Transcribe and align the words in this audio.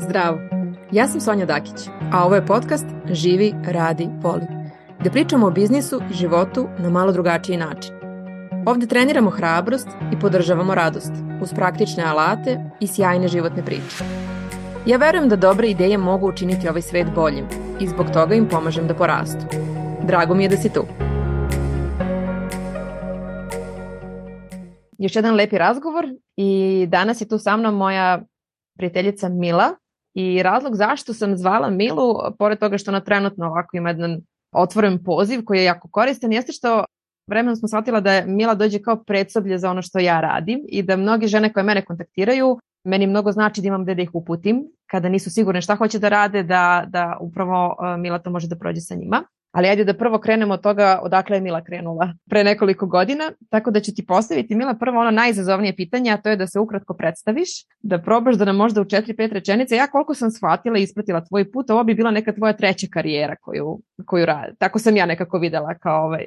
Zdravo! 0.00 0.38
Ja 0.92 1.08
sam 1.08 1.20
Sonja 1.20 1.46
Dakić, 1.46 1.88
a 2.12 2.24
ovo 2.24 2.34
je 2.34 2.46
podcast 2.46 2.86
Živi, 3.10 3.54
radi, 3.66 4.08
voli. 4.22 4.46
Gde 5.00 5.10
pričamo 5.10 5.46
o 5.46 5.50
biznisu 5.50 6.00
i 6.10 6.14
životu 6.14 6.68
na 6.78 6.90
malo 6.90 7.12
drugačiji 7.12 7.56
način. 7.56 7.94
Ovde 8.66 8.86
treniramo 8.86 9.30
hrabrost 9.30 9.88
i 10.12 10.18
podržavamo 10.20 10.74
radost 10.74 11.12
uz 11.42 11.52
praktične 11.54 12.04
alate 12.04 12.60
i 12.80 12.86
sjajne 12.86 13.28
životne 13.28 13.64
priče. 13.64 14.04
Ja 14.86 14.96
verujem 14.96 15.28
da 15.28 15.36
dobre 15.36 15.68
ideje 15.68 15.98
mogu 15.98 16.28
učiniti 16.28 16.68
ovaj 16.68 16.82
svet 16.82 17.06
boljim 17.14 17.46
i 17.80 17.88
zbog 17.88 18.06
toga 18.12 18.34
im 18.34 18.48
pomažem 18.48 18.86
da 18.86 18.94
porastu. 18.94 19.44
Drago 20.02 20.34
mi 20.34 20.42
je 20.42 20.48
da 20.48 20.56
si 20.56 20.72
tu. 20.72 20.84
Još 24.98 25.16
jedan 25.16 25.34
lepi 25.34 25.58
razgovor 25.58 26.04
i 26.36 26.86
danas 26.88 27.20
je 27.20 27.28
tu 27.28 27.38
sa 27.38 27.56
mnom 27.56 27.74
moja 27.74 28.22
prijateljica 28.76 29.28
Mila 29.28 29.74
i 30.14 30.42
razlog 30.42 30.74
zašto 30.74 31.14
sam 31.14 31.36
zvala 31.36 31.70
Milu, 31.70 32.14
pored 32.38 32.58
toga 32.58 32.78
što 32.78 32.90
ona 32.90 33.00
trenutno 33.00 33.46
ovako 33.46 33.76
ima 33.76 33.88
jedan 33.88 34.20
otvoren 34.52 35.04
poziv 35.04 35.44
koji 35.44 35.58
je 35.58 35.64
jako 35.64 35.88
koristan, 35.90 36.32
jeste 36.32 36.52
što 36.52 36.84
vremenom 37.28 37.56
smo 37.56 37.68
shvatila 37.68 38.00
da 38.00 38.12
je 38.12 38.26
Mila 38.26 38.54
dođe 38.54 38.82
kao 38.82 39.04
predsoblje 39.04 39.58
za 39.58 39.70
ono 39.70 39.82
što 39.82 39.98
ja 39.98 40.20
radim 40.20 40.60
i 40.68 40.82
da 40.82 40.96
mnoge 40.96 41.26
žene 41.26 41.52
koje 41.52 41.64
mene 41.64 41.84
kontaktiraju, 41.84 42.58
meni 42.84 43.06
mnogo 43.06 43.32
znači 43.32 43.60
da 43.60 43.68
imam 43.68 43.84
gde 43.84 43.94
da 43.94 44.02
ih 44.02 44.10
uputim, 44.14 44.64
kada 44.86 45.08
nisu 45.08 45.30
sigurne 45.30 45.62
šta 45.62 45.74
hoće 45.74 45.98
da 45.98 46.08
rade, 46.08 46.42
da, 46.42 46.84
da 46.88 47.16
upravo 47.20 47.76
e, 47.80 47.96
Mila 47.96 48.18
to 48.18 48.30
može 48.30 48.48
da 48.48 48.56
prođe 48.56 48.80
sa 48.80 48.94
njima. 48.94 49.22
Ali 49.52 49.68
ajde 49.68 49.84
da 49.84 49.94
prvo 49.94 50.18
krenemo 50.18 50.54
od 50.54 50.62
toga 50.62 50.98
odakle 51.02 51.36
je 51.36 51.40
Mila 51.40 51.64
krenula 51.64 52.14
pre 52.30 52.44
nekoliko 52.44 52.86
godina, 52.86 53.32
tako 53.50 53.70
da 53.70 53.80
ću 53.80 53.94
ti 53.94 54.06
postaviti 54.06 54.54
Mila 54.54 54.74
prvo 54.74 55.00
ono 55.00 55.10
najizazovnije 55.10 55.76
pitanje, 55.76 56.10
a 56.10 56.16
to 56.16 56.28
je 56.28 56.36
da 56.36 56.46
se 56.46 56.58
ukratko 56.58 56.94
predstaviš, 56.94 57.48
da 57.80 57.98
probaš 58.02 58.36
da 58.36 58.44
nam 58.44 58.56
možda 58.56 58.80
u 58.80 58.84
4-5 58.84 59.32
rečenice, 59.32 59.76
ja 59.76 59.86
koliko 59.86 60.14
sam 60.14 60.30
shvatila 60.30 60.78
i 60.78 60.82
ispratila 60.82 61.24
tvoj 61.24 61.52
put, 61.52 61.70
ovo 61.70 61.84
bi 61.84 61.94
bila 61.94 62.10
neka 62.10 62.32
tvoja 62.32 62.52
treća 62.52 62.86
karijera 62.92 63.36
koju, 63.36 63.80
koju 64.06 64.26
radi. 64.26 64.56
Tako 64.58 64.78
sam 64.78 64.96
ja 64.96 65.06
nekako 65.06 65.38
videla 65.38 65.74
kao 65.74 66.04
ovaj, 66.04 66.26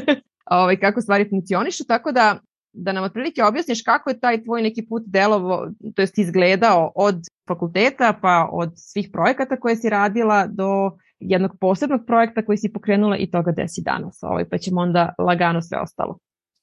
ovaj, 0.60 0.76
kako 0.76 1.00
stvari 1.00 1.28
funkcionišu, 1.30 1.84
tako 1.84 2.12
da 2.12 2.38
da 2.74 2.92
nam 2.92 3.04
otprilike 3.04 3.44
objasniš 3.44 3.82
kako 3.82 4.10
je 4.10 4.20
taj 4.20 4.44
tvoj 4.44 4.62
neki 4.62 4.86
put 4.86 5.02
delovo, 5.06 5.68
to 5.94 6.02
jest 6.02 6.18
izgledao 6.18 6.92
od 6.94 7.16
fakulteta 7.48 8.18
pa 8.22 8.48
od 8.52 8.72
svih 8.76 9.08
projekata 9.12 9.56
koje 9.56 9.76
si 9.76 9.88
radila 9.90 10.46
do 10.46 10.90
jednog 11.20 11.50
posebnog 11.60 12.00
projekta 12.06 12.44
koji 12.44 12.58
si 12.58 12.72
pokrenula 12.72 13.16
i 13.16 13.30
toga 13.30 13.52
gde 13.52 13.68
si 13.68 13.82
danas. 13.82 14.18
Ovaj, 14.22 14.48
pa 14.48 14.58
ćemo 14.58 14.80
onda 14.80 15.14
lagano 15.18 15.62
sve 15.62 15.78
ostalo. 15.80 16.18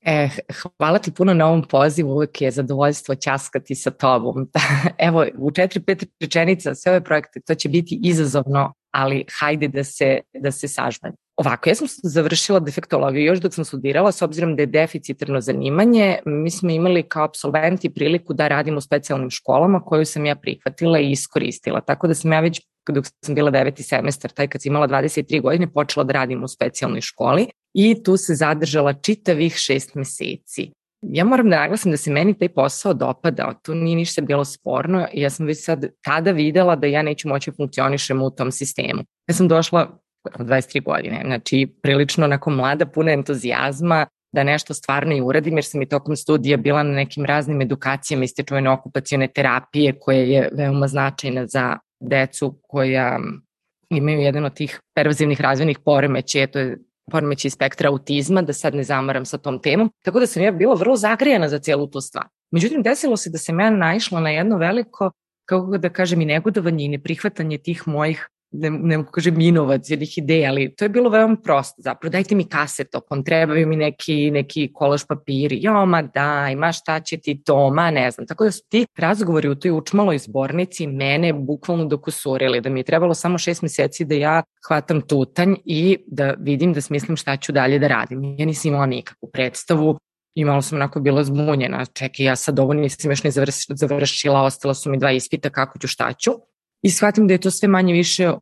E, 0.06 0.30
hvala 0.78 1.00
ti 1.00 1.12
puno 1.12 1.34
na 1.34 1.48
ovom 1.48 1.64
pozivu, 1.64 2.12
uvek 2.12 2.42
je 2.42 2.52
zadovoljstvo 2.52 3.16
ćaskati 3.16 3.76
sa 3.76 3.92
tobom. 3.92 4.50
Evo, 5.08 5.26
u 5.38 5.52
četiri, 5.52 5.80
pet 5.80 6.04
rečenica 6.20 6.76
sve 6.76 6.92
ove 6.92 7.04
projekte, 7.04 7.40
to 7.48 7.56
će 7.56 7.70
biti 7.70 8.00
izazovno, 8.04 8.74
ali 8.92 9.26
hajde 9.40 9.68
da 9.68 9.84
se, 9.84 10.20
da 10.34 10.52
se 10.52 10.68
sažmem. 10.68 11.14
Ovako, 11.38 11.70
ja 11.70 11.76
sam 11.76 11.88
završila 12.04 12.60
defektologiju 12.60 13.26
još 13.26 13.40
dok 13.40 13.54
sam 13.54 13.66
studirala, 13.66 14.12
s 14.12 14.22
obzirom 14.22 14.56
da 14.56 14.62
je 14.62 14.66
deficitarno 14.66 15.42
zanimanje, 15.42 16.18
mi 16.26 16.52
smo 16.52 16.70
imali 16.70 17.04
kao 17.04 17.24
absolventi 17.24 17.94
priliku 17.94 18.34
da 18.34 18.48
radimo 18.48 18.78
u 18.78 18.82
specijalnim 18.82 19.30
školama 19.30 19.82
koju 19.82 20.06
sam 20.06 20.26
ja 20.26 20.36
prihvatila 20.36 21.00
i 21.00 21.12
iskoristila. 21.12 21.82
Tako 21.82 22.08
da 22.08 22.14
sam 22.14 22.32
ja 22.32 22.40
već 22.40 22.62
dok 22.90 23.06
sam 23.26 23.36
bila 23.36 23.52
deveti 23.52 23.84
semestar, 23.84 24.32
taj 24.32 24.48
kad 24.48 24.62
sam 24.62 24.72
imala 24.72 24.88
23 24.88 25.42
godine, 25.42 25.74
počela 25.74 26.04
da 26.04 26.14
radim 26.14 26.44
u 26.44 26.48
specijalnoj 26.48 27.02
školi 27.02 27.48
i 27.74 28.04
tu 28.04 28.18
se 28.18 28.36
zadržala 28.36 28.94
čitavih 28.94 29.56
šest 29.56 29.96
meseci. 29.96 30.72
Ja 31.02 31.26
moram 31.26 31.50
da 31.50 31.60
naglasim 31.60 31.92
da 31.92 31.98
se 31.98 32.12
meni 32.12 32.38
taj 32.38 32.50
posao 32.50 32.94
dopadao, 32.94 33.54
tu 33.64 33.76
nije 33.76 33.96
ništa 33.96 34.22
bilo 34.22 34.46
sporno 34.46 35.08
i 35.14 35.22
ja 35.22 35.30
sam 35.30 35.46
već 35.46 35.64
sad 35.64 35.86
tada 36.02 36.32
videla 36.32 36.76
da 36.76 36.88
ja 36.88 37.02
neću 37.02 37.28
moći 37.28 37.52
da 37.52 37.56
funkcionišem 37.56 38.22
u 38.22 38.30
tom 38.30 38.52
sistemu. 38.52 39.02
Ja 39.28 39.34
sam 39.34 39.48
došla 39.48 40.00
od 40.40 40.48
23 40.48 40.84
godine, 40.84 41.22
znači 41.26 41.76
prilično 41.82 42.26
onako 42.26 42.50
mlada, 42.50 42.86
puna 42.86 43.12
entuzijazma, 43.12 44.08
da 44.34 44.44
nešto 44.44 44.74
stvarno 44.74 45.16
i 45.16 45.22
uradim, 45.22 45.58
jer 45.58 45.64
sam 45.64 45.82
i 45.82 45.90
tokom 45.90 46.16
studija 46.16 46.58
bila 46.58 46.84
na 46.84 46.92
nekim 46.92 47.26
raznim 47.26 47.62
edukacijama 47.62 48.24
iz 48.24 48.36
te 48.36 48.44
čuvene 48.44 48.70
okupacione 48.70 49.28
terapije, 49.28 50.00
koja 50.00 50.18
je 50.18 50.50
veoma 50.54 50.88
značajna 50.88 51.48
za 51.48 51.78
decu 52.02 52.60
koja 52.68 53.20
imaju 53.90 54.20
jedan 54.20 54.46
od 54.46 54.54
tih 54.54 54.80
pervazivnih 54.96 55.42
razvojnih 55.42 55.80
poremeća, 55.80 56.48
to 56.48 56.60
je 56.60 56.78
poremeći 57.12 57.50
spektra 57.50 57.90
autizma, 57.90 58.42
da 58.42 58.54
sad 58.54 58.76
ne 58.76 58.84
zamaram 58.84 59.26
sa 59.26 59.38
tom 59.38 59.60
temom. 59.62 59.92
Tako 60.04 60.20
da 60.20 60.28
sam 60.28 60.44
ja 60.44 60.52
bila 60.52 60.76
vrlo 60.76 60.96
zagrijana 60.96 61.50
za 61.50 61.60
cijelu 61.60 61.88
tu 61.88 62.02
stvar. 62.02 62.26
Međutim, 62.52 62.84
desilo 62.84 63.18
se 63.18 63.30
da 63.30 63.38
sam 63.38 63.60
ja 63.60 63.70
naišla 63.70 64.20
na 64.20 64.30
jedno 64.30 64.58
veliko, 64.58 65.12
kako 65.46 65.78
da 65.78 65.90
kažem, 65.90 66.22
i 66.22 66.26
negodovanje 66.26 66.86
i 66.86 66.88
neprihvatanje 66.90 67.58
tih 67.58 67.88
mojih 67.88 68.28
ne, 68.52 68.70
ne 68.70 68.98
mogu 68.98 69.12
kažem 69.12 69.40
inovac 69.42 69.90
jednih 69.90 70.18
ideja, 70.18 70.50
ali 70.50 70.76
to 70.76 70.86
je 70.86 70.90
bilo 70.90 71.10
veoma 71.10 71.36
prosto. 71.44 71.82
Zapravo 71.82 72.12
dajte 72.12 72.36
mi 72.36 72.44
kasetopon, 72.50 73.24
trebaju 73.24 73.68
mi 73.68 73.76
neki, 73.76 74.32
neki 74.32 74.70
kolaž 74.74 75.04
papiri. 75.08 75.60
Jo, 75.62 75.86
ma 75.86 76.02
daj, 76.02 76.56
ma 76.56 76.72
šta 76.72 77.00
će 77.00 77.18
ti 77.18 77.42
to, 77.44 77.70
ma 77.70 77.92
ne 77.92 78.12
znam. 78.12 78.28
Tako 78.28 78.44
da 78.44 78.52
su 78.52 78.62
ti 78.70 78.86
razgovori 78.98 79.50
u 79.50 79.56
toj 79.56 79.72
učmaloj 79.72 80.18
zbornici 80.18 80.88
mene 80.88 81.34
bukvalno 81.34 81.86
dokusurili, 81.86 82.62
da 82.62 82.70
mi 82.70 82.80
je 82.80 82.84
trebalo 82.84 83.14
samo 83.14 83.38
šest 83.38 83.62
meseci 83.62 84.06
da 84.06 84.16
ja 84.16 84.44
hvatam 84.68 85.02
tutanj 85.02 85.56
i 85.66 85.98
da 86.08 86.34
vidim, 86.40 86.74
da 86.74 86.82
smislim 86.82 87.18
šta 87.18 87.38
ću 87.38 87.52
dalje 87.52 87.80
da 87.80 87.88
radim. 87.88 88.24
Ja 88.38 88.46
nisam 88.46 88.70
imala 88.70 88.86
nikakvu 88.86 89.30
predstavu, 89.34 89.98
i 90.36 90.46
malo 90.46 90.62
sam 90.62 90.78
onako 90.78 91.00
bila 91.00 91.24
zbunjena, 91.24 91.86
čekaj, 91.86 92.26
ja 92.26 92.36
sad 92.36 92.60
ovo 92.60 92.74
nisam 92.74 93.12
još 93.12 93.24
ne 93.24 93.32
završila, 93.76 94.42
ostala 94.42 94.74
su 94.74 94.90
mi 94.90 95.00
dva 95.00 95.12
ispita, 95.12 95.50
kako 95.50 95.80
ću, 95.80 95.88
šta 95.88 96.14
ću 96.14 96.32
i 96.82 96.90
shvatim 96.90 97.28
da 97.28 97.34
je 97.34 97.38
to 97.38 97.52
sve 97.52 97.68
manje 97.68 97.94
više 97.94 98.24
e, 98.24 98.36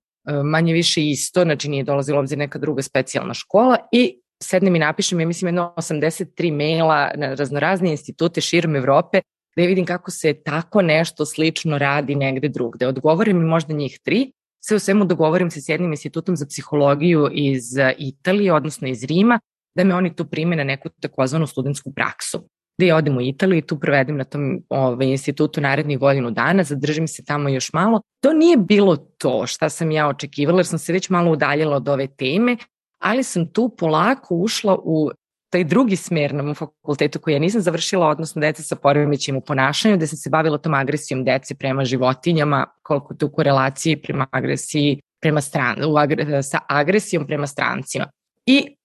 manje 0.44 0.74
više 0.74 1.02
isto, 1.10 1.44
znači 1.44 1.70
nije 1.70 1.84
dolazila 1.84 2.20
obzir 2.20 2.38
neka 2.38 2.60
druga 2.60 2.82
specijalna 2.82 3.34
škola 3.34 3.78
i 3.92 4.20
sednem 4.44 4.76
i 4.76 4.80
napišem, 4.80 5.20
ja 5.20 5.28
mislim, 5.28 5.48
jedno 5.48 5.74
83 5.78 6.58
maila 6.58 7.12
na 7.16 7.34
raznorazne 7.34 7.92
institute 7.92 8.42
širom 8.42 8.76
Evrope, 8.76 9.22
da 9.56 9.64
vidim 9.64 9.86
kako 9.86 10.12
se 10.12 10.34
tako 10.34 10.82
nešto 10.82 11.26
slično 11.26 11.78
radi 11.78 12.16
negde 12.16 12.50
drugde. 12.50 12.88
Odgovorim 12.88 13.40
mi 13.40 13.46
možda 13.46 13.74
njih 13.74 14.00
tri, 14.04 14.32
sve 14.60 14.76
u 14.76 14.80
svemu 14.80 15.06
dogovorim 15.06 15.52
se 15.52 15.62
s 15.62 15.70
jednim 15.70 15.92
institutom 15.92 16.36
za 16.36 16.46
psihologiju 16.46 17.30
iz 17.32 17.64
Italije, 17.98 18.54
odnosno 18.54 18.88
iz 18.88 19.04
Rima, 19.04 19.40
da 19.76 19.84
me 19.84 19.96
oni 19.96 20.16
tu 20.16 20.26
prime 20.26 20.56
na 20.56 20.64
neku 20.64 20.90
takozvanu 20.90 21.48
studentsku 21.48 21.94
praksu 21.94 22.50
da 22.80 22.86
ja 22.86 22.96
odem 22.96 23.18
u 23.18 23.22
Italiju 23.22 23.58
i 23.58 23.62
tu 23.62 23.80
provedem 23.80 24.18
na 24.18 24.24
tom 24.24 24.62
ovaj, 24.70 25.08
institutu 25.08 25.62
narednih 25.62 26.00
godinu 26.00 26.32
dana, 26.32 26.64
zadržim 26.64 27.08
se 27.08 27.26
tamo 27.26 27.50
još 27.50 27.74
malo. 27.74 28.02
To 28.24 28.34
nije 28.34 28.58
bilo 28.58 28.96
to 28.96 29.48
šta 29.48 29.70
sam 29.70 29.92
ja 29.92 30.08
očekivala, 30.08 30.60
jer 30.60 30.66
sam 30.66 30.80
se 30.80 30.94
već 30.94 31.10
malo 31.10 31.32
udaljila 31.32 31.76
od 31.76 31.90
ove 31.90 32.08
teme, 32.08 32.58
ali 33.02 33.24
sam 33.24 33.48
tu 33.48 33.76
polako 33.78 34.36
ušla 34.36 34.78
u 34.84 35.12
taj 35.50 35.64
drugi 35.64 35.96
smer 35.96 36.34
na 36.34 36.44
mom 36.44 36.56
fakultetu 36.56 37.20
koji 37.20 37.34
ja 37.34 37.40
nisam 37.40 37.62
završila, 37.62 38.08
odnosno 38.08 38.42
deca 38.42 38.64
sa 38.64 38.76
poremećima 38.76 39.38
u 39.38 39.42
ponašanju, 39.42 39.98
gde 39.98 40.08
sam 40.08 40.18
se 40.18 40.30
bavila 40.30 40.58
tom 40.58 40.74
agresijom 40.74 41.24
dece 41.24 41.56
prema 41.56 41.86
životinjama, 41.86 42.66
koliko 42.84 43.14
tu 43.14 43.30
korelaciji 43.30 44.02
prema 44.02 44.28
agresiji 44.32 45.00
prema 45.22 45.42
stran, 45.42 45.84
u 45.88 45.98
agre, 45.98 46.44
sa 46.44 46.60
agresijom 46.68 47.28
prema 47.28 47.48
strancima. 47.48 48.06
I 48.46 48.76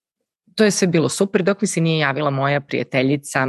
to 0.55 0.63
je 0.63 0.71
sve 0.71 0.87
bilo 0.87 1.09
super 1.09 1.43
dok 1.43 1.61
mi 1.61 1.67
se 1.67 1.81
nije 1.81 1.99
javila 1.99 2.29
moja 2.29 2.61
prijateljica 2.61 3.47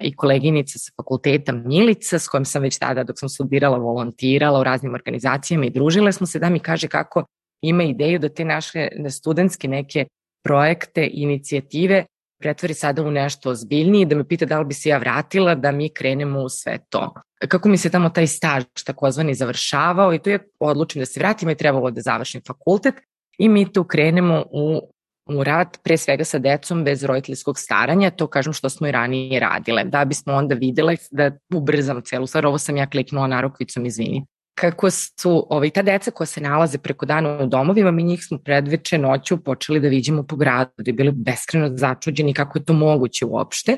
i 0.00 0.16
koleginica 0.16 0.78
sa 0.78 0.92
fakulteta 0.96 1.52
Milica 1.52 2.18
s 2.18 2.28
kojom 2.28 2.44
sam 2.44 2.62
već 2.62 2.78
tada 2.78 3.04
dok 3.04 3.18
sam 3.18 3.28
studirala 3.28 3.78
volontirala 3.78 4.60
u 4.60 4.64
raznim 4.64 4.94
organizacijama 4.94 5.64
i 5.64 5.70
družile 5.70 6.12
smo 6.12 6.26
se 6.26 6.38
da 6.38 6.48
mi 6.48 6.60
kaže 6.60 6.88
kako 6.88 7.24
ima 7.62 7.82
ideju 7.82 8.18
da 8.18 8.28
te 8.28 8.44
naše 8.44 8.88
studentske 9.10 9.68
neke 9.68 10.06
projekte, 10.44 11.08
inicijative 11.12 12.04
pretvori 12.40 12.74
sada 12.74 13.02
u 13.02 13.10
nešto 13.10 13.50
ozbiljnije 13.50 14.06
da 14.06 14.16
me 14.16 14.28
pita 14.28 14.46
da 14.46 14.58
li 14.58 14.64
bi 14.64 14.74
se 14.74 14.88
ja 14.88 14.98
vratila 14.98 15.54
da 15.54 15.72
mi 15.72 15.88
krenemo 15.88 16.40
u 16.40 16.48
sve 16.48 16.78
to. 16.88 17.14
Kako 17.48 17.68
mi 17.68 17.76
se 17.76 17.90
tamo 17.90 18.10
taj 18.10 18.26
staž 18.26 18.64
takozvani 18.84 19.34
završavao 19.34 20.14
i 20.14 20.18
tu 20.18 20.30
je 20.30 20.38
odlučim 20.60 21.02
da 21.02 21.06
se 21.06 21.20
vratim 21.20 21.50
i 21.50 21.54
trebalo 21.54 21.90
da 21.90 22.00
završim 22.00 22.40
fakultet 22.46 22.94
i 23.38 23.48
mi 23.48 23.72
tu 23.72 23.84
krenemo 23.84 24.44
u 24.50 24.92
u 25.28 25.44
rad 25.44 25.78
pre 25.82 25.96
svega 25.96 26.24
sa 26.24 26.38
decom 26.38 26.84
bez 26.84 27.04
roditeljskog 27.04 27.58
staranja, 27.58 28.10
to 28.10 28.26
kažem 28.26 28.52
što 28.52 28.68
smo 28.70 28.88
i 28.88 28.92
ranije 28.92 29.40
radile, 29.40 29.84
da 29.84 30.04
bismo 30.04 30.34
onda 30.34 30.54
videle 30.54 30.96
da 31.10 31.30
ubrzam 31.54 32.02
celu 32.02 32.26
stvar, 32.26 32.46
ovo 32.46 32.58
sam 32.58 32.76
ja 32.76 32.86
kliknula 32.86 33.26
narukvicom, 33.26 33.86
izvini. 33.86 34.24
Kako 34.54 34.90
su 34.90 35.46
ovaj, 35.50 35.70
ta 35.70 35.82
deca 35.82 36.10
koja 36.10 36.26
se 36.26 36.40
nalaze 36.40 36.78
preko 36.78 37.06
dana 37.06 37.38
u 37.42 37.46
domovima, 37.46 37.90
mi 37.90 38.02
njih 38.02 38.24
smo 38.24 38.38
predveče 38.38 38.98
noću 38.98 39.44
počeli 39.44 39.80
da 39.80 39.88
vidimo 39.88 40.22
po 40.22 40.36
gradu, 40.36 40.70
da 40.76 40.88
je 40.88 40.92
bili 40.92 41.12
beskreno 41.12 41.76
začuđeni 41.76 42.34
kako 42.34 42.58
je 42.58 42.64
to 42.64 42.72
moguće 42.72 43.26
uopšte, 43.26 43.76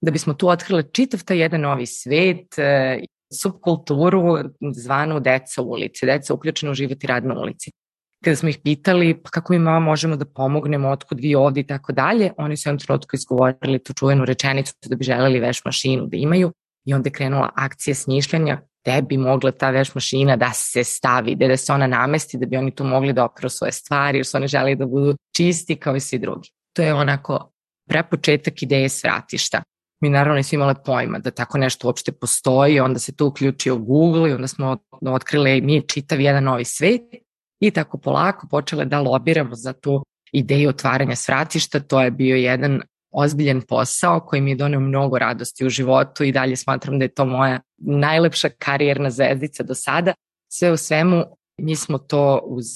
da 0.00 0.10
bismo 0.10 0.34
tu 0.34 0.48
otkrili 0.48 0.84
čitav 0.92 1.24
taj 1.24 1.38
jedan 1.38 1.60
novi 1.60 1.86
svet, 1.86 2.58
e, 2.58 3.00
subkulturu 3.42 4.38
zvanu 4.74 5.20
deca 5.20 5.62
ulice, 5.62 6.06
deca 6.06 6.34
uključena 6.34 6.72
u 6.72 6.74
život 6.74 7.04
i 7.04 7.06
rad 7.06 7.24
na 7.24 7.34
ulici 7.40 7.70
kada 8.24 8.36
smo 8.36 8.48
ih 8.48 8.58
pitali 8.64 9.22
pa 9.22 9.30
kako 9.30 9.52
mama 9.52 9.80
možemo 9.80 10.16
da 10.16 10.24
pomognemo, 10.24 10.88
otkud 10.88 11.20
vi 11.20 11.34
ovde 11.34 11.60
i 11.60 11.66
tako 11.66 11.92
dalje, 11.92 12.32
oni 12.38 12.56
su 12.56 12.68
jednom 12.68 12.78
trenutku 12.78 13.16
izgovorili 13.16 13.78
tu 13.78 13.92
čuvenu 13.92 14.24
rečenicu 14.24 14.74
da 14.86 14.96
bi 14.96 15.04
želeli 15.04 15.40
veš 15.40 15.64
mašinu 15.64 16.06
da 16.06 16.16
imaju 16.16 16.52
i 16.86 16.94
onda 16.94 17.08
je 17.08 17.12
krenula 17.12 17.50
akcija 17.54 17.94
smišljanja 17.94 18.60
tebi 18.84 19.18
mogla 19.18 19.50
ta 19.50 19.70
veš 19.70 19.94
mašina 19.94 20.36
da 20.36 20.50
se 20.52 20.84
stavi, 20.84 21.34
da, 21.34 21.56
se 21.56 21.72
ona 21.72 21.86
namesti, 21.86 22.38
da 22.38 22.46
bi 22.46 22.56
oni 22.56 22.74
tu 22.74 22.84
mogli 22.84 23.12
da 23.12 23.24
operu 23.24 23.48
svoje 23.48 23.72
stvari, 23.72 24.18
jer 24.18 24.26
su 24.26 24.36
oni 24.36 24.46
želi 24.46 24.76
da 24.76 24.86
budu 24.86 25.16
čisti 25.36 25.76
kao 25.76 25.96
i 25.96 26.00
svi 26.00 26.18
drugi. 26.18 26.50
To 26.76 26.82
je 26.82 26.94
onako 26.94 27.50
prepočetak 27.88 28.62
ideje 28.62 28.88
svratišta. 28.88 29.62
Mi 30.02 30.10
naravno 30.10 30.36
nismo 30.36 30.56
imali 30.56 30.74
pojma 30.84 31.18
da 31.18 31.30
tako 31.30 31.58
nešto 31.58 31.88
uopšte 31.88 32.12
postoji, 32.12 32.80
onda 32.80 32.98
se 32.98 33.16
to 33.16 33.26
uključio 33.26 33.76
Google 33.76 34.30
i 34.30 34.32
onda 34.32 34.46
smo 34.46 34.76
otkrili 35.06 35.60
mi 35.60 35.88
čitav 35.88 36.20
jedan 36.20 36.44
novi 36.44 36.64
svet 36.64 37.02
i 37.66 37.70
tako 37.70 37.98
polako 37.98 38.46
počele 38.50 38.84
da 38.84 39.00
lobiramo 39.00 39.54
za 39.54 39.72
tu 39.72 40.04
ideju 40.32 40.68
otvaranja 40.68 41.16
svratišta. 41.16 41.80
To 41.80 42.02
je 42.02 42.10
bio 42.10 42.36
jedan 42.36 42.80
ozbiljan 43.10 43.62
posao 43.68 44.20
koji 44.20 44.42
mi 44.42 44.50
je 44.50 44.56
donio 44.56 44.80
mnogo 44.80 45.18
radosti 45.18 45.66
u 45.66 45.68
životu 45.68 46.24
i 46.24 46.32
dalje 46.32 46.56
smatram 46.56 46.98
da 46.98 47.04
je 47.04 47.14
to 47.14 47.24
moja 47.24 47.60
najlepša 47.78 48.48
karijerna 48.58 49.10
zvezdica 49.10 49.62
do 49.62 49.74
sada. 49.74 50.14
Sve 50.52 50.72
u 50.72 50.76
svemu, 50.76 51.24
mi 51.58 51.76
smo 51.76 51.98
to 51.98 52.40
uz 52.44 52.66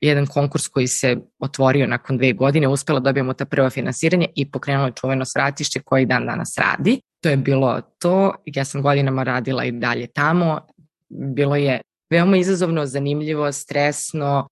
jedan 0.00 0.26
konkurs 0.26 0.68
koji 0.68 0.86
se 0.86 1.16
otvorio 1.38 1.86
nakon 1.86 2.18
dve 2.18 2.32
godine, 2.32 2.68
uspela 2.68 3.00
da 3.00 3.04
dobijemo 3.04 3.32
ta 3.32 3.44
prva 3.44 3.70
finansiranje 3.70 4.26
i 4.36 4.50
pokrenulo 4.50 4.90
čuveno 4.90 5.24
svratišće 5.24 5.80
koji 5.80 6.06
dan 6.06 6.26
danas 6.26 6.58
radi. 6.58 7.00
To 7.22 7.28
je 7.28 7.36
bilo 7.36 7.80
to, 7.98 8.34
ja 8.46 8.64
sam 8.64 8.82
godinama 8.82 9.22
radila 9.22 9.64
i 9.64 9.72
dalje 9.72 10.06
tamo. 10.06 10.60
Bilo 11.08 11.56
je 11.56 11.80
veoma 12.14 12.36
izazovno, 12.36 12.86
zanimljivo, 12.86 13.52
stresno, 13.52 14.48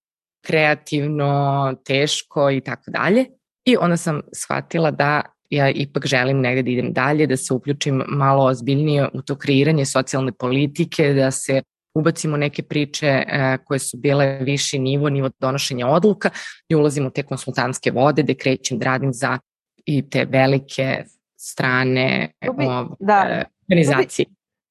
kreativno, 0.47 1.75
teško 1.85 2.51
i 2.51 2.61
tako 2.61 2.91
dalje. 2.91 3.27
I 3.65 3.77
onda 3.77 3.97
sam 3.97 4.21
shvatila 4.33 4.91
da 4.91 5.23
ja 5.51 5.71
ipak 5.71 6.07
želim 6.07 6.41
negde 6.41 6.63
da 6.63 6.71
idem 6.71 6.93
dalje, 6.93 7.27
da 7.27 7.37
se 7.37 7.55
uključim 7.55 8.03
malo 8.09 8.45
ozbiljnije 8.45 9.09
u 9.15 9.23
to 9.23 9.37
kreiranje 9.37 9.85
socijalne 9.87 10.33
politike, 10.33 11.13
da 11.13 11.31
se 11.31 11.63
ubacimo 11.95 12.37
neke 12.37 12.63
priče 12.63 13.07
e, 13.07 13.59
koje 13.65 13.79
su 13.79 13.97
bile 13.97 14.39
viši 14.41 14.79
nivo, 14.79 15.09
nivo 15.09 15.31
donošenja 15.41 15.87
odluka 15.87 16.31
i 16.69 16.75
ulazim 16.75 17.07
u 17.07 17.11
te 17.11 17.23
konsultantske 17.23 17.91
vode 17.91 18.23
gde 18.23 18.35
krećem 18.35 18.79
da 18.79 18.85
radim 18.85 19.13
za 19.13 19.39
i 19.85 20.11
te 20.11 20.25
velike 20.25 21.05
strane 21.37 22.33
bi, 22.41 22.65
da, 23.01 23.27
e, 23.31 23.45
organizacije. 23.69 24.27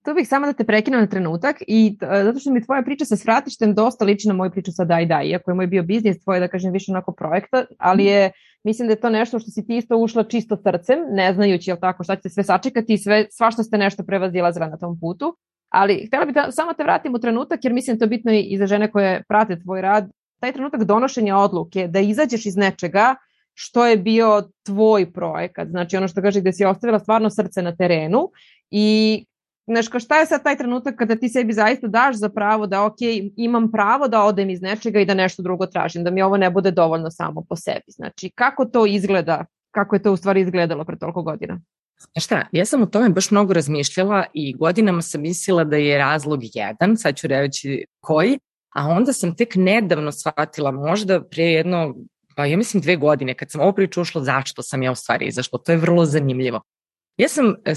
Tu 0.06 0.14
bih 0.14 0.28
samo 0.28 0.46
da 0.46 0.54
te 0.54 0.64
prekinu 0.64 0.98
na 0.98 1.08
trenutak 1.08 1.62
i 1.68 1.98
uh, 2.02 2.08
zato 2.24 2.40
što 2.40 2.52
mi 2.52 2.64
tvoja 2.66 2.82
priča 2.82 3.06
sa 3.06 3.16
svratištem 3.16 3.74
dosta 3.76 4.06
liči 4.06 4.28
na 4.28 4.34
moju 4.34 4.52
priču 4.52 4.72
sa 4.72 4.86
Daj 4.86 5.06
Daj, 5.06 5.28
iako 5.28 5.52
je 5.52 5.56
moj 5.56 5.68
bio 5.68 5.84
biznis 5.84 6.24
tvoj, 6.24 6.40
da 6.40 6.48
kažem, 6.48 6.74
više 6.74 6.92
onako 6.92 7.12
projekta, 7.12 7.66
ali 7.78 8.06
je, 8.06 8.32
mislim 8.64 8.88
da 8.88 8.94
je 8.94 9.00
to 9.00 9.10
nešto 9.10 9.40
što 9.40 9.52
si 9.52 9.66
ti 9.68 9.78
isto 9.78 9.98
ušla 9.98 10.24
čisto 10.24 10.58
srcem, 10.58 11.00
ne 11.12 11.34
znajući, 11.34 11.70
jel 11.70 11.78
tako, 11.78 12.04
šta 12.04 12.16
će 12.16 12.30
sve 12.30 12.44
sačekati 12.44 12.94
i 12.94 12.98
sve, 12.98 13.26
svašta 13.32 13.64
ste 13.64 13.78
nešto 13.78 14.04
prevazilazila 14.04 14.68
na 14.68 14.78
tom 14.78 15.00
putu. 15.00 15.38
Ali 15.70 16.06
htela 16.08 16.26
bih 16.26 16.36
da 16.36 16.52
samo 16.52 16.74
te 16.74 16.84
vratim 16.84 17.16
u 17.16 17.20
trenutak, 17.20 17.64
jer 17.64 17.74
mislim 17.74 17.96
da 17.96 18.00
to 18.00 18.04
je 18.06 18.18
bitno 18.18 18.32
i 18.32 18.58
za 18.58 18.68
žene 18.68 18.92
koje 18.92 19.24
prate 19.28 19.60
tvoj 19.60 19.82
rad, 19.82 20.10
taj 20.40 20.52
trenutak 20.52 20.84
donošenja 20.84 21.38
odluke, 21.38 21.88
da 21.88 22.00
izađeš 22.00 22.46
iz 22.46 22.58
nečega 22.58 23.16
što 23.54 23.86
je 23.86 23.98
bio 23.98 24.50
tvoj 24.66 25.12
projekat, 25.12 25.68
znači 25.68 25.98
ono 25.98 26.08
što 26.08 26.22
kaže 26.22 26.42
gde 26.42 26.54
si 26.54 26.66
ostavila 26.66 27.00
stvarno 27.00 27.30
srce 27.30 27.62
na 27.62 27.76
terenu 27.76 28.30
i 28.72 29.26
Znaš, 29.72 29.88
kao 29.88 30.00
šta 30.00 30.20
je 30.20 30.26
sad 30.26 30.44
taj 30.44 30.58
trenutak 30.58 30.96
kada 30.96 31.16
ti 31.16 31.30
sebi 31.30 31.54
zaista 31.54 31.88
daš 31.88 32.16
za 32.16 32.30
pravo 32.30 32.68
da, 32.68 32.84
ok, 32.86 32.98
imam 33.36 33.72
pravo 33.72 34.08
da 34.08 34.24
odem 34.24 34.50
iz 34.50 34.62
nečega 34.62 35.00
i 35.00 35.06
da 35.06 35.14
nešto 35.14 35.44
drugo 35.44 35.66
tražim, 35.66 36.04
da 36.04 36.12
mi 36.12 36.22
ovo 36.22 36.38
ne 36.38 36.50
bude 36.50 36.72
dovoljno 36.72 37.12
samo 37.12 37.46
po 37.50 37.56
sebi. 37.56 37.88
Znači, 37.88 38.30
kako 38.36 38.66
to 38.66 38.86
izgleda, 38.86 39.46
kako 39.72 39.96
je 39.96 40.02
to 40.02 40.12
u 40.12 40.18
stvari 40.18 40.42
izgledalo 40.42 40.86
pre 40.86 40.98
toliko 40.98 41.22
godina? 41.22 41.60
Znaš 42.14 42.26
šta, 42.26 42.48
ja 42.52 42.66
sam 42.66 42.82
o 42.82 42.86
tome 42.86 43.10
baš 43.10 43.32
mnogo 43.32 43.54
razmišljala 43.54 44.26
i 44.34 44.54
godinama 44.54 45.02
sam 45.02 45.22
mislila 45.22 45.64
da 45.64 45.76
je 45.76 45.98
razlog 45.98 46.40
jedan, 46.54 46.98
sad 46.98 47.16
ću 47.16 47.28
reći 47.28 47.86
koji, 48.00 48.40
a 48.76 48.88
onda 48.88 49.14
sam 49.14 49.36
tek 49.36 49.56
nedavno 49.56 50.12
shvatila, 50.12 50.72
možda 50.72 51.24
pre 51.24 51.44
jedno, 51.44 51.96
pa 52.36 52.46
ja 52.46 52.58
mislim 52.58 52.82
dve 52.82 52.96
godine, 52.96 53.34
kad 53.34 53.52
sam 53.52 53.62
ovo 53.62 53.72
priču 53.72 54.02
ušla, 54.02 54.24
zašto 54.24 54.62
sam 54.62 54.84
ja 54.84 54.92
u 54.92 54.96
stvari 54.96 55.26
izašla, 55.26 55.60
to 55.60 55.72
je 55.72 55.78
vrlo 55.78 56.06
zanimljivo. 56.06 56.62
Ja 57.18 57.28
sam 57.28 57.56
e, 57.66 57.74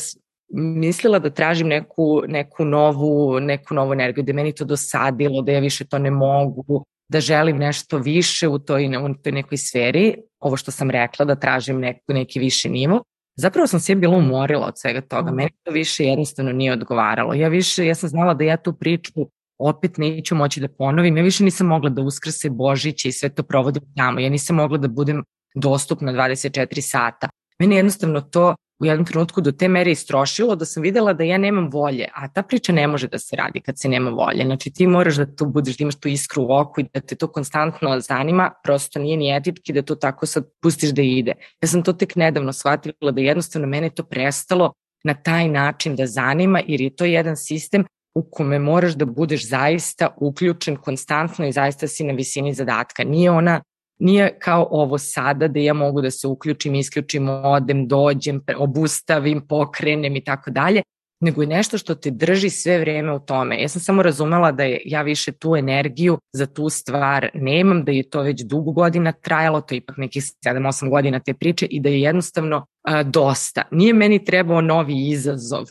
mislila 0.52 1.18
da 1.18 1.30
tražim 1.30 1.68
neku, 1.68 2.22
neku, 2.26 2.64
novu, 2.64 3.40
neku 3.40 3.74
novu 3.74 3.92
energiju, 3.92 4.24
da 4.24 4.32
meni 4.32 4.52
to 4.52 4.64
dosadilo, 4.64 5.42
da 5.42 5.52
ja 5.52 5.60
više 5.60 5.84
to 5.86 5.98
ne 5.98 6.10
mogu, 6.10 6.84
da 7.08 7.20
želim 7.20 7.56
nešto 7.56 7.98
više 7.98 8.48
u 8.48 8.58
toj, 8.58 8.96
u 8.96 9.14
toj 9.14 9.32
nekoj 9.32 9.58
sferi, 9.58 10.16
ovo 10.40 10.56
što 10.56 10.70
sam 10.70 10.90
rekla, 10.90 11.24
da 11.24 11.34
tražim 11.34 11.80
neku, 11.80 12.12
neki 12.12 12.38
viši 12.38 12.68
nivo. 12.68 13.02
Zapravo 13.36 13.66
sam 13.66 13.80
sve 13.80 13.94
bila 13.94 14.16
umorila 14.16 14.66
od 14.66 14.74
svega 14.76 15.00
toga. 15.00 15.30
Meni 15.32 15.50
to 15.62 15.70
više 15.70 16.04
jednostavno 16.04 16.52
nije 16.52 16.72
odgovaralo. 16.72 17.34
Ja 17.34 17.48
više, 17.48 17.86
ja 17.86 17.94
sam 17.94 18.08
znala 18.08 18.34
da 18.34 18.44
ja 18.44 18.56
tu 18.56 18.72
priču 18.72 19.12
opet 19.58 19.98
neću 19.98 20.34
moći 20.34 20.60
da 20.60 20.68
ponovim. 20.68 21.16
Ja 21.16 21.22
više 21.22 21.44
nisam 21.44 21.66
mogla 21.66 21.90
da 21.90 22.02
uskrse 22.02 22.50
Božić 22.50 23.04
i 23.04 23.12
sve 23.12 23.28
to 23.28 23.42
provodim 23.42 23.82
tamo. 23.96 24.20
Ja 24.20 24.28
nisam 24.28 24.56
mogla 24.56 24.78
da 24.78 24.88
budem 24.88 25.24
dostupna 25.54 26.12
24 26.12 26.80
sata. 26.80 27.28
Meni 27.58 27.76
jednostavno 27.76 28.20
to 28.20 28.54
u 28.84 28.86
jednom 28.86 29.06
trenutku 29.06 29.40
do 29.40 29.52
te 29.52 29.68
mere 29.68 29.90
istrošilo 29.90 30.56
da 30.56 30.64
sam 30.64 30.82
videla 30.82 31.12
da 31.12 31.24
ja 31.24 31.38
nemam 31.38 31.70
volje, 31.72 32.08
a 32.14 32.28
ta 32.28 32.42
priča 32.42 32.72
ne 32.72 32.86
može 32.86 33.08
da 33.08 33.18
se 33.18 33.36
radi 33.36 33.60
kad 33.60 33.78
se 33.78 33.88
nema 33.88 34.10
volje. 34.10 34.44
Znači 34.44 34.70
ti 34.70 34.86
moraš 34.86 35.16
da 35.16 35.26
tu 35.36 35.46
budeš, 35.46 35.76
da 35.76 35.82
imaš 35.82 35.94
tu 36.00 36.08
iskru 36.08 36.42
u 36.42 36.52
oku 36.52 36.80
i 36.80 36.86
da 36.94 37.00
te 37.00 37.14
to 37.14 37.26
konstantno 37.32 38.00
zanima, 38.00 38.50
prosto 38.62 38.98
nije 38.98 39.16
ni 39.16 39.36
etički 39.36 39.72
da 39.72 39.82
to 39.82 39.94
tako 39.94 40.26
sad 40.26 40.44
pustiš 40.62 40.90
da 40.90 41.02
ide. 41.02 41.32
Ja 41.62 41.68
sam 41.68 41.82
to 41.82 41.92
tek 41.92 42.16
nedavno 42.16 42.52
shvatila 42.52 43.10
da 43.10 43.20
jednostavno 43.20 43.68
mene 43.68 43.90
to 43.90 44.02
prestalo 44.02 44.72
na 45.04 45.14
taj 45.14 45.48
način 45.48 45.96
da 45.96 46.06
zanima 46.06 46.60
jer 46.66 46.80
je 46.80 46.96
to 46.96 47.04
jedan 47.04 47.36
sistem 47.36 47.84
u 48.14 48.22
kome 48.30 48.58
moraš 48.58 48.94
da 48.94 49.04
budeš 49.04 49.48
zaista 49.48 50.08
uključen 50.16 50.76
konstantno 50.76 51.46
i 51.46 51.52
zaista 51.52 51.88
si 51.88 52.04
na 52.04 52.12
visini 52.12 52.54
zadatka. 52.54 53.04
Nije 53.04 53.30
ona 53.30 53.60
Nije 53.98 54.38
kao 54.38 54.68
ovo 54.70 54.98
sada 54.98 55.48
da 55.48 55.60
ja 55.60 55.74
mogu 55.74 56.02
da 56.02 56.10
se 56.10 56.26
uključim, 56.26 56.74
isključim, 56.74 57.28
odem, 57.28 57.88
dođem, 57.88 58.42
obustavim, 58.56 59.46
pokrenem 59.48 60.16
i 60.16 60.24
tako 60.24 60.50
dalje, 60.50 60.82
nego 61.20 61.42
je 61.42 61.48
nešto 61.48 61.78
što 61.78 61.94
te 61.94 62.10
drži 62.10 62.50
sve 62.50 62.78
vreme 62.78 63.12
u 63.12 63.18
tome. 63.18 63.62
Ja 63.62 63.68
sam 63.68 63.80
samo 63.80 64.02
razumela 64.02 64.52
da 64.52 64.64
je, 64.64 64.80
ja 64.84 65.02
više 65.02 65.32
tu 65.32 65.56
energiju 65.56 66.18
za 66.32 66.46
tu 66.46 66.68
stvar 66.68 67.28
nemam, 67.34 67.84
da 67.84 67.92
je 67.92 68.10
to 68.10 68.22
već 68.22 68.42
dugo 68.42 68.72
godina 68.72 69.12
trajalo, 69.12 69.60
to 69.60 69.74
je 69.74 69.78
ipak 69.78 69.96
nekih 69.96 70.22
7-8 70.22 70.90
godina 70.90 71.20
te 71.20 71.34
priče 71.34 71.66
i 71.66 71.80
da 71.80 71.88
je 71.88 72.00
jednostavno 72.00 72.66
a, 72.82 73.02
dosta. 73.02 73.62
Nije 73.70 73.94
meni 73.94 74.24
trebao 74.24 74.60
novi 74.60 75.08
izazov, 75.08 75.64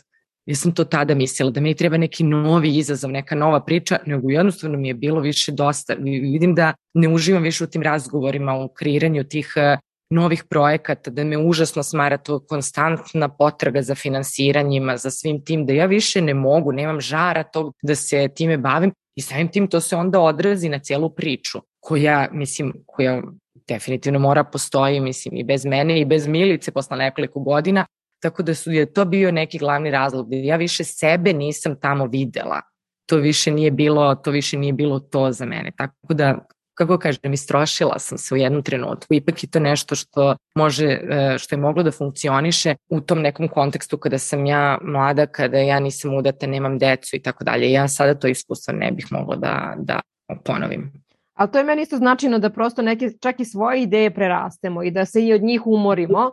Ja 0.46 0.56
sam 0.56 0.72
to 0.74 0.84
tada 0.84 1.14
mislila 1.14 1.50
da 1.50 1.60
mi 1.60 1.74
treba 1.74 1.96
neki 1.96 2.24
novi 2.24 2.76
izazov, 2.76 3.10
neka 3.10 3.34
nova 3.34 3.60
priča, 3.64 3.98
nego 4.06 4.30
jednostavno 4.30 4.78
mi 4.78 4.88
je 4.88 4.94
bilo 4.94 5.20
više 5.20 5.52
dosta. 5.52 5.94
Vidim 6.04 6.54
da 6.54 6.74
ne 6.94 7.08
uživam 7.08 7.42
više 7.42 7.64
u 7.64 7.66
tim 7.66 7.82
razgovorima, 7.82 8.54
u 8.54 8.68
kreiranju 8.68 9.24
tih 9.24 9.52
e, 9.56 9.76
novih 10.10 10.44
projekata, 10.50 11.10
da 11.10 11.24
me 11.24 11.38
užasno 11.38 11.82
smara 11.82 12.16
to 12.16 12.38
konstantna 12.46 13.28
potraga 13.28 13.82
za 13.82 13.94
finansiranjima, 13.94 14.96
za 14.96 15.10
svim 15.10 15.44
tim, 15.44 15.66
da 15.66 15.72
ja 15.72 15.86
više 15.86 16.20
ne 16.20 16.34
mogu, 16.34 16.72
nemam 16.72 17.00
žara 17.00 17.42
tog 17.42 17.74
da 17.82 17.94
se 17.94 18.28
time 18.34 18.56
bavim 18.56 18.92
i 19.16 19.22
samim 19.22 19.48
tim 19.48 19.68
to 19.68 19.80
se 19.80 19.96
onda 19.96 20.20
odrazi 20.20 20.68
na 20.68 20.78
celu 20.78 21.10
priču 21.10 21.58
koja, 21.80 22.28
mislim, 22.32 22.72
koja 22.86 23.22
definitivno 23.68 24.18
mora 24.18 24.44
postoji, 24.44 25.00
mislim, 25.00 25.36
i 25.36 25.44
bez 25.44 25.64
mene 25.64 26.00
i 26.00 26.04
bez 26.04 26.26
Milice 26.26 26.72
posle 26.72 26.96
nekoliko 26.96 27.40
godina, 27.40 27.86
Tako 28.24 28.42
da 28.42 28.54
su 28.54 28.72
je 28.72 28.92
to 28.92 29.04
bio 29.04 29.32
neki 29.32 29.58
glavni 29.58 29.90
razlog. 29.90 30.30
Da 30.30 30.36
ja 30.36 30.56
više 30.56 30.84
sebe 30.84 31.32
nisam 31.32 31.76
tamo 31.80 32.06
videla. 32.06 32.60
To 33.06 33.16
više 33.16 33.50
nije 33.50 33.70
bilo, 33.70 34.14
to 34.14 34.30
više 34.30 34.58
nije 34.58 34.72
bilo 34.72 35.00
to 35.00 35.32
za 35.32 35.44
mene. 35.44 35.72
Tako 35.76 36.14
da 36.14 36.38
kako 36.74 36.98
kažem, 36.98 37.32
istrošila 37.32 37.98
sam 37.98 38.18
se 38.18 38.34
u 38.34 38.36
jednom 38.36 38.62
trenutku. 38.62 39.14
Ipak 39.14 39.42
je 39.42 39.50
to 39.50 39.60
nešto 39.60 39.94
što 39.94 40.36
može, 40.54 40.86
e, 40.86 41.36
što 41.38 41.54
je 41.54 41.60
moglo 41.60 41.82
da 41.82 41.90
funkcioniše 41.90 42.74
u 42.88 43.00
tom 43.00 43.20
nekom 43.20 43.48
kontekstu 43.48 43.98
kada 43.98 44.18
sam 44.18 44.46
ja 44.46 44.78
mlada, 44.82 45.26
kada 45.26 45.58
ja 45.58 45.80
nisam 45.80 46.14
udata, 46.14 46.46
nemam 46.46 46.78
decu 46.78 47.16
i 47.16 47.22
tako 47.22 47.44
dalje. 47.44 47.72
Ja 47.72 47.88
sada 47.88 48.14
to 48.14 48.28
iskustvo 48.28 48.74
ne 48.74 48.92
bih 48.92 49.06
mogla 49.10 49.36
da, 49.36 49.74
da 49.78 50.00
ponovim. 50.44 50.92
Ali 51.34 51.50
to 51.50 51.58
je 51.58 51.64
meni 51.64 51.82
isto 51.82 51.96
značajno 51.96 52.38
da 52.38 52.50
prosto 52.50 52.82
neke 52.82 53.10
čak 53.20 53.40
i 53.40 53.44
svoje 53.44 53.82
ideje 53.82 54.14
prerastemo 54.14 54.82
i 54.82 54.90
da 54.90 55.04
se 55.04 55.26
i 55.26 55.32
od 55.32 55.42
njih 55.42 55.66
umorimo. 55.66 56.30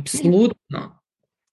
Apsolutno 0.00 0.95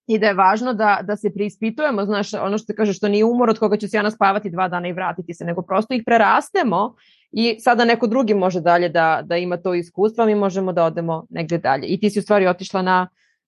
i 0.08 0.20
da 0.20 0.28
je 0.28 0.34
važno 0.34 0.74
da, 0.74 1.00
da 1.04 1.16
se 1.16 1.34
preispitujemo, 1.34 2.06
znaš, 2.06 2.34
ono 2.34 2.58
što 2.58 2.74
kaže 2.78 2.94
što 2.94 3.08
nije 3.08 3.26
umor 3.26 3.50
od 3.50 3.60
koga 3.60 3.78
će 3.78 3.88
se 3.88 3.98
ja 3.98 4.04
naspavati 4.04 4.50
dva 4.50 4.68
dana 4.68 4.88
i 4.88 4.94
vratiti 4.94 5.34
se, 5.34 5.46
nego 5.46 5.62
prosto 5.62 5.94
ih 5.94 6.04
prerastemo 6.06 6.96
i 7.32 7.60
sada 7.60 7.86
neko 7.86 8.08
drugi 8.08 8.34
može 8.34 8.62
dalje 8.62 8.90
da, 8.90 9.22
da 9.26 9.38
ima 9.38 9.58
to 9.58 9.74
iskustvo, 9.74 10.26
mi 10.26 10.36
možemo 10.36 10.74
da 10.74 10.84
odemo 10.84 11.26
negde 11.30 11.58
dalje. 11.58 11.88
I 11.88 12.00
ti 12.00 12.10
si 12.10 12.20
u 12.20 12.22
stvari 12.22 12.48
otišla 12.48 12.82
na 12.82 13.08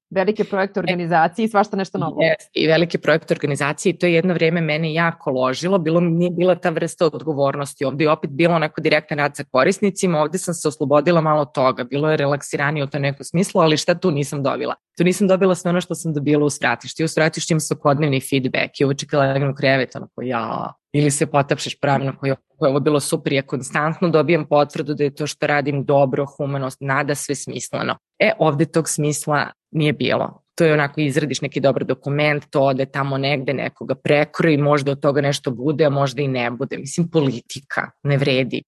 velike 0.09 0.43
projekte 0.43 0.79
organizacije 0.79 1.45
i 1.45 1.47
svašta 1.47 1.77
nešto 1.77 1.97
novo. 1.97 2.15
Yes, 2.15 2.49
i 2.53 2.67
velike 2.67 2.97
projekte 2.97 3.33
organizacije 3.33 3.89
i 3.89 3.97
to 3.97 4.05
je 4.05 4.13
jedno 4.13 4.33
vreme 4.33 4.61
mene 4.61 4.93
jako 4.93 5.31
ložilo, 5.31 5.77
bilo 5.77 5.99
nije 5.99 6.31
bila 6.31 6.55
ta 6.55 6.69
vrsta 6.69 7.05
odgovornosti, 7.05 7.85
ovde 7.85 8.03
je 8.03 8.11
opet 8.11 8.29
bilo 8.29 8.55
onako 8.55 8.81
direktan 8.81 9.17
rad 9.17 9.35
sa 9.35 9.43
korisnicima, 9.51 10.21
ovde 10.21 10.37
sam 10.37 10.53
se 10.53 10.67
oslobodila 10.67 11.21
malo 11.21 11.45
toga, 11.45 11.83
bilo 11.83 12.11
je 12.11 12.17
relaksiranije 12.17 12.83
u 12.83 12.87
to 12.87 12.99
neko 12.99 13.23
smislu, 13.23 13.61
ali 13.61 13.77
šta 13.77 13.95
tu 13.95 14.11
nisam 14.11 14.43
dobila? 14.43 14.75
Tu 14.97 15.03
nisam 15.03 15.27
dobila 15.27 15.55
sve 15.55 15.69
ono 15.69 15.81
što 15.81 15.95
sam 15.95 16.13
dobila 16.13 16.45
u 16.45 16.49
stratišti. 16.49 17.03
U 17.03 17.07
stratišti 17.07 17.53
ima 17.53 17.59
svakodnevni 17.59 18.21
feedback 18.21 18.79
i 18.79 18.85
uveče 18.85 19.05
kada 19.05 19.23
legnem 19.23 19.51
u 19.51 19.55
krevet, 19.55 19.95
onako 19.95 20.21
ja, 20.21 20.73
ili 20.93 21.11
se 21.11 21.25
potapšeš 21.25 21.79
pravilno 21.79 22.13
koji 22.19 22.29
je 22.29 22.35
ovo 22.59 22.79
bilo 22.79 22.99
super, 22.99 23.33
ja 23.33 23.41
konstantno 23.41 24.09
dobijam 24.09 24.47
potvrdu 24.47 24.93
da 24.93 25.03
je 25.03 25.15
to 25.15 25.27
što 25.27 25.47
radim 25.47 25.85
dobro, 25.85 26.25
humanost, 26.25 26.77
nada 26.81 27.15
sve 27.15 27.35
smisleno. 27.35 27.97
E, 28.19 28.31
ovde 28.39 28.65
tog 28.65 28.89
smisla 28.89 29.51
nije 29.75 29.93
bilo. 29.93 30.41
To 30.55 30.65
je 30.65 30.73
onako 30.73 31.01
izradiš 31.01 31.41
neki 31.41 31.59
dobar 31.59 31.83
dokument, 31.83 32.43
to 32.49 32.61
ode 32.61 32.85
tamo 32.85 33.17
negde 33.17 33.53
nekoga 33.53 33.95
prekroji, 33.95 34.57
možda 34.57 34.91
od 34.91 34.99
toga 34.99 35.21
nešto 35.21 35.51
bude, 35.51 35.85
a 35.85 35.89
možda 35.89 36.21
i 36.21 36.27
ne 36.27 36.51
bude. 36.51 36.77
Mislim, 36.77 37.09
politika 37.09 37.91
ne 38.03 38.17
vredi. 38.17 38.63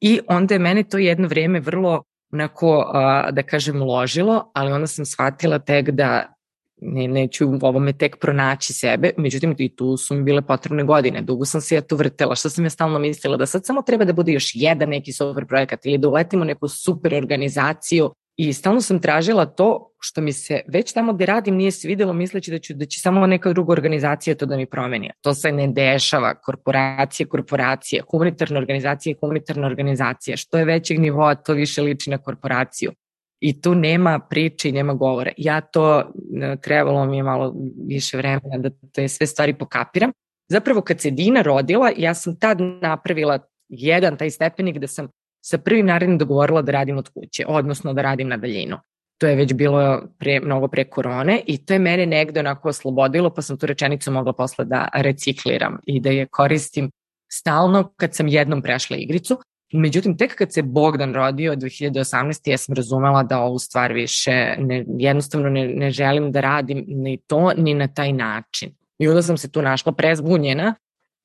I 0.00 0.20
onda 0.28 0.54
je 0.54 0.58
mene 0.58 0.82
to 0.82 0.98
jedno 0.98 1.28
vreme 1.28 1.60
vrlo 1.60 2.02
onako, 2.32 2.92
da 3.32 3.42
kažem, 3.42 3.82
ložilo, 3.82 4.50
ali 4.54 4.72
onda 4.72 4.86
sam 4.86 5.06
shvatila 5.06 5.58
tek 5.58 5.90
da 5.90 6.34
ne, 6.80 7.08
neću 7.08 7.48
u 7.48 7.58
ovome 7.62 7.92
tek 7.92 8.16
pronaći 8.20 8.72
sebe, 8.72 9.10
međutim 9.16 9.54
i 9.58 9.76
tu 9.76 9.96
su 9.96 10.14
mi 10.14 10.22
bile 10.22 10.42
potrebne 10.42 10.84
godine, 10.84 11.22
dugo 11.22 11.44
sam 11.44 11.60
se 11.60 11.74
ja 11.74 11.80
tu 11.80 11.96
vrtela, 11.96 12.34
što 12.34 12.50
sam 12.50 12.64
ja 12.64 12.70
stalno 12.70 12.98
mislila 12.98 13.36
da 13.36 13.46
sad 13.46 13.66
samo 13.66 13.82
treba 13.82 14.04
da 14.04 14.12
bude 14.12 14.32
još 14.32 14.50
jedan 14.54 14.88
neki 14.88 15.12
super 15.12 15.46
projekat 15.46 15.86
ili 15.86 15.98
da 15.98 16.08
uletimo 16.08 16.44
neku 16.44 16.68
super 16.68 17.14
organizaciju 17.14 18.10
i 18.40 18.52
stalno 18.52 18.80
sam 18.80 19.00
tražila 19.00 19.46
to 19.46 19.94
što 20.00 20.20
mi 20.20 20.32
se 20.32 20.60
već 20.68 20.92
tamo 20.92 21.12
gde 21.12 21.26
radim 21.26 21.56
nije 21.56 21.70
svidelo 21.70 22.12
misleći 22.12 22.50
da, 22.50 22.58
ću, 22.58 22.74
da 22.74 22.86
će 22.86 23.00
samo 23.00 23.26
neka 23.26 23.52
druga 23.52 23.72
organizacija 23.72 24.36
to 24.36 24.46
da 24.46 24.56
mi 24.56 24.66
promeni. 24.66 25.10
To 25.20 25.34
se 25.34 25.52
ne 25.52 25.68
dešava, 25.68 26.34
korporacije, 26.34 27.26
korporacije, 27.26 28.02
humanitarna 28.10 28.58
organizacija 28.58 29.10
i 29.10 29.16
humanitarna 29.20 29.66
organizacija. 29.66 30.36
Što 30.36 30.58
je 30.58 30.64
većeg 30.64 31.00
nivoa, 31.00 31.34
to 31.34 31.52
više 31.52 31.82
liči 31.82 32.10
na 32.10 32.18
korporaciju 32.18 32.92
i 33.40 33.60
tu 33.60 33.74
nema 33.74 34.18
priče 34.30 34.68
i 34.68 34.72
nema 34.72 34.94
govora. 34.94 35.30
Ja 35.36 35.60
to 35.60 36.00
e, 36.00 36.56
trebalo 36.62 37.06
mi 37.06 37.16
je 37.16 37.22
malo 37.22 37.54
više 37.86 38.16
vremena 38.16 38.58
da 38.58 38.70
te 38.92 39.08
sve 39.08 39.26
stvari 39.26 39.54
pokapiram. 39.54 40.12
Zapravo 40.48 40.80
kad 40.80 41.00
se 41.00 41.10
Dina 41.10 41.42
rodila, 41.42 41.90
ja 41.96 42.14
sam 42.14 42.36
tad 42.36 42.58
napravila 42.60 43.38
jedan 43.68 44.16
taj 44.16 44.30
stepenik 44.30 44.78
da 44.78 44.86
sam 44.86 45.08
sa 45.40 45.58
prvim 45.58 45.86
narednim 45.86 46.18
dogovorila 46.18 46.62
da 46.62 46.72
radim 46.72 46.98
od 46.98 47.08
kuće, 47.08 47.44
odnosno 47.48 47.92
da 47.92 48.02
radim 48.02 48.28
na 48.28 48.36
daljinu. 48.36 48.76
To 49.18 49.26
je 49.26 49.36
već 49.36 49.54
bilo 49.54 50.02
pre, 50.18 50.40
mnogo 50.40 50.68
pre 50.68 50.84
korone 50.84 51.40
i 51.46 51.64
to 51.64 51.72
je 51.72 51.78
mene 51.78 52.06
negde 52.06 52.40
onako 52.40 52.68
oslobodilo, 52.68 53.30
pa 53.34 53.42
sam 53.42 53.58
tu 53.58 53.66
rečenicu 53.66 54.10
mogla 54.12 54.32
posle 54.32 54.64
da 54.64 54.88
recikliram 54.94 55.78
i 55.86 56.00
da 56.00 56.10
je 56.10 56.26
koristim 56.26 56.90
stalno 57.32 57.92
kad 57.96 58.14
sam 58.14 58.28
jednom 58.28 58.62
prešla 58.62 58.96
igricu. 58.96 59.38
Međutim, 59.72 60.16
tek 60.16 60.34
kad 60.34 60.52
se 60.52 60.62
Bogdan 60.62 61.14
rodio 61.14 61.56
2018. 61.56 62.50
ja 62.50 62.58
sam 62.58 62.74
razumela 62.74 63.22
da 63.22 63.40
ovu 63.40 63.58
stvar 63.58 63.92
više 63.92 64.54
ne, 64.58 64.84
jednostavno 64.98 65.48
ne, 65.48 65.68
ne 65.68 65.90
želim 65.90 66.32
da 66.32 66.40
radim 66.40 66.84
ni 66.86 67.18
to, 67.26 67.52
ni 67.56 67.74
na 67.74 67.88
taj 67.88 68.12
način. 68.12 68.74
I 68.98 69.08
onda 69.08 69.22
sam 69.22 69.36
se 69.36 69.52
tu 69.52 69.62
našla 69.62 69.92
prezbunjena 69.92 70.74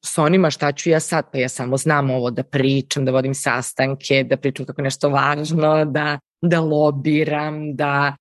s 0.05 0.17
onima 0.17 0.50
šta 0.50 0.72
ću 0.72 0.89
ja 0.89 1.00
sad, 1.00 1.25
pa 1.31 1.38
ja 1.38 1.50
samo 1.50 1.77
znam 1.77 2.10
ovo 2.10 2.31
da 2.31 2.43
pričam, 2.43 3.05
da 3.05 3.12
vodim 3.12 3.33
sastanke, 3.33 4.24
da 4.24 4.38
pričam 4.38 4.65
kako 4.65 4.81
nešto 4.81 5.10
važno, 5.10 5.86
da, 5.86 6.19
da 6.41 6.60
lobiram, 6.62 7.75
da 7.75 8.15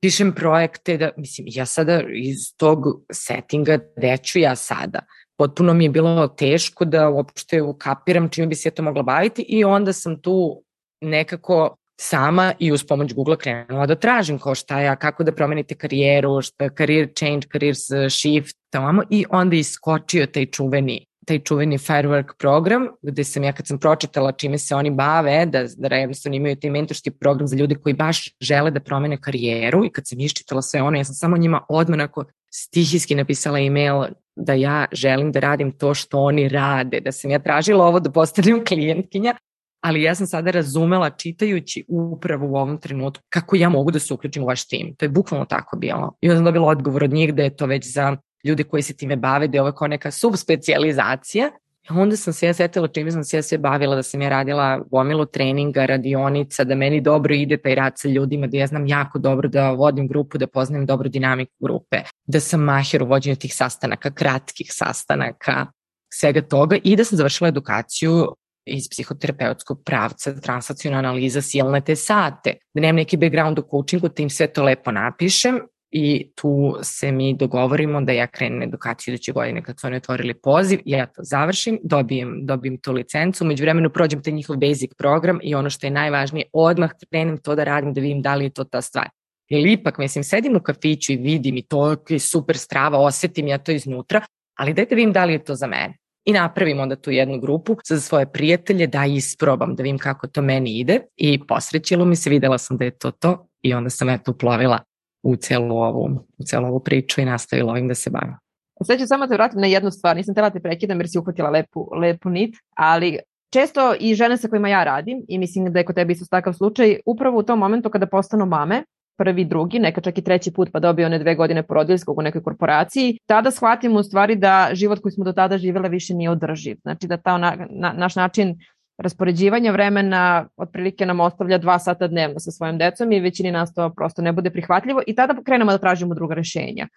pišem 0.00 0.32
projekte, 0.32 0.96
da, 0.96 1.10
mislim, 1.16 1.46
ja 1.50 1.66
sada 1.66 2.02
iz 2.14 2.56
tog 2.56 2.84
settinga, 3.12 3.78
gde 3.96 4.16
ću 4.16 4.38
ja 4.38 4.56
sada? 4.56 5.00
potpuno 5.38 5.74
mi 5.74 5.84
je 5.84 5.90
bilo 5.90 6.28
teško 6.28 6.84
da 6.84 7.08
uopšte 7.08 7.62
ukapiram 7.62 8.28
čime 8.28 8.46
bi 8.46 8.54
se 8.54 8.68
ja 8.68 8.72
to 8.72 8.82
mogla 8.82 9.02
baviti 9.02 9.44
i 9.48 9.64
onda 9.64 9.92
sam 9.92 10.20
tu 10.22 10.62
nekako 11.00 11.76
sama 12.00 12.52
i 12.58 12.72
uz 12.72 12.84
pomoć 12.84 13.14
Google 13.14 13.36
krenula 13.36 13.86
da 13.86 13.94
tražim 13.94 14.38
kao 14.38 14.54
šta 14.54 14.80
ja, 14.80 14.96
kako 14.96 15.24
da 15.24 15.32
promenite 15.32 15.74
karijeru, 15.74 16.42
šta, 16.42 16.68
career 16.78 17.08
change, 17.18 17.46
career 17.52 17.74
shift, 18.10 18.56
tamo 18.70 19.02
i 19.10 19.24
onda 19.30 19.56
iskočio 19.56 20.26
taj 20.26 20.46
čuveni 20.46 21.06
taj 21.26 21.38
čuveni 21.38 21.78
Firework 21.78 22.32
program, 22.38 22.88
gde 23.02 23.24
sam 23.24 23.44
ja 23.44 23.52
kad 23.52 23.66
sam 23.66 23.78
pročitala 23.78 24.32
čime 24.32 24.58
se 24.58 24.74
oni 24.74 24.90
bave, 24.90 25.46
da, 25.46 25.64
da 25.76 25.96
jednostavno 25.96 26.36
imaju 26.36 26.56
taj 26.56 26.70
mentorski 26.70 27.10
program 27.10 27.46
za 27.46 27.56
ljude 27.56 27.74
koji 27.74 27.94
baš 27.94 28.30
žele 28.40 28.70
da 28.70 28.80
promene 28.80 29.20
karijeru 29.20 29.84
i 29.84 29.90
kad 29.90 30.08
sam 30.08 30.20
iščitala 30.20 30.62
sve 30.62 30.82
ono, 30.82 30.98
ja 30.98 31.04
sam 31.04 31.14
samo 31.14 31.36
njima 31.36 31.60
odmah 31.68 31.96
onako 31.96 32.24
stihijski 32.52 33.14
napisala 33.14 33.58
email 33.58 34.04
da 34.36 34.52
ja 34.52 34.84
želim 34.92 35.32
da 35.32 35.40
radim 35.40 35.72
to 35.72 35.94
što 35.94 36.20
oni 36.20 36.48
rade, 36.48 37.00
da 37.00 37.12
sam 37.12 37.30
ja 37.30 37.38
tražila 37.38 37.84
ovo 37.84 38.00
da 38.00 38.12
postanem 38.12 38.64
klijentkinja, 38.64 39.34
ali 39.80 40.02
ja 40.02 40.14
sam 40.14 40.26
sada 40.26 40.50
razumela 40.50 41.10
čitajući 41.10 41.84
upravo 41.88 42.46
u 42.46 42.56
ovom 42.56 42.80
trenutku 42.80 43.24
kako 43.28 43.56
ja 43.56 43.68
mogu 43.68 43.90
da 43.90 43.98
se 43.98 44.14
uključim 44.14 44.42
u 44.42 44.46
vaš 44.46 44.68
tim. 44.68 44.94
To 44.96 45.04
je 45.04 45.08
bukvalno 45.08 45.46
tako 45.46 45.76
bilo. 45.76 46.16
I 46.20 46.28
onda 46.28 46.38
sam 46.38 46.44
dobila 46.44 46.66
odgovor 46.66 47.04
od 47.04 47.12
njih 47.12 47.34
da 47.34 47.42
je 47.42 47.56
to 47.56 47.66
već 47.66 47.92
za 47.92 48.16
ljude 48.46 48.64
koji 48.64 48.82
se 48.82 48.96
time 48.96 49.16
bave, 49.16 49.48
da 49.48 49.56
je 49.56 49.62
ovo 49.62 49.72
kao 49.72 49.88
neka 49.88 50.10
subspecializacija. 50.10 51.50
Onda 51.90 52.16
sam 52.16 52.32
se 52.32 52.46
ja 52.46 52.54
setila 52.54 52.88
čime 52.88 53.10
sam 53.10 53.24
se 53.24 53.36
ja 53.36 53.42
sve 53.42 53.58
bavila, 53.58 53.96
da 53.96 54.02
sam 54.02 54.22
ja 54.22 54.28
radila 54.28 54.80
gomilu 54.90 55.26
treninga, 55.26 55.86
radionica, 55.86 56.64
da 56.64 56.74
meni 56.74 57.00
dobro 57.00 57.34
ide 57.34 57.56
taj 57.56 57.74
rad 57.74 57.92
sa 57.96 58.08
ljudima, 58.08 58.46
da 58.46 58.56
ja 58.56 58.66
znam 58.66 58.86
jako 58.86 59.18
dobro 59.18 59.48
da 59.48 59.70
vodim 59.70 60.08
grupu, 60.08 60.38
da 60.38 60.46
poznajem 60.46 60.86
dobro 60.86 61.08
dinamiku 61.08 61.52
grupe, 61.60 62.00
da 62.26 62.40
sam 62.40 62.60
mahir 62.60 63.02
u 63.02 63.06
vođenju 63.06 63.36
tih 63.36 63.54
sastanaka, 63.54 64.10
kratkih 64.10 64.66
sastanaka, 64.70 65.66
svega 66.12 66.42
toga 66.42 66.76
i 66.84 66.96
da 66.96 67.04
sam 67.04 67.16
završila 67.16 67.48
edukaciju 67.48 68.26
iz 68.66 68.88
psihoterapeutskog 68.90 69.82
pravca, 69.84 70.40
transacijona 70.40 70.98
analiza, 70.98 71.42
silne 71.42 71.80
te 71.80 71.96
sate, 71.96 72.54
da 72.74 72.80
nemam 72.80 72.96
neki 72.96 73.16
background 73.16 73.58
u 73.58 73.62
coachingu, 73.70 74.08
da 74.08 74.22
im 74.22 74.30
sve 74.30 74.46
to 74.46 74.62
lepo 74.62 74.92
napišem 74.92 75.60
i 75.90 76.30
tu 76.34 76.76
se 76.82 77.12
mi 77.12 77.34
dogovorimo 77.34 78.00
da 78.00 78.12
ja 78.12 78.26
krenem 78.26 78.62
edukaciju 78.62 79.14
iduće 79.14 79.32
godine 79.32 79.62
kad 79.62 79.80
su 79.80 79.86
oni 79.86 79.96
otvorili 79.96 80.34
poziv, 80.34 80.80
ja 80.84 81.06
to 81.06 81.22
završim, 81.22 81.78
dobijem, 81.82 82.46
dobijem 82.46 82.78
tu 82.78 82.92
licencu, 82.92 83.44
među 83.44 83.64
vremenu 83.64 83.90
prođem 83.90 84.22
taj 84.22 84.32
njihov 84.32 84.56
basic 84.56 84.94
program 84.98 85.38
i 85.42 85.54
ono 85.54 85.70
što 85.70 85.86
je 85.86 85.90
najvažnije, 85.90 86.46
odmah 86.52 86.90
krenem 87.10 87.38
to 87.38 87.54
da 87.54 87.64
radim 87.64 87.94
da 87.94 88.00
vidim 88.00 88.22
da 88.22 88.34
li 88.34 88.44
je 88.44 88.50
to 88.50 88.64
ta 88.64 88.80
stvar. 88.80 89.08
Jer 89.48 89.66
ipak, 89.66 89.98
mislim, 89.98 90.24
sedim 90.24 90.56
u 90.56 90.60
kafiću 90.60 91.12
i 91.12 91.16
vidim 91.16 91.56
i 91.56 91.62
to 91.62 91.96
je 92.08 92.18
super 92.18 92.58
strava, 92.58 92.98
osetim 92.98 93.46
ja 93.46 93.58
to 93.58 93.72
iznutra, 93.72 94.20
ali 94.58 94.74
dajte 94.74 94.94
vidim 94.94 95.12
da 95.12 95.24
li 95.24 95.32
je 95.32 95.44
to 95.44 95.54
za 95.54 95.66
mene. 95.66 95.96
I 96.24 96.32
napravim 96.32 96.80
onda 96.80 96.96
tu 96.96 97.10
jednu 97.10 97.40
grupu 97.40 97.76
za 97.88 98.00
svoje 98.00 98.32
prijatelje 98.32 98.86
da 98.86 99.04
isprobam, 99.04 99.74
da 99.74 99.82
vidim 99.82 99.98
kako 99.98 100.26
to 100.26 100.42
meni 100.42 100.78
ide 100.78 101.00
i 101.16 101.46
posrećilo 101.46 102.04
mi 102.04 102.16
se, 102.16 102.30
videla 102.30 102.58
sam 102.58 102.76
da 102.76 102.84
je 102.84 102.98
to 102.98 103.10
to 103.10 103.46
i 103.62 103.74
onda 103.74 103.90
sam 103.90 104.08
eto 104.08 104.30
uplovila 104.30 104.80
u 105.26 105.36
celu 105.36 105.76
ovu, 105.76 106.04
u 106.38 106.44
celu 106.44 106.66
ovu 106.66 106.80
priču 106.80 107.20
i 107.20 107.24
nastavila 107.24 107.72
ovim 107.72 107.88
da 107.88 107.94
se 107.94 108.10
bavim. 108.10 108.34
Sad 108.82 108.98
ću 108.98 109.06
samo 109.06 109.26
te 109.26 109.34
vratiti 109.34 109.60
na 109.60 109.66
jednu 109.66 109.90
stvar, 109.90 110.16
nisam 110.16 110.34
tela 110.34 110.50
te 110.50 110.60
prekidam 110.60 111.00
jer 111.00 111.08
si 111.08 111.18
uhvatila 111.18 111.50
lepu, 111.50 111.88
lepu 112.00 112.30
nit, 112.30 112.54
ali 112.76 113.18
često 113.52 113.94
i 114.00 114.14
žene 114.14 114.36
sa 114.36 114.48
kojima 114.48 114.68
ja 114.68 114.84
radim 114.84 115.24
i 115.28 115.38
mislim 115.38 115.72
da 115.72 115.78
je 115.78 115.84
kod 115.84 115.94
tebe 115.94 116.12
isto 116.12 116.26
takav 116.30 116.52
slučaj, 116.52 116.96
upravo 117.06 117.38
u 117.38 117.42
tom 117.42 117.58
momentu 117.58 117.90
kada 117.90 118.06
postanu 118.06 118.46
mame, 118.46 118.84
prvi, 119.18 119.44
drugi, 119.44 119.78
neka 119.78 120.00
čak 120.00 120.18
i 120.18 120.22
treći 120.24 120.52
put 120.52 120.68
pa 120.72 120.80
dobio 120.80 121.06
one 121.06 121.18
dve 121.18 121.34
godine 121.34 121.62
porodiljskog 121.62 122.18
u 122.18 122.22
nekoj 122.22 122.42
korporaciji, 122.42 123.18
tada 123.26 123.50
shvatimo 123.50 123.98
u 123.98 124.02
stvari 124.02 124.36
da 124.36 124.70
život 124.72 125.00
koji 125.00 125.12
smo 125.12 125.24
do 125.24 125.32
tada 125.32 125.58
živjela 125.58 125.88
više 125.88 126.14
nije 126.14 126.30
održiv. 126.30 126.76
Znači 126.82 127.06
da 127.06 127.16
ta 127.16 127.38
na, 127.38 127.66
na, 127.70 127.92
naš 127.92 128.16
način 128.16 128.58
raspoređivanja 128.98 129.72
vremena 129.72 130.48
otprilike 130.56 131.06
nam 131.06 131.20
ostavlja 131.20 131.58
dva 131.58 131.78
sata 131.78 132.08
dnevno 132.08 132.40
sa 132.40 132.50
svojim 132.50 132.78
decom 132.78 133.12
i 133.12 133.20
većini 133.20 133.52
nas 133.52 133.74
to 133.74 133.90
prosto 133.96 134.22
ne 134.22 134.32
bude 134.32 134.50
prihvatljivo 134.50 135.02
i 135.06 135.14
tada 135.14 135.42
krenemo 135.44 135.72
da 135.72 135.78
tražimo 135.78 136.14
druga 136.14 136.34
rešenja. 136.34 136.88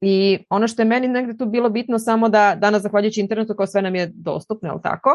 I 0.00 0.38
ono 0.50 0.68
što 0.68 0.82
je 0.82 0.86
meni 0.86 1.08
negde 1.08 1.36
tu 1.36 1.46
bilo 1.46 1.70
bitno 1.70 1.98
samo 1.98 2.28
da 2.28 2.54
danas 2.54 2.82
zahvaljujući 2.82 3.20
internetu 3.20 3.54
kao 3.54 3.66
sve 3.66 3.82
nam 3.82 3.94
je 3.94 4.10
dostupno, 4.14 4.70
ali 4.70 4.82
tako? 4.82 5.10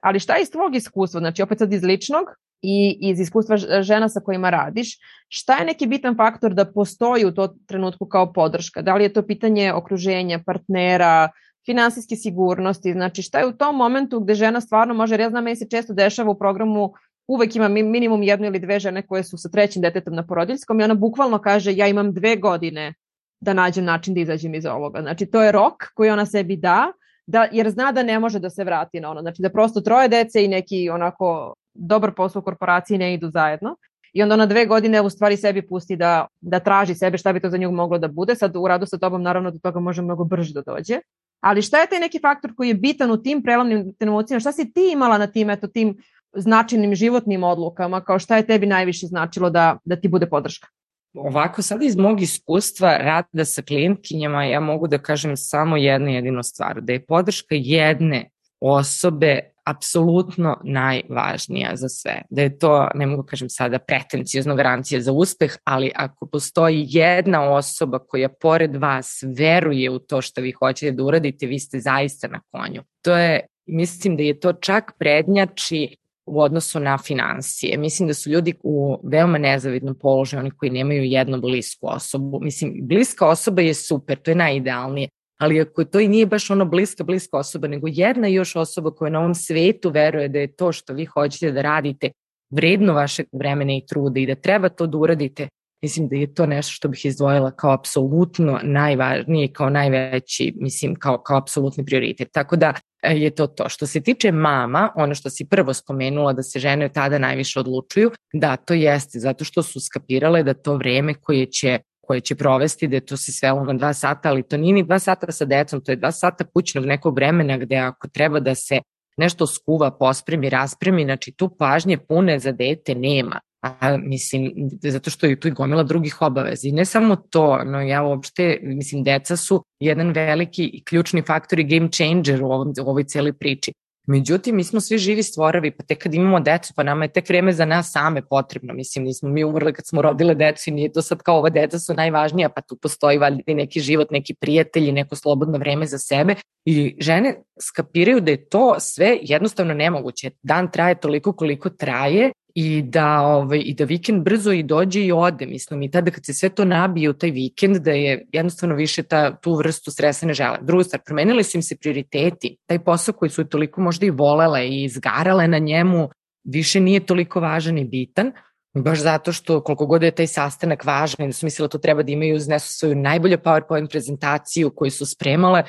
Ali 0.00 0.20
šta 0.20 0.36
je 0.36 0.42
iz 0.42 0.50
tvojeg 0.50 0.74
iskustva, 0.74 1.20
znači 1.20 1.42
opet 1.42 1.58
sad 1.58 1.72
iz 1.72 1.82
ličnog 1.82 2.24
i 2.62 2.98
iz 3.00 3.20
iskustva 3.20 3.56
žena 3.82 4.08
sa 4.08 4.20
kojima 4.20 4.50
radiš, 4.50 4.98
šta 5.28 5.56
je 5.56 5.66
neki 5.66 5.86
bitan 5.86 6.16
faktor 6.16 6.54
da 6.54 6.72
postoji 6.72 7.24
u 7.24 7.34
to 7.34 7.54
trenutku 7.66 8.06
kao 8.06 8.32
podrška? 8.32 8.82
Da 8.82 8.94
li 8.94 9.04
je 9.04 9.12
to 9.12 9.22
pitanje 9.22 9.72
okruženja, 9.72 10.40
partnera, 10.46 11.28
finansijske 11.68 12.16
sigurnosti, 12.16 12.92
znači 12.92 13.22
šta 13.22 13.38
je 13.38 13.46
u 13.46 13.52
tom 13.52 13.76
momentu 13.76 14.20
gde 14.20 14.34
žena 14.34 14.60
stvarno 14.60 14.94
može, 14.94 15.14
jer 15.14 15.20
ja 15.20 15.30
znam, 15.30 15.44
meni 15.44 15.56
se 15.56 15.68
često 15.68 15.94
dešava 15.94 16.30
u 16.30 16.38
programu 16.38 16.92
uvek 17.28 17.56
ima 17.56 17.68
minimum 17.68 18.22
jednu 18.22 18.46
ili 18.46 18.58
dve 18.58 18.78
žene 18.80 19.02
koje 19.06 19.24
su 19.24 19.36
sa 19.36 19.48
trećim 19.48 19.82
detetom 19.82 20.14
na 20.14 20.26
porodiljskom 20.26 20.80
i 20.80 20.84
ona 20.84 20.94
bukvalno 20.94 21.38
kaže 21.38 21.74
ja 21.76 21.86
imam 21.88 22.12
dve 22.14 22.36
godine 22.36 22.94
da 23.40 23.52
nađem 23.52 23.84
način 23.84 24.14
da 24.14 24.20
izađem 24.20 24.54
iz 24.54 24.66
ovoga. 24.66 25.02
Znači 25.02 25.26
to 25.26 25.42
je 25.42 25.52
rok 25.52 25.92
koji 25.94 26.10
ona 26.10 26.26
sebi 26.26 26.56
da, 26.56 26.92
da 27.26 27.48
jer 27.52 27.70
zna 27.70 27.92
da 27.92 28.02
ne 28.02 28.18
može 28.18 28.38
da 28.38 28.50
se 28.50 28.64
vrati 28.64 29.00
na 29.00 29.10
ono. 29.10 29.20
Znači 29.20 29.42
da 29.42 29.50
prosto 29.50 29.80
troje 29.80 30.08
dece 30.08 30.44
i 30.44 30.48
neki 30.48 30.88
onako 30.90 31.54
dobar 31.74 32.14
posao 32.14 32.40
u 32.40 32.44
korporaciji 32.44 32.98
ne 32.98 33.14
idu 33.14 33.30
zajedno. 33.30 33.76
i 34.12 34.22
onda 34.22 34.34
ona 34.34 34.46
dve 34.46 34.66
godine 34.66 35.00
u 35.00 35.10
stvari 35.10 35.36
sebi 35.36 35.66
pusti 35.66 35.96
da, 35.96 36.26
da 36.40 36.60
traži 36.60 36.94
sebe 36.94 37.18
šta 37.18 37.32
bi 37.32 37.40
to 37.40 37.50
za 37.50 37.56
nju 37.56 37.70
moglo 37.70 37.98
da 37.98 38.08
bude. 38.08 38.34
Sad 38.34 38.56
u 38.56 38.68
radu 38.68 38.86
sa 38.86 38.98
tobom 38.98 39.22
naravno 39.22 39.50
do 39.50 39.58
toga 39.58 39.80
može 39.80 40.02
mnogo 40.02 40.24
brže 40.24 40.54
da 40.54 40.62
dođe. 40.62 40.98
Ali 41.40 41.62
šta 41.62 41.80
je 41.80 41.86
taj 41.86 42.00
neki 42.00 42.18
faktor 42.22 42.54
koji 42.54 42.68
je 42.68 42.74
bitan 42.74 43.10
u 43.10 43.22
tim 43.22 43.42
prelomnim 43.42 43.94
emocijama? 44.00 44.40
Šta 44.40 44.52
si 44.52 44.72
ti 44.72 44.90
imala 44.92 45.18
na 45.18 45.26
tim, 45.26 45.50
eto, 45.50 45.66
tim 45.66 45.96
značajnim 46.36 46.94
životnim 46.94 47.44
odlukama? 47.44 48.00
Kao 48.00 48.18
šta 48.18 48.36
je 48.36 48.46
tebi 48.46 48.66
najviše 48.66 49.06
značilo 49.06 49.50
da, 49.50 49.78
da 49.84 49.96
ti 49.96 50.08
bude 50.08 50.26
podrška? 50.26 50.68
Ovako, 51.14 51.62
sad 51.62 51.82
iz 51.82 51.96
mog 51.96 52.20
iskustva 52.22 52.96
rada 52.96 53.44
sa 53.44 53.62
klijentkinjama 53.62 54.44
ja 54.44 54.60
mogu 54.60 54.88
da 54.88 54.98
kažem 54.98 55.36
samo 55.36 55.76
jednu 55.76 56.10
jedinu 56.10 56.42
stvar, 56.42 56.80
da 56.80 56.92
je 56.92 57.06
podrška 57.06 57.54
jedne 57.54 58.30
osobe 58.60 59.40
apsolutno 59.70 60.60
najvažnija 60.64 61.70
za 61.74 61.88
sve. 61.88 62.22
Da 62.30 62.42
je 62.42 62.58
to, 62.58 62.88
ne 62.94 63.06
mogu 63.06 63.22
kažem 63.22 63.48
sada, 63.48 63.78
pretencijozno 63.78 64.56
garancija 64.56 65.00
za 65.00 65.12
uspeh, 65.12 65.56
ali 65.64 65.92
ako 65.94 66.26
postoji 66.26 66.86
jedna 66.88 67.50
osoba 67.50 67.98
koja 67.98 68.28
pored 68.28 68.76
vas 68.76 69.24
veruje 69.36 69.90
u 69.90 69.98
to 69.98 70.22
što 70.22 70.40
vi 70.40 70.52
hoćete 70.52 70.92
da 70.92 71.04
uradite, 71.04 71.46
vi 71.46 71.58
ste 71.58 71.80
zaista 71.80 72.28
na 72.28 72.40
konju. 72.50 72.82
To 73.02 73.16
je, 73.16 73.46
mislim 73.66 74.16
da 74.16 74.22
je 74.22 74.40
to 74.40 74.52
čak 74.52 74.92
prednjači 74.98 75.96
u 76.26 76.40
odnosu 76.40 76.80
na 76.80 76.98
financije. 76.98 77.78
Mislim 77.78 78.06
da 78.06 78.14
su 78.14 78.30
ljudi 78.30 78.54
u 78.62 79.00
veoma 79.04 79.38
nezavidnom 79.38 79.98
položaju, 79.98 80.40
oni 80.40 80.50
koji 80.50 80.70
nemaju 80.70 81.04
jednu 81.04 81.40
blisku 81.40 81.86
osobu. 81.86 82.40
Mislim, 82.42 82.74
bliska 82.82 83.26
osoba 83.26 83.62
je 83.62 83.74
super, 83.74 84.18
to 84.18 84.30
je 84.30 84.34
najidealnije, 84.34 85.08
ali 85.38 85.60
ako 85.60 85.84
to 85.84 86.00
i 86.00 86.08
nije 86.08 86.26
baš 86.26 86.50
ono 86.50 86.64
bliska, 86.64 87.04
bliska 87.04 87.38
osoba, 87.38 87.68
nego 87.68 87.86
jedna 87.90 88.28
još 88.28 88.56
osoba 88.56 88.90
koja 88.90 89.10
na 89.10 89.18
ovom 89.18 89.34
svetu 89.34 89.90
veruje 89.90 90.28
da 90.28 90.38
je 90.38 90.56
to 90.56 90.72
što 90.72 90.92
vi 90.92 91.04
hoćete 91.04 91.52
da 91.52 91.62
radite 91.62 92.10
vredno 92.50 92.92
vašeg 92.92 93.26
vremena 93.32 93.72
i 93.72 93.86
truda 93.86 94.20
i 94.20 94.26
da 94.26 94.34
treba 94.34 94.68
to 94.68 94.86
da 94.86 94.98
uradite, 94.98 95.48
mislim 95.82 96.08
da 96.08 96.16
je 96.16 96.34
to 96.34 96.46
nešto 96.46 96.72
što 96.72 96.88
bih 96.88 97.04
izdvojila 97.04 97.50
kao 97.50 97.72
apsolutno 97.72 98.60
najvažnije, 98.62 99.52
kao 99.52 99.70
najveći, 99.70 100.54
mislim, 100.56 100.94
kao, 100.94 101.22
kao 101.22 101.38
apsolutni 101.38 101.84
prioritet. 101.84 102.28
Tako 102.32 102.56
da 102.56 102.74
e, 103.02 103.16
je 103.16 103.30
to 103.30 103.46
to. 103.46 103.68
Što 103.68 103.86
se 103.86 104.00
tiče 104.00 104.32
mama, 104.32 104.92
ono 104.96 105.14
što 105.14 105.30
si 105.30 105.48
prvo 105.48 105.74
spomenula 105.74 106.32
da 106.32 106.42
se 106.42 106.58
žene 106.58 106.88
tada 106.88 107.18
najviše 107.18 107.60
odlučuju, 107.60 108.10
da 108.32 108.56
to 108.56 108.74
jeste, 108.74 109.18
zato 109.18 109.44
što 109.44 109.62
su 109.62 109.80
skapirale 109.80 110.42
da 110.42 110.54
to 110.54 110.76
vreme 110.76 111.14
koje 111.14 111.46
će 111.46 111.78
koje 112.08 112.20
će 112.20 112.34
provesti, 112.34 112.88
da 112.88 113.00
to 113.00 113.16
se 113.16 113.32
svelo 113.32 113.64
na 113.64 113.72
dva 113.72 113.92
sata, 113.92 114.28
ali 114.28 114.42
to 114.42 114.56
nije 114.56 114.74
ni 114.74 114.82
dva 114.82 114.98
sata 114.98 115.32
sa 115.32 115.44
decom, 115.44 115.80
to 115.84 115.92
je 115.92 115.96
dva 115.96 116.12
sata 116.12 116.44
kućnog 116.44 116.86
nekog 116.86 117.14
vremena 117.14 117.58
gde 117.58 117.76
ako 117.76 118.08
treba 118.08 118.40
da 118.40 118.54
se 118.54 118.80
nešto 119.16 119.46
skuva, 119.46 119.90
pospremi, 119.90 120.50
raspremi, 120.50 121.04
znači 121.04 121.32
tu 121.32 121.48
pažnje 121.58 121.98
pune 121.98 122.38
za 122.38 122.52
dete 122.52 122.94
nema. 122.94 123.40
A, 123.62 123.96
mislim, 123.96 124.52
zato 124.82 125.10
što 125.10 125.26
je 125.26 125.40
tu 125.40 125.48
i 125.48 125.50
gomila 125.50 125.82
drugih 125.82 126.22
obaveza. 126.22 126.68
I 126.68 126.72
ne 126.72 126.84
samo 126.84 127.16
to, 127.16 127.64
no 127.64 127.80
ja 127.82 128.02
uopšte, 128.02 128.58
mislim, 128.62 129.04
deca 129.04 129.36
su 129.36 129.64
jedan 129.80 130.10
veliki 130.10 130.70
i 130.72 130.84
ključni 130.84 131.22
faktor 131.22 131.58
i 131.58 131.64
game 131.64 131.88
changer 131.92 132.42
u, 132.42 132.46
ovom, 132.46 132.72
u 132.84 132.90
ovoj 132.90 133.04
celoj 133.04 133.32
priči. 133.32 133.72
Međutim, 134.10 134.56
mi 134.56 134.64
smo 134.64 134.80
svi 134.80 134.98
živi 134.98 135.22
stvorovi, 135.22 135.70
pa 135.70 135.84
tek 135.84 135.98
kad 135.98 136.14
imamo 136.14 136.40
decu, 136.40 136.72
pa 136.76 136.82
nama 136.82 137.04
je 137.04 137.12
tek 137.12 137.28
vreme 137.28 137.52
za 137.52 137.64
nas 137.64 137.92
same 137.92 138.22
potrebno. 138.22 138.74
Mislim, 138.74 139.04
nismo 139.04 139.28
mi 139.28 139.44
umrli 139.44 139.72
kad 139.72 139.86
smo 139.86 140.02
rodile 140.02 140.34
decu 140.34 140.70
i 140.70 140.72
nije 140.72 140.92
to 140.92 141.02
sad 141.02 141.22
kao 141.22 141.38
ova 141.38 141.50
deca 141.50 141.78
su 141.78 141.94
najvažnija, 141.94 142.48
pa 142.48 142.60
tu 142.60 142.76
postoji 142.76 143.18
valjda 143.18 143.42
neki 143.46 143.80
život, 143.80 144.10
neki 144.10 144.34
prijatelji, 144.34 144.92
neko 144.92 145.16
slobodno 145.16 145.58
vreme 145.58 145.86
za 145.86 145.98
sebe. 145.98 146.34
I 146.64 146.96
žene 147.00 147.34
skapiraju 147.60 148.20
da 148.20 148.30
je 148.30 148.48
to 148.48 148.76
sve 148.80 149.18
jednostavno 149.22 149.74
nemoguće. 149.74 150.30
Dan 150.42 150.70
traje 150.72 151.00
toliko 151.00 151.32
koliko 151.32 151.70
traje 151.70 152.32
i 152.60 152.82
da, 152.82 153.20
ovaj, 153.20 153.62
i 153.64 153.74
da 153.74 153.84
vikend 153.84 154.24
brzo 154.24 154.52
i 154.52 154.62
dođe 154.62 155.00
i 155.04 155.12
ode, 155.12 155.46
mislim, 155.46 155.82
i 155.82 155.90
tada 155.90 156.10
kad 156.10 156.26
se 156.26 156.34
sve 156.34 156.48
to 156.48 156.64
nabije 156.64 157.10
u 157.10 157.12
taj 157.12 157.30
vikend, 157.30 157.76
da 157.76 157.90
je 157.90 158.26
jednostavno 158.32 158.74
više 158.74 159.02
ta, 159.02 159.36
tu 159.36 159.54
vrstu 159.54 159.90
stresa 159.90 160.26
ne 160.26 160.34
žele. 160.34 160.58
Druga 160.60 160.84
stvar, 160.84 161.02
promenili 161.06 161.44
su 161.44 161.58
im 161.58 161.62
se 161.62 161.76
prioriteti. 161.76 162.56
Taj 162.66 162.78
posao 162.84 163.14
koji 163.14 163.30
su 163.30 163.44
toliko 163.44 163.80
možda 163.80 164.06
i 164.06 164.10
volele 164.10 164.66
i 164.68 164.84
izgarale 164.84 165.48
na 165.48 165.58
njemu, 165.58 166.08
više 166.44 166.80
nije 166.80 167.06
toliko 167.06 167.40
važan 167.40 167.78
i 167.78 167.84
bitan, 167.84 168.32
baš 168.74 169.02
zato 169.02 169.32
što 169.32 169.60
koliko 169.62 169.86
god 169.86 170.02
je 170.02 170.10
taj 170.10 170.26
sastanak 170.26 170.84
važan, 170.84 171.26
da 171.26 171.32
su 171.32 171.46
mislila 171.46 171.68
to 171.68 171.78
treba 171.78 172.02
da 172.02 172.12
imaju, 172.12 172.36
uznesu 172.36 172.74
svoju 172.74 172.94
najbolju 172.94 173.38
PowerPoint 173.38 173.90
prezentaciju 173.90 174.72
koju 174.74 174.90
su 174.90 175.06
spremale, 175.06 175.62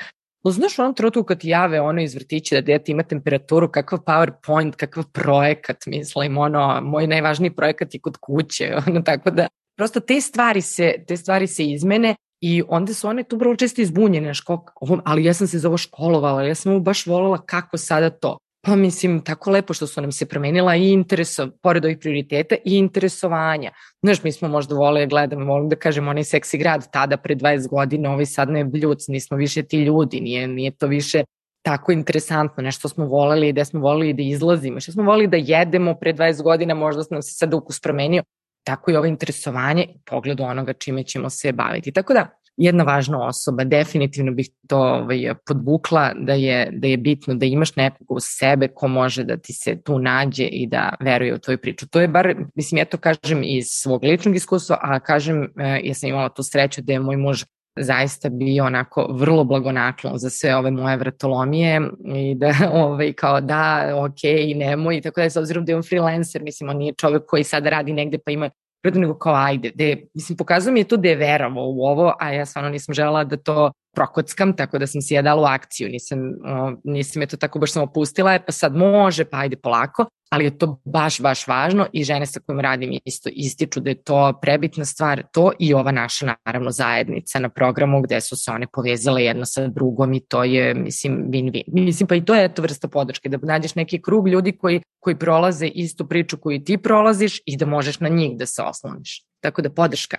No, 0.44 0.50
znaš, 0.50 0.78
u 0.78 0.82
onom 0.82 0.94
trenutku 0.94 1.24
kad 1.24 1.44
jave 1.44 1.80
ono 1.80 2.02
iz 2.02 2.14
vrtića 2.14 2.54
da 2.54 2.60
dete 2.60 2.92
ima 2.92 3.02
temperaturu, 3.02 3.68
kakav 3.68 3.98
PowerPoint, 3.98 4.76
kakav 4.76 5.04
projekat, 5.12 5.76
mislim, 5.86 6.38
ono, 6.38 6.80
moj 6.82 7.06
najvažniji 7.06 7.54
projekat 7.54 7.94
je 7.94 8.00
kod 8.00 8.16
kuće, 8.16 8.74
ono, 8.86 9.02
tako 9.02 9.30
da, 9.30 9.48
prosto 9.76 10.00
te 10.00 10.20
stvari 10.20 10.60
se, 10.60 10.94
te 11.08 11.16
stvari 11.16 11.46
se 11.46 11.64
izmene 11.64 12.16
i 12.40 12.62
onda 12.68 12.94
su 12.94 13.08
one 13.08 13.24
tu 13.24 13.36
vrlo 13.36 13.56
često 13.56 13.82
izbunjene, 13.82 14.34
ško, 14.34 14.64
ali 15.04 15.24
ja 15.24 15.34
sam 15.34 15.46
se 15.46 15.58
za 15.58 15.68
ovo 15.68 15.76
školovala, 15.76 16.42
ja 16.42 16.54
sam 16.54 16.72
ovo 16.72 16.80
baš 16.80 17.06
volala 17.06 17.38
kako 17.46 17.78
sada 17.78 18.10
to. 18.10 18.38
Pa 18.62 18.76
mislim, 18.76 19.24
tako 19.24 19.50
lepo 19.50 19.74
što 19.74 19.86
su 19.86 20.00
nam 20.00 20.12
se 20.12 20.26
promenila 20.26 20.76
i 20.76 20.90
intereso, 20.90 21.48
pored 21.62 21.84
ovih 21.84 21.98
prioriteta, 21.98 22.54
i 22.64 22.76
interesovanja. 22.76 23.70
Znaš, 24.02 24.22
mi 24.22 24.32
smo 24.32 24.48
možda 24.48 24.74
vole, 24.74 25.06
gledamo, 25.06 25.44
volim 25.44 25.68
da 25.68 25.76
kažem, 25.76 26.08
onaj 26.08 26.24
seksi 26.24 26.58
grad 26.58 26.90
tada 26.92 27.16
pre 27.16 27.34
20 27.34 27.68
godina, 27.68 28.10
ovaj 28.12 28.26
sad 28.26 28.50
ne 28.50 28.64
bljuc, 28.64 29.08
nismo 29.08 29.36
više 29.36 29.62
ti 29.62 29.84
ljudi, 29.84 30.20
nije, 30.20 30.48
nije 30.48 30.70
to 30.70 30.86
više 30.86 31.24
tako 31.62 31.92
interesantno, 31.92 32.62
nešto 32.62 32.88
smo 32.88 33.06
voleli 33.06 33.48
i 33.48 33.52
da 33.52 33.64
smo 33.64 33.80
voleli 33.80 34.12
da 34.12 34.22
izlazimo, 34.22 34.80
što 34.80 34.92
smo 34.92 35.02
voleli 35.02 35.26
da 35.26 35.36
jedemo 35.36 35.94
pre 35.94 36.12
20 36.12 36.42
godina, 36.42 36.74
možda 36.74 37.02
nam 37.10 37.22
se 37.22 37.32
sad 37.32 37.54
ukus 37.54 37.80
promenio, 37.80 38.22
tako 38.64 38.90
i 38.90 38.96
ovo 38.96 39.06
interesovanje, 39.06 39.86
pogled 40.06 40.40
onoga 40.40 40.72
čime 40.72 41.02
ćemo 41.02 41.30
se 41.30 41.52
baviti. 41.52 41.92
Tako 41.92 42.12
da, 42.12 42.39
jedna 42.56 42.84
važna 42.84 43.26
osoba, 43.26 43.64
definitivno 43.64 44.32
bih 44.32 44.48
to 44.68 44.78
ovaj, 44.78 45.34
podvukla 45.46 46.12
da 46.16 46.32
je, 46.32 46.68
da 46.72 46.88
je 46.88 46.96
bitno 46.96 47.34
da 47.34 47.46
imaš 47.46 47.76
nekog 47.76 48.10
uz 48.10 48.22
sebe 48.26 48.68
ko 48.68 48.88
može 48.88 49.24
da 49.24 49.36
ti 49.36 49.52
se 49.52 49.82
tu 49.82 49.98
nađe 49.98 50.44
i 50.44 50.66
da 50.66 50.94
veruje 51.00 51.34
u 51.34 51.38
tvoju 51.38 51.58
priču. 51.58 51.88
To 51.88 52.00
je 52.00 52.08
bar, 52.08 52.34
mislim, 52.54 52.78
ja 52.78 52.84
to 52.84 52.96
kažem 52.96 53.42
iz 53.44 53.66
svog 53.68 54.04
ličnog 54.04 54.36
iskustva, 54.36 54.78
a 54.82 55.00
kažem, 55.00 55.42
e, 55.42 55.80
ja 55.84 55.94
sam 55.94 56.08
imala 56.08 56.28
tu 56.28 56.42
sreću 56.42 56.82
da 56.82 56.92
je 56.92 57.00
moj 57.00 57.16
muž 57.16 57.44
zaista 57.76 58.28
bio 58.28 58.64
onako 58.64 59.06
vrlo 59.10 59.44
blagonaklon 59.44 60.18
za 60.18 60.30
sve 60.30 60.56
ove 60.56 60.70
moje 60.70 60.96
vratolomije 60.96 61.80
i 62.14 62.34
da 62.34 62.54
ovaj, 62.72 63.12
kao 63.12 63.40
da, 63.40 63.92
ok, 63.96 64.22
nemoj 64.56 65.00
tako 65.00 65.20
da, 65.20 65.30
s 65.30 65.36
obzirom 65.36 65.64
da 65.64 65.72
je 65.72 65.76
on 65.76 65.82
freelancer, 65.82 66.42
mislim, 66.42 66.70
on 66.70 66.76
nije 66.76 66.94
čovek 66.94 67.22
koji 67.26 67.44
sada 67.44 67.70
radi 67.70 67.92
negde 67.92 68.18
pa 68.18 68.30
ima 68.30 68.50
protiv 68.82 69.00
nego 69.00 69.18
kao 69.18 69.34
ajde, 69.34 69.70
de, 69.74 70.06
mislim, 70.14 70.36
pokazao 70.36 70.72
mi 70.72 70.80
je 70.80 70.88
to 70.88 70.96
da 70.96 71.08
je 71.08 71.16
verovao 71.16 71.66
u 71.66 71.82
ovo, 71.82 72.14
a 72.20 72.32
ja 72.32 72.46
stvarno 72.46 72.70
nisam 72.70 72.94
žela 72.94 73.24
da 73.24 73.36
to 73.36 73.72
prokockam, 73.96 74.56
tako 74.56 74.78
da 74.78 74.86
sam 74.86 75.02
si 75.02 75.14
ja 75.14 75.22
dala 75.22 75.42
u 75.42 75.44
akciju, 75.44 75.88
nisam, 75.88 76.18
o, 76.44 76.72
nisam 76.84 77.22
je 77.22 77.26
to 77.26 77.36
tako 77.36 77.58
baš 77.58 77.72
samo 77.72 77.86
pustila, 77.86 78.38
pa 78.46 78.52
sad 78.52 78.76
može, 78.76 79.24
pa 79.24 79.38
ajde 79.38 79.56
polako, 79.56 80.06
ali 80.30 80.44
je 80.44 80.58
to 80.58 80.80
baš, 80.84 81.20
baš 81.20 81.46
važno 81.46 81.86
i 81.92 82.04
žene 82.04 82.26
sa 82.26 82.40
kojim 82.46 82.60
radim 82.60 82.98
isto 83.04 83.30
ističu 83.32 83.80
da 83.80 83.90
je 83.90 84.02
to 84.02 84.38
prebitna 84.42 84.84
stvar, 84.84 85.22
to 85.32 85.52
i 85.58 85.74
ova 85.74 85.92
naša 85.92 86.34
naravno 86.46 86.70
zajednica 86.70 87.38
na 87.38 87.48
programu 87.48 88.02
gde 88.02 88.20
su 88.20 88.36
se 88.36 88.50
one 88.50 88.66
povezale 88.72 89.24
jedna 89.24 89.46
sa 89.46 89.66
drugom 89.66 90.12
i 90.14 90.20
to 90.20 90.44
je, 90.44 90.74
mislim, 90.74 91.24
win-win. 91.28 91.64
Mislim, 91.66 92.06
pa 92.06 92.14
i 92.14 92.24
to 92.24 92.34
je 92.34 92.54
to 92.54 92.62
vrsta 92.62 92.88
podrške, 92.88 93.28
da 93.28 93.38
nađeš 93.42 93.74
neki 93.74 94.02
krug 94.02 94.28
ljudi 94.28 94.52
koji, 94.52 94.80
koji 95.00 95.18
prolaze 95.18 95.66
istu 95.66 96.08
priču 96.08 96.36
koju 96.36 96.64
ti 96.64 96.78
prolaziš 96.78 97.40
i 97.46 97.56
da 97.56 97.66
možeš 97.66 98.00
na 98.00 98.08
njih 98.08 98.38
da 98.38 98.46
se 98.46 98.62
osloniš. 98.62 99.24
Tako 99.40 99.62
da 99.62 99.70
podrška. 99.70 100.16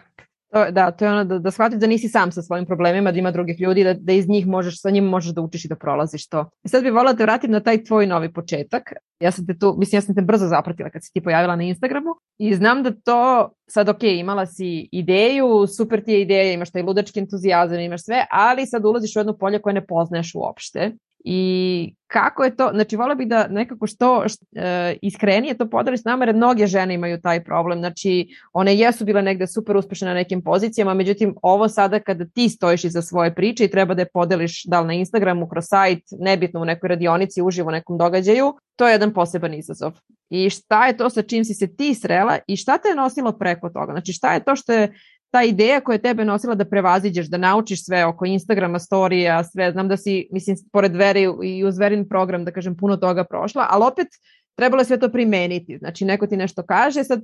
To, 0.52 0.72
da, 0.72 0.92
to 0.92 1.06
je 1.06 1.12
ono 1.12 1.24
da, 1.24 1.40
da 1.40 1.52
shvatiš 1.52 1.80
da 1.80 1.88
nisi 1.88 2.10
sam 2.10 2.32
sa 2.32 2.42
svojim 2.42 2.66
problemima, 2.66 3.12
da 3.12 3.20
ima 3.20 3.32
drugih 3.32 3.62
ljudi, 3.62 3.84
da, 3.84 3.94
da 3.94 4.14
iz 4.14 4.28
njih 4.30 4.48
možeš, 4.48 4.82
sa 4.82 4.90
njim 4.90 5.06
možeš 5.06 5.34
da 5.34 5.42
učiš 5.42 5.66
i 5.66 5.68
da 5.68 5.76
prolaziš 5.76 6.28
to. 6.28 6.50
I 6.64 6.70
sad 6.70 6.84
bih 6.84 6.94
volila 6.94 7.14
da 7.14 7.18
te 7.18 7.24
vratim 7.24 7.52
na 7.52 7.60
taj 7.60 7.84
tvoj 7.84 8.08
novi 8.08 8.34
početak. 8.34 8.94
Ja 9.20 9.32
sam 9.32 9.48
te 9.48 9.60
tu, 9.60 9.76
mislim, 9.78 9.98
ja 9.98 10.02
sam 10.02 10.16
te 10.16 10.22
brzo 10.22 10.48
zapratila 10.48 10.90
kad 10.90 11.04
si 11.04 11.14
ti 11.14 11.24
pojavila 11.24 11.56
na 11.56 11.64
Instagramu 11.64 12.10
i 12.38 12.56
znam 12.56 12.84
da 12.84 12.92
to, 12.92 13.50
sad 13.70 13.90
ok, 13.90 14.04
imala 14.04 14.46
si 14.46 14.90
ideju, 14.92 15.68
super 15.78 16.04
ti 16.04 16.12
je 16.12 16.22
ideja, 16.22 16.54
imaš 16.54 16.72
taj 16.72 16.82
ludački 16.82 17.20
entuzijazam, 17.20 17.80
imaš 17.80 18.04
sve, 18.04 18.26
ali 18.32 18.66
sad 18.66 18.86
ulaziš 18.86 19.16
u 19.16 19.20
jedno 19.20 19.38
polje 19.38 19.62
koje 19.62 19.74
ne 19.74 19.86
poznaješ 19.86 20.32
uopšte 20.36 20.92
i 21.26 21.94
kako 22.08 22.44
je 22.44 22.56
to, 22.56 22.70
znači 22.74 22.96
volio 22.96 23.16
bih 23.16 23.28
da 23.28 23.48
nekako 23.48 23.88
što 23.88 24.24
e, 24.56 24.96
iskrenije 25.02 25.58
to 25.58 25.70
podeli 25.70 25.98
s 25.98 26.04
nama, 26.04 26.26
jer 26.26 26.36
mnoge 26.36 26.68
žene 26.68 26.94
imaju 26.94 27.22
taj 27.22 27.44
problem, 27.44 27.80
znači 27.80 28.28
one 28.54 28.76
jesu 28.76 29.06
bile 29.06 29.22
negde 29.22 29.48
super 29.48 29.78
uspešne 29.78 30.08
na 30.08 30.14
nekim 30.14 30.42
pozicijama, 30.42 30.94
međutim 30.94 31.36
ovo 31.42 31.68
sada 31.68 32.00
kada 32.00 32.26
ti 32.26 32.50
stojiš 32.50 32.84
iza 32.84 33.02
svoje 33.02 33.36
priče 33.36 33.66
i 33.66 33.72
treba 33.72 33.94
da 33.94 34.02
je 34.02 34.10
podeliš 34.14 34.64
da 34.66 34.82
li 34.82 34.88
na 34.88 34.94
Instagramu, 34.94 35.48
kroz 35.48 35.66
sajt, 35.68 36.04
nebitno 36.20 36.62
u 36.62 36.66
nekoj 36.66 36.88
radionici, 36.88 37.42
uživo 37.42 37.68
u 37.68 37.72
nekom 37.72 37.98
događaju, 37.98 38.54
to 38.76 38.88
je 38.88 38.92
jedan 38.92 39.14
poseban 39.14 39.54
izazov. 39.54 39.92
I 40.30 40.50
šta 40.50 40.88
je 40.88 40.98
to 40.98 41.10
sa 41.10 41.22
čim 41.22 41.46
si 41.46 41.54
se 41.54 41.76
ti 41.76 41.96
srela 41.96 42.38
i 42.48 42.56
šta 42.56 42.78
te 42.78 42.90
je 42.90 42.96
nosilo 42.96 43.32
preko 43.32 43.70
toga? 43.70 43.94
Znači 43.94 44.14
šta 44.14 44.34
je 44.34 44.44
to 44.44 44.56
što 44.56 44.74
je 44.74 44.94
ta 45.32 45.44
ideja 45.44 45.82
koja 45.82 45.96
je 45.96 46.02
tebe 46.02 46.26
nosila 46.26 46.56
da 46.56 46.66
prevaziđeš, 46.66 47.28
da 47.28 47.38
naučiš 47.38 47.86
sve 47.86 48.06
oko 48.06 48.26
Instagrama, 48.26 48.80
storija, 48.80 49.44
sve, 49.44 49.72
znam 49.72 49.88
da 49.88 49.98
si, 49.98 50.28
mislim, 50.32 50.58
pored 50.72 50.96
veri 50.96 51.28
i 51.44 51.64
uz 51.66 51.78
verin 51.78 52.08
program, 52.10 52.46
da 52.46 52.52
kažem, 52.52 52.78
puno 52.78 52.98
toga 52.98 53.24
prošla, 53.24 53.68
ali 53.70 53.86
opet 53.86 54.08
trebalo 54.56 54.82
je 54.82 54.86
sve 54.86 55.00
to 55.00 55.12
primeniti. 55.12 55.78
Znači, 55.78 56.06
neko 56.06 56.28
ti 56.28 56.38
nešto 56.38 56.64
kaže, 56.64 57.04
sad 57.04 57.24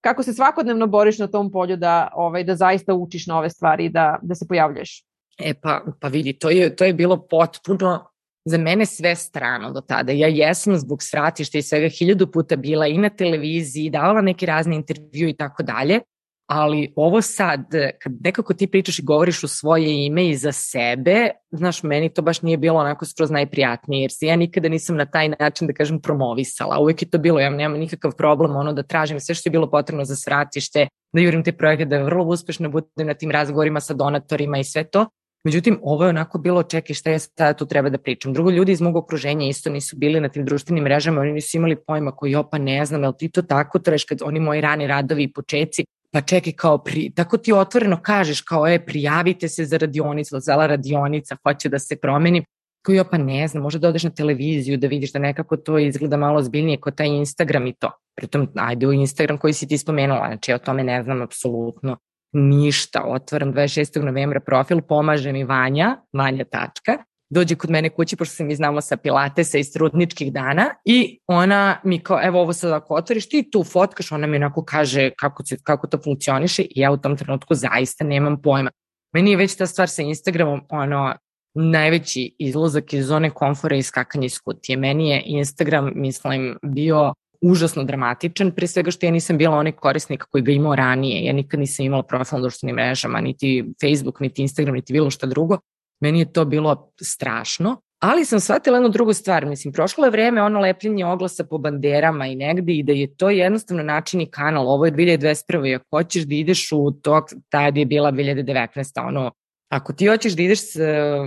kako 0.00 0.22
se 0.22 0.32
svakodnevno 0.32 0.86
boriš 0.86 1.18
na 1.18 1.26
tom 1.26 1.52
polju 1.52 1.76
da, 1.76 2.08
ovaj, 2.14 2.44
da 2.44 2.56
zaista 2.56 2.94
učiš 2.94 3.26
nove 3.26 3.50
stvari 3.50 3.84
i 3.84 3.88
da, 3.88 4.18
da 4.22 4.34
se 4.34 4.48
pojavljuješ? 4.48 5.04
E 5.38 5.54
pa, 5.54 5.80
pa 6.00 6.08
vidi, 6.08 6.32
to 6.32 6.50
je, 6.50 6.76
to 6.76 6.84
je 6.84 6.94
bilo 6.94 7.26
potpuno 7.26 8.06
za 8.44 8.58
mene 8.58 8.86
sve 8.86 9.14
strano 9.16 9.72
do 9.72 9.80
tada. 9.80 10.12
Ja 10.12 10.28
jesam 10.28 10.76
zbog 10.76 11.02
svratišta 11.02 11.58
i 11.58 11.62
svega 11.62 11.88
hiljadu 11.88 12.30
puta 12.30 12.56
bila 12.56 12.86
i 12.86 12.98
na 12.98 13.08
televiziji, 13.08 13.90
davala 13.90 14.20
neke 14.20 14.46
razne 14.46 14.76
intervju 14.76 15.28
i 15.28 15.36
tako 15.36 15.62
dalje, 15.62 16.00
ali 16.46 16.92
ovo 16.96 17.22
sad, 17.22 17.60
kad 18.02 18.12
nekako 18.20 18.54
ti 18.54 18.66
pričaš 18.66 18.98
i 18.98 19.02
govoriš 19.02 19.44
u 19.44 19.48
svoje 19.48 20.06
ime 20.06 20.28
i 20.28 20.36
za 20.36 20.52
sebe, 20.52 21.30
znaš, 21.50 21.82
meni 21.82 22.08
to 22.08 22.22
baš 22.22 22.42
nije 22.42 22.56
bilo 22.56 22.80
onako 22.80 23.04
skroz 23.04 23.30
najprijatnije, 23.30 24.02
jer 24.02 24.10
se 24.12 24.26
ja 24.26 24.36
nikada 24.36 24.68
nisam 24.68 24.96
na 24.96 25.06
taj 25.06 25.28
način, 25.28 25.66
da 25.66 25.72
kažem, 25.72 26.00
promovisala. 26.00 26.78
Uvijek 26.78 27.02
je 27.02 27.10
to 27.10 27.18
bilo, 27.18 27.40
ja 27.40 27.50
nemam 27.50 27.78
nikakav 27.78 28.12
problem 28.16 28.56
ono 28.56 28.72
da 28.72 28.82
tražim 28.82 29.20
sve 29.20 29.34
što 29.34 29.48
je 29.48 29.50
bilo 29.50 29.70
potrebno 29.70 30.04
za 30.04 30.16
svratište, 30.16 30.88
da 31.12 31.20
jurim 31.20 31.44
te 31.44 31.52
projekte, 31.52 31.84
da 31.84 32.02
vrlo 32.02 32.24
uspešno 32.24 32.68
budem 32.68 33.06
na 33.06 33.14
tim 33.14 33.30
razgovorima 33.30 33.80
sa 33.80 33.94
donatorima 33.94 34.58
i 34.58 34.64
sve 34.64 34.84
to, 34.84 35.06
Međutim, 35.44 35.78
ovo 35.82 36.04
je 36.04 36.08
onako 36.08 36.38
bilo, 36.38 36.62
čekaj 36.62 36.94
šta 36.94 37.10
ja 37.10 37.18
sada 37.18 37.52
tu 37.52 37.66
treba 37.66 37.88
da 37.88 37.98
pričam. 37.98 38.32
Drugo, 38.32 38.50
ljudi 38.50 38.72
iz 38.72 38.80
mog 38.80 38.96
okruženja 38.96 39.48
isto 39.48 39.70
nisu 39.70 39.96
bili 39.96 40.20
na 40.20 40.28
tim 40.28 40.44
društvenim 40.44 40.84
mrežama, 40.84 41.20
oni 41.20 41.32
nisu 41.32 41.56
imali 41.56 41.76
pojma 41.76 42.12
koji, 42.16 42.34
opa, 42.34 42.58
ne 42.58 42.84
znam, 42.84 43.02
jel 43.02 43.12
ti 43.18 43.28
to 43.28 43.42
tako 43.42 43.78
treš 43.78 44.04
kad 44.04 44.18
oni 44.22 44.40
moji 44.40 44.60
rani 44.60 44.86
radovi 44.86 45.22
i 45.22 45.32
počeci, 45.32 45.84
pa 46.14 46.20
čekaj 46.20 46.52
kao, 46.52 46.78
pri, 46.78 47.10
tako 47.14 47.38
ti 47.38 47.52
otvoreno 47.52 47.98
kažeš 48.02 48.40
kao, 48.40 48.68
e, 48.68 48.78
prijavite 48.86 49.48
se 49.48 49.64
za 49.64 49.76
radionicu, 49.76 50.40
zela 50.40 50.66
radionica, 50.66 51.36
hoće 51.42 51.68
da 51.68 51.78
se 51.78 51.96
promeni, 51.96 52.44
koji, 52.86 53.00
opa, 53.00 53.18
ne 53.18 53.48
znam, 53.48 53.62
možda 53.62 53.78
da 53.78 53.88
odeš 53.88 54.02
na 54.02 54.10
televiziju 54.10 54.76
da 54.76 54.86
vidiš 54.86 55.12
da 55.12 55.18
nekako 55.18 55.56
to 55.56 55.78
izgleda 55.78 56.16
malo 56.16 56.42
zbiljnije 56.42 56.80
kod 56.80 56.94
taj 56.94 57.08
Instagram 57.08 57.66
i 57.66 57.72
to. 57.72 57.90
Pritom, 58.16 58.48
ajde 58.54 58.86
u 58.86 58.92
Instagram 58.92 59.38
koji 59.38 59.52
si 59.52 59.68
ti 59.68 59.78
spomenula, 59.78 60.26
znači 60.26 60.50
ja 60.50 60.54
o 60.54 60.58
tome 60.58 60.84
ne 60.84 61.02
znam 61.02 61.22
apsolutno 61.22 61.96
ništa. 62.32 63.02
Otvaram 63.06 63.54
26. 63.54 64.02
novembra 64.02 64.40
profil, 64.40 64.80
pomaže 64.80 65.32
mi 65.32 65.44
Vanja, 65.44 65.96
Vanja 66.12 66.44
tačka, 66.44 66.98
dođe 67.30 67.54
kod 67.54 67.70
mene 67.70 67.90
kući, 67.90 68.16
pošto 68.16 68.34
se 68.34 68.44
mi 68.44 68.54
znamo 68.54 68.80
sa 68.80 68.96
pilatesa 68.96 69.58
i 69.58 69.64
strudničkih 69.64 70.32
dana 70.32 70.70
i 70.84 71.18
ona 71.26 71.80
mi 71.84 71.98
kao, 71.98 72.20
evo 72.22 72.40
ovo 72.40 72.52
sad 72.52 72.72
ako 72.72 72.94
otvoriš, 72.94 73.28
ti 73.28 73.50
tu 73.50 73.64
fotkaš, 73.64 74.12
ona 74.12 74.26
mi 74.26 74.36
onako 74.36 74.64
kaže 74.64 75.10
kako, 75.10 75.44
se, 75.44 75.56
kako 75.62 75.86
to 75.86 75.98
funkcioniše 76.04 76.62
i 76.62 76.80
ja 76.80 76.90
u 76.90 76.96
tom 76.96 77.16
trenutku 77.16 77.54
zaista 77.54 78.04
nemam 78.04 78.42
pojma. 78.42 78.70
Meni 79.12 79.30
je 79.30 79.36
već 79.36 79.56
ta 79.56 79.66
stvar 79.66 79.88
sa 79.88 80.02
Instagramom, 80.02 80.60
ono, 80.68 81.14
najveći 81.54 82.36
izlazak 82.38 82.92
iz 82.92 83.06
zone 83.06 83.30
komfora 83.30 83.76
i 83.76 83.82
skakanje 83.82 84.26
iz 84.26 84.38
kutije. 84.38 84.76
Meni 84.76 85.10
je 85.10 85.22
Instagram, 85.24 85.92
mislim, 85.94 86.56
bio 86.62 87.12
užasno 87.40 87.84
dramatičan, 87.84 88.50
pre 88.50 88.66
svega 88.66 88.90
što 88.90 89.06
ja 89.06 89.12
nisam 89.12 89.38
bila 89.38 89.56
onaj 89.56 89.72
korisnik 89.72 90.24
koji 90.24 90.42
ga 90.42 90.52
imao 90.52 90.76
ranije. 90.76 91.24
Ja 91.24 91.32
nikad 91.32 91.60
nisam 91.60 91.86
imala 91.86 92.02
profil 92.02 92.38
na 92.38 92.42
društvenim 92.42 92.76
mrežama, 92.76 93.20
niti 93.20 93.64
Facebook, 93.80 94.20
niti 94.20 94.42
Instagram, 94.42 94.74
niti 94.74 94.92
bilo 94.92 95.10
šta 95.10 95.26
drugo. 95.26 95.58
Meni 96.00 96.18
je 96.18 96.32
to 96.32 96.44
bilo 96.44 96.92
strašno. 97.02 97.80
Ali 97.98 98.24
sam 98.24 98.40
shvatila 98.40 98.76
jednu 98.76 98.88
drugu 98.88 99.12
stvar, 99.12 99.46
mislim, 99.46 99.72
prošlo 99.72 100.04
je 100.04 100.10
vreme 100.10 100.42
ono 100.42 100.60
lepljenje 100.60 101.06
oglasa 101.06 101.44
po 101.44 101.58
banderama 101.58 102.26
i 102.26 102.36
negde 102.36 102.72
i 102.72 102.82
da 102.82 102.92
je 102.92 103.16
to 103.16 103.30
jednostavno 103.30 103.82
način 103.82 104.20
i 104.20 104.30
kanal, 104.30 104.68
ovo 104.68 104.86
je 104.86 104.92
2021. 104.92 105.68
I 105.68 105.74
ako 105.74 105.84
hoćeš 105.90 106.22
da 106.22 106.34
ideš 106.34 106.72
u 106.72 106.90
to, 106.90 107.26
tada 107.48 107.80
je 107.80 107.86
bila 107.86 108.12
2019. 108.12 109.06
ono 109.08 109.30
Ako 109.68 109.92
ti 109.92 110.06
hoćeš 110.06 110.32
da 110.32 110.42
ideš 110.42 110.72
sa, 110.72 110.82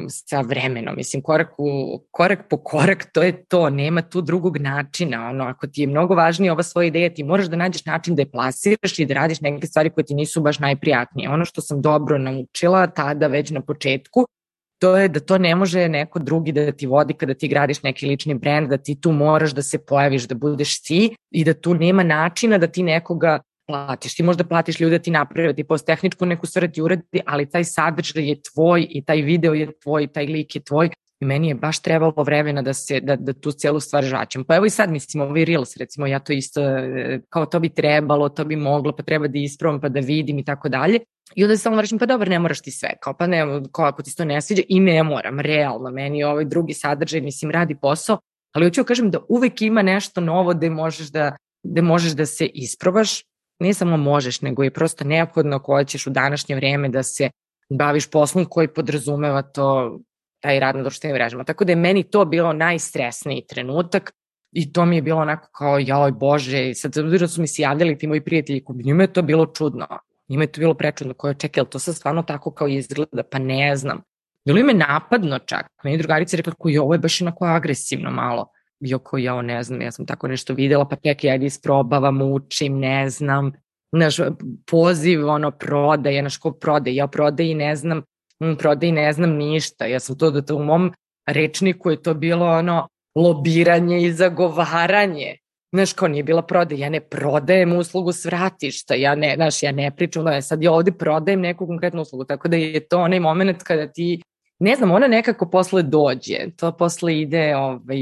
sa 0.07 0.41
vremenom, 0.41 0.95
mislim, 0.95 1.21
korak, 1.21 1.53
u, 1.57 1.99
korak 2.11 2.39
po 2.49 2.57
korak, 2.57 3.05
to 3.13 3.23
je 3.23 3.45
to, 3.45 3.69
nema 3.69 4.01
tu 4.01 4.21
drugog 4.21 4.57
načina. 4.57 5.29
Ono, 5.29 5.43
ako 5.43 5.67
ti 5.67 5.81
je 5.81 5.87
mnogo 5.87 6.15
važnija 6.15 6.53
ova 6.53 6.63
svoja 6.63 6.87
ideja, 6.87 7.13
ti 7.13 7.23
moraš 7.23 7.45
da 7.45 7.55
nađeš 7.55 7.85
način 7.85 8.15
da 8.15 8.21
je 8.21 8.31
plasiraš 8.31 8.99
i 8.99 9.05
da 9.05 9.13
radiš 9.13 9.41
neke 9.41 9.67
stvari 9.67 9.89
koje 9.89 10.05
ti 10.05 10.15
nisu 10.15 10.41
baš 10.41 10.59
najprijatnije. 10.59 11.29
Ono 11.29 11.45
što 11.45 11.61
sam 11.61 11.81
dobro 11.81 12.17
naučila 12.17 12.87
tada 12.87 13.27
već 13.27 13.51
na 13.51 13.61
početku, 13.61 14.25
to 14.79 14.97
je 14.97 15.07
da 15.07 15.19
to 15.19 15.37
ne 15.37 15.55
može 15.55 15.89
neko 15.89 16.19
drugi 16.19 16.51
da 16.51 16.71
ti 16.71 16.87
vodi 16.87 17.13
kada 17.13 17.33
ti 17.33 17.47
gradiš 17.47 17.83
neki 17.83 18.05
lični 18.05 18.33
brend, 18.33 18.69
da 18.69 18.77
ti 18.77 19.01
tu 19.01 19.11
moraš 19.11 19.51
da 19.51 19.61
se 19.61 19.77
pojaviš, 19.85 20.27
da 20.27 20.35
budeš 20.35 20.81
ti 20.81 21.15
i 21.31 21.43
da 21.43 21.53
tu 21.53 21.73
nema 21.73 22.03
načina 22.03 22.57
da 22.57 22.67
ti 22.67 22.83
nekoga 22.83 23.39
platiš. 23.67 24.15
Ti 24.15 24.23
možda 24.23 24.43
platiš 24.43 24.79
ljude 24.79 24.97
da 24.97 25.03
ti 25.03 25.11
naprave, 25.11 25.55
ti 25.55 25.63
post 25.63 25.85
tehničku 25.85 26.25
neku 26.25 26.45
stvar 26.45 26.67
da 26.67 26.71
ti 26.71 26.81
uradi, 26.81 27.21
ali 27.25 27.49
taj 27.49 27.63
sadržaj 27.63 28.29
je 28.29 28.41
tvoj 28.53 28.87
i 28.89 29.03
taj 29.05 29.21
video 29.21 29.53
je 29.53 29.79
tvoj, 29.79 30.07
taj 30.07 30.25
lik 30.25 30.55
je 30.55 30.63
tvoj 30.63 30.89
i 31.19 31.25
meni 31.25 31.47
je 31.47 31.55
baš 31.55 31.79
trebalo 31.81 32.23
vremena 32.23 32.61
da 32.61 32.73
se 32.73 32.99
da, 32.99 33.15
da 33.15 33.33
tu 33.33 33.51
celu 33.51 33.79
stvar 33.79 34.03
žačem. 34.03 34.43
Pa 34.43 34.55
evo 34.55 34.65
i 34.65 34.69
sad 34.69 34.91
mislim 34.91 35.23
ovaj 35.23 35.45
Reels 35.45 35.77
recimo 35.77 36.07
ja 36.07 36.19
to 36.19 36.33
isto 36.33 36.61
e, 36.61 37.19
kao 37.29 37.45
to 37.45 37.59
bi 37.59 37.69
trebalo, 37.69 38.29
to 38.29 38.45
bi 38.45 38.55
moglo, 38.55 38.95
pa 38.95 39.03
treba 39.03 39.27
da 39.27 39.37
ispravam 39.39 39.81
pa 39.81 39.89
da 39.89 39.99
vidim 39.99 40.39
i 40.39 40.45
tako 40.45 40.69
dalje. 40.69 40.99
I 41.35 41.43
onda 41.43 41.57
samo 41.57 41.81
rečem 41.81 41.99
pa 41.99 42.05
dobro 42.05 42.29
ne 42.29 42.39
moraš 42.39 42.61
ti 42.61 42.71
sve, 42.71 42.89
kao 43.01 43.13
pa 43.13 43.27
ne, 43.27 43.61
kao 43.71 43.85
ako 43.85 44.03
ti 44.03 44.15
to 44.15 44.25
ne 44.25 44.41
sviđa 44.41 44.61
i 44.69 44.79
ne 44.79 45.03
moram, 45.03 45.39
realno, 45.39 45.91
meni 45.91 46.23
ovaj 46.23 46.45
drugi 46.45 46.73
sadržaj 46.73 47.21
mislim 47.21 47.51
radi 47.51 47.75
posao, 47.81 48.19
ali 48.55 48.65
hoću 48.65 48.81
da 48.81 48.85
kažem 48.85 49.11
da 49.11 49.19
uvek 49.29 49.61
ima 49.61 49.81
nešto 49.81 50.21
novo 50.21 50.53
da 50.53 50.69
možeš 50.69 51.07
da 51.07 51.35
da 51.63 51.81
možeš 51.81 52.11
da 52.11 52.25
se 52.25 52.45
isprobaš 52.45 53.23
ne 53.59 53.73
samo 53.73 53.97
možeš, 53.97 54.41
nego 54.41 54.63
je 54.63 54.73
prosto 54.73 55.03
neophodno 55.03 55.55
ako 55.55 55.73
hoćeš 55.73 56.07
u 56.07 56.09
današnje 56.09 56.55
vreme 56.55 56.89
da 56.89 57.03
se 57.03 57.29
baviš 57.69 58.09
poslom 58.11 58.45
koji 58.45 58.67
podrazumeva 58.67 59.41
to 59.41 59.99
taj 60.39 60.59
rad 60.59 60.75
na 60.75 60.81
društvenim 60.81 61.15
mrežama. 61.15 61.43
Tako 61.43 61.65
da 61.65 61.71
je 61.71 61.75
meni 61.75 62.03
to 62.03 62.25
bilo 62.25 62.53
najstresniji 62.53 63.45
trenutak 63.49 64.11
i 64.51 64.73
to 64.73 64.85
mi 64.85 64.95
je 64.95 65.01
bilo 65.01 65.21
onako 65.21 65.49
kao, 65.51 65.79
joj 65.79 66.11
bože, 66.11 66.73
sad 66.73 66.97
obzirom 66.97 67.27
su 67.27 67.41
mi 67.41 67.47
se 67.47 67.61
javljali 67.61 67.97
ti 67.97 68.07
moji 68.07 68.21
prijatelji, 68.21 68.63
njima 68.85 69.03
je 69.03 69.13
to 69.13 69.21
bilo 69.21 69.45
čudno. 69.45 69.87
Njima 70.29 70.43
je 70.43 70.51
to 70.51 70.59
bilo 70.59 70.73
prečudno, 70.73 71.13
koje 71.13 71.33
čekaj, 71.33 71.65
to 71.65 71.79
sad 71.79 71.95
stvarno 71.95 72.23
tako 72.23 72.51
kao 72.51 72.67
izgleda, 72.67 73.23
pa 73.31 73.39
ne 73.39 73.75
znam. 73.75 74.01
Bilo 74.45 74.59
ime 74.59 74.73
napadno 74.73 75.39
čak. 75.39 75.65
Meni 75.83 75.97
drugarica 75.97 76.37
rekla, 76.37 76.53
koji 76.53 76.77
ovo 76.77 76.93
je 76.93 76.99
baš 76.99 77.21
onako 77.21 77.45
agresivno 77.45 78.11
malo. 78.11 78.47
Bio 78.79 78.99
ko 78.99 79.17
ja, 79.17 79.41
ne 79.41 79.63
znam, 79.63 79.81
ja 79.81 79.91
sam 79.91 80.05
tako 80.05 80.27
nešto 80.27 80.53
videla, 80.53 80.87
pa 80.87 80.95
čekaj, 80.95 81.29
ajde 81.31 81.45
isprobavam, 81.45 82.21
učim, 82.21 82.79
ne 82.79 83.09
znam, 83.09 83.51
naš 83.91 84.17
poziv, 84.71 85.27
ono, 85.29 85.51
prodaje, 85.51 86.21
naš 86.21 86.37
ko 86.37 86.51
prodaje, 86.51 86.95
ja 86.95 87.07
prodaje 87.07 87.51
i 87.51 87.55
ne 87.55 87.75
znam, 87.75 88.03
prodaje 88.59 88.89
i 88.89 88.91
ne 88.91 89.13
znam 89.13 89.29
ništa, 89.29 89.85
ja 89.85 89.99
sam 89.99 90.17
to 90.17 90.31
da 90.31 90.41
to 90.41 90.55
u 90.55 90.63
mom 90.63 90.93
rečniku 91.27 91.91
je 91.91 92.01
to 92.01 92.13
bilo 92.13 92.45
ono, 92.45 92.87
lobiranje 93.15 94.01
i 94.01 94.11
zagovaranje, 94.13 95.37
Znaš, 95.77 95.93
kao 95.93 96.07
nije 96.07 96.23
bila 96.23 96.41
prodaja, 96.41 96.79
ja 96.79 96.89
ne 96.89 96.99
prodajem 96.99 97.77
uslugu 97.77 98.11
svratišta, 98.11 98.95
ja 98.95 99.15
ne, 99.15 99.33
znaš, 99.35 99.63
ja 99.63 99.71
ne 99.71 99.91
pričam, 99.95 100.25
da 100.25 100.41
sad 100.41 100.63
ja 100.63 100.71
ovde 100.71 100.91
prodajem 100.91 101.41
neku 101.41 101.67
konkretnu 101.67 102.01
uslugu, 102.01 102.25
tako 102.25 102.47
da 102.47 102.57
je 102.57 102.87
to 102.87 102.99
onaj 102.99 103.19
moment 103.19 103.63
kada 103.63 103.87
ti 103.87 104.21
ne 104.59 104.75
znam, 104.75 104.91
ona 104.91 105.07
nekako 105.07 105.49
posle 105.49 105.83
dođe, 105.83 106.37
to 106.55 106.71
posle 106.77 107.19
ide, 107.19 107.55
ovaj, 107.55 107.97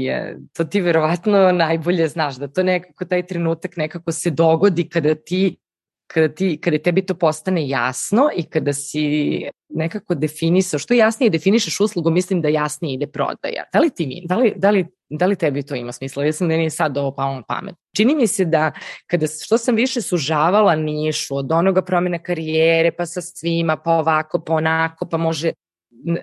to 0.56 0.64
ti 0.64 0.80
verovatno 0.80 1.52
najbolje 1.52 2.08
znaš, 2.08 2.36
da 2.36 2.48
to 2.48 2.62
nekako 2.62 3.04
taj 3.04 3.26
trenutak 3.26 3.76
nekako 3.76 4.12
se 4.12 4.30
dogodi 4.30 4.88
kada 4.88 5.14
ti 5.14 5.56
kada, 6.06 6.34
ti, 6.34 6.58
kada 6.62 6.78
tebi 6.78 7.02
to 7.06 7.14
postane 7.14 7.68
jasno 7.68 8.28
i 8.36 8.42
kada 8.42 8.72
si 8.72 9.42
nekako 9.68 10.14
definisao, 10.14 10.78
što 10.78 10.94
jasnije 10.94 11.30
definišeš 11.30 11.80
uslugu, 11.80 12.10
mislim 12.10 12.42
da 12.42 12.48
jasnije 12.48 12.94
ide 12.94 13.06
prodaja. 13.06 13.64
Da 13.72 13.78
li 13.78 13.90
ti 13.90 14.06
mi, 14.06 14.22
da 14.24 14.36
li, 14.36 14.52
da 14.56 14.70
li, 14.70 14.86
da 15.10 15.26
li 15.26 15.36
tebi 15.36 15.62
to 15.62 15.74
ima 15.74 15.92
smisla? 15.92 16.24
Ja 16.24 16.32
sam 16.32 16.48
da 16.48 16.56
nije 16.56 16.70
sad 16.70 16.98
ovo 16.98 17.14
palo 17.14 17.34
na 17.34 17.42
pamet. 17.42 17.74
Čini 17.96 18.14
mi 18.14 18.26
se 18.26 18.44
da 18.44 18.72
kada, 19.06 19.26
što 19.26 19.58
sam 19.58 19.74
više 19.74 20.00
sužavala 20.00 20.76
nišu 20.76 21.36
od 21.36 21.52
onoga 21.52 21.82
promjena 21.82 22.18
karijere, 22.18 22.92
pa 22.92 23.06
sa 23.06 23.20
svima, 23.20 23.76
pa 23.76 23.90
ovako, 23.90 24.44
pa 24.44 24.54
onako, 24.54 25.06
pa 25.06 25.16
može 25.16 25.52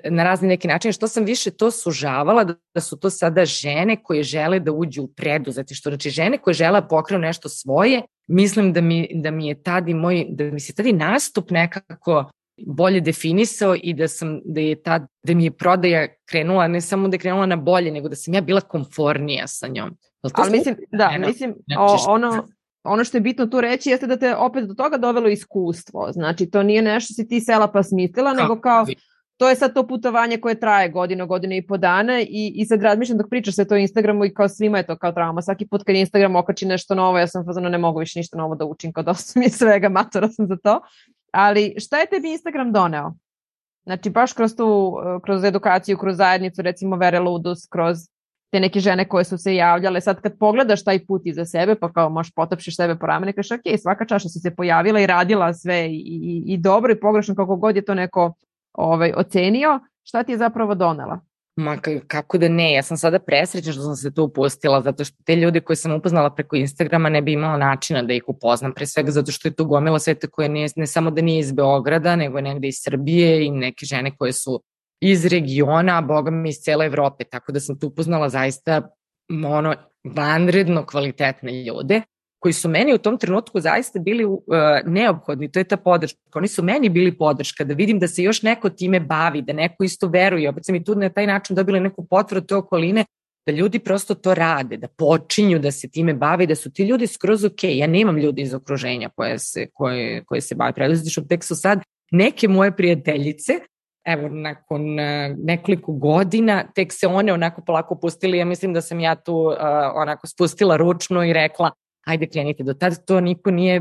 na 0.10 0.24
razni 0.24 0.48
neki 0.48 0.68
način, 0.68 0.92
što 0.92 1.08
sam 1.08 1.26
više 1.26 1.52
to 1.52 1.72
sužavala, 1.72 2.44
da, 2.44 2.56
da 2.76 2.82
su 2.82 3.00
to 3.00 3.10
sada 3.10 3.46
žene 3.46 4.04
koje 4.04 4.24
žele 4.24 4.60
da 4.60 4.72
uđu 4.72 5.04
u 5.04 5.08
preduzetištvo, 5.08 5.92
znači 5.92 6.10
žene 6.10 6.38
koje 6.38 6.54
žele 6.54 6.82
da 6.82 6.88
pokrenu 6.88 7.22
nešto 7.22 7.50
svoje, 7.50 8.02
mislim 8.28 8.74
da 8.74 8.82
mi, 8.82 9.10
da 9.14 9.32
mi 9.32 9.48
je 9.48 9.64
tad 9.64 9.90
i 9.90 9.94
moj, 9.94 10.26
da 10.30 10.44
mi 10.44 10.60
se 10.60 10.74
tada 10.76 10.92
nastup 10.92 11.52
nekako 11.52 12.32
bolje 12.58 13.02
definisao 13.02 13.76
i 13.84 13.94
da 13.94 14.08
sam, 14.08 14.40
da 14.46 14.62
je 14.62 14.84
tad, 14.84 15.08
da 15.24 15.34
mi 15.34 15.44
je 15.44 15.52
prodaja 15.52 16.08
krenula, 16.26 16.68
ne 16.68 16.82
samo 16.82 17.08
da 17.08 17.16
je 17.16 17.20
krenula 17.20 17.46
na 17.46 17.56
bolje, 17.56 17.92
nego 17.92 18.10
da 18.10 18.16
sam 18.16 18.34
ja 18.34 18.42
bila 18.42 18.62
konfornija 18.62 19.48
sa 19.48 19.68
njom. 19.68 19.98
Ali 20.34 20.52
mislim, 20.52 20.76
da, 20.92 21.12
eno, 21.14 21.28
mislim, 21.28 21.56
o, 21.78 21.98
ono, 22.08 22.48
ono 22.84 23.04
što 23.04 23.18
je 23.18 23.22
bitno 23.22 23.46
tu 23.46 23.62
reći 23.62 23.90
jeste 23.90 24.08
da 24.08 24.18
te 24.18 24.36
opet 24.36 24.66
do 24.66 24.74
toga 24.74 24.98
dovelo 24.98 25.30
iskustvo. 25.30 26.12
Znači, 26.12 26.50
to 26.50 26.64
nije 26.64 26.82
nešto 26.82 27.14
si 27.14 27.28
ti 27.28 27.42
sela 27.42 27.72
pa 27.72 27.84
smislila, 27.84 28.34
nego 28.34 28.62
kao 28.62 28.86
to 29.44 29.50
je 29.50 29.56
sad 29.56 29.74
to 29.74 29.88
putovanje 29.88 30.38
koje 30.38 30.60
traje 30.60 30.90
godinu, 30.90 31.28
godinu 31.28 31.56
i 31.56 31.68
po 31.68 31.78
dana 31.78 32.22
i, 32.22 32.54
i 32.56 32.66
sad 32.66 32.82
razmišljam 32.82 33.18
dok 33.18 33.30
pričaš 33.30 33.56
se 33.56 33.68
to 33.68 33.76
Instagramu 33.76 34.26
i 34.26 34.34
kao 34.34 34.50
svima 34.50 34.78
je 34.78 34.86
to 34.86 34.98
kao 34.98 35.12
trauma. 35.12 35.42
Svaki 35.42 35.68
put 35.68 35.84
kad 35.84 35.96
Instagram 35.96 36.36
okači 36.36 36.66
nešto 36.66 36.96
novo, 36.96 37.18
ja 37.20 37.28
sam 37.28 37.46
fazano 37.46 37.70
ne 37.70 37.78
mogu 37.78 38.00
više 38.00 38.20
ništa 38.20 38.38
novo 38.38 38.56
da 38.56 38.66
učim, 38.66 38.94
kao 38.94 39.04
dosta 39.04 39.40
mi 39.40 39.46
je 39.46 39.50
svega, 39.50 39.90
matora 39.90 40.30
sam 40.30 40.48
za 40.48 40.58
to. 40.64 40.82
Ali 41.32 41.76
šta 41.78 42.00
je 42.00 42.06
tebi 42.06 42.32
Instagram 42.32 42.72
doneo? 42.72 43.14
Znači 43.84 44.10
baš 44.10 44.34
kroz 44.34 44.56
tu, 44.56 44.96
kroz 45.24 45.44
edukaciju, 45.44 45.98
kroz 45.98 46.18
zajednicu, 46.18 46.62
recimo 46.62 46.96
Vere 46.96 47.20
Ludus, 47.20 47.68
kroz 47.68 47.98
te 48.52 48.60
neke 48.60 48.80
žene 48.80 49.08
koje 49.08 49.24
su 49.24 49.38
se 49.38 49.56
javljale, 49.56 50.02
sad 50.02 50.22
kad 50.22 50.38
pogledaš 50.40 50.84
taj 50.84 51.06
put 51.06 51.22
iza 51.26 51.46
sebe, 51.46 51.76
pa 51.76 51.92
kao 51.94 52.10
možeš 52.10 52.34
potapšiš 52.34 52.76
sebe 52.76 52.96
po 52.96 53.06
ramene, 53.06 53.34
kažeš 53.34 53.52
ok, 53.52 53.80
svaka 53.82 54.06
čaša 54.06 54.30
si 54.30 54.40
se 54.40 54.56
pojavila 54.56 55.00
i 55.00 55.08
radila 55.08 55.54
sve 55.54 55.88
i, 55.88 55.98
i, 55.98 56.44
i 56.54 56.58
dobro 56.58 56.94
i 56.94 57.00
pogrešno 57.00 57.36
kako 57.36 57.56
god 57.56 57.76
je 57.76 57.86
to 57.86 57.94
neko 57.94 58.34
ovaj, 58.74 59.14
ocenio, 59.16 59.80
šta 60.04 60.24
ti 60.24 60.32
je 60.32 60.38
zapravo 60.38 60.76
donela? 60.76 61.20
Ma 61.56 61.78
kako 62.08 62.38
da 62.38 62.48
ne, 62.48 62.74
ja 62.74 62.84
sam 62.84 62.98
sada 62.98 63.20
presrećna 63.20 63.72
što 63.72 63.82
sam 63.82 63.96
se 63.96 64.14
tu 64.14 64.24
upustila, 64.24 64.82
zato 64.82 65.04
što 65.04 65.18
te 65.26 65.36
ljude 65.36 65.60
koje 65.60 65.78
sam 65.78 65.94
upoznala 65.94 66.36
preko 66.36 66.56
Instagrama 66.56 67.10
ne 67.10 67.22
bi 67.22 67.34
imala 67.34 67.58
načina 67.58 68.04
da 68.04 68.14
ih 68.14 68.24
upoznam, 68.28 68.74
pre 68.74 68.86
svega 68.86 69.12
zato 69.12 69.32
što 69.32 69.48
je 69.48 69.56
tu 69.56 69.66
gomila 69.66 70.00
sveta 70.00 70.28
koja 70.28 70.48
ne, 70.48 70.68
ne 70.76 70.88
samo 70.88 71.12
da 71.12 71.22
nije 71.22 71.40
iz 71.40 71.52
Beograda, 71.52 72.16
nego 72.16 72.38
je 72.38 72.42
negde 72.42 72.68
iz 72.68 72.76
Srbije 72.84 73.46
i 73.46 73.52
neke 73.52 73.86
žene 73.86 74.18
koje 74.18 74.34
su 74.34 74.64
iz 75.02 75.26
regiona, 75.26 75.98
a 75.98 76.02
boga 76.02 76.32
mi 76.32 76.50
iz 76.50 76.56
cele 76.56 76.86
Evrope, 76.86 77.24
tako 77.24 77.52
da 77.52 77.60
sam 77.60 77.80
tu 77.80 77.88
upoznala 77.88 78.30
zaista 78.30 78.82
ono, 79.46 79.76
vanredno 80.04 80.86
kvalitetne 80.86 81.64
ljude 81.64 82.02
koji 82.44 82.54
su 82.54 82.70
meni 82.70 82.94
u 82.94 82.98
tom 82.98 83.18
trenutku 83.18 83.60
zaista 83.60 84.00
bili 84.00 84.26
uh, 84.26 84.40
neophodni, 84.86 85.52
to 85.52 85.60
je 85.60 85.64
ta 85.64 85.78
podrška. 85.78 86.20
Oni 86.36 86.48
su 86.48 86.64
meni 86.64 86.90
bili 86.90 87.18
podrška, 87.18 87.64
da 87.64 87.74
vidim 87.74 88.00
da 88.00 88.08
se 88.08 88.24
još 88.24 88.42
neko 88.42 88.70
time 88.70 89.00
bavi, 89.00 89.42
da 89.42 89.54
neko 89.54 89.84
isto 89.84 90.08
veruje. 90.08 90.50
Opet 90.50 90.66
sam 90.66 90.76
i 90.76 90.84
tu 90.84 90.96
na 90.96 91.10
taj 91.10 91.28
način 91.28 91.56
dobila 91.56 91.80
neku 91.80 92.06
potvrdu 92.10 92.48
te 92.48 92.56
okoline, 92.56 93.06
da 93.46 93.54
ljudi 93.54 93.80
prosto 93.80 94.16
to 94.16 94.34
rade, 94.34 94.78
da 94.78 94.88
počinju 94.88 95.60
da 95.60 95.72
se 95.72 95.90
time 95.90 96.14
bave, 96.14 96.46
da 96.46 96.56
su 96.56 96.72
ti 96.74 96.84
ljudi 96.84 97.08
skroz 97.08 97.46
ok. 97.46 97.64
Ja 97.64 97.88
nemam 97.88 98.18
ljudi 98.18 98.42
iz 98.42 98.54
okruženja 98.54 99.10
koje 99.16 99.40
se, 99.40 99.68
koje, 99.74 100.24
koje 100.26 100.42
se 100.42 100.56
bave 100.56 100.74
preduzetništvom, 100.74 101.28
tek 101.28 101.44
su 101.44 101.56
sad 101.56 101.80
neke 102.12 102.48
moje 102.48 102.76
prijateljice 102.76 103.54
evo, 104.06 104.30
nakon 104.30 104.82
uh, 104.82 105.38
nekoliko 105.38 105.92
godina, 105.92 106.64
tek 106.76 106.94
se 106.94 107.08
one 107.08 107.34
onako 107.34 107.62
polako 107.62 107.96
pustili, 107.96 108.38
ja 108.38 108.46
mislim 108.46 108.74
da 108.74 108.82
sam 108.82 109.00
ja 109.00 109.16
tu 109.16 109.36
uh, 109.36 109.56
onako 109.96 110.28
spustila 110.28 110.78
ručno 110.78 111.24
i 111.24 111.34
rekla, 111.34 111.72
ajde 112.06 112.28
krenite, 112.28 112.64
do 112.64 112.74
tada 112.74 112.96
to 112.96 113.22
niko 113.22 113.52
nije, 113.52 113.80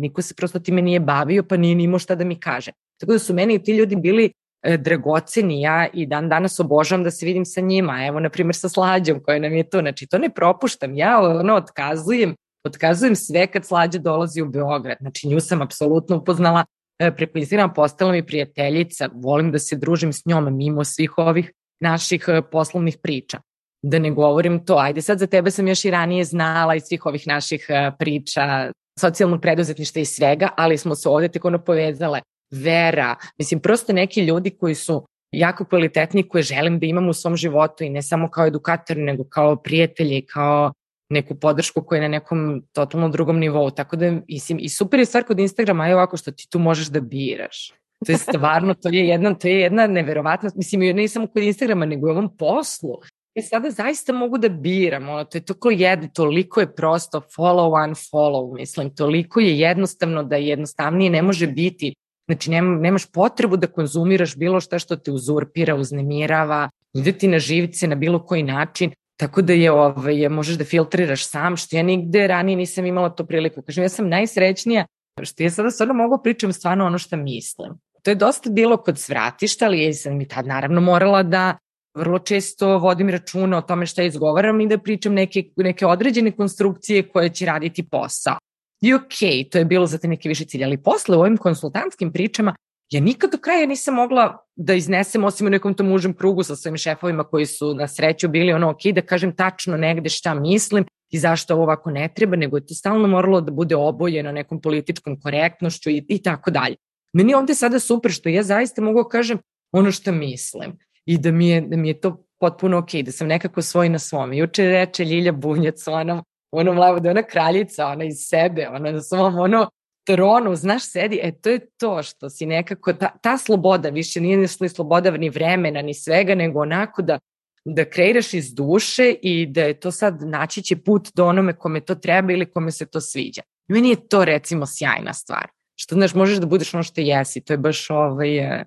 niko 0.00 0.22
se 0.22 0.34
prosto 0.34 0.58
time 0.58 0.82
nije 0.82 1.00
bavio, 1.00 1.42
pa 1.42 1.56
nije 1.56 1.74
nimo 1.74 1.98
šta 1.98 2.14
da 2.14 2.24
mi 2.24 2.40
kaže. 2.40 2.72
Tako 3.00 3.12
da 3.12 3.18
su 3.18 3.34
meni 3.34 3.62
ti 3.62 3.72
ljudi 3.72 3.96
bili 3.96 4.32
e, 4.62 4.76
dragoceni, 4.76 5.60
ja 5.60 5.86
i 5.92 6.06
dan 6.06 6.28
danas 6.28 6.60
obožavam 6.60 7.04
da 7.04 7.10
se 7.10 7.26
vidim 7.26 7.44
sa 7.44 7.60
njima, 7.60 8.06
evo 8.06 8.20
na 8.20 8.30
primjer 8.30 8.56
sa 8.56 8.68
Slađom 8.68 9.20
koja 9.24 9.38
nam 9.38 9.52
je 9.52 9.70
tu, 9.70 9.80
znači 9.80 10.06
to 10.06 10.18
ne 10.18 10.30
propuštam, 10.30 10.94
ja 10.94 11.20
ono 11.20 11.54
otkazujem, 11.54 12.34
otkazujem 12.64 13.16
sve 13.16 13.46
kad 13.46 13.66
Slađa 13.66 13.98
dolazi 13.98 14.42
u 14.42 14.48
Beograd, 14.48 14.96
znači 15.00 15.28
nju 15.28 15.40
sam 15.40 15.62
apsolutno 15.62 16.16
upoznala 16.16 16.64
E, 16.98 17.12
Instagrama 17.34 17.72
postala 17.72 18.12
mi 18.12 18.26
prijateljica, 18.26 19.08
volim 19.14 19.52
da 19.52 19.58
se 19.58 19.76
družim 19.76 20.12
s 20.12 20.26
njom 20.26 20.56
mimo 20.56 20.84
svih 20.84 21.18
ovih 21.18 21.52
naših 21.80 22.24
e, 22.28 22.42
poslovnih 22.42 22.98
priča. 23.02 23.40
Da 23.84 23.98
ne 23.98 24.10
govorim 24.10 24.64
to, 24.64 24.76
ajde 24.78 25.02
sad 25.02 25.18
za 25.18 25.26
tebe 25.26 25.50
sam 25.50 25.68
još 25.68 25.84
i 25.84 25.90
ranije 25.90 26.24
znala 26.24 26.74
iz 26.74 26.82
svih 26.82 27.06
ovih 27.06 27.26
naših 27.26 27.66
e, 27.68 27.90
priča, 27.98 28.70
socijalnog 29.00 29.40
preduzetništa 29.40 30.00
i 30.00 30.04
svega, 30.04 30.48
ali 30.56 30.78
smo 30.78 30.94
se 30.94 31.08
ovde 31.08 31.28
tako 31.28 31.48
ono 31.48 31.58
povezale. 31.64 32.20
Vera, 32.50 33.16
mislim, 33.38 33.60
prosto 33.60 33.92
neki 33.92 34.24
ljudi 34.24 34.50
koji 34.50 34.74
su 34.74 35.06
jako 35.32 35.64
kvalitetni 35.64 36.28
koje 36.28 36.42
želim 36.42 36.78
da 36.78 36.86
imam 36.86 37.08
u 37.08 37.12
svom 37.12 37.36
životu 37.36 37.84
i 37.84 37.90
ne 37.90 38.02
samo 38.02 38.30
kao 38.30 38.46
edukatori, 38.46 39.02
nego 39.02 39.24
kao 39.24 39.56
prijatelji, 39.56 40.26
kao 40.26 40.72
neku 41.10 41.34
podršku 41.34 41.82
koja 41.82 41.96
je 41.96 42.02
na 42.02 42.08
nekom 42.08 42.62
totalno 42.72 43.08
drugom 43.08 43.38
nivou. 43.38 43.70
Tako 43.70 43.96
da, 43.96 44.12
mislim, 44.28 44.58
i 44.60 44.68
super 44.68 45.00
je 45.00 45.06
stvar 45.06 45.24
kod 45.24 45.38
Instagrama 45.38 45.88
je 45.88 45.94
ovako 45.94 46.16
što 46.16 46.32
ti 46.32 46.46
tu 46.50 46.58
možeš 46.58 46.86
da 46.86 47.00
biraš. 47.00 47.72
To 48.06 48.12
je 48.12 48.18
stvarno, 48.18 48.74
to 48.74 48.88
je 48.88 49.08
jedna, 49.08 49.34
to 49.34 49.48
je 49.48 49.60
jedna 49.60 49.86
neverovatna, 49.86 50.50
mislim, 50.54 50.96
ne 50.96 51.08
samo 51.08 51.26
kod 51.26 51.42
Instagrama, 51.42 51.86
nego 51.86 52.06
u 52.06 52.10
ovom 52.10 52.36
poslu. 52.36 53.00
I 53.34 53.42
sada 53.42 53.70
zaista 53.70 54.12
mogu 54.12 54.38
da 54.38 54.48
biram, 54.48 55.08
ono, 55.08 55.24
to 55.24 55.38
je 55.38 55.44
toko 55.44 55.70
jedno, 55.70 56.08
toliko 56.14 56.60
je 56.60 56.74
prosto 56.74 57.20
follow, 57.20 57.88
unfollow, 57.88 58.54
mislim, 58.54 58.94
toliko 58.94 59.40
je 59.40 59.58
jednostavno 59.58 60.22
da 60.22 60.36
jednostavnije 60.36 61.10
ne 61.10 61.22
može 61.22 61.46
biti. 61.46 61.94
Znači, 62.26 62.50
nema, 62.50 62.76
nemaš 62.76 63.06
potrebu 63.12 63.56
da 63.56 63.66
konzumiraš 63.66 64.36
bilo 64.36 64.60
šta 64.60 64.78
što 64.78 64.96
te 64.96 65.10
uzurpira, 65.10 65.74
uznemirava, 65.74 66.70
ide 66.94 67.12
ti 67.12 67.28
na 67.28 67.38
živce 67.38 67.88
na 67.88 67.94
bilo 67.94 68.26
koji 68.26 68.42
način. 68.42 68.90
Tako 69.16 69.42
da 69.42 69.52
je, 69.52 69.72
ovaj, 69.72 70.28
možeš 70.28 70.56
da 70.56 70.64
filtriraš 70.64 71.28
sam, 71.28 71.56
što 71.56 71.76
ja 71.76 71.82
nigde 71.82 72.26
ranije 72.26 72.56
nisam 72.56 72.86
imala 72.86 73.10
to 73.10 73.26
priliku. 73.26 73.62
Kažem, 73.62 73.84
ja 73.84 73.88
sam 73.88 74.08
najsrećnija 74.08 74.86
što 75.22 75.42
ja 75.42 75.50
sada 75.50 75.70
stvarno 75.70 75.94
mogu 75.94 76.22
pričam 76.22 76.52
stvarno 76.52 76.86
ono 76.86 76.98
što 76.98 77.16
mislim. 77.16 77.72
To 78.02 78.10
je 78.10 78.14
dosta 78.14 78.50
bilo 78.50 78.76
kod 78.76 78.98
svratišta, 78.98 79.64
ali 79.64 79.84
ja 79.84 79.92
sam 79.92 80.16
mi 80.18 80.28
tad 80.28 80.46
naravno 80.46 80.80
morala 80.80 81.22
da 81.22 81.58
vrlo 81.94 82.18
često 82.18 82.78
vodim 82.78 83.10
računa 83.10 83.58
o 83.58 83.62
tome 83.62 83.86
šta 83.86 84.02
izgovaram 84.02 84.60
i 84.60 84.68
da 84.68 84.78
pričam 84.78 85.14
neke, 85.14 85.44
neke 85.56 85.86
određene 85.86 86.30
konstrukcije 86.30 87.08
koje 87.08 87.28
će 87.28 87.46
raditi 87.46 87.82
posao. 87.82 88.38
I 88.80 88.94
okay, 88.94 89.50
to 89.50 89.58
je 89.58 89.64
bilo 89.64 89.86
za 89.86 89.98
te 89.98 90.08
neke 90.08 90.28
više 90.28 90.44
cilje, 90.44 90.64
ali 90.64 90.82
posle 90.82 91.16
u 91.16 91.20
ovim 91.20 91.36
konsultantskim 91.36 92.12
pričama 92.12 92.54
ja 92.90 93.00
nikad 93.00 93.30
do 93.30 93.38
kraja 93.38 93.66
nisam 93.66 93.94
mogla 93.94 94.38
da 94.56 94.74
iznesem, 94.74 95.24
osim 95.24 95.46
u 95.46 95.50
nekom 95.50 95.74
tom 95.74 95.92
užem 95.92 96.14
krugu 96.14 96.42
sa 96.42 96.56
svojim 96.56 96.76
šefovima 96.76 97.24
koji 97.24 97.46
su 97.46 97.74
na 97.74 97.88
sreću 97.88 98.28
bili 98.28 98.52
ono 98.52 98.70
ok, 98.70 98.82
da 98.94 99.02
kažem 99.02 99.36
tačno 99.36 99.76
negde 99.76 100.08
šta 100.08 100.34
mislim 100.34 100.84
i 101.10 101.18
zašto 101.18 101.54
ovo 101.54 101.62
ovako 101.62 101.90
ne 101.90 102.08
treba, 102.14 102.36
nego 102.36 102.56
je 102.56 102.66
to 102.66 102.74
stalno 102.74 103.08
moralo 103.08 103.40
da 103.40 103.52
bude 103.52 103.76
obojeno 103.76 104.32
nekom 104.32 104.60
političkom 104.60 105.20
korektnošću 105.20 105.90
i, 105.90 106.04
i 106.08 106.22
tako 106.22 106.50
dalje. 106.50 106.76
Meni 107.12 107.34
ovde 107.34 107.54
sada 107.54 107.78
super 107.78 108.12
što 108.12 108.28
ja 108.28 108.42
zaista 108.42 108.82
mogu 108.82 109.02
da 109.02 109.08
kažem 109.08 109.38
ono 109.72 109.92
što 109.92 110.12
mislim 110.12 110.78
i 111.06 111.18
da 111.18 111.30
mi 111.30 111.48
je, 111.48 111.60
da 111.60 111.76
mi 111.76 111.88
je 111.88 112.00
to 112.00 112.24
potpuno 112.40 112.78
ok, 112.78 112.94
da 113.04 113.12
sam 113.12 113.28
nekako 113.28 113.62
svoj 113.62 113.88
na 113.88 113.98
svom. 113.98 114.32
Juče 114.32 114.64
reče 114.64 115.04
Ljilja 115.04 115.32
Bunjac, 115.32 115.88
ona, 115.88 116.22
ono 116.50 116.72
mlavo, 116.72 117.00
da 117.00 117.10
ona 117.10 117.22
kraljica, 117.22 117.86
ona 117.86 118.04
iz 118.04 118.16
sebe, 118.18 118.68
ona 118.68 118.92
na 118.92 119.02
svom, 119.02 119.38
ono, 119.38 119.70
tronu, 120.06 120.54
znaš, 120.54 120.90
sedi, 120.90 121.20
e 121.22 121.32
to 121.32 121.50
je 121.50 121.66
to 121.76 122.02
što 122.02 122.30
si 122.30 122.46
nekako, 122.46 122.92
ta, 122.92 123.10
ta 123.22 123.38
sloboda 123.38 123.88
više 123.88 124.20
nije 124.20 124.36
ni 124.36 124.68
sloboda 124.68 125.10
ni 125.10 125.30
vremena, 125.30 125.82
ni 125.82 125.94
svega, 125.94 126.34
nego 126.34 126.60
onako 126.60 127.02
da 127.02 127.18
da 127.64 127.84
kreiraš 127.84 128.34
iz 128.34 128.54
duše 128.54 129.14
i 129.22 129.46
da 129.46 129.62
je 129.62 129.80
to 129.80 129.90
sad 129.90 130.22
naći 130.22 130.62
će 130.62 130.76
put 130.76 131.08
do 131.14 131.26
onome 131.26 131.56
kome 131.56 131.80
to 131.80 131.94
treba 131.94 132.32
ili 132.32 132.50
kome 132.50 132.70
se 132.70 132.86
to 132.86 133.00
sviđa. 133.00 133.42
Meni 133.68 133.88
je 133.88 134.08
to 134.08 134.24
recimo 134.24 134.66
sjajna 134.66 135.12
stvar. 135.12 135.48
Što 135.76 135.94
znaš, 135.94 136.14
možeš 136.14 136.38
da 136.38 136.46
budeš 136.46 136.74
ono 136.74 136.82
što 136.82 137.00
jesi, 137.00 137.40
to 137.40 137.52
je 137.52 137.58
baš 137.58 137.90
ovaj, 137.90 138.38
e, 138.38 138.64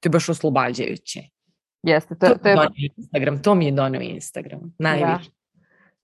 to 0.00 0.06
je 0.06 0.10
baš 0.10 0.28
oslobađajuće. 0.28 1.20
Jeste, 1.82 2.14
to, 2.14 2.26
to, 2.26 2.38
to 2.38 2.48
je... 2.48 2.56
Instagram, 2.96 3.42
to 3.42 3.54
mi 3.54 3.64
je 3.64 3.72
donio 3.72 4.00
Instagram, 4.00 4.60
najviše. 4.78 5.30
Da. 5.30 5.40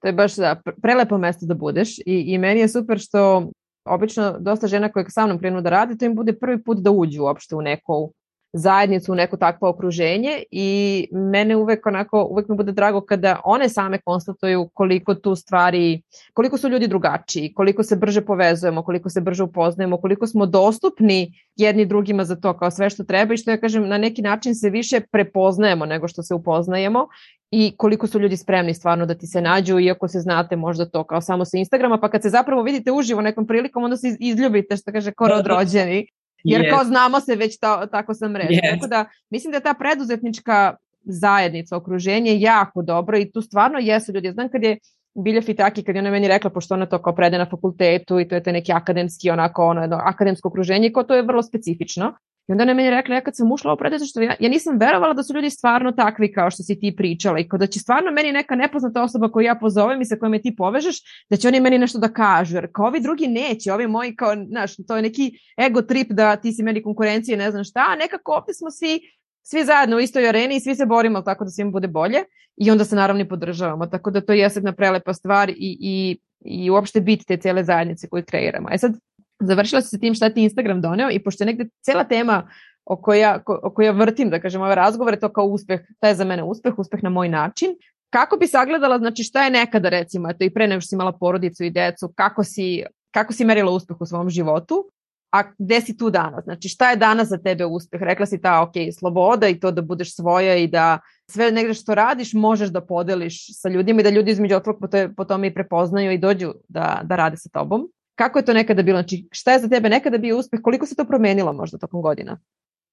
To 0.00 0.08
je 0.08 0.12
baš 0.12 0.36
da, 0.36 0.60
prelepo 0.82 1.18
mesto 1.18 1.46
da 1.46 1.54
budeš 1.54 1.98
i, 1.98 2.04
i 2.06 2.38
meni 2.38 2.60
je 2.60 2.68
super 2.68 2.98
što 2.98 3.50
obično 3.84 4.36
dosta 4.38 4.66
žena 4.66 4.88
koje 4.88 5.10
sa 5.10 5.26
mnom 5.26 5.38
krenu 5.38 5.60
da 5.60 5.70
radi, 5.70 5.98
to 5.98 6.04
im 6.04 6.14
bude 6.14 6.32
prvi 6.32 6.62
put 6.64 6.78
da 6.78 6.90
uđu 6.90 7.22
uopšte 7.22 7.56
u 7.56 7.62
neku 7.62 8.12
zajednicu, 8.52 9.12
u 9.12 9.14
neko 9.14 9.36
takvo 9.36 9.68
okruženje 9.68 10.42
i 10.50 11.08
mene 11.12 11.56
uvek 11.56 11.86
onako, 11.86 12.26
uvek 12.30 12.48
mi 12.48 12.56
bude 12.56 12.72
drago 12.72 13.00
kada 13.00 13.40
one 13.44 13.68
same 13.68 13.98
konstatuju 14.00 14.68
koliko 14.74 15.14
tu 15.14 15.34
stvari, 15.34 16.02
koliko 16.34 16.58
su 16.58 16.68
ljudi 16.68 16.88
drugačiji, 16.88 17.52
koliko 17.54 17.82
se 17.82 17.96
brže 17.96 18.20
povezujemo, 18.20 18.82
koliko 18.82 19.10
se 19.10 19.20
brže 19.20 19.42
upoznajemo, 19.42 19.96
koliko 19.96 20.26
smo 20.26 20.46
dostupni 20.46 21.32
jedni 21.56 21.86
drugima 21.86 22.24
za 22.24 22.36
to 22.36 22.58
kao 22.58 22.70
sve 22.70 22.90
što 22.90 23.04
treba 23.04 23.34
i 23.34 23.36
što 23.36 23.50
ja 23.50 23.60
kažem 23.60 23.88
na 23.88 23.98
neki 23.98 24.22
način 24.22 24.54
se 24.54 24.70
više 24.70 25.00
prepoznajemo 25.12 25.86
nego 25.86 26.08
što 26.08 26.22
se 26.22 26.34
upoznajemo 26.34 27.08
i 27.50 27.74
koliko 27.76 28.06
su 28.06 28.20
ljudi 28.20 28.36
spremni 28.36 28.74
stvarno 28.74 29.06
da 29.06 29.14
ti 29.14 29.26
se 29.26 29.40
nađu, 29.40 29.78
iako 29.78 30.08
se 30.08 30.20
znate 30.20 30.56
možda 30.56 30.86
to 30.86 31.04
kao 31.04 31.20
samo 31.20 31.44
sa 31.44 31.58
Instagrama, 31.58 32.00
pa 32.00 32.10
kad 32.10 32.22
se 32.22 32.28
zapravo 32.28 32.62
vidite 32.62 32.92
uživo 32.92 33.20
nekom 33.20 33.46
prilikom, 33.46 33.84
onda 33.84 33.96
se 33.96 34.16
izljubite, 34.20 34.76
što 34.76 34.92
kaže, 34.92 35.12
koro 35.12 35.34
odrođeni. 35.34 36.06
Jer 36.44 36.62
yes. 36.62 36.70
kao 36.70 36.84
znamo 36.84 37.20
se 37.20 37.36
već 37.36 37.58
ta, 37.58 37.86
tako 37.86 38.14
sam 38.14 38.36
reći. 38.36 38.54
Yes. 38.54 38.70
Tako 38.70 38.86
da 38.86 39.04
mislim 39.30 39.52
da 39.52 39.60
ta 39.60 39.74
preduzetnička 39.74 40.76
zajednica, 41.04 41.76
okruženje 41.76 42.40
jako 42.40 42.82
dobro 42.82 43.18
i 43.18 43.30
tu 43.30 43.42
stvarno 43.42 43.78
jesu 43.78 44.12
ljudi. 44.12 44.26
Ja 44.26 44.32
znam 44.32 44.48
kad 44.48 44.62
je 44.62 44.78
Bilja 45.14 45.42
Fitaki, 45.42 45.82
kad 45.82 45.94
je 45.94 46.00
ona 46.00 46.10
meni 46.10 46.28
rekla, 46.28 46.50
pošto 46.50 46.74
ona 46.74 46.86
to 46.86 47.02
kao 47.02 47.14
prede 47.14 47.38
na 47.38 47.46
fakultetu 47.50 48.20
i 48.20 48.28
to 48.28 48.34
je 48.34 48.42
te 48.42 48.52
neki 48.52 48.72
akademski, 48.72 49.30
onako, 49.30 49.66
ono, 49.66 49.80
jedno 49.80 49.96
akademsko 49.96 50.48
okruženje, 50.48 50.92
kao 50.92 51.02
to 51.02 51.14
je 51.14 51.22
vrlo 51.22 51.42
specifično. 51.42 52.12
I 52.48 52.52
onda 52.52 52.62
ona 52.62 52.74
meni 52.74 52.90
rekla, 52.90 53.14
ja 53.14 53.20
kad 53.20 53.36
sam 53.36 53.52
ušla 53.52 53.72
u 53.72 53.76
preduzetništvo, 53.76 54.22
ja, 54.22 54.34
ja 54.40 54.48
nisam 54.48 54.78
verovala 54.78 55.14
da 55.14 55.22
su 55.22 55.34
ljudi 55.34 55.50
stvarno 55.50 55.92
takvi 55.92 56.32
kao 56.32 56.50
što 56.50 56.62
si 56.62 56.78
ti 56.80 56.94
pričala 56.96 57.38
i 57.38 57.48
kao 57.48 57.58
da 57.58 57.66
će 57.66 57.78
stvarno 57.78 58.10
meni 58.10 58.32
neka 58.32 58.54
nepoznata 58.54 59.02
osoba 59.02 59.28
koju 59.28 59.44
ja 59.44 59.54
pozovem 59.54 60.00
i 60.00 60.04
sa 60.04 60.16
kojom 60.16 60.30
me 60.30 60.42
ti 60.42 60.56
povežeš, 60.56 60.96
da 61.30 61.36
će 61.36 61.48
oni 61.48 61.60
meni 61.60 61.78
nešto 61.78 61.98
da 61.98 62.08
kažu, 62.08 62.56
jer 62.56 62.68
kao 62.72 62.86
ovi 62.86 63.00
drugi 63.00 63.26
neće, 63.28 63.72
ovi 63.72 63.86
moji 63.86 64.16
kao, 64.16 64.34
znaš, 64.48 64.76
to 64.88 64.96
je 64.96 65.02
neki 65.02 65.32
ego 65.66 65.82
trip 65.82 66.10
da 66.10 66.36
ti 66.36 66.52
si 66.52 66.62
meni 66.62 66.82
konkurencije, 66.82 67.36
ne 67.36 67.50
znam 67.50 67.64
šta, 67.64 67.86
a 67.88 67.96
nekako 67.96 68.32
ovde 68.32 68.54
smo 68.54 68.70
svi 68.70 69.00
svi 69.48 69.64
zajedno 69.64 69.96
u 69.96 70.00
istoj 70.00 70.28
areni 70.28 70.56
i 70.56 70.60
svi 70.60 70.74
se 70.74 70.86
borimo 70.86 71.22
tako 71.22 71.44
da 71.44 71.50
svim 71.50 71.72
bude 71.72 71.88
bolje 71.88 72.24
i 72.56 72.70
onda 72.70 72.84
se 72.84 72.96
naravno 72.96 73.22
i 73.22 73.28
podržavamo, 73.28 73.86
tako 73.86 74.10
da 74.10 74.20
to 74.20 74.32
je 74.32 74.38
jedna 74.54 74.72
prelepa 74.72 75.14
stvar 75.14 75.50
i, 75.50 75.54
i, 75.80 76.18
i 76.44 76.70
uopšte 76.70 77.00
bit 77.00 77.26
te 77.26 77.36
cele 77.36 77.64
zajednice 77.64 78.08
koju 78.08 78.24
kreiramo. 78.24 78.68
E 78.72 78.78
sad, 78.78 78.92
završila 79.40 79.80
se 79.80 79.88
sa 79.88 79.98
tim 79.98 80.14
šta 80.14 80.30
ti 80.30 80.42
Instagram 80.42 80.80
doneo 80.80 81.10
i 81.10 81.22
pošto 81.22 81.44
je 81.44 81.46
negde 81.46 81.68
cela 81.80 82.04
tema 82.04 82.48
o 82.84 82.96
kojoj 82.96 83.20
ja, 83.20 83.42
o 83.46 83.70
kojoj 83.70 83.86
ja 83.86 83.92
vrtim, 83.92 84.30
da 84.30 84.40
kažem, 84.40 84.62
ove 84.62 84.74
razgovore, 84.74 85.18
to 85.20 85.32
kao 85.32 85.44
uspeh, 85.44 85.80
to 86.00 86.06
je 86.06 86.14
za 86.14 86.24
mene 86.24 86.42
uspeh, 86.42 86.78
uspeh 86.78 87.02
na 87.02 87.10
moj 87.10 87.28
način. 87.28 87.74
Kako 88.10 88.36
bi 88.36 88.46
sagledala, 88.46 88.98
znači 88.98 89.24
šta 89.24 89.44
je 89.44 89.50
nekada 89.50 89.88
recimo, 89.88 90.30
eto 90.30 90.44
i 90.44 90.50
pre 90.50 90.66
nego 90.66 90.80
što 90.80 90.88
si 90.88 90.94
imala 90.94 91.12
porodicu 91.12 91.64
i 91.64 91.70
decu, 91.70 92.12
kako 92.14 92.44
si, 92.44 92.84
kako 93.10 93.32
si 93.32 93.44
merila 93.44 93.72
uspeh 93.72 94.00
u 94.00 94.06
svom 94.06 94.30
životu, 94.30 94.84
a 95.32 95.42
gde 95.58 95.80
si 95.80 95.96
tu 95.96 96.10
danas? 96.10 96.44
Znači 96.44 96.68
šta 96.68 96.90
je 96.90 96.96
danas 96.96 97.28
za 97.28 97.38
tebe 97.38 97.64
uspeh? 97.64 98.00
Rekla 98.02 98.26
si 98.26 98.40
ta, 98.40 98.62
ok, 98.62 98.72
sloboda 98.98 99.48
i 99.48 99.60
to 99.60 99.70
da 99.70 99.82
budeš 99.82 100.14
svoja 100.14 100.56
i 100.56 100.66
da 100.66 100.98
sve 101.30 101.50
negde 101.52 101.74
što 101.74 101.94
radiš 101.94 102.32
možeš 102.32 102.68
da 102.68 102.80
podeliš 102.80 103.60
sa 103.60 103.68
ljudima 103.68 104.00
i 104.00 104.04
da 104.04 104.10
ljudi 104.10 104.30
između 104.30 104.56
otvog 104.56 104.76
po, 104.80 104.86
to, 104.86 105.08
po 105.16 105.24
tome 105.24 105.46
i 105.46 105.54
prepoznaju 105.54 106.12
i 106.12 106.18
dođu 106.18 106.54
da, 106.68 107.00
da 107.04 107.16
rade 107.16 107.36
sa 107.36 107.48
tobom. 107.48 107.88
Kako 108.18 108.38
je 108.38 108.44
to 108.44 108.52
nekada 108.52 108.82
bilo? 108.82 108.98
Znači 108.98 109.28
šta 109.32 109.52
je 109.52 109.58
za 109.58 109.68
tebe 109.68 109.88
nekada 109.88 110.18
bio 110.18 110.38
uspeh? 110.38 110.60
Koliko 110.62 110.86
se 110.86 110.96
to 110.96 111.04
promenilo 111.04 111.52
možda 111.52 111.78
tokom 111.78 112.02
godina? 112.02 112.38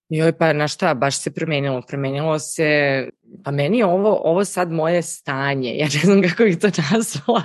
Joj, 0.10 0.38
pa 0.38 0.54
na 0.54 0.68
šta, 0.68 0.94
baš 0.94 1.22
se 1.22 1.32
promenilo. 1.32 1.82
Promenilo 1.88 2.40
se, 2.40 3.10
pa 3.44 3.52
meni 3.52 3.78
je 3.78 3.86
ovo, 3.86 4.22
ovo 4.24 4.46
sad 4.46 4.72
moje 4.72 5.02
stanje. 5.02 5.76
Ja 5.78 5.86
ne 5.86 6.00
znam 6.04 6.22
kako 6.22 6.44
bih 6.44 6.58
to 6.58 6.68
nazvala, 6.92 7.44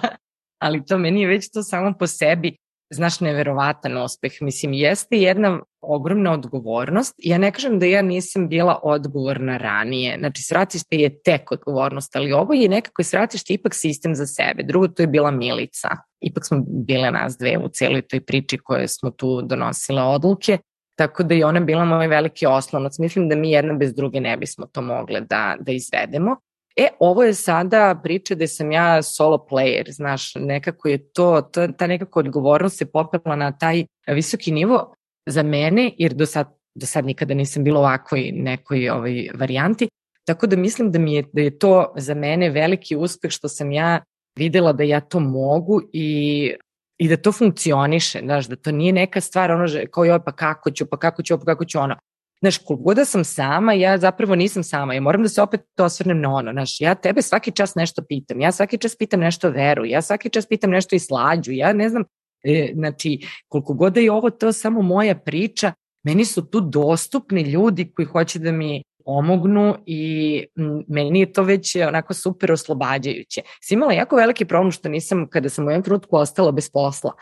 ali 0.59 0.85
to 0.85 0.99
meni 0.99 1.21
je 1.21 1.29
već 1.29 1.51
to 1.53 1.63
samo 1.63 1.95
po 1.99 2.07
sebi 2.07 2.57
znaš, 2.91 3.21
neverovatan 3.21 4.03
uspeh. 4.03 4.33
Mislim, 4.41 4.73
jeste 4.73 5.17
jedna 5.17 5.61
ogromna 5.81 6.33
odgovornost. 6.33 7.15
Ja 7.19 7.39
ne 7.39 7.53
kažem 7.53 7.79
da 7.79 7.87
ja 7.87 8.03
nisam 8.03 8.49
bila 8.49 8.81
odgovorna 8.83 9.57
ranije. 9.57 10.17
Znači, 10.19 10.43
sratište 10.43 10.97
je 10.97 11.23
tek 11.23 11.53
odgovornost, 11.53 12.17
ali 12.17 12.33
ovo 12.33 12.55
je 12.55 12.69
nekako 12.69 13.03
sratište 13.03 13.55
ipak 13.55 13.75
sistem 13.75 14.15
za 14.15 14.27
sebe. 14.27 14.63
Drugo, 14.63 14.89
to 14.89 15.03
je 15.03 15.07
bila 15.07 15.31
Milica. 15.31 15.89
Ipak 16.21 16.47
smo 16.47 16.65
bile 16.67 17.11
nas 17.11 17.37
dve 17.39 17.59
u 17.59 17.69
celoj 17.69 18.03
toj 18.03 18.21
priči 18.21 18.59
koje 18.59 18.89
smo 18.89 19.11
tu 19.11 19.43
donosile 19.43 20.03
odluke. 20.03 20.59
Tako 20.97 21.23
da 21.23 21.35
je 21.35 21.47
ona 21.47 21.61
bila 21.61 21.85
moj 21.85 22.07
veliki 22.07 22.47
oslonac. 22.47 22.99
Mislim 22.99 23.29
da 23.29 23.37
mi 23.37 23.51
jedna 23.51 23.75
bez 23.75 23.95
druge 23.95 24.21
ne 24.21 24.37
bismo 24.37 24.67
to 24.67 24.83
mogle 24.83 25.21
da, 25.21 25.57
da 25.61 25.73
izvedemo. 25.73 26.37
E, 26.77 26.89
ovo 26.99 27.25
je 27.25 27.35
sada 27.35 28.01
priča 28.03 28.35
da 28.35 28.47
sam 28.47 28.73
ja 28.73 29.03
solo 29.03 29.47
player, 29.51 29.91
znaš, 29.91 30.35
nekako 30.35 30.89
je 30.89 31.13
to, 31.13 31.43
to 31.53 31.69
ta 31.69 31.87
nekako 31.87 32.21
odgovornost 32.21 32.79
se 32.79 32.87
popela 32.87 33.37
na 33.37 33.59
taj 33.59 33.85
visoki 34.07 34.53
nivo 34.53 34.95
za 35.29 35.43
mene, 35.43 35.93
jer 35.99 36.15
do 36.15 36.27
sad, 36.27 36.47
do 36.75 36.87
sad 36.87 37.05
nikada 37.05 37.35
nisam 37.35 37.65
bila 37.65 37.81
ovakvoj 37.81 38.31
nekoj 38.33 38.89
ovaj, 38.89 39.29
varijanti, 39.35 39.89
tako 40.27 40.47
da 40.47 40.57
mislim 40.57 40.93
da 40.93 40.99
mi 40.99 41.15
je, 41.15 41.25
da 41.33 41.41
je 41.41 41.59
to 41.59 41.95
za 41.97 42.15
mene 42.15 42.51
veliki 42.51 42.97
uspeh 42.97 43.31
što 43.31 43.49
sam 43.49 43.73
ja 43.73 44.01
videla 44.39 44.73
da 44.73 44.83
ja 44.83 45.01
to 45.01 45.21
mogu 45.21 45.81
i 45.93 46.53
i 46.99 47.09
da 47.09 47.17
to 47.17 47.33
funkcioniše, 47.33 48.21
znaš, 48.25 48.47
da 48.47 48.57
to 48.57 48.73
nije 48.73 48.93
neka 48.93 49.21
stvar 49.21 49.51
ono 49.51 49.67
kao 49.91 50.05
joj 50.05 50.25
pa 50.25 50.33
kako 50.33 50.71
ću, 50.71 50.87
pa 50.87 50.97
kako 50.97 51.23
ću, 51.23 51.39
pa 51.39 51.45
kako 51.45 51.65
ću 51.65 51.79
ono. 51.79 51.97
Znaš, 52.41 52.59
koliko 52.59 52.95
da 52.95 53.05
sam 53.05 53.25
sama, 53.25 53.73
ja 53.73 53.99
zapravo 53.99 54.35
nisam 54.35 54.63
sama. 54.63 54.95
Ja 54.95 55.01
moram 55.01 55.23
da 55.23 55.29
se 55.29 55.43
opet 55.43 55.61
osvrnem 55.79 56.21
na 56.21 56.35
ono. 56.35 56.53
Znaš, 56.53 56.81
ja 56.81 56.95
tebe 56.95 57.23
svaki 57.23 57.51
čas 57.51 57.75
nešto 57.75 58.03
pitam. 58.09 58.41
Ja 58.41 58.53
svaki 58.53 58.79
čas 58.79 58.97
pitam 58.97 59.21
nešto 59.21 59.51
veru. 59.51 59.85
Ja 59.85 60.03
svaki 60.03 60.31
čas 60.31 60.47
pitam 60.47 60.71
nešto 60.71 60.97
i 60.97 60.99
slađu. 60.99 61.53
Ja 61.53 61.73
ne 61.73 61.89
znam, 61.89 62.05
e, 62.43 62.73
znači, 62.75 63.19
koliko 63.49 63.75
god 63.75 63.93
da 63.93 64.01
je 64.01 64.13
ovo 64.13 64.31
to 64.31 64.53
samo 64.53 64.83
moja 64.83 65.15
priča, 65.15 65.73
meni 66.05 66.25
su 66.25 66.47
tu 66.47 66.61
dostupni 66.61 67.43
ljudi 67.43 67.93
koji 67.93 68.07
hoće 68.07 68.39
da 68.39 68.53
mi 68.53 68.83
pomognu 69.05 69.77
i 69.87 70.45
meni 70.89 71.21
je 71.21 71.33
to 71.33 71.43
već 71.43 71.77
onako 71.77 72.15
super 72.15 72.53
oslobađajuće. 72.53 73.43
Sam 73.63 73.79
imala 73.79 73.93
jako 73.93 74.17
veliki 74.17 74.45
problem 74.45 74.73
što 74.73 74.89
nisam, 74.89 75.27
kada 75.29 75.49
sam 75.49 75.67
u 75.67 75.71
jednom 75.71 75.83
trenutku 75.83 76.17
ostala 76.17 76.53
bez 76.53 76.71
posla, 76.71 77.13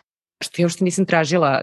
što 0.45 0.63
ja 0.63 0.67
uopšte 0.67 0.85
nisam 0.85 1.07
tražila 1.07 1.63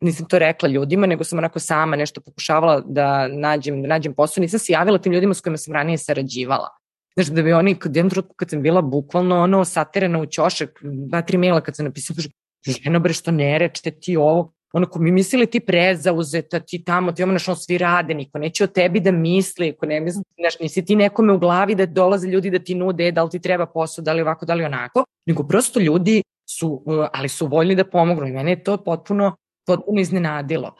nisam 0.00 0.26
to 0.28 0.38
rekla 0.38 0.68
ljudima, 0.68 1.06
nego 1.06 1.24
sam 1.24 1.38
onako 1.38 1.58
sama 1.58 1.96
nešto 1.96 2.20
pokušavala 2.20 2.80
da 2.86 3.28
nađem, 3.28 3.82
da 3.82 3.88
nađem 3.88 4.14
posao. 4.14 4.42
Nisam 4.42 4.58
se 4.58 4.72
javila 4.72 4.98
tim 4.98 5.12
ljudima 5.12 5.34
s 5.34 5.40
kojima 5.40 5.56
sam 5.56 5.74
ranije 5.74 5.98
sarađivala. 5.98 6.68
Znaš, 7.14 7.26
da 7.26 7.42
bi 7.42 7.52
oni, 7.52 7.74
kod 7.74 7.96
jednom 7.96 8.10
trenutku 8.10 8.34
kad 8.34 8.50
sam 8.50 8.62
bila 8.62 8.82
bukvalno 8.82 9.42
ono 9.42 9.64
saterena 9.64 10.20
u 10.20 10.26
ćošak, 10.26 10.80
dva, 10.82 11.22
tri 11.22 11.38
maila 11.38 11.60
kad 11.60 11.76
sam 11.76 11.84
napisala, 11.84 12.16
ženo 12.66 13.00
bre 13.00 13.12
što 13.12 13.30
ne 13.30 13.58
rečete 13.58 13.90
ti 13.90 14.16
ovo, 14.16 14.52
ono 14.72 14.86
ko 14.86 14.98
mi 14.98 15.10
mislili 15.10 15.46
ti 15.46 15.60
prezauzeta, 15.60 16.60
ti 16.60 16.84
tamo, 16.84 17.12
ti 17.12 17.22
ono 17.22 17.38
što 17.38 17.54
svi 17.54 17.78
rade, 17.78 18.14
niko 18.14 18.38
neće 18.38 18.64
o 18.64 18.66
tebi 18.66 19.00
da 19.00 19.12
misli, 19.12 19.76
ko 19.76 19.86
ne 19.86 20.00
misli, 20.00 20.22
znaš, 20.40 20.58
nisi 20.60 20.84
ti 20.84 20.96
nekome 20.96 21.32
u 21.32 21.38
glavi 21.38 21.74
da 21.74 21.86
dolaze 21.86 22.28
ljudi 22.28 22.50
da 22.50 22.58
ti 22.58 22.74
nude, 22.74 23.12
da 23.12 23.22
li 23.22 23.30
ti 23.30 23.40
treba 23.40 23.66
posao, 23.66 24.04
da 24.04 24.12
li 24.12 24.22
ovako, 24.22 24.46
da 24.46 24.54
li 24.54 24.64
onako, 24.64 25.04
nego 25.26 25.42
prosto 25.42 25.80
ljudi 25.80 26.22
su, 26.50 26.84
ali 27.12 27.28
su 27.28 27.46
voljni 27.46 27.74
da 27.74 27.84
pomognu 27.84 28.26
i 28.26 28.32
mene 28.32 28.50
je 28.50 28.64
to 28.64 28.76
potpuno 28.84 29.36
potpuno 29.68 30.00
iznenadilo. 30.00 30.74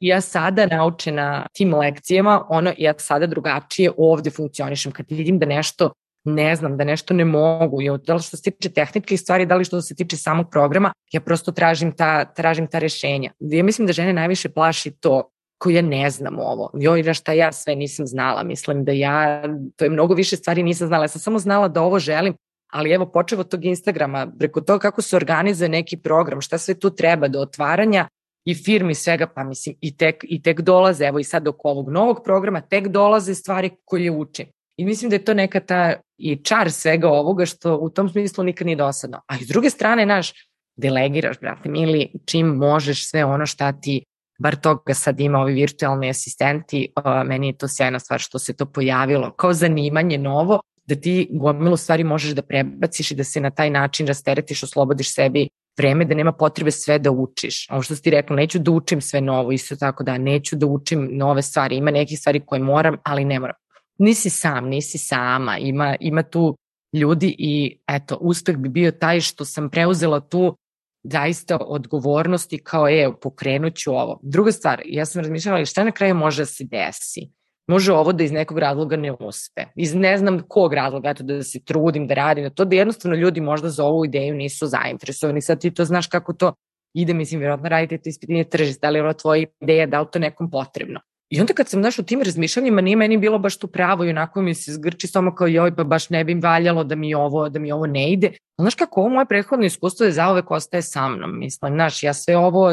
Ja 0.00 0.20
sada 0.20 0.66
naučena 0.66 1.46
tim 1.52 1.74
lekcijama, 1.74 2.46
ono, 2.48 2.72
ja 2.78 2.94
sada 2.98 3.26
drugačije 3.26 3.92
ovde 3.96 4.30
funkcionišem. 4.30 4.92
Kad 4.92 5.06
vidim 5.10 5.38
da 5.38 5.46
nešto 5.46 5.90
ne 6.24 6.56
znam, 6.56 6.76
da 6.76 6.84
nešto 6.84 7.14
ne 7.14 7.24
mogu, 7.24 7.78
da 8.06 8.14
li 8.14 8.22
što 8.22 8.36
se 8.36 8.50
tiče 8.50 8.68
tehničkih 8.68 9.20
stvari, 9.20 9.46
da 9.46 9.56
li 9.56 9.64
što 9.64 9.82
se 9.82 9.94
tiče 9.94 10.16
samog 10.16 10.46
programa, 10.50 10.92
ja 11.12 11.20
prosto 11.20 11.52
tražim 11.52 11.92
ta, 11.92 12.24
tražim 12.24 12.66
ta 12.66 12.78
rešenja. 12.78 13.32
Ja 13.38 13.64
mislim 13.64 13.86
da 13.86 13.92
žene 13.92 14.12
najviše 14.12 14.48
plaši 14.48 14.90
to 14.90 15.30
ko 15.58 15.70
ja 15.70 15.82
ne 15.82 16.10
znam 16.10 16.38
ovo. 16.38 16.70
Joj, 16.74 17.02
da 17.02 17.14
šta 17.14 17.32
ja 17.32 17.52
sve 17.52 17.74
nisam 17.74 18.06
znala. 18.06 18.42
Mislim 18.42 18.84
da 18.84 18.92
ja, 18.92 19.42
to 19.76 19.84
je 19.84 19.90
mnogo 19.90 20.14
više 20.14 20.36
stvari 20.36 20.62
nisam 20.62 20.88
znala. 20.88 21.04
Ja 21.04 21.08
sam 21.08 21.20
samo 21.20 21.38
znala 21.38 21.68
da 21.68 21.82
ovo 21.82 21.98
želim, 21.98 22.34
ali 22.72 22.90
evo 22.90 23.06
počeo 23.06 23.40
od 23.40 23.48
tog 23.48 23.64
Instagrama, 23.64 24.26
preko 24.38 24.60
toga 24.60 24.78
kako 24.78 25.02
se 25.02 25.16
organizuje 25.16 25.68
neki 25.68 25.96
program, 25.96 26.40
šta 26.40 26.58
sve 26.58 26.74
tu 26.74 26.90
treba 26.90 27.28
do 27.28 27.40
otvaranja 27.40 28.08
i 28.44 28.54
firmi 28.54 28.94
svega, 28.94 29.26
pa 29.26 29.44
mislim 29.44 29.76
i 29.80 29.96
tek, 29.96 30.24
i 30.28 30.42
tek 30.42 30.60
dolaze, 30.60 31.04
evo 31.04 31.18
i 31.18 31.24
sad 31.24 31.48
oko 31.48 31.68
ovog 31.68 31.90
novog 31.90 32.20
programa, 32.24 32.60
tek 32.60 32.88
dolaze 32.88 33.34
stvari 33.34 33.70
koje 33.84 34.10
učim. 34.10 34.46
I 34.78 34.84
mislim 34.84 35.10
da 35.10 35.16
je 35.16 35.24
to 35.24 35.34
neka 35.34 35.60
ta 35.60 35.94
i 36.18 36.36
čar 36.44 36.70
svega 36.72 37.08
ovoga 37.08 37.46
što 37.46 37.76
u 37.76 37.90
tom 37.90 38.08
smislu 38.08 38.44
nikad 38.44 38.66
nije 38.66 38.76
dosadno. 38.76 39.20
A 39.26 39.36
iz 39.40 39.48
druge 39.48 39.70
strane, 39.70 40.06
naš, 40.06 40.32
delegiraš, 40.76 41.40
brate, 41.40 41.68
mili, 41.68 42.12
čim 42.26 42.46
možeš 42.46 43.08
sve 43.10 43.24
ono 43.24 43.46
šta 43.46 43.72
ti 43.72 44.04
bar 44.38 44.56
toga 44.56 44.94
sad 44.94 45.20
ima 45.20 45.38
ovi 45.38 45.52
virtualni 45.52 46.10
asistenti, 46.10 46.92
uh, 46.96 47.26
meni 47.26 47.46
je 47.46 47.58
to 47.58 47.68
sjajna 47.68 47.98
stvar 47.98 48.20
što 48.20 48.38
se 48.38 48.56
to 48.56 48.66
pojavilo 48.66 49.30
kao 49.30 49.52
zanimanje 49.52 50.18
novo, 50.18 50.60
da 50.86 50.94
ti 50.94 51.28
gomilu 51.30 51.76
stvari 51.76 52.04
možeš 52.04 52.30
da 52.30 52.42
prebaciš 52.42 53.10
i 53.10 53.14
da 53.14 53.24
se 53.24 53.40
na 53.40 53.50
taj 53.50 53.70
način 53.70 54.06
rasteretiš, 54.06 54.62
oslobodiš 54.62 55.14
sebi 55.14 55.48
vreme 55.78 56.04
da 56.04 56.14
nema 56.14 56.32
potrebe 56.32 56.70
sve 56.70 56.98
da 56.98 57.10
učiš. 57.10 57.66
Ovo 57.70 57.82
što 57.82 57.96
ti 57.96 58.10
rekla, 58.10 58.36
neću 58.36 58.58
da 58.58 58.70
učim 58.70 59.00
sve 59.00 59.20
novo, 59.20 59.52
isto 59.52 59.76
tako 59.76 60.04
da 60.04 60.18
neću 60.18 60.56
da 60.56 60.66
učim 60.66 61.08
nove 61.12 61.42
stvari. 61.42 61.76
Ima 61.76 61.90
nekih 61.90 62.18
stvari 62.18 62.40
koje 62.46 62.62
moram, 62.62 62.96
ali 63.02 63.24
ne 63.24 63.40
moram. 63.40 63.56
Nisi 63.98 64.30
sam, 64.30 64.68
nisi 64.68 64.98
sama, 64.98 65.58
ima, 65.58 65.96
ima 66.00 66.22
tu 66.22 66.56
ljudi 66.92 67.34
i 67.38 67.78
eto, 67.88 68.18
uspeh 68.20 68.56
bi 68.56 68.68
bio 68.68 68.90
taj 68.90 69.20
što 69.20 69.44
sam 69.44 69.70
preuzela 69.70 70.20
tu 70.20 70.56
zaista 71.02 71.58
odgovornosti 71.60 72.58
kao 72.58 72.88
je, 72.88 73.20
pokrenut 73.20 73.74
ću 73.74 73.92
ovo. 73.92 74.20
Druga 74.22 74.52
stvar, 74.52 74.82
ja 74.84 75.04
sam 75.06 75.22
razmišljala 75.22 75.64
šta 75.64 75.84
na 75.84 75.92
kraju 75.92 76.14
može 76.14 76.42
da 76.42 76.46
se 76.46 76.64
desi 76.64 77.38
može 77.68 77.92
ovo 77.92 78.12
da 78.12 78.24
iz 78.24 78.32
nekog 78.32 78.58
razloga 78.58 78.96
ne 78.96 79.12
uspe. 79.12 79.64
Iz 79.76 79.94
ne 79.94 80.16
znam 80.18 80.40
kog 80.48 80.74
razloga, 80.74 81.10
eto 81.10 81.22
da 81.22 81.42
se 81.42 81.64
trudim 81.64 82.06
da 82.06 82.14
radim, 82.14 82.44
da 82.44 82.50
to 82.50 82.64
da 82.64 82.76
jednostavno 82.76 83.16
ljudi 83.16 83.40
možda 83.40 83.68
za 83.68 83.84
ovu 83.84 84.04
ideju 84.04 84.34
nisu 84.34 84.66
zainteresovani. 84.66 85.40
Sad 85.40 85.60
ti 85.60 85.74
to 85.74 85.84
znaš 85.84 86.06
kako 86.06 86.32
to 86.32 86.52
ide, 86.94 87.14
mislim, 87.14 87.40
vjerojatno 87.40 87.68
radite 87.68 87.98
to 87.98 88.08
ispitinje 88.08 88.44
tržišta, 88.44 88.86
da 88.86 88.90
li 88.90 88.98
je 88.98 89.02
ovo 89.02 89.12
tvoja 89.12 89.46
ideja, 89.60 89.86
da 89.86 90.00
li 90.00 90.06
to 90.12 90.18
nekom 90.18 90.50
potrebno. 90.50 91.00
I 91.30 91.40
onda 91.40 91.52
kad 91.52 91.68
sam 91.68 91.82
znaš 91.82 91.98
u 91.98 92.02
tim 92.02 92.22
razmišljanjima, 92.22 92.80
nije 92.80 92.96
meni 92.96 93.16
bilo 93.16 93.38
baš 93.38 93.56
tu 93.56 93.66
pravo 93.66 94.04
i 94.04 94.10
onako 94.10 94.42
mi 94.42 94.54
se 94.54 94.72
zgrči 94.72 95.06
stoma 95.06 95.34
kao 95.34 95.46
joj, 95.46 95.76
pa 95.76 95.84
baš 95.84 96.10
ne 96.10 96.24
bi 96.24 96.34
valjalo 96.34 96.84
da 96.84 96.94
mi 96.94 97.14
ovo, 97.14 97.48
da 97.48 97.58
mi 97.58 97.72
ovo 97.72 97.86
ne 97.86 98.12
ide. 98.12 98.26
Ali 98.26 98.64
znaš 98.64 98.74
kako 98.74 99.00
ovo 99.00 99.08
moje 99.08 99.26
prethodno 99.26 99.66
iskustvo 99.66 100.06
je 100.06 100.12
zaovek 100.12 100.50
ostaje 100.50 100.82
sa 100.82 101.08
mnom. 101.08 101.38
Mislim, 101.38 101.72
znaš, 101.74 102.02
ja 102.02 102.14
sve 102.14 102.36
ovo 102.36 102.70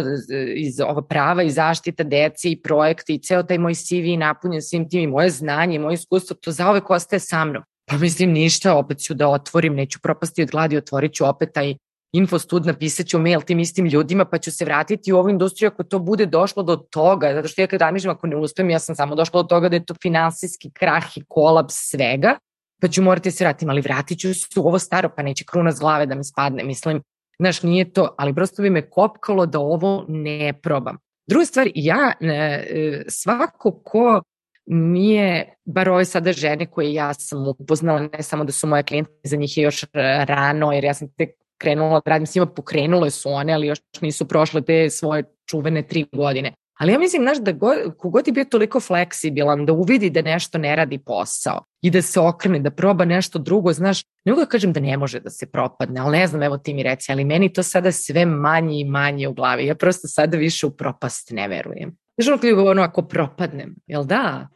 iz 0.55 0.79
ova 0.79 1.01
prava 1.01 1.43
i 1.43 1.49
zaštita 1.49 2.03
deci 2.03 2.51
i 2.51 2.61
projekti 2.61 3.15
i 3.15 3.19
ceo 3.19 3.43
taj 3.43 3.57
moj 3.57 3.75
CV 3.75 4.17
napunjen 4.17 4.61
svim 4.61 4.89
tim 4.89 5.01
i 5.01 5.07
moje 5.07 5.29
znanje 5.29 5.75
i 5.75 5.79
moje 5.79 5.93
iskustvo, 5.93 6.35
to 6.35 6.51
zaovek 6.51 6.89
ostaje 6.89 7.19
sa 7.19 7.45
mnom. 7.45 7.63
Pa 7.85 7.97
mislim 7.97 8.31
ništa, 8.31 8.75
opet 8.75 8.99
ću 8.99 9.13
da 9.13 9.27
otvorim, 9.27 9.75
neću 9.75 9.99
propasti 10.03 10.43
od 10.43 10.49
gladi, 10.49 10.77
otvorit 10.77 11.13
ću 11.13 11.25
opet 11.25 11.49
taj 11.53 11.75
infostud, 12.17 12.65
napisat 12.65 13.08
ću 13.08 13.19
mail 13.19 13.41
tim 13.41 13.60
istim 13.60 13.86
ljudima, 13.86 14.25
pa 14.25 14.38
ću 14.38 14.51
se 14.51 14.65
vratiti 14.65 15.13
u 15.13 15.17
ovu 15.17 15.30
industriju 15.30 15.67
ako 15.67 15.84
to 15.84 15.99
bude 15.99 16.25
došlo 16.25 16.63
do 16.63 16.75
toga, 16.75 17.34
zato 17.34 17.47
što 17.47 17.62
ja 17.62 17.67
kad 17.67 17.82
ramišljam 17.82 18.15
ako 18.15 18.28
ne 18.28 18.36
uspem, 18.38 18.69
ja 18.69 18.80
sam 18.80 18.95
samo 18.95 19.15
došla 19.15 19.41
do 19.41 19.47
toga 19.47 19.69
da 19.69 19.75
je 19.75 19.86
to 19.86 19.93
finansijski 20.01 20.71
krah 20.71 21.17
i 21.17 21.23
kolaps 21.28 21.75
svega, 21.75 22.38
pa 22.82 22.88
ću 22.88 23.01
morati 23.01 23.32
se 23.32 23.43
vratiti, 23.43 23.65
ali 23.69 23.82
vratit 23.82 24.19
ću 24.19 24.34
se 24.34 24.60
u 24.60 24.67
ovo 24.67 24.80
staro, 24.80 25.10
pa 25.15 25.23
neće 25.23 25.45
kruna 25.45 25.71
z 25.71 25.80
glave 25.80 26.06
da 26.06 26.15
mi 26.15 26.23
spadne, 26.23 26.63
mislim, 26.63 27.01
znaš, 27.39 27.63
nije 27.63 27.93
to, 27.93 28.15
ali 28.17 28.36
prosto 28.36 28.62
bi 28.62 28.69
me 28.69 28.89
kopkalo 28.89 29.45
da 29.45 29.60
ovo 29.60 30.06
ne 30.08 30.54
probam. 30.63 30.97
Druga 31.28 31.45
stvar, 31.45 31.67
ja, 31.76 32.13
e, 32.22 33.03
svako 33.07 33.82
ko 33.84 34.22
nije, 34.66 35.55
bar 35.66 35.89
ove 35.89 36.05
sada 36.05 36.34
žene 36.34 36.66
koje 36.66 36.93
ja 36.93 37.13
sam 37.13 37.47
upoznala, 37.47 37.99
ne 37.99 38.24
samo 38.24 38.43
da 38.43 38.51
su 38.51 38.68
moje 38.68 38.84
klijente, 38.84 39.11
za 39.24 39.36
njih 39.36 39.57
je 39.57 39.63
još 39.63 39.86
rano, 40.26 40.72
jer 40.72 40.84
ja 40.84 40.93
sam 40.93 41.07
tek 41.18 41.30
krenula 41.58 42.01
da 42.06 42.12
radim 42.12 42.28
s 42.28 42.36
njima, 42.36 42.45
pokrenule 42.45 43.10
su 43.10 43.32
one, 43.32 43.53
ali 43.53 43.68
još 43.68 43.80
nisu 44.01 44.28
prošle 44.28 44.62
te 44.62 44.89
svoje 44.89 45.24
čuvene 45.49 45.88
tri 45.88 46.06
godine. 46.12 46.53
Ali 46.80 46.91
ja 46.91 46.99
mislim, 46.99 47.22
znaš, 47.22 47.38
da 47.38 47.51
go, 47.51 47.74
kogod 47.97 48.28
je 48.28 48.34
bio 48.34 48.45
toliko 48.45 48.80
fleksibilan, 48.80 49.66
da 49.66 49.74
uvidi 49.74 50.10
da 50.10 50.22
nešto 50.22 50.58
ne 50.58 50.76
radi 50.76 50.97
posao 50.97 51.64
i 51.82 51.89
da 51.89 52.01
se 52.01 52.20
okrene, 52.20 52.60
da 52.60 52.72
proba 52.72 53.06
nešto 53.06 53.39
drugo, 53.39 53.74
znaš, 53.74 54.03
ne 54.26 54.32
mogu 54.32 54.41
da 54.41 54.45
kažem 54.45 54.74
da 54.74 54.80
ne 54.80 54.97
može 54.97 55.20
da 55.20 55.30
se 55.30 55.51
propadne, 55.51 56.01
ali 56.01 56.18
ne 56.18 56.28
znam, 56.28 56.43
evo 56.43 56.58
ti 56.58 56.74
mi 56.74 56.84
reci, 56.84 57.12
ali 57.12 57.26
meni 57.26 57.53
to 57.53 57.64
sada 57.64 57.91
sve 57.91 58.26
manje 58.26 58.80
i 58.80 58.86
manje 58.86 59.28
u 59.28 59.34
glavi. 59.34 59.66
Ja 59.66 59.76
prosto 59.76 60.08
sada 60.08 60.38
više 60.38 60.68
u 60.68 60.72
propast 60.72 61.32
ne 61.32 61.47
verujem. 61.47 61.97
Znaš, 62.18 62.28
ono 62.28 62.38
kada 62.38 62.72
ono, 62.72 62.82
ako 62.82 63.01
propadnem, 63.01 63.76
jel 63.88 64.03
da? 64.03 64.47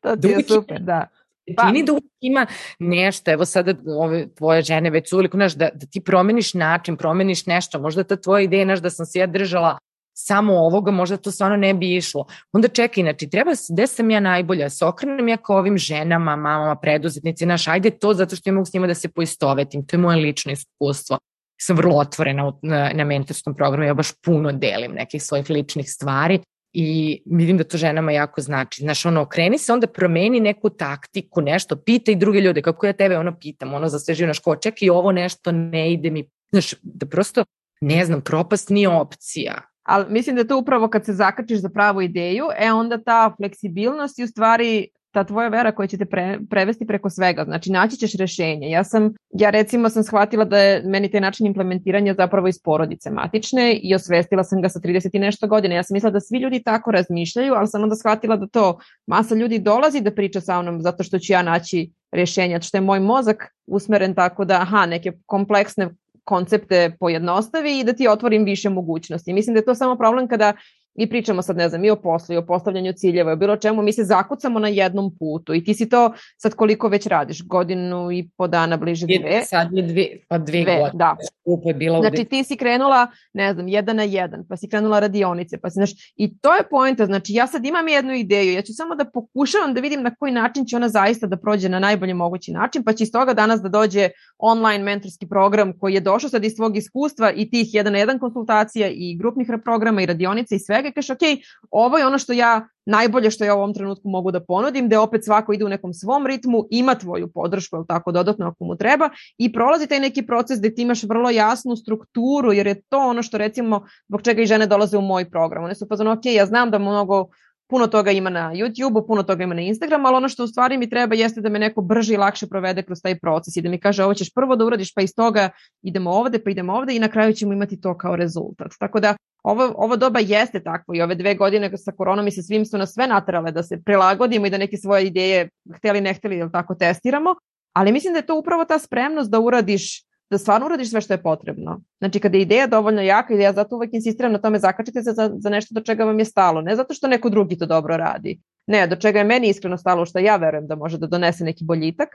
To 0.00 0.16
ti 0.16 0.28
je 0.28 0.42
super, 0.48 0.80
da. 0.80 1.06
Pa. 1.56 1.66
Čini 1.66 1.82
da 1.84 1.92
uvijek 1.92 2.04
ima 2.20 2.46
nešto, 2.78 3.30
evo 3.30 3.44
sada 3.44 3.74
ove 3.98 4.34
tvoje 4.34 4.62
žene 4.62 4.90
već 4.90 5.08
su 5.08 5.16
uveliko, 5.16 5.36
znaš, 5.36 5.54
da, 5.54 5.68
da 5.74 5.86
ti 5.86 6.00
promeniš 6.00 6.54
način, 6.54 6.96
promeniš 6.96 7.46
nešto, 7.46 7.80
možda 7.80 8.04
ta 8.04 8.16
tvoja 8.16 8.42
ideja, 8.42 8.64
znaš, 8.64 8.78
da 8.78 8.90
sam 8.90 9.06
se 9.06 9.18
ja 9.18 9.26
držala 9.26 9.78
samo 10.16 10.54
ovoga, 10.54 10.90
možda 10.90 11.16
to 11.16 11.30
stvarno 11.30 11.56
ne 11.56 11.74
bi 11.74 11.96
išlo. 11.96 12.26
Onda 12.52 12.68
čekaj, 12.68 13.02
znači, 13.02 13.30
treba, 13.30 13.50
gde 13.70 13.86
sam 13.86 14.10
ja 14.10 14.20
najbolja, 14.20 14.70
se 14.70 14.84
okrenem 14.84 15.28
ja 15.28 15.36
kao 15.36 15.58
ovim 15.58 15.78
ženama, 15.78 16.36
mamama, 16.36 16.76
preduzetnici, 16.76 17.44
znaš, 17.44 17.68
ajde 17.68 17.90
to 17.90 18.14
zato 18.14 18.36
što 18.36 18.50
ja 18.50 18.54
mogu 18.54 18.66
s 18.66 18.72
njima 18.72 18.86
da 18.86 18.94
se 18.94 19.08
poistovetim, 19.08 19.86
to 19.86 19.96
je 19.96 20.00
moje 20.00 20.16
lično 20.16 20.52
iskustvo. 20.52 21.18
Sam 21.60 21.76
vrlo 21.76 21.96
otvorena 21.96 22.52
na, 22.62 22.90
na 22.94 23.04
mentorskom 23.04 23.54
programu, 23.54 23.84
ja 23.84 23.94
baš 23.94 24.08
puno 24.24 24.52
delim 24.52 24.92
nekih 24.92 25.22
svojih 25.22 25.50
ličnih 25.50 25.90
stvari 25.90 26.40
i 26.74 27.22
vidim 27.26 27.58
da 27.58 27.64
to 27.64 27.76
ženama 27.76 28.12
jako 28.12 28.40
znači. 28.40 28.82
Znaš, 28.82 29.06
ono, 29.06 29.20
okreni 29.20 29.58
se, 29.58 29.72
onda 29.72 29.86
promeni 29.86 30.40
neku 30.40 30.70
taktiku, 30.70 31.40
nešto, 31.40 31.76
pita 31.76 32.12
i 32.12 32.16
druge 32.16 32.40
ljude, 32.40 32.62
kako 32.62 32.86
ja 32.86 32.92
tebe 32.92 33.18
ono 33.18 33.38
pitam, 33.38 33.74
ono 33.74 33.88
za 33.88 33.98
sve 33.98 34.14
živo, 34.14 34.26
znaš, 34.26 34.38
ko, 34.38 34.56
čekaj, 34.56 34.90
ovo 34.90 35.12
nešto 35.12 35.52
ne 35.52 35.92
ide 35.92 36.10
mi, 36.10 36.30
znaš, 36.52 36.74
da 36.82 37.06
prosto, 37.06 37.44
ne 37.80 38.04
znam, 38.04 38.20
propast 38.20 38.70
nije 38.70 38.88
opcija. 38.88 39.62
Ali 39.82 40.06
mislim 40.08 40.36
da 40.36 40.44
to 40.44 40.58
upravo 40.58 40.88
kad 40.88 41.04
se 41.04 41.12
zakačiš 41.12 41.58
za 41.58 41.68
pravu 41.68 42.02
ideju, 42.02 42.44
e 42.58 42.72
onda 42.72 43.02
ta 43.02 43.34
fleksibilnost 43.36 44.18
i 44.18 44.24
u 44.24 44.26
stvari 44.26 44.88
ta 45.14 45.24
tvoja 45.24 45.48
vera 45.48 45.72
koja 45.72 45.86
će 45.86 45.98
te 45.98 46.04
pre, 46.04 46.38
prevesti 46.50 46.86
preko 46.86 47.10
svega, 47.10 47.44
znači 47.44 47.72
naći 47.72 47.96
ćeš 47.96 48.14
rešenje. 48.18 48.70
Ja 48.70 48.84
sam, 48.84 49.12
ja 49.30 49.50
recimo 49.50 49.88
sam 49.88 50.02
shvatila 50.02 50.44
da 50.44 50.58
je 50.58 50.82
meni 50.82 51.10
taj 51.10 51.20
način 51.20 51.46
implementiranja 51.46 52.14
zapravo 52.14 52.48
iz 52.48 52.58
porodice 52.62 53.10
matične 53.10 53.72
i 53.82 53.94
osvestila 53.94 54.44
sam 54.44 54.62
ga 54.62 54.68
sa 54.68 54.80
30 54.80 55.10
i 55.12 55.18
nešto 55.18 55.46
godina. 55.46 55.74
Ja 55.74 55.82
sam 55.82 55.94
mislila 55.94 56.10
da 56.10 56.20
svi 56.20 56.38
ljudi 56.38 56.62
tako 56.62 56.90
razmišljaju, 56.90 57.54
ali 57.54 57.68
sam 57.68 57.82
onda 57.82 57.96
shvatila 57.96 58.36
da 58.36 58.46
to 58.46 58.78
masa 59.06 59.34
ljudi 59.34 59.58
dolazi 59.58 60.00
da 60.00 60.14
priča 60.14 60.40
sa 60.40 60.62
mnom 60.62 60.82
zato 60.82 61.02
što 61.02 61.18
ću 61.18 61.32
ja 61.32 61.42
naći 61.42 61.90
rešenja, 62.12 62.60
što 62.60 62.76
je 62.76 62.80
moj 62.80 63.00
mozak 63.00 63.44
usmeren 63.66 64.14
tako 64.14 64.44
da 64.44 64.54
aha, 64.54 64.86
neke 64.86 65.12
kompleksne 65.26 65.90
koncepte 66.24 66.96
pojednostavi 67.00 67.78
i 67.78 67.84
da 67.84 67.92
ti 67.92 68.08
otvorim 68.08 68.44
više 68.44 68.70
mogućnosti. 68.70 69.32
Mislim 69.32 69.54
da 69.54 69.58
je 69.58 69.64
to 69.64 69.74
samo 69.74 69.96
problem 69.96 70.28
kada 70.28 70.52
i 70.94 71.08
pričamo 71.08 71.42
sad, 71.42 71.56
ne 71.56 71.68
znam, 71.68 71.84
i 71.84 71.90
o 71.90 71.96
poslu, 71.96 72.34
i 72.34 72.38
o 72.38 72.46
postavljanju 72.46 72.92
ciljeva, 72.92 73.30
i 73.30 73.32
o 73.32 73.36
bilo 73.36 73.56
čemu, 73.56 73.82
mi 73.82 73.92
se 73.92 74.04
zakucamo 74.04 74.58
na 74.58 74.68
jednom 74.68 75.16
putu 75.18 75.54
i 75.54 75.64
ti 75.64 75.74
si 75.74 75.88
to 75.88 76.12
sad 76.36 76.54
koliko 76.54 76.88
već 76.88 77.06
radiš, 77.06 77.46
godinu 77.46 78.12
i 78.12 78.28
po 78.36 78.46
dana 78.46 78.76
bliže 78.76 79.06
dve. 79.06 79.42
Sad 79.44 79.68
je 79.72 79.82
dve, 79.82 80.06
pa 80.28 80.38
dve, 80.38 80.62
dve 80.62 80.64
godine. 80.64 80.90
Da. 80.94 81.16
Upo 81.44 81.68
je 81.68 81.74
bila 81.74 82.00
znači 82.00 82.24
ti 82.24 82.44
si 82.44 82.56
krenula, 82.56 83.06
ne 83.32 83.52
znam, 83.52 83.68
jedan 83.68 83.96
na 83.96 84.02
jedan, 84.02 84.44
pa 84.48 84.56
si 84.56 84.68
krenula 84.68 85.00
radionice, 85.00 85.58
pa 85.58 85.70
si, 85.70 85.74
znaš, 85.74 85.90
i 86.16 86.38
to 86.38 86.54
je 86.54 86.62
poenta, 86.70 87.06
znači 87.06 87.32
ja 87.32 87.46
sad 87.46 87.66
imam 87.66 87.88
jednu 87.88 88.14
ideju, 88.14 88.52
ja 88.52 88.62
ću 88.62 88.72
samo 88.74 88.94
da 88.94 89.04
pokušavam 89.04 89.74
da 89.74 89.80
vidim 89.80 90.02
na 90.02 90.14
koji 90.14 90.32
način 90.32 90.66
će 90.66 90.76
ona 90.76 90.88
zaista 90.88 91.26
da 91.26 91.36
prođe 91.36 91.68
na 91.68 91.78
najbolji 91.78 92.14
mogući 92.14 92.52
način, 92.52 92.84
pa 92.84 92.92
će 92.92 93.04
iz 93.04 93.12
toga 93.12 93.34
danas 93.34 93.60
da 93.60 93.68
dođe 93.68 94.08
online 94.38 94.84
mentorski 94.84 95.28
program 95.28 95.78
koji 95.78 95.94
je 95.94 96.00
došao 96.00 96.30
sad 96.30 96.44
iz 96.44 96.52
svog 96.56 96.76
iskustva 96.76 97.32
i 97.32 97.50
tih 97.50 97.74
jedan 97.74 97.92
na 97.92 97.98
jedan 97.98 98.18
konsultacija 98.18 98.88
i 98.88 99.16
grupnih 99.18 99.48
programa 99.64 100.02
i 100.02 100.06
radionica 100.06 100.54
i 100.54 100.58
svega 100.58 100.83
svega 100.84 100.88
i 100.88 100.92
kažeš, 100.92 101.10
ok, 101.10 101.22
ovo 101.70 101.98
je 101.98 102.06
ono 102.06 102.18
što 102.18 102.32
ja, 102.32 102.68
najbolje 102.86 103.30
što 103.30 103.44
ja 103.44 103.54
u 103.54 103.58
ovom 103.58 103.74
trenutku 103.74 104.08
mogu 104.08 104.30
da 104.30 104.40
ponudim, 104.40 104.88
da 104.88 105.00
opet 105.00 105.24
svako 105.24 105.52
ide 105.52 105.64
u 105.64 105.68
nekom 105.68 105.94
svom 105.94 106.26
ritmu, 106.26 106.66
ima 106.70 106.94
tvoju 106.94 107.30
podršku, 107.32 107.76
ili 107.76 107.86
tako 107.88 108.12
dodatno 108.12 108.46
ako 108.46 108.64
mu 108.64 108.76
treba, 108.76 109.10
i 109.38 109.52
prolazi 109.52 109.86
taj 109.86 110.00
neki 110.00 110.26
proces 110.26 110.58
gde 110.58 110.74
ti 110.74 110.82
imaš 110.82 111.02
vrlo 111.02 111.30
jasnu 111.30 111.76
strukturu, 111.76 112.52
jer 112.52 112.66
je 112.66 112.82
to 112.88 112.98
ono 112.98 113.22
što 113.22 113.38
recimo, 113.38 113.86
zbog 114.08 114.22
čega 114.22 114.42
i 114.42 114.46
žene 114.46 114.66
dolaze 114.66 114.98
u 114.98 115.02
moj 115.02 115.30
program. 115.30 115.64
One 115.64 115.74
su 115.74 115.88
pa 115.88 115.94
ok, 115.94 116.26
ja 116.26 116.46
znam 116.46 116.70
da 116.70 116.78
mnogo 116.78 117.28
puno 117.66 117.86
toga 117.86 118.10
ima 118.10 118.30
na 118.30 118.52
YouTube-u, 118.54 119.06
puno 119.06 119.22
toga 119.22 119.44
ima 119.44 119.54
na 119.54 119.60
Instagramu, 119.60 120.06
ali 120.06 120.16
ono 120.16 120.28
što 120.28 120.44
u 120.44 120.46
stvari 120.46 120.78
mi 120.78 120.90
treba 120.90 121.14
jeste 121.14 121.40
da 121.40 121.48
me 121.48 121.58
neko 121.58 121.82
brže 121.82 122.14
i 122.14 122.16
lakše 122.16 122.46
provede 122.46 122.82
kroz 122.82 122.98
taj 123.02 123.18
proces 123.18 123.56
i 123.56 123.62
da 123.62 123.68
mi 123.68 123.80
kaže 123.80 124.04
ovo 124.04 124.14
ćeš 124.14 124.34
prvo 124.34 124.56
da 124.56 124.64
uradiš 124.64 124.94
pa 124.94 125.02
iz 125.02 125.14
toga 125.16 125.50
idemo 125.82 126.10
ovde 126.10 126.38
pa 126.44 126.50
idemo 126.50 126.72
ovde 126.72 126.96
i 126.96 126.98
na 126.98 127.08
kraju 127.08 127.32
ćemo 127.32 127.52
imati 127.52 127.80
to 127.80 127.96
kao 127.98 128.16
rezultat. 128.16 128.72
Tako 128.78 129.00
da 129.00 129.16
ovo, 129.44 129.74
ovo 129.76 129.96
doba 129.96 130.20
jeste 130.20 130.62
takvo 130.62 130.94
i 130.94 131.02
ove 131.02 131.14
dve 131.14 131.34
godine 131.34 131.70
sa 131.76 131.92
koronom 131.92 132.26
i 132.26 132.30
sa 132.30 132.42
svim 132.42 132.64
su 132.66 132.78
nas 132.78 132.94
sve 132.94 133.06
natrale 133.06 133.52
da 133.52 133.62
se 133.62 133.82
prilagodimo 133.84 134.46
i 134.46 134.50
da 134.50 134.58
neke 134.58 134.76
svoje 134.76 135.06
ideje 135.06 135.48
hteli 135.76 136.00
ne 136.00 136.14
hteli 136.14 136.38
ili 136.38 136.52
tako 136.52 136.74
testiramo, 136.74 137.34
ali 137.72 137.92
mislim 137.92 138.12
da 138.12 138.18
je 138.18 138.26
to 138.26 138.38
upravo 138.38 138.64
ta 138.64 138.78
spremnost 138.78 139.30
da 139.30 139.40
uradiš 139.40 140.04
da 140.30 140.38
stvarno 140.38 140.66
uradiš 140.66 140.90
sve 140.90 141.00
što 141.00 141.14
je 141.14 141.22
potrebno. 141.22 141.80
Znači 141.98 142.20
kada 142.20 142.36
je 142.36 142.42
ideja 142.42 142.66
dovoljno 142.66 143.02
jaka 143.02 143.34
ja 143.34 143.52
zato 143.52 143.76
uvek 143.76 143.94
insistiram 143.94 144.32
na 144.32 144.38
tome 144.38 144.58
zakačite 144.58 145.02
se 145.02 145.12
za, 145.12 145.30
za 145.38 145.50
nešto 145.50 145.74
do 145.74 145.80
čega 145.80 146.04
vam 146.04 146.18
je 146.18 146.24
stalo, 146.24 146.60
ne 146.60 146.76
zato 146.76 146.94
što 146.94 147.08
neko 147.08 147.30
drugi 147.30 147.58
to 147.58 147.66
dobro 147.66 147.96
radi, 147.96 148.40
ne, 148.66 148.86
do 148.86 148.96
čega 148.96 149.18
je 149.18 149.24
meni 149.24 149.48
iskreno 149.48 149.76
stalo 149.76 150.06
što 150.06 150.18
ja 150.18 150.36
verujem 150.36 150.66
da 150.66 150.76
može 150.76 150.98
da 150.98 151.06
donese 151.06 151.44
neki 151.44 151.64
boljitak, 151.64 152.08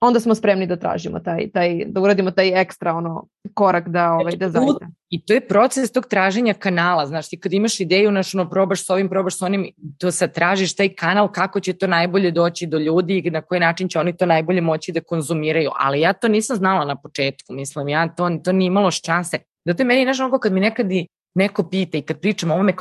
onda 0.00 0.20
smo 0.20 0.34
spremni 0.34 0.66
da 0.66 0.76
tražimo 0.76 1.18
taj, 1.20 1.50
taj 1.50 1.84
da 1.86 2.00
uradimo 2.00 2.30
taj 2.30 2.60
ekstra 2.60 2.94
ono 2.94 3.26
korak 3.54 3.88
da 3.88 4.12
ovaj 4.12 4.36
da 4.36 4.48
zaista. 4.48 4.88
I 5.08 5.24
to 5.26 5.32
je 5.34 5.48
proces 5.48 5.92
tog 5.92 6.06
traženja 6.06 6.54
kanala, 6.54 7.06
znaš, 7.06 7.28
ti 7.28 7.40
kad 7.40 7.52
imaš 7.52 7.80
ideju, 7.80 8.10
znaš, 8.10 8.34
ono, 8.34 8.50
probaš 8.50 8.86
s 8.86 8.90
ovim, 8.90 9.08
probaš 9.08 9.38
s 9.38 9.42
onim, 9.42 9.70
to 9.98 10.10
sad 10.10 10.32
tražiš 10.34 10.76
taj 10.76 10.88
kanal, 10.88 11.32
kako 11.32 11.60
će 11.60 11.72
to 11.72 11.86
najbolje 11.86 12.30
doći 12.30 12.66
do 12.66 12.78
ljudi 12.78 13.22
i 13.24 13.30
na 13.30 13.42
koji 13.42 13.60
način 13.60 13.88
će 13.88 13.98
oni 13.98 14.16
to 14.16 14.26
najbolje 14.26 14.60
moći 14.60 14.92
da 14.92 15.00
konzumiraju. 15.00 15.70
Ali 15.78 16.00
ja 16.00 16.12
to 16.12 16.28
nisam 16.28 16.56
znala 16.56 16.84
na 16.84 16.96
početku, 16.96 17.52
mislim, 17.52 17.88
ja 17.88 18.08
to, 18.08 18.30
to 18.44 18.52
nije 18.52 18.66
imalo 18.66 18.90
šanse. 18.90 19.38
Zato 19.64 19.82
je 19.82 19.86
meni, 19.86 20.04
znaš, 20.04 20.20
ono, 20.20 20.38
kad 20.38 20.52
mi 20.52 20.60
nekad 20.60 20.86
neko 21.36 21.68
pita 21.70 21.98
i 21.98 22.02
kad 22.02 22.20
pričam 22.20 22.50
o 22.50 22.54
ovome, 22.54 22.72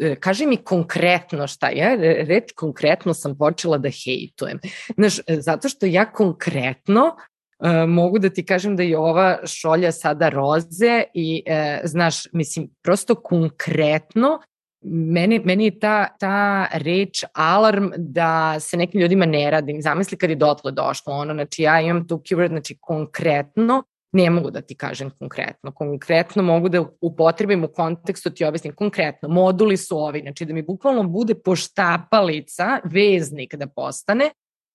e, 0.00 0.14
kaži 0.14 0.46
mi 0.46 0.56
konkretno 0.56 1.46
šta, 1.46 1.70
ja 1.70 1.94
reč 2.28 2.52
konkretno 2.56 3.14
sam 3.14 3.38
počela 3.38 3.78
da 3.78 3.90
hejtujem. 3.90 4.60
Znaš, 4.96 5.18
e, 5.18 5.40
zato 5.40 5.68
što 5.68 5.86
ja 5.86 6.04
konkretno 6.12 7.02
uh, 7.06 7.88
mogu 7.88 8.18
da 8.18 8.30
ti 8.30 8.46
kažem 8.46 8.76
da 8.76 8.82
je 8.82 8.98
ova 8.98 9.38
šolja 9.46 9.92
sada 9.92 10.28
roze 10.28 11.02
i 11.14 11.42
znaš, 11.84 12.32
mislim, 12.32 12.68
prosto 12.82 13.14
konkretno 13.14 14.40
meni, 14.84 15.40
meni 15.44 15.64
je 15.64 15.78
ta, 15.78 16.08
ta 16.18 16.68
reč 16.72 17.24
alarm 17.32 17.90
da 17.96 18.60
se 18.60 18.76
nekim 18.76 19.00
ljudima 19.00 19.26
ne 19.26 19.50
radi. 19.50 19.80
Zamisli 19.82 20.18
kad 20.18 20.30
je 20.30 20.36
dotle 20.36 20.72
došlo 20.72 21.12
ono, 21.12 21.34
znači 21.34 21.62
ja 21.62 21.80
imam 21.80 22.08
tu 22.08 22.16
keyword, 22.18 22.48
znači 22.48 22.76
konkretno 22.80 23.82
ne 24.12 24.30
mogu 24.30 24.50
da 24.50 24.60
ti 24.60 24.74
kažem 24.74 25.10
konkretno. 25.10 25.72
Konkretno 25.72 26.42
mogu 26.42 26.68
da 26.68 26.84
upotrebim 27.00 27.64
u 27.64 27.68
kontekstu, 27.68 28.30
ti 28.30 28.44
objasnim 28.44 28.74
konkretno. 28.74 29.28
Moduli 29.28 29.76
su 29.76 29.98
ovi, 29.98 30.20
znači 30.20 30.44
da 30.44 30.54
mi 30.54 30.62
bukvalno 30.62 31.02
bude 31.02 31.34
poštapalica, 31.34 32.78
veznik 32.84 33.54
da 33.54 33.66
postane, 33.66 34.30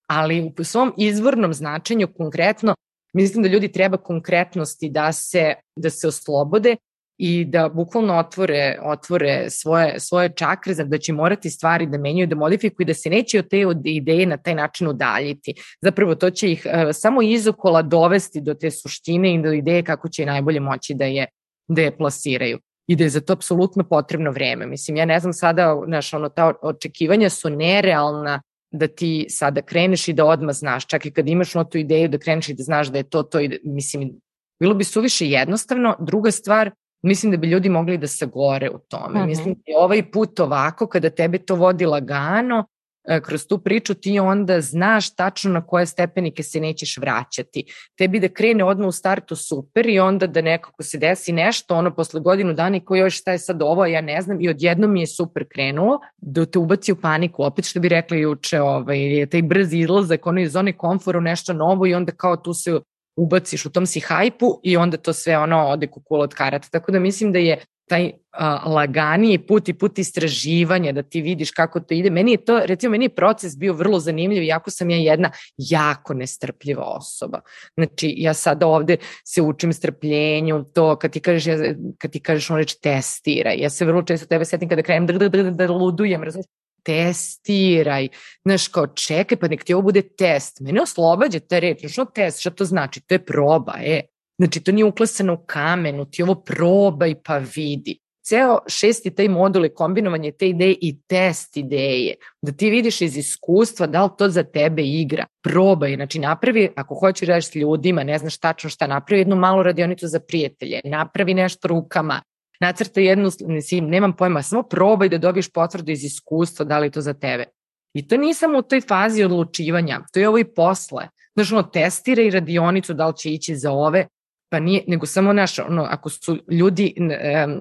ali 0.08 0.54
u 0.60 0.64
svom 0.64 0.94
izvornom 0.98 1.54
značenju 1.54 2.08
konkretno 2.18 2.76
mislim 3.14 3.44
da 3.44 3.50
ljudi 3.50 3.72
treba 3.72 3.98
konkretnosti 3.98 4.90
da 4.90 5.12
se, 5.12 5.54
da 5.76 5.90
se 5.90 6.08
oslobode 6.08 6.76
i 7.18 7.46
da 7.46 7.70
bukvalno 7.70 8.18
otvore, 8.18 8.80
otvore 8.84 9.50
svoje, 9.50 10.00
svoje 10.00 10.30
čakre, 10.36 10.74
da 10.74 10.98
će 10.98 11.14
morati 11.14 11.50
stvari 11.50 11.86
da 11.86 11.98
menjaju, 11.98 12.28
da 12.28 12.36
modifikuju 12.36 12.86
da 12.86 12.94
se 12.94 13.10
neće 13.10 13.40
od 13.40 13.50
te 13.50 13.66
ideje 13.86 14.26
na 14.26 14.38
taj 14.38 14.56
način 14.56 14.88
udaljiti. 14.88 15.54
Zapravo 15.82 16.16
to 16.16 16.30
će 16.30 16.52
ih 16.52 16.66
uh, 16.66 16.90
samo 16.94 17.22
izokola 17.22 17.82
dovesti 17.82 18.42
do 18.42 18.54
te 18.54 18.72
suštine 18.72 19.34
i 19.36 19.42
do 19.42 19.52
ideje 19.52 19.84
kako 19.84 20.10
će 20.10 20.26
najbolje 20.26 20.60
moći 20.60 20.94
da 20.94 21.06
je, 21.06 21.28
da 21.68 21.82
je 21.82 21.98
plasiraju 21.98 22.60
i 22.88 22.96
da 22.96 23.04
je 23.04 23.10
za 23.10 23.22
to 23.22 23.34
apsolutno 23.34 23.84
potrebno 23.84 24.32
vreme. 24.32 24.66
Mislim, 24.66 24.98
ja 24.98 25.06
ne 25.06 25.20
znam 25.20 25.34
sada, 25.34 25.82
znaš, 25.86 26.14
ono, 26.14 26.30
ta 26.30 26.54
očekivanja 26.62 27.30
su 27.30 27.50
nerealna 27.50 28.42
da 28.72 28.88
ti 28.88 29.26
sada 29.30 29.62
kreneš 29.62 30.08
i 30.08 30.14
da 30.14 30.26
odmah 30.26 30.56
znaš, 30.56 30.88
čak 30.88 31.06
i 31.06 31.12
kad 31.12 31.28
imaš 31.30 31.56
ono 31.56 31.66
tu 31.66 31.78
ideju 31.78 32.08
da 32.10 32.18
kreneš 32.18 32.50
i 32.50 32.54
da 32.54 32.64
znaš 32.64 32.88
da 32.88 32.98
je 32.98 33.10
to 33.10 33.24
to, 33.24 33.40
i 33.40 33.48
da, 33.48 33.56
mislim, 33.64 34.12
bilo 34.60 34.74
bi 34.74 34.84
suviše 34.84 35.28
jednostavno. 35.28 35.96
Druga 36.00 36.32
stvar, 36.32 36.72
mislim 37.04 37.32
da 37.32 37.38
bi 37.38 37.48
ljudi 37.48 37.70
mogli 37.70 37.98
da 37.98 38.08
se 38.08 38.26
gore 38.26 38.70
u 38.70 38.80
tome. 38.80 39.20
Mm 39.20 39.24
-hmm. 39.24 39.28
Mislim 39.28 39.54
da 39.54 39.62
je 39.66 39.78
ovaj 39.78 40.12
put 40.12 40.40
ovako, 40.40 40.88
kada 40.88 41.10
tebe 41.10 41.38
to 41.38 41.56
vodi 41.56 41.86
lagano, 41.86 42.66
e, 43.08 43.22
kroz 43.22 43.48
tu 43.48 43.58
priču 43.58 43.94
ti 43.94 44.20
onda 44.20 44.62
znaš 44.62 45.16
tačno 45.16 45.52
na 45.52 45.68
koje 45.68 45.86
stepenike 45.86 46.44
se 46.44 46.60
nećeš 46.60 46.98
vraćati. 46.98 47.66
Tebi 47.98 48.20
da 48.20 48.30
krene 48.30 48.64
odmah 48.64 48.88
u 48.88 48.92
startu 48.92 49.36
super 49.36 49.90
i 49.90 50.00
onda 50.00 50.28
da 50.28 50.42
nekako 50.42 50.84
se 50.84 50.98
desi 50.98 51.32
nešto, 51.32 51.76
ono 51.76 51.96
posle 51.96 52.20
godinu 52.20 52.54
dana 52.54 52.78
i 52.78 52.86
koji 52.86 53.00
još 53.00 53.20
šta 53.20 53.32
je 53.32 53.40
sad 53.40 53.62
ovo, 53.62 53.86
ja 53.86 54.02
ne 54.02 54.22
znam, 54.22 54.42
i 54.42 54.50
odjednom 54.50 54.92
mi 54.92 55.00
je 55.00 55.08
super 55.08 55.46
krenulo, 55.54 56.00
da 56.18 56.46
te 56.46 56.60
ubaci 56.60 56.92
u 56.92 56.96
paniku, 56.96 57.44
opet 57.44 57.66
što 57.66 57.80
bi 57.80 57.90
rekli 57.90 58.20
juče, 58.20 58.62
ovaj, 58.62 59.28
taj 59.32 59.42
brzi 59.42 59.78
izlazak, 59.78 60.28
ono 60.28 60.42
iz 60.42 60.52
zone 60.52 60.78
komfora 60.78 61.20
nešto 61.20 61.54
novo 61.54 61.88
i 61.88 61.94
onda 61.94 62.12
kao 62.12 62.38
tu 62.38 62.54
se 62.54 62.80
ubaciš 63.16 63.66
u 63.66 63.70
tom 63.70 63.86
si 63.86 64.00
hajpu 64.00 64.60
i 64.64 64.78
onda 64.78 64.98
to 64.98 65.14
sve 65.14 65.38
ono 65.38 65.68
ode 65.68 65.88
kukula 65.88 66.24
od 66.24 66.34
karata. 66.34 66.68
Tako 66.72 66.92
da 66.92 67.00
mislim 67.00 67.32
da 67.32 67.40
je 67.40 67.58
taj 67.90 68.12
a, 68.32 68.70
laganiji 68.70 69.38
put 69.38 69.70
i 69.70 69.74
put 69.74 70.00
istraživanja, 70.00 70.92
da 70.92 71.04
ti 71.04 71.22
vidiš 71.22 71.52
kako 71.52 71.80
to 71.80 71.94
ide. 71.94 72.10
Meni 72.10 72.32
je 72.32 72.46
to, 72.46 72.60
recimo, 72.66 72.92
meni 72.92 73.06
je 73.06 73.16
proces 73.16 73.58
bio 73.58 73.74
vrlo 73.74 74.00
zanimljiv, 74.00 74.44
jako 74.44 74.72
sam 74.72 74.90
ja 74.90 74.98
jedna 74.98 75.32
jako 75.58 76.14
nestrpljiva 76.14 76.84
osoba. 76.84 77.42
Znači, 77.76 78.14
ja 78.18 78.34
sada 78.34 78.68
ovde 78.68 78.98
se 79.26 79.42
učim 79.42 79.74
strpljenju, 79.74 80.64
to 80.74 80.96
kad 80.96 81.12
ti 81.12 81.20
kažeš, 81.20 81.46
ja, 81.46 81.76
kad 81.98 82.12
ti 82.12 82.20
kažeš 82.20 82.50
on 82.50 82.58
reč 82.58 82.76
testira, 82.76 83.52
ja 83.52 83.70
se 83.70 83.86
vrlo 83.86 84.04
često 84.04 84.28
tebe 84.28 84.46
setim 84.46 84.70
kada 84.70 84.82
krenem 84.82 85.08
da, 85.08 85.14
da, 85.14 85.30
da, 85.30 85.52
da 85.52 85.72
ludujem, 85.72 86.24
razumiješ? 86.24 86.63
Testiraj, 86.84 88.08
znaš 88.46 88.68
kao 88.68 88.88
čekaj 88.88 89.38
pa 89.38 89.48
nek 89.48 89.64
ti 89.64 89.74
ovo 89.74 89.82
bude 89.82 90.02
test, 90.02 90.60
mene 90.60 90.82
oslobađa 90.82 91.40
ta 91.40 91.60
reč, 91.60 91.92
što 91.92 92.06
test, 92.06 92.40
šta 92.40 92.50
to 92.50 92.66
znači, 92.66 93.02
to 93.02 93.16
je 93.16 93.26
proba, 93.26 93.74
e, 93.84 94.02
znači 94.38 94.64
to 94.64 94.72
nije 94.72 94.86
uklesano 94.86 95.34
u 95.34 95.46
kamenu, 95.46 96.06
ti 96.06 96.24
ovo 96.24 96.36
probaj 96.36 97.16
pa 97.24 97.38
vidi. 97.56 98.00
Ceo 98.26 98.60
šesti 98.68 99.12
taj 99.16 99.28
modul 99.28 99.66
je 99.66 99.74
kombinovanje 99.74 100.32
te 100.32 100.50
ideje 100.50 100.76
i 100.82 101.02
test 101.08 101.58
ideje, 101.58 102.16
da 102.42 102.52
ti 102.52 102.70
vidiš 102.70 103.02
iz 103.02 103.18
iskustva 103.18 103.88
da 103.88 104.04
li 104.04 104.10
to 104.18 104.30
za 104.30 104.44
tebe 104.44 104.82
igra. 104.84 105.26
Probaj, 105.44 105.96
znači 105.96 106.20
napravi, 106.20 106.70
ako 106.76 106.96
hoćeš 106.96 107.28
da 107.28 107.42
s 107.42 107.56
ljudima, 107.56 108.04
ne 108.04 108.18
znaš 108.18 108.38
tačno 108.38 108.70
šta, 108.70 108.88
napravi 108.88 109.22
jednu 109.22 109.36
malu 109.36 109.64
radionicu 109.64 110.08
za 110.08 110.20
prijatelje, 110.20 110.82
napravi 110.84 111.34
nešto 111.34 111.68
rukama, 111.68 112.22
nacrta 112.60 113.02
jednu, 113.02 113.30
mislim, 113.48 113.88
nemam 113.88 114.14
pojma, 114.16 114.42
samo 114.42 114.64
probaj 114.64 115.10
da 115.10 115.18
dobiješ 115.18 115.52
potvrdu 115.52 115.92
iz 115.92 116.04
iskustva 116.04 116.66
da 116.66 116.80
li 116.80 116.92
to 116.92 117.02
za 117.02 117.14
tebe. 117.14 117.46
I 117.94 118.08
to 118.08 118.18
nije 118.18 118.34
samo 118.34 118.60
u 118.60 118.62
toj 118.62 118.82
fazi 118.82 119.24
odlučivanja, 119.24 120.02
to 120.14 120.20
je 120.20 120.28
ovo 120.28 120.38
i 120.38 120.44
posle. 120.44 121.08
Znaš, 121.34 121.52
ono, 121.52 121.64
testiraj 121.64 122.30
radionicu 122.30 122.94
da 122.94 123.08
li 123.08 123.18
će 123.18 123.30
ići 123.30 123.56
za 123.56 123.72
ove, 123.72 124.08
pa 124.50 124.60
nije, 124.60 124.84
nego 124.88 125.06
samo 125.06 125.34
naš, 125.34 125.60
ono, 125.60 125.84
ako 125.84 126.10
su 126.10 126.38
ljudi 126.52 126.94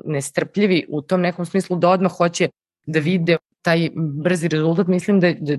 nestrpljivi 0.05 0.86
u 0.88 1.03
tom 1.03 1.20
nekom 1.20 1.47
smislu 1.47 1.76
da 1.76 1.88
odmah 1.88 2.12
hoće 2.12 2.49
da 2.86 2.99
vide 2.99 3.36
taj 3.62 3.90
brzi 3.95 4.49
rezultat, 4.49 4.86
mislim 4.86 5.20
da, 5.20 5.32
da, 5.32 5.57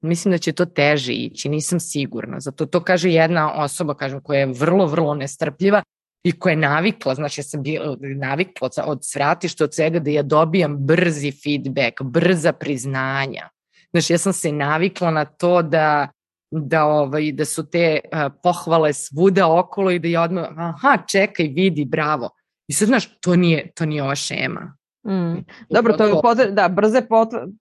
mislim 0.00 0.32
da 0.32 0.38
će 0.38 0.52
to 0.52 0.64
teže 0.64 1.12
ići, 1.12 1.48
nisam 1.48 1.80
sigurna. 1.80 2.40
Zato 2.40 2.66
to 2.66 2.80
kaže 2.80 3.10
jedna 3.10 3.62
osoba, 3.62 3.94
kažem, 3.94 4.20
koja 4.20 4.40
je 4.40 4.46
vrlo, 4.46 4.86
vrlo 4.86 5.14
nestrpljiva 5.14 5.82
i 6.26 6.32
koja 6.32 6.50
je 6.50 6.56
navikla, 6.56 7.14
znači 7.14 7.40
ja 7.40 7.44
sam 7.44 7.62
bila 7.62 7.96
navikla 8.00 8.70
od 8.84 8.98
svratišta 9.02 9.64
od 9.64 9.74
svega 9.74 9.98
da 9.98 10.10
ja 10.10 10.22
dobijam 10.22 10.76
brzi 10.76 11.32
feedback, 11.32 12.02
brza 12.02 12.52
priznanja. 12.52 13.48
Znači 13.90 14.12
ja 14.12 14.18
sam 14.18 14.32
se 14.32 14.52
navikla 14.52 15.10
na 15.10 15.24
to 15.24 15.62
da 15.62 16.08
da 16.50 16.84
ovaj 16.84 17.32
da 17.32 17.44
su 17.44 17.70
te 17.70 18.00
uh, 18.04 18.32
pohvale 18.42 18.92
svuda 18.92 19.52
okolo 19.52 19.90
i 19.90 19.98
da 19.98 20.08
ja 20.08 20.22
odmah 20.22 20.48
aha 20.56 20.98
čekaj 21.08 21.46
vidi 21.46 21.84
bravo 21.84 22.30
i 22.68 22.72
sad 22.72 22.88
znaš 22.88 23.20
to 23.20 23.36
nije 23.36 23.70
to 23.74 23.86
nije 23.86 24.02
ova 24.02 24.14
šema 24.14 24.76
Mm. 25.06 25.44
Dobro, 25.70 25.96
to 25.96 26.06
je 26.06 26.12
potvrde, 26.22 26.52
da, 26.52 26.68
brze 26.68 27.02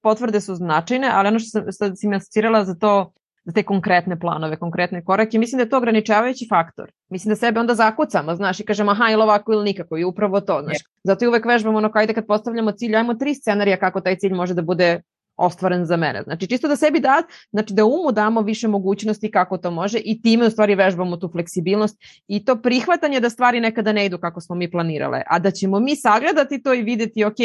potvrde 0.02 0.42
su 0.42 0.56
značajne, 0.56 1.10
ali 1.14 1.28
ono 1.28 1.40
što 1.40 1.72
sam, 1.72 1.94
me 2.10 2.16
asocirala 2.16 2.66
za 2.66 2.76
to 2.76 3.12
za 3.46 3.52
te 3.52 3.64
konkretne 3.64 4.20
planove, 4.20 4.58
konkretne 4.58 5.04
korake. 5.04 5.40
Mislim 5.40 5.58
da 5.58 5.64
je 5.64 5.70
to 5.70 5.78
ograničavajući 5.78 6.48
faktor. 6.50 6.92
Mislim 7.10 7.30
da 7.30 7.36
sebe 7.36 7.60
onda 7.60 7.76
zakucamo, 7.76 8.36
znaš, 8.36 8.60
i 8.60 8.66
kažemo 8.66 8.92
aha 8.92 9.10
ili 9.12 9.24
ovako 9.24 9.54
ili 9.54 9.64
nikako 9.64 9.98
i 9.98 10.04
upravo 10.04 10.42
to, 10.42 10.62
znaš. 10.64 10.78
Zato 11.04 11.26
i 11.26 11.28
uvek 11.28 11.46
vežbamo 11.46 11.78
ono 11.78 11.92
kajde 11.92 12.14
kad 12.14 12.28
postavljamo 12.28 12.72
cilj, 12.72 12.96
ajmo 12.96 13.14
tri 13.14 13.36
scenarija 13.36 13.78
kako 13.78 14.02
taj 14.02 14.16
cilj 14.16 14.34
može 14.34 14.54
da 14.54 14.62
bude 14.62 15.02
ostvaren 15.38 15.86
za 15.86 15.98
mene. 15.98 16.24
Znači 16.24 16.48
čisto 16.48 16.68
da 16.68 16.76
sebi 16.76 17.00
da, 17.00 17.24
znači 17.52 17.74
da 17.74 17.86
umu 17.86 18.12
damo 18.12 18.42
više 18.42 18.68
mogućnosti 18.68 19.32
kako 19.32 19.58
to 19.58 19.72
može 19.72 20.00
i 20.06 20.22
time 20.22 20.46
u 20.46 20.50
stvari 20.50 20.76
vežbamo 20.76 21.18
tu 21.18 21.30
fleksibilnost 21.32 21.98
i 22.28 22.46
to 22.46 22.62
prihvatanje 22.62 23.20
da 23.20 23.30
stvari 23.30 23.60
nekada 23.60 23.92
ne 23.92 24.06
idu 24.06 24.18
kako 24.18 24.42
smo 24.42 24.56
mi 24.56 24.72
planirale, 24.72 25.22
a 25.28 25.40
da 25.40 25.52
ćemo 25.52 25.80
mi 25.80 25.96
sagledati 25.96 26.64
to 26.64 26.74
i 26.74 26.82
videti, 26.82 27.24
ok, 27.24 27.36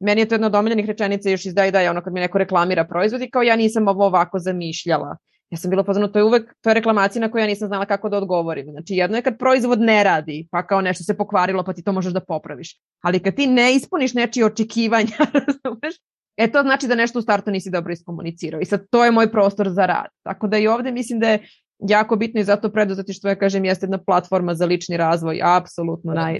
meni 0.00 0.20
je 0.20 0.28
to 0.28 0.34
jedna 0.34 0.46
od 0.46 0.54
omiljenih 0.54 0.86
rečenica 0.86 1.30
još 1.30 1.46
iz 1.46 1.54
da 1.54 1.66
i 1.66 1.70
da 1.70 1.80
je 1.80 1.90
ono 1.90 2.02
kad 2.02 2.12
mi 2.12 2.20
neko 2.20 2.38
reklamira 2.38 2.84
proizvod 2.84 3.22
i 3.22 3.30
kao 3.30 3.42
ja 3.42 3.56
nisam 3.56 3.88
ovo 3.88 4.06
ovako 4.06 4.38
zamišljala 4.38 5.16
ja 5.50 5.58
sam 5.58 5.70
bila 5.70 5.84
pozvana, 5.84 6.08
to 6.08 6.18
je 6.18 6.24
uvek, 6.24 6.54
to 6.60 6.70
je 6.70 6.74
reklamacija 6.74 7.20
na 7.20 7.30
koju 7.30 7.40
ja 7.40 7.46
nisam 7.46 7.68
znala 7.68 7.86
kako 7.86 8.08
da 8.08 8.16
odgovorim. 8.16 8.70
Znači, 8.70 8.94
jedno 8.94 9.16
je 9.16 9.22
kad 9.22 9.38
proizvod 9.38 9.80
ne 9.80 10.04
radi, 10.04 10.48
pa 10.50 10.66
kao 10.66 10.80
nešto 10.80 11.04
se 11.04 11.16
pokvarilo, 11.16 11.64
pa 11.64 11.72
ti 11.72 11.82
to 11.84 11.92
možeš 11.92 12.12
da 12.12 12.20
popraviš. 12.20 12.80
Ali 13.00 13.22
kad 13.22 13.34
ti 13.34 13.46
ne 13.46 13.74
ispuniš 13.74 14.14
nečije 14.14 14.46
očekivanja, 14.46 15.16
razumeš, 15.46 15.94
e 16.36 16.52
to 16.52 16.62
znači 16.62 16.86
da 16.86 16.94
nešto 16.94 17.18
u 17.18 17.22
startu 17.22 17.50
nisi 17.50 17.70
dobro 17.70 17.92
iskomunicirao. 17.92 18.60
I 18.60 18.64
sad 18.64 18.86
to 18.90 19.04
je 19.04 19.10
moj 19.10 19.32
prostor 19.32 19.68
za 19.68 19.86
rad. 19.86 20.08
Tako 20.22 20.46
da 20.46 20.58
i 20.58 20.68
ovde 20.68 20.92
mislim 20.92 21.20
da 21.20 21.28
je 21.28 21.48
jako 21.78 22.16
bitno 22.16 22.40
i 22.40 22.44
zato 22.44 22.70
što 23.12 23.28
ja 23.28 23.34
kažem, 23.34 23.64
jeste 23.64 23.84
jedna 23.84 23.98
platforma 23.98 24.54
za 24.54 24.66
lični 24.66 24.96
razvoj, 24.96 25.40
apsolutno 25.44 26.14
naj... 26.14 26.38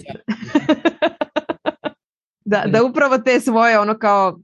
da, 2.51 2.65
da 2.67 2.85
upravo 2.85 3.19
te 3.19 3.41
svoje 3.41 3.79
ono 3.79 3.99
kao 3.99 4.39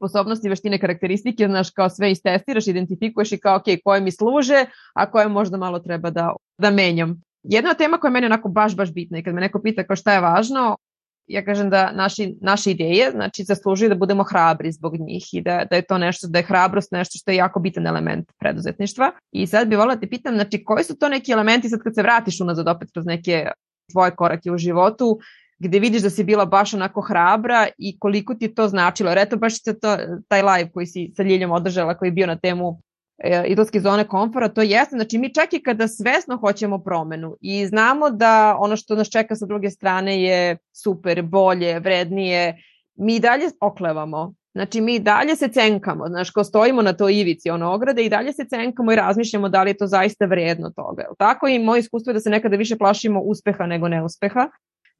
sposobnosti, 0.00 0.48
veštine, 0.48 0.78
karakteristike, 0.78 1.46
znaš, 1.46 1.70
kao 1.70 1.88
sve 1.88 2.10
istestiraš, 2.10 2.66
identifikuješ 2.66 3.32
i 3.32 3.38
kao, 3.38 3.56
ok, 3.56 3.64
koje 3.84 4.00
mi 4.00 4.12
služe, 4.12 4.64
a 4.94 5.10
koje 5.10 5.28
možda 5.28 5.56
malo 5.56 5.78
treba 5.78 6.10
da, 6.10 6.32
da 6.58 6.70
menjam. 6.70 7.20
Jedna 7.42 7.74
tema 7.74 7.98
koja 7.98 8.08
je 8.08 8.12
meni 8.12 8.26
onako 8.26 8.48
baš, 8.48 8.76
baš 8.76 8.92
bitna 8.92 9.18
i 9.18 9.22
kad 9.22 9.34
me 9.34 9.40
neko 9.40 9.60
pita 9.62 9.84
kao 9.84 9.96
šta 9.96 10.14
je 10.14 10.20
važno, 10.20 10.76
ja 11.26 11.44
kažem 11.44 11.70
da 11.70 11.92
naši, 11.92 12.34
naše 12.40 12.70
ideje 12.70 13.10
znači, 13.10 13.44
zaslužuju 13.44 13.88
da 13.88 13.94
budemo 13.94 14.24
hrabri 14.24 14.72
zbog 14.72 14.96
njih 14.98 15.28
i 15.32 15.40
da, 15.40 15.64
da 15.70 15.76
je 15.76 15.82
to 15.82 15.98
nešto, 15.98 16.26
da 16.28 16.38
je 16.38 16.44
hrabrost 16.44 16.92
nešto 16.92 17.18
što 17.18 17.30
je 17.30 17.36
jako 17.36 17.60
bitan 17.60 17.86
element 17.86 18.32
preduzetništva. 18.38 19.12
I 19.32 19.46
sad 19.46 19.68
bih 19.68 19.78
volila 19.78 19.94
da 19.94 20.00
te 20.00 20.08
pitam, 20.08 20.34
znači, 20.34 20.64
koji 20.64 20.84
su 20.84 20.98
to 20.98 21.08
neki 21.08 21.32
elementi 21.32 21.68
sad 21.68 21.80
kad 21.82 21.94
se 21.94 22.02
vratiš 22.02 22.40
unazad 22.40 22.68
opet 22.68 22.88
kroz 22.92 23.06
neke 23.06 23.46
tvoje 23.92 24.16
korake 24.16 24.50
u 24.52 24.58
životu, 24.58 25.18
gde 25.60 25.78
vidiš 25.78 26.02
da 26.02 26.10
si 26.10 26.24
bila 26.24 26.44
baš 26.44 26.74
onako 26.74 27.00
hrabra 27.00 27.66
i 27.78 27.98
koliko 27.98 28.34
ti 28.34 28.54
to 28.54 28.68
značilo. 28.68 29.10
Jer 29.10 29.18
eto 29.18 29.36
baš 29.36 29.62
se 29.62 29.80
to, 29.80 29.96
taj 30.28 30.42
live 30.42 30.70
koji 30.70 30.86
si 30.86 31.12
sa 31.16 31.22
Ljiljom 31.22 31.50
održala 31.50 31.94
koji 31.94 32.06
je 32.06 32.12
bio 32.12 32.26
na 32.26 32.36
temu 32.36 32.80
e, 33.18 33.44
idolske 33.46 33.80
zone 33.80 34.08
komfora, 34.08 34.48
to 34.48 34.62
jeste, 34.62 34.96
znači 34.96 35.18
mi 35.18 35.34
čak 35.34 35.52
i 35.52 35.62
kada 35.62 35.88
svesno 35.88 36.36
hoćemo 36.36 36.78
promenu 36.78 37.36
i 37.40 37.66
znamo 37.66 38.10
da 38.10 38.56
ono 38.58 38.76
što 38.76 38.94
nas 38.94 39.08
čeka 39.08 39.36
sa 39.36 39.46
druge 39.46 39.70
strane 39.70 40.22
je 40.22 40.56
super, 40.72 41.22
bolje, 41.22 41.78
vrednije, 41.80 42.62
mi 42.94 43.20
dalje 43.20 43.50
oklevamo. 43.60 44.34
Znači 44.54 44.80
mi 44.80 44.98
dalje 44.98 45.36
se 45.36 45.48
cenkamo, 45.48 46.08
znaš, 46.08 46.30
kao 46.30 46.44
stojimo 46.44 46.82
na 46.82 46.92
toj 46.92 47.14
ivici 47.14 47.50
ono 47.50 47.72
ograde 47.72 48.04
i 48.04 48.08
dalje 48.08 48.32
se 48.32 48.44
cenkamo 48.48 48.92
i 48.92 48.96
razmišljamo 48.96 49.48
da 49.48 49.62
li 49.62 49.70
je 49.70 49.76
to 49.76 49.86
zaista 49.86 50.26
vredno 50.26 50.70
toga. 50.70 51.04
Tako 51.18 51.48
i 51.48 51.58
moje 51.58 51.80
iskustvo 51.80 52.10
je 52.10 52.14
da 52.14 52.20
se 52.20 52.30
nekada 52.30 52.56
više 52.56 52.78
plašimo 52.78 53.20
uspeha 53.20 53.66
nego 53.66 53.88
neuspeha 53.88 54.48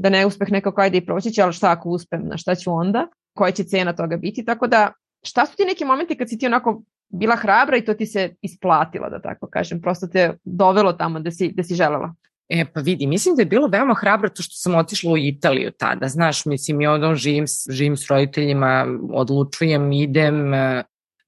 da 0.01 0.11
neuspeh 0.11 0.53
nekako 0.53 0.81
ajde 0.81 0.99
i 0.99 1.07
proći 1.07 1.31
će, 1.31 1.43
ali 1.43 1.53
šta 1.53 1.71
ako 1.71 1.89
uspem, 1.89 2.23
na 2.29 2.37
šta 2.37 2.55
ću 2.55 2.73
onda, 2.73 3.07
koja 3.37 3.53
će 3.53 3.65
cena 3.65 3.93
toga 3.93 4.17
biti, 4.17 4.45
tako 4.45 4.67
da 4.67 4.93
šta 5.23 5.47
su 5.47 5.57
ti 5.57 5.65
neki 5.65 5.85
momenti 5.85 6.17
kad 6.17 6.29
si 6.29 6.39
ti 6.39 6.47
onako 6.47 6.83
bila 7.09 7.37
hrabra 7.37 7.77
i 7.77 7.85
to 7.85 7.95
ti 7.95 8.07
se 8.07 8.35
isplatilo, 8.43 9.11
da 9.11 9.21
tako 9.21 9.47
kažem, 9.47 9.81
prosto 9.81 10.07
te 10.07 10.33
dovelo 10.45 10.93
tamo 10.93 11.21
da 11.21 11.31
si, 11.31 11.53
da 11.53 11.63
si 11.63 11.75
želela? 11.75 12.15
E, 12.49 12.65
pa 12.75 12.81
vidi, 12.81 13.07
mislim 13.07 13.37
da 13.37 13.43
je 13.43 13.47
bilo 13.47 13.67
veoma 13.67 13.95
hrabro 13.95 14.29
to 14.29 14.43
što 14.43 14.55
sam 14.55 14.75
otišla 14.75 15.13
u 15.13 15.19
Italiju 15.19 15.71
tada, 15.79 16.09
znaš, 16.09 16.47
mislim, 16.47 16.81
ja 16.81 16.93
odom 16.93 17.15
živim, 17.15 17.45
živim 17.71 17.97
s 17.97 18.11
roditeljima, 18.11 18.87
odlučujem, 19.13 19.93
idem, 19.93 20.55
e, 20.55 20.83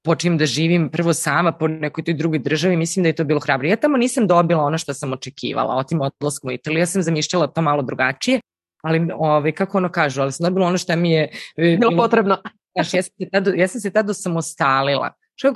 počinjem 0.05 0.39
da 0.39 0.47
živim 0.47 0.89
prvo 0.89 1.13
sama 1.13 1.53
po 1.53 1.69
nekoj 1.69 2.05
toj 2.05 2.15
drugoj 2.15 2.39
državi, 2.39 2.77
mislim 2.77 3.03
da 3.03 3.09
je 3.09 3.15
to 3.15 3.25
bilo 3.25 3.41
hrabro. 3.41 3.69
Ja 3.69 3.77
tamo 3.77 3.97
nisam 3.97 4.27
dobila 4.27 4.65
ono 4.65 4.79
što 4.79 4.95
sam 4.95 5.13
očekivala, 5.13 5.77
otim 5.77 6.01
odlaskom 6.01 6.49
u 6.49 6.53
Italiju, 6.53 6.81
ja 6.81 6.87
sam 6.87 7.03
zamišljala 7.03 7.47
to 7.47 7.63
malo 7.63 7.83
drugačije, 7.83 8.41
ali 8.83 9.09
ove, 9.15 9.53
kako 9.53 9.79
ono 9.79 9.89
kažu, 9.89 10.23
ali 10.23 10.33
sam 10.33 10.45
dobila 10.45 10.67
ono 10.67 10.79
što 10.79 10.97
mi 10.97 11.11
je... 11.11 11.29
E, 11.57 11.77
bilo 11.77 11.97
potrebno. 11.97 12.39
Znaš, 12.75 12.95
ja 12.95 13.03
sam 13.03 13.13
se 13.21 13.29
tada, 13.33 13.51
ja 13.51 13.69
sam 13.69 13.81
se 13.81 13.91
tada 13.91 14.15
samostalila. 14.15 15.13
Što 15.35 15.55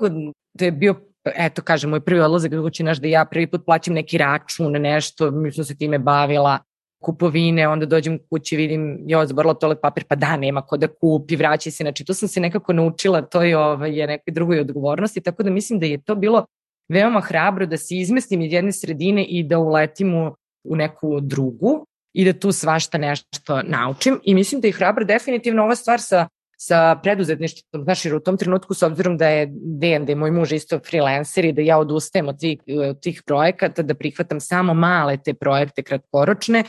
to 0.58 0.64
je 0.64 0.72
bio 0.72 0.94
eto 1.36 1.62
kažem, 1.62 1.90
moj 1.90 2.00
prvi 2.00 2.20
odlazak 2.20 2.52
kući 2.62 2.82
naš 2.82 2.98
da 2.98 3.08
ja 3.08 3.24
prvi 3.24 3.46
put 3.46 3.64
plaćam 3.64 3.94
neki 3.94 4.18
račun, 4.18 4.72
nešto, 4.72 5.30
mi 5.30 5.52
sam 5.52 5.64
se 5.64 5.76
time 5.76 5.98
bavila, 5.98 6.58
kupovine, 7.02 7.68
onda 7.68 7.86
dođem 7.86 8.18
kući, 8.30 8.56
vidim, 8.56 8.98
jo, 9.06 9.26
zaborila 9.26 9.54
toalet 9.54 9.78
papir, 9.82 10.04
pa 10.08 10.14
da, 10.14 10.36
nema 10.36 10.62
ko 10.62 10.76
da 10.76 10.88
kupi, 10.88 11.36
vraća 11.36 11.70
se, 11.70 11.84
znači 11.84 12.04
to 12.04 12.14
sam 12.14 12.28
se 12.28 12.40
nekako 12.40 12.72
naučila, 12.72 13.22
to 13.22 13.42
je, 13.42 13.58
ovaj, 13.58 13.98
je 13.98 14.06
nekoj 14.06 14.32
drugoj 14.34 14.60
odgovornosti, 14.60 15.20
tako 15.20 15.42
da 15.42 15.50
mislim 15.50 15.78
da 15.80 15.86
je 15.86 16.02
to 16.02 16.14
bilo 16.14 16.44
veoma 16.88 17.20
hrabro 17.20 17.66
da 17.66 17.76
se 17.76 17.96
izmestim 17.96 18.42
iz 18.42 18.52
jedne 18.52 18.72
sredine 18.72 19.24
i 19.24 19.42
da 19.42 19.58
uletim 19.58 20.14
u, 20.14 20.34
u 20.64 20.76
neku 20.76 21.20
drugu, 21.20 21.86
i 22.16 22.24
da 22.24 22.32
tu 22.32 22.52
svašta 22.52 22.98
nešto 22.98 23.62
naučim 23.64 24.20
i 24.24 24.34
mislim 24.34 24.60
da 24.60 24.68
je 24.68 24.72
hrabro 24.72 25.04
definitivno 25.04 25.62
ova 25.62 25.76
stvar 25.76 26.00
sa 26.00 26.28
sa 26.58 27.00
preduzetništvom, 27.02 27.82
znaš, 27.82 28.04
jer 28.04 28.14
u 28.14 28.20
tom 28.20 28.36
trenutku 28.36 28.74
s 28.74 28.82
obzirom 28.82 29.16
da 29.16 29.28
je 29.28 29.48
Dejan, 29.52 30.04
da 30.04 30.12
je 30.12 30.16
moj 30.16 30.30
muž 30.30 30.52
isto 30.52 30.78
freelancer 30.78 31.44
i 31.44 31.52
da 31.52 31.62
ja 31.62 31.78
odustajem 31.78 32.28
od 32.28 32.38
tih, 32.40 32.60
od 32.90 33.00
tih 33.02 33.22
projekata, 33.26 33.82
da 33.82 33.94
prihvatam 33.94 34.40
samo 34.40 34.74
male 34.74 35.16
te 35.16 35.34
projekte 35.34 35.82
kratkoročne 35.82 36.64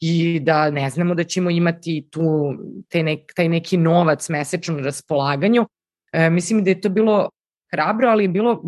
i 0.00 0.40
da 0.40 0.70
ne 0.70 0.90
znamo 0.90 1.14
da 1.14 1.24
ćemo 1.24 1.50
imati 1.50 2.08
tu 2.10 2.54
te 2.88 3.02
nek, 3.02 3.32
taj 3.36 3.48
neki 3.48 3.76
novac 3.76 4.28
mesečno 4.28 4.74
na 4.74 4.82
raspolaganju. 4.82 5.66
E, 6.12 6.30
mislim 6.30 6.64
da 6.64 6.70
je 6.70 6.80
to 6.80 6.88
bilo 6.88 7.30
hrabro, 7.72 8.08
ali 8.08 8.24
je 8.24 8.28
bilo 8.28 8.62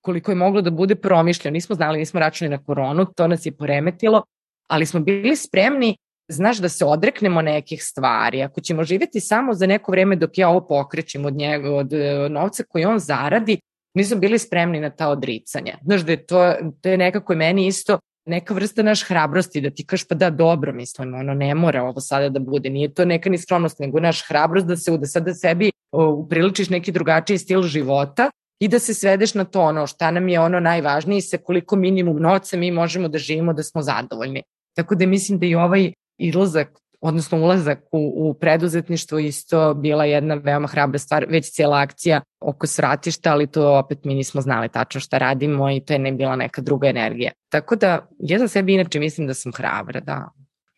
koliko 0.00 0.30
je 0.30 0.36
moglo 0.36 0.62
da 0.62 0.70
bude 0.70 0.94
promišljeno. 0.94 1.52
Nismo 1.52 1.74
znali, 1.74 1.98
nismo 1.98 2.20
računali 2.20 2.56
na 2.56 2.64
koronu, 2.64 3.06
to 3.16 3.26
nas 3.28 3.46
je 3.46 3.52
poremetilo 3.52 4.22
ali 4.66 4.86
smo 4.86 5.00
bili 5.00 5.36
spremni 5.36 5.96
znaš, 6.28 6.58
da 6.58 6.68
se 6.68 6.84
odreknemo 6.84 7.42
nekih 7.42 7.84
stvari. 7.84 8.42
Ako 8.42 8.60
ćemo 8.60 8.84
živjeti 8.84 9.20
samo 9.20 9.54
za 9.54 9.66
neko 9.66 9.92
vreme 9.92 10.16
dok 10.16 10.38
ja 10.38 10.48
ovo 10.48 10.66
pokrećem 10.66 11.24
od 11.24 11.34
njega, 11.34 11.74
od 11.74 11.92
e, 11.92 12.28
novca 12.28 12.62
koji 12.68 12.84
on 12.84 12.98
zaradi, 12.98 13.60
nismo 13.94 14.16
bili 14.16 14.38
spremni 14.38 14.80
na 14.80 14.90
ta 14.90 15.08
odricanja. 15.08 15.78
Znaš 15.84 16.00
da 16.00 16.12
je 16.12 16.26
to, 16.26 16.54
to 16.80 16.88
je 16.88 16.98
nekako 16.98 17.32
i 17.32 17.36
meni 17.36 17.66
isto 17.66 17.98
neka 18.26 18.54
vrsta 18.54 18.82
naš 18.82 19.04
hrabrosti 19.08 19.60
da 19.60 19.70
ti 19.70 19.86
kaš 19.86 20.08
pa 20.08 20.14
da 20.14 20.30
dobro 20.30 20.72
mislim, 20.72 21.14
ono 21.14 21.34
ne 21.34 21.54
mora 21.54 21.82
ovo 21.82 22.00
sada 22.00 22.28
da 22.28 22.40
bude, 22.40 22.70
nije 22.70 22.94
to 22.94 23.04
neka 23.04 23.30
ni 23.30 23.38
skromnost, 23.38 23.78
nego 23.78 24.00
naš 24.00 24.28
hrabrost 24.28 24.66
da 24.66 24.76
se 24.76 24.98
da 24.98 25.06
sada 25.06 25.34
sebi 25.34 25.70
upriličiš 25.92 26.70
neki 26.70 26.92
drugačiji 26.92 27.38
stil 27.38 27.62
života 27.62 28.30
i 28.60 28.68
da 28.68 28.78
se 28.78 28.94
svedeš 28.94 29.34
na 29.34 29.44
to 29.44 29.60
ono 29.60 29.86
šta 29.86 30.10
nam 30.10 30.28
je 30.28 30.40
ono 30.40 30.60
najvažnije 30.60 31.18
i 31.18 31.22
sa 31.22 31.38
koliko 31.38 31.76
minimum 31.76 32.22
novca 32.22 32.56
mi 32.56 32.70
možemo 32.70 33.08
da 33.08 33.18
živimo 33.18 33.52
da 33.52 33.62
smo 33.62 33.82
zadovoljni. 33.82 34.42
Tako 34.76 34.94
da 34.94 35.06
mislim 35.06 35.38
da 35.38 35.46
i 35.46 35.54
ovaj 35.54 35.92
izlazak 36.18 36.68
odnosno 37.00 37.38
ulazak 37.38 37.78
u, 37.92 38.12
u 38.16 38.34
preduzetništvo 38.34 39.18
isto 39.18 39.74
bila 39.74 40.04
jedna 40.04 40.34
veoma 40.34 40.68
hrabra 40.68 40.98
stvar, 40.98 41.26
već 41.28 41.52
cijela 41.52 41.80
akcija 41.80 42.20
oko 42.40 42.66
svratišta, 42.66 43.32
ali 43.32 43.46
to 43.46 43.78
opet 43.78 44.04
mi 44.04 44.14
nismo 44.14 44.40
znali 44.40 44.68
tačno 44.68 45.00
šta 45.00 45.18
radimo 45.18 45.70
i 45.70 45.80
to 45.80 45.92
je 45.92 45.98
ne 45.98 46.12
bila 46.12 46.36
neka 46.36 46.62
druga 46.62 46.88
energija. 46.88 47.32
Tako 47.48 47.76
da 47.76 48.08
ja 48.18 48.38
za 48.38 48.48
sebi 48.48 48.74
inače 48.74 49.00
mislim 49.00 49.26
da 49.26 49.34
sam 49.34 49.52
hrabra, 49.52 50.00
da. 50.00 50.28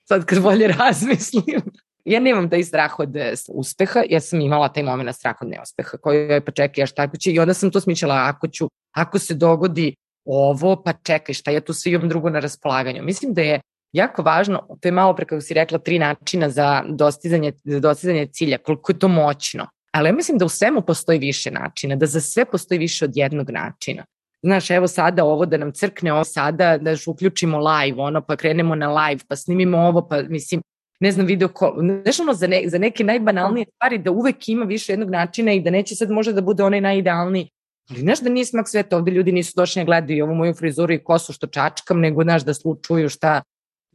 Sad 0.05 0.25
kad 0.25 0.43
bolje 0.43 0.69
razmislim. 0.79 1.61
Ja 2.05 2.21
nemam 2.21 2.51
taj 2.51 2.65
strah 2.65 2.99
od 2.99 3.17
e, 3.17 3.35
uspeha, 3.49 4.03
ja 4.09 4.21
sam 4.21 4.41
imala 4.41 4.69
taj 4.69 4.83
moment 4.83 5.17
strah 5.17 5.37
od 5.41 5.49
neuspeha, 5.49 5.97
koji 5.97 6.29
je 6.29 6.45
pa 6.45 6.53
čekaj, 6.53 6.83
ja 6.83 6.87
šta 6.87 7.09
će, 7.21 7.33
i 7.33 7.39
onda 7.39 7.55
sam 7.55 7.71
to 7.71 7.81
smišljala, 7.81 8.15
ako 8.35 8.49
ću, 8.49 8.69
ako 8.97 9.19
se 9.19 9.35
dogodi 9.35 9.95
ovo, 10.25 10.83
pa 10.83 10.93
čekaj, 10.93 11.35
šta 11.35 11.51
ja 11.51 11.61
tu 11.61 11.73
sve 11.73 11.93
imam 11.93 12.09
drugo 12.09 12.31
na 12.31 12.41
raspolaganju. 12.41 13.03
Mislim 13.03 13.35
da 13.35 13.43
je 13.43 13.61
jako 13.93 14.23
važno, 14.23 14.67
to 14.81 14.89
je 14.89 14.93
malo 14.93 15.17
pre 15.17 15.27
kako 15.27 15.41
si 15.41 15.55
rekla, 15.55 15.79
tri 15.79 15.99
načina 15.99 16.51
za 16.51 16.85
dostizanje, 16.89 17.53
za 17.65 17.81
dostizanje 17.81 18.27
cilja, 18.27 18.59
koliko 18.59 18.93
je 18.93 18.99
to 18.99 19.09
moćno. 19.09 19.67
Ali 19.93 20.09
ja 20.09 20.13
mislim 20.13 20.39
da 20.39 20.45
u 20.45 20.49
svemu 20.49 20.83
postoji 20.83 21.19
više 21.19 21.51
načina, 21.51 21.97
da 21.97 22.07
za 22.07 22.21
sve 22.21 22.45
postoji 22.45 22.79
više 22.79 23.05
od 23.05 23.17
jednog 23.17 23.51
načina. 23.51 24.05
Znaš, 24.43 24.71
evo 24.71 24.87
sada 24.87 25.25
ovo 25.25 25.47
da 25.47 25.57
nam 25.57 25.73
crkne 25.73 26.13
ovo 26.13 26.25
sada, 26.25 26.79
da 26.79 26.95
uključimo 27.07 27.59
live, 27.59 28.03
ono, 28.03 28.21
pa 28.21 28.37
krenemo 28.37 28.75
na 28.75 28.93
live, 28.93 29.21
pa 29.29 29.37
snimimo 29.37 29.79
ovo, 29.79 30.09
pa 30.09 30.23
mislim, 30.23 30.63
ne 31.01 31.13
znam, 31.13 31.27
video 31.27 31.49
ko, 31.49 31.77
znaš 32.05 32.21
ono, 32.21 32.35
za, 32.35 32.47
ne, 32.47 32.63
za 32.67 32.79
neke 32.79 33.05
najbanalnije 33.05 33.67
stvari 33.75 33.99
da 33.99 34.11
uvek 34.11 34.49
ima 34.49 34.65
više 34.65 34.93
jednog 34.93 35.11
načina 35.11 35.53
i 35.53 35.61
da 35.61 35.71
neće 35.71 35.95
sad 35.95 36.11
možda 36.11 36.33
da 36.33 36.41
bude 36.41 36.63
onaj 36.63 36.81
najidealniji, 36.81 37.49
Ali 37.91 38.01
znaš 38.01 38.21
da 38.21 38.31
nije 38.31 38.45
smak 38.45 38.69
sveta, 38.69 38.97
ovde 38.97 39.11
ljudi 39.11 39.33
nisu 39.33 39.53
došli 39.57 39.81
da 39.81 39.85
gledaju 39.85 40.25
ovu 40.25 40.35
moju 40.35 40.55
frizuru 40.55 40.93
i 40.93 41.05
kosu 41.05 41.33
što 41.33 41.47
čačkam, 41.47 42.01
nego 42.01 42.23
znaš 42.23 42.45
da 42.45 42.55
slučuju 42.55 43.09
šta 43.09 43.43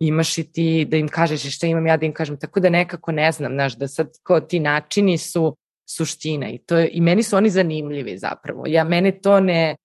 imaš 0.08 0.38
i 0.38 0.44
ti 0.52 0.86
da 0.86 0.98
im 0.98 1.08
kažeš 1.08 1.56
šta 1.56 1.68
imam 1.68 1.88
ja 1.88 1.98
da 1.98 2.06
im 2.06 2.14
kažem, 2.14 2.38
tako 2.38 2.60
da 2.60 2.70
nekako 2.70 3.12
ne 3.12 3.32
znam, 3.32 3.52
znaš, 3.52 3.78
da 3.78 3.88
sad 3.88 4.08
kao 4.24 4.40
ti 4.40 4.60
načini 4.60 5.18
su 5.18 5.56
suština 5.86 6.50
i 6.50 6.58
to 6.58 6.78
je, 6.78 6.90
i 6.92 7.02
meni 7.02 7.24
su 7.24 7.38
oni 7.38 7.50
zanimljivi 7.50 8.18
zapravo. 8.18 8.64
Ja, 8.68 8.84
mene 8.84 9.12
to 9.12 9.40
ne, 9.40 9.76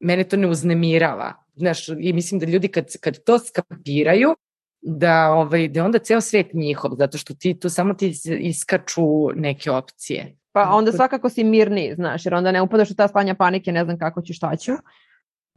mene 0.00 0.24
to 0.24 0.36
ne 0.36 0.46
uznemirava. 0.46 1.34
Znaš, 1.54 1.88
i 1.88 2.12
mislim 2.12 2.40
da 2.40 2.46
ljudi 2.46 2.68
kad, 2.68 2.86
kad 3.00 3.24
to 3.24 3.38
skapiraju, 3.38 4.34
da, 4.80 5.30
ovaj, 5.30 5.68
da 5.68 5.84
onda 5.84 5.98
ceo 5.98 6.20
svet 6.20 6.54
njihov, 6.54 6.90
zato 6.98 7.18
što 7.18 7.34
ti 7.34 7.58
tu 7.60 7.68
samo 7.68 7.94
ti 7.94 8.14
iskaču 8.38 9.02
neke 9.34 9.70
opcije. 9.70 10.36
Pa 10.52 10.70
onda 10.70 10.92
svakako 10.92 11.28
si 11.28 11.44
mirniji, 11.44 11.94
znaš, 11.94 12.26
jer 12.26 12.34
onda 12.34 12.52
ne 12.52 12.62
upadaš 12.62 12.90
u 12.90 12.94
ta 12.94 13.08
stanja 13.08 13.34
panike, 13.34 13.72
ne 13.72 13.84
znam 13.84 13.98
kako 13.98 14.22
ću, 14.22 14.34
šta 14.34 14.56
ću 14.56 14.72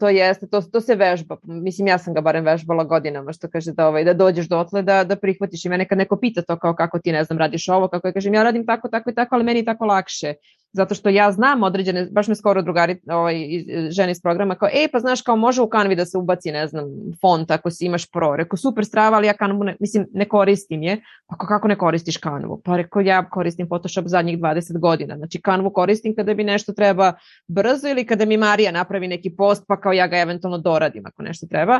to 0.02 0.10
jeste, 0.10 0.48
to, 0.50 0.62
to 0.62 0.82
se 0.82 0.96
vežba. 0.98 1.38
Mislim, 1.44 1.88
ja 1.88 1.98
sam 2.02 2.14
ga 2.18 2.22
barem 2.26 2.46
vežbala 2.46 2.84
godinama, 2.90 3.34
što 3.38 3.50
kaže 3.54 3.76
da, 3.78 3.88
ovaj, 3.88 4.04
da 4.04 4.16
dođeš 4.18 4.48
dotle, 4.50 4.82
da, 4.82 5.04
da 5.04 5.16
prihvatiš. 5.16 5.66
I 5.66 5.70
mene 5.70 5.86
kad 5.88 5.98
neko 5.98 6.18
pita 6.18 6.42
to 6.42 6.58
kao 6.60 6.74
kako 6.76 7.00
ti, 7.00 7.12
ne 7.12 7.24
znam, 7.24 7.38
radiš 7.38 7.68
ovo, 7.70 7.88
kako 7.88 8.08
ja 8.08 8.14
kažem, 8.14 8.34
ja 8.34 8.44
radim 8.44 8.66
tako, 8.66 8.90
tako 8.90 9.10
i 9.10 9.16
tako, 9.16 9.36
ali 9.36 9.44
meni 9.44 9.60
je 9.62 9.66
tako 9.66 9.86
lakše 9.86 10.34
zato 10.74 10.96
što 10.96 11.10
ja 11.10 11.32
znam 11.32 11.64
određene, 11.64 12.08
baš 12.12 12.28
me 12.28 12.36
skoro 12.36 12.62
drugari, 12.62 13.02
ovaj, 13.10 13.36
žene 13.90 14.12
iz 14.12 14.22
programa, 14.22 14.56
kao, 14.56 14.70
ej, 14.74 14.88
pa 14.92 15.00
znaš, 15.00 15.22
kao 15.22 15.36
može 15.36 15.62
u 15.62 15.70
Canvi 15.70 15.96
da 15.96 16.06
se 16.06 16.18
ubaci, 16.18 16.52
ne 16.52 16.68
znam, 16.68 16.86
font 17.22 17.52
ako 17.52 17.72
si 17.72 17.86
imaš 17.86 18.12
pro. 18.12 18.36
Rekao, 18.36 18.58
super 18.58 18.86
strava, 18.86 19.18
ali 19.18 19.28
ja 19.28 19.34
Canvu, 19.34 19.64
ne, 19.64 19.76
mislim, 19.80 20.08
ne 20.14 20.26
koristim 20.26 20.84
je. 20.84 21.02
Pa 21.28 21.48
kako 21.48 21.68
ne 21.68 21.78
koristiš 21.78 22.20
Canvu? 22.20 22.62
Pa 22.66 22.78
rekao, 22.78 23.02
ja 23.02 23.30
koristim 23.30 23.68
Photoshop 23.68 24.06
zadnjih 24.08 24.40
20 24.40 24.80
godina. 24.80 25.18
Znači, 25.18 25.42
Canvu 25.46 25.70
koristim 25.70 26.16
kada 26.16 26.34
mi 26.34 26.44
nešto 26.44 26.74
treba 26.74 27.14
brzo 27.48 27.88
ili 27.88 28.06
kada 28.06 28.26
mi 28.26 28.38
Marija 28.38 28.72
napravi 28.72 29.08
neki 29.08 29.36
post, 29.36 29.64
pa 29.68 29.82
kao 29.82 29.94
ja 29.94 30.08
ga 30.08 30.18
eventualno 30.18 30.58
doradim 30.58 31.04
ako 31.06 31.24
nešto 31.24 31.48
treba 31.48 31.80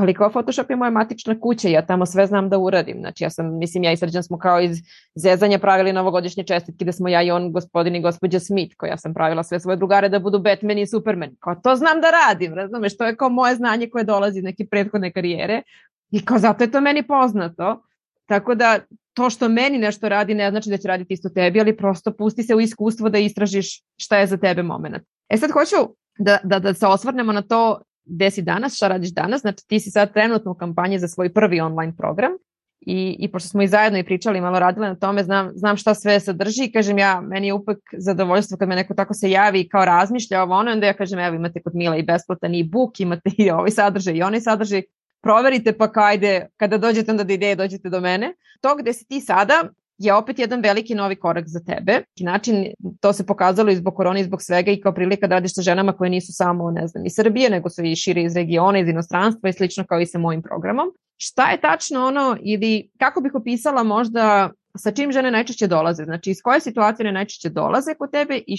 ali 0.00 0.14
kao 0.14 0.30
Photoshop 0.30 0.70
je 0.70 0.76
moja 0.76 0.90
matična 0.90 1.40
kuća 1.40 1.68
ja 1.68 1.86
tamo 1.86 2.06
sve 2.06 2.26
znam 2.26 2.48
da 2.48 2.58
uradim. 2.58 2.96
Znači 3.00 3.24
ja 3.24 3.30
sam, 3.30 3.58
mislim 3.58 3.84
ja 3.84 3.92
i 3.92 3.96
Srđan 3.96 4.22
smo 4.22 4.38
kao 4.38 4.60
iz 4.60 4.78
zezanja 5.14 5.58
pravili 5.58 5.92
novogodišnje 5.92 6.44
čestitke 6.44 6.84
da 6.84 6.92
smo 6.92 7.08
ja 7.08 7.22
i 7.22 7.30
on 7.30 7.52
gospodin 7.52 7.96
i 7.96 8.02
gospođa 8.02 8.40
Smith 8.40 8.76
koja 8.76 8.96
sam 8.96 9.14
pravila 9.14 9.42
sve 9.42 9.60
svoje 9.60 9.76
drugare 9.76 10.08
da 10.08 10.18
budu 10.18 10.38
Batman 10.38 10.78
i 10.78 10.86
Superman. 10.86 11.30
Kao 11.40 11.54
to 11.54 11.76
znam 11.76 12.00
da 12.00 12.10
radim, 12.10 12.54
razumeš, 12.54 12.96
to 12.96 13.04
je 13.04 13.16
kao 13.16 13.28
moje 13.28 13.54
znanje 13.54 13.88
koje 13.90 14.04
dolazi 14.04 14.42
neke 14.42 14.66
prethodne 14.66 15.12
karijere 15.12 15.62
i 16.10 16.24
kao 16.24 16.38
zato 16.38 16.64
je 16.64 16.70
to 16.70 16.80
meni 16.80 17.06
poznato. 17.06 17.82
Tako 18.26 18.54
da 18.54 18.78
to 19.14 19.30
što 19.30 19.48
meni 19.48 19.78
nešto 19.78 20.08
radi 20.08 20.34
ne 20.34 20.50
znači 20.50 20.70
da 20.70 20.76
će 20.76 20.88
raditi 20.88 21.14
isto 21.14 21.28
tebi, 21.28 21.60
ali 21.60 21.76
prosto 21.76 22.12
pusti 22.12 22.42
se 22.42 22.54
u 22.54 22.60
iskustvo 22.60 23.08
da 23.08 23.18
istražiš 23.18 23.82
šta 23.96 24.18
je 24.18 24.26
za 24.26 24.36
tebe 24.36 24.62
moment. 24.62 25.04
E 25.28 25.36
sad 25.36 25.50
hoću 25.50 25.94
da, 26.18 26.38
da, 26.44 26.58
da 26.58 26.74
se 26.74 26.86
osvrnemo 26.86 27.32
na 27.32 27.42
to 27.42 27.80
gde 28.08 28.30
si 28.30 28.42
danas, 28.42 28.76
šta 28.76 28.88
radiš 28.88 29.10
danas, 29.10 29.40
znači 29.40 29.66
ti 29.66 29.80
si 29.80 29.90
sad 29.90 30.12
trenutno 30.12 30.50
u 30.50 30.54
kampanji 30.54 30.98
za 30.98 31.08
svoj 31.08 31.32
prvi 31.32 31.60
online 31.60 31.96
program 31.96 32.32
i, 32.80 33.16
i 33.18 33.32
pošto 33.32 33.48
smo 33.48 33.62
i 33.62 33.68
zajedno 33.68 33.98
i 33.98 34.04
pričali, 34.04 34.40
malo 34.40 34.58
radile 34.58 34.88
na 34.88 34.94
tome, 34.94 35.24
znam, 35.24 35.50
znam 35.54 35.76
šta 35.76 35.94
sve 35.94 36.20
sadrži 36.20 36.64
i 36.64 36.72
kažem 36.72 36.98
ja, 36.98 37.20
meni 37.20 37.46
je 37.46 37.52
upek 37.52 37.78
zadovoljstvo 37.98 38.56
kad 38.56 38.68
me 38.68 38.76
neko 38.76 38.94
tako 38.94 39.14
se 39.14 39.30
javi 39.30 39.60
i 39.60 39.68
kao 39.68 39.84
razmišlja 39.84 40.42
ovo 40.42 40.54
ono, 40.54 40.70
onda 40.70 40.86
ja 40.86 40.94
kažem 40.94 41.18
evo 41.18 41.36
imate 41.36 41.62
kod 41.62 41.74
Mila 41.74 41.96
i 41.96 42.02
besplatan 42.02 42.54
i 42.54 42.64
book, 42.64 43.00
imate 43.00 43.30
i 43.38 43.50
ovaj 43.50 43.70
sadržaj 43.70 44.14
i 44.14 44.22
onaj 44.22 44.40
sadržaj, 44.40 44.82
proverite 45.22 45.72
pa 45.72 45.92
kao 45.92 46.04
ajde, 46.04 46.46
kada 46.56 46.78
dođete 46.78 47.10
onda 47.10 47.24
do 47.24 47.32
ideje 47.32 47.56
dođete 47.56 47.88
do 47.88 48.00
mene. 48.00 48.34
To 48.60 48.76
gde 48.76 48.92
si 48.92 49.06
ti 49.06 49.20
sada, 49.20 49.68
je 49.98 50.14
opet 50.14 50.38
jedan 50.38 50.60
veliki 50.60 50.94
novi 50.94 51.16
korak 51.16 51.44
za 51.46 51.60
tebe. 51.60 52.02
Način, 52.20 52.66
to 53.00 53.12
se 53.12 53.26
pokazalo 53.26 53.70
i 53.70 53.76
zbog 53.76 53.94
korona 53.94 54.20
i 54.20 54.24
zbog 54.24 54.42
svega 54.42 54.70
i 54.70 54.80
kao 54.80 54.94
prilika 54.94 55.26
da 55.26 55.34
radiš 55.34 55.54
sa 55.54 55.62
ženama 55.62 55.92
koje 55.92 56.10
nisu 56.10 56.32
samo, 56.32 56.70
ne 56.70 56.86
znam, 56.86 57.06
iz 57.06 57.12
Srbije, 57.14 57.50
nego 57.50 57.70
su 57.70 57.84
i 57.84 57.96
šire 57.96 58.22
iz 58.22 58.36
regiona, 58.36 58.78
iz 58.78 58.88
inostranstva 58.88 59.48
i 59.48 59.52
slično 59.52 59.84
kao 59.86 60.00
i 60.00 60.06
sa 60.06 60.18
mojim 60.18 60.42
programom. 60.42 60.88
Šta 61.16 61.50
je 61.50 61.60
tačno 61.60 62.06
ono 62.06 62.36
ili 62.42 62.90
kako 62.98 63.20
bih 63.20 63.34
opisala 63.34 63.82
možda 63.82 64.50
sa 64.76 64.90
čim 64.90 65.12
žene 65.12 65.30
najčešće 65.30 65.66
dolaze, 65.66 66.04
znači 66.04 66.30
iz 66.30 66.42
koje 66.42 66.60
situacije 66.60 67.12
najčešće 67.12 67.48
dolaze 67.48 67.94
kod 67.94 68.10
tebe 68.10 68.40
i 68.46 68.56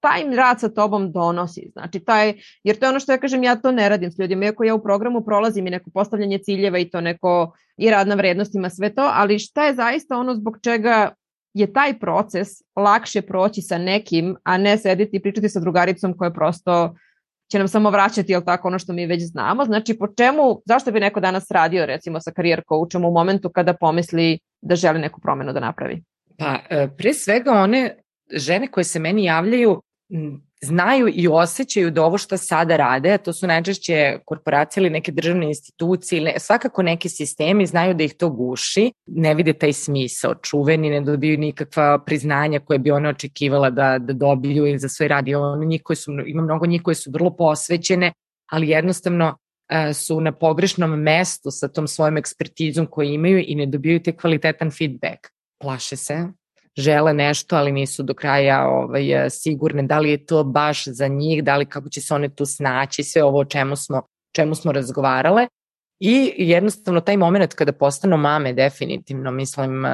taj 0.00 0.36
rad 0.36 0.60
sa 0.60 0.68
tobom 0.68 1.12
donosi. 1.12 1.70
Znači, 1.72 2.00
taj, 2.00 2.34
jer 2.64 2.78
to 2.78 2.86
je 2.86 2.90
ono 2.90 3.00
što 3.00 3.12
ja 3.12 3.18
kažem, 3.18 3.42
ja 3.42 3.56
to 3.56 3.72
ne 3.72 3.88
radim 3.88 4.12
s 4.12 4.18
ljudima, 4.18 4.44
iako 4.44 4.64
ja 4.64 4.74
u 4.74 4.82
programu 4.82 5.24
prolazim 5.24 5.66
i 5.66 5.70
neko 5.70 5.90
postavljanje 5.90 6.38
ciljeva 6.38 6.78
i 6.78 6.90
to 6.90 7.00
neko 7.00 7.52
i 7.76 7.90
rad 7.90 8.08
na 8.08 8.14
vrednostima, 8.14 8.70
sve 8.70 8.94
to, 8.94 9.10
ali 9.14 9.38
šta 9.38 9.66
je 9.66 9.74
zaista 9.74 10.16
ono 10.16 10.34
zbog 10.34 10.58
čega 10.62 11.10
je 11.54 11.72
taj 11.72 11.98
proces 11.98 12.48
lakše 12.76 13.22
proći 13.22 13.62
sa 13.62 13.78
nekim, 13.78 14.36
a 14.42 14.58
ne 14.58 14.78
sediti 14.78 15.16
i 15.16 15.22
pričati 15.22 15.48
sa 15.48 15.60
drugaricom 15.60 16.16
koja 16.16 16.30
prosto 16.30 16.94
će 17.50 17.58
nam 17.58 17.68
samo 17.68 17.90
vraćati, 17.90 18.32
jel 18.32 18.42
tako, 18.42 18.68
ono 18.68 18.78
što 18.78 18.92
mi 18.92 19.06
već 19.06 19.22
znamo. 19.22 19.64
Znači, 19.64 19.98
po 19.98 20.08
čemu, 20.18 20.62
zašto 20.66 20.92
bi 20.92 21.00
neko 21.00 21.20
danas 21.20 21.50
radio, 21.50 21.86
recimo, 21.86 22.20
sa 22.20 22.30
karijer 22.30 22.62
coachom 22.68 23.04
u 23.04 23.10
momentu 23.10 23.50
kada 23.50 23.74
pomisli 23.74 24.38
da 24.60 24.76
želi 24.76 25.00
neku 25.00 25.20
promenu 25.20 25.52
da 25.52 25.60
napravi? 25.60 26.02
Pa, 26.38 26.58
e, 26.70 26.88
pre 26.96 27.14
svega 27.14 27.52
one 27.52 27.96
žene 28.32 28.66
koje 28.66 28.84
se 28.84 28.98
meni 28.98 29.24
javljaju 29.24 29.82
znaju 30.62 31.08
i 31.14 31.28
osjećaju 31.28 31.90
da 31.90 32.04
ovo 32.04 32.18
što 32.18 32.36
sada 32.36 32.76
rade, 32.76 33.18
to 33.18 33.32
su 33.32 33.46
najčešće 33.46 34.18
korporacije 34.24 34.80
ili 34.80 34.90
neke 34.90 35.12
državne 35.12 35.46
institucije 35.46 36.20
ili 36.20 36.32
svakako 36.38 36.82
neki 36.82 37.08
sistemi 37.08 37.66
znaju 37.66 37.94
da 37.94 38.04
ih 38.04 38.14
to 38.14 38.30
guši, 38.30 38.92
ne 39.06 39.34
vide 39.34 39.52
taj 39.52 39.72
smisao, 39.72 40.34
čuveni, 40.34 40.90
ne 40.90 41.00
dobiju 41.00 41.38
nikakva 41.38 41.98
priznanja 41.98 42.60
koje 42.60 42.78
bi 42.78 42.90
one 42.90 43.08
očekivala 43.08 43.70
da, 43.70 43.98
da 43.98 44.12
dobiju 44.12 44.66
ili 44.66 44.78
za 44.78 44.88
svoj 44.88 45.08
rad. 45.08 45.28
Ono, 45.28 45.64
njih 45.64 45.82
koji 45.84 45.96
su, 45.96 46.12
ima 46.26 46.42
mnogo 46.42 46.66
njih 46.66 46.82
koje 46.82 46.94
su 46.94 47.10
vrlo 47.10 47.36
posvećene, 47.36 48.12
ali 48.50 48.68
jednostavno 48.68 49.28
uh, 49.28 49.96
su 49.96 50.20
na 50.20 50.32
pogrešnom 50.32 50.90
mestu 50.90 51.50
sa 51.50 51.68
tom 51.68 51.88
svojom 51.88 52.16
ekspertizom 52.16 52.86
koju 52.86 53.12
imaju 53.12 53.44
i 53.46 53.54
ne 53.54 53.66
dobiju 53.66 54.02
te 54.02 54.16
kvalitetan 54.16 54.70
feedback. 54.70 55.18
Plaše 55.60 55.96
se, 55.96 56.28
žele 56.76 57.14
nešto, 57.14 57.56
ali 57.56 57.72
nisu 57.72 58.02
do 58.02 58.14
kraja 58.14 58.68
ovaj, 58.68 59.30
sigurne 59.30 59.82
da 59.82 59.98
li 59.98 60.10
je 60.10 60.26
to 60.26 60.44
baš 60.44 60.84
za 60.86 61.08
njih, 61.08 61.44
da 61.44 61.56
li 61.56 61.66
kako 61.66 61.88
će 61.88 62.00
se 62.00 62.14
one 62.14 62.28
tu 62.28 62.46
snaći, 62.46 63.02
sve 63.02 63.24
ovo 63.24 63.38
o 63.38 63.44
čemu 63.44 63.76
smo, 63.76 64.02
čemu 64.32 64.54
smo 64.54 64.72
razgovarale. 64.72 65.46
I 66.00 66.34
jednostavno 66.36 67.00
taj 67.00 67.16
moment 67.16 67.54
kada 67.54 67.72
postanu 67.72 68.16
mame, 68.16 68.52
definitivno, 68.52 69.30
mislim, 69.30 69.84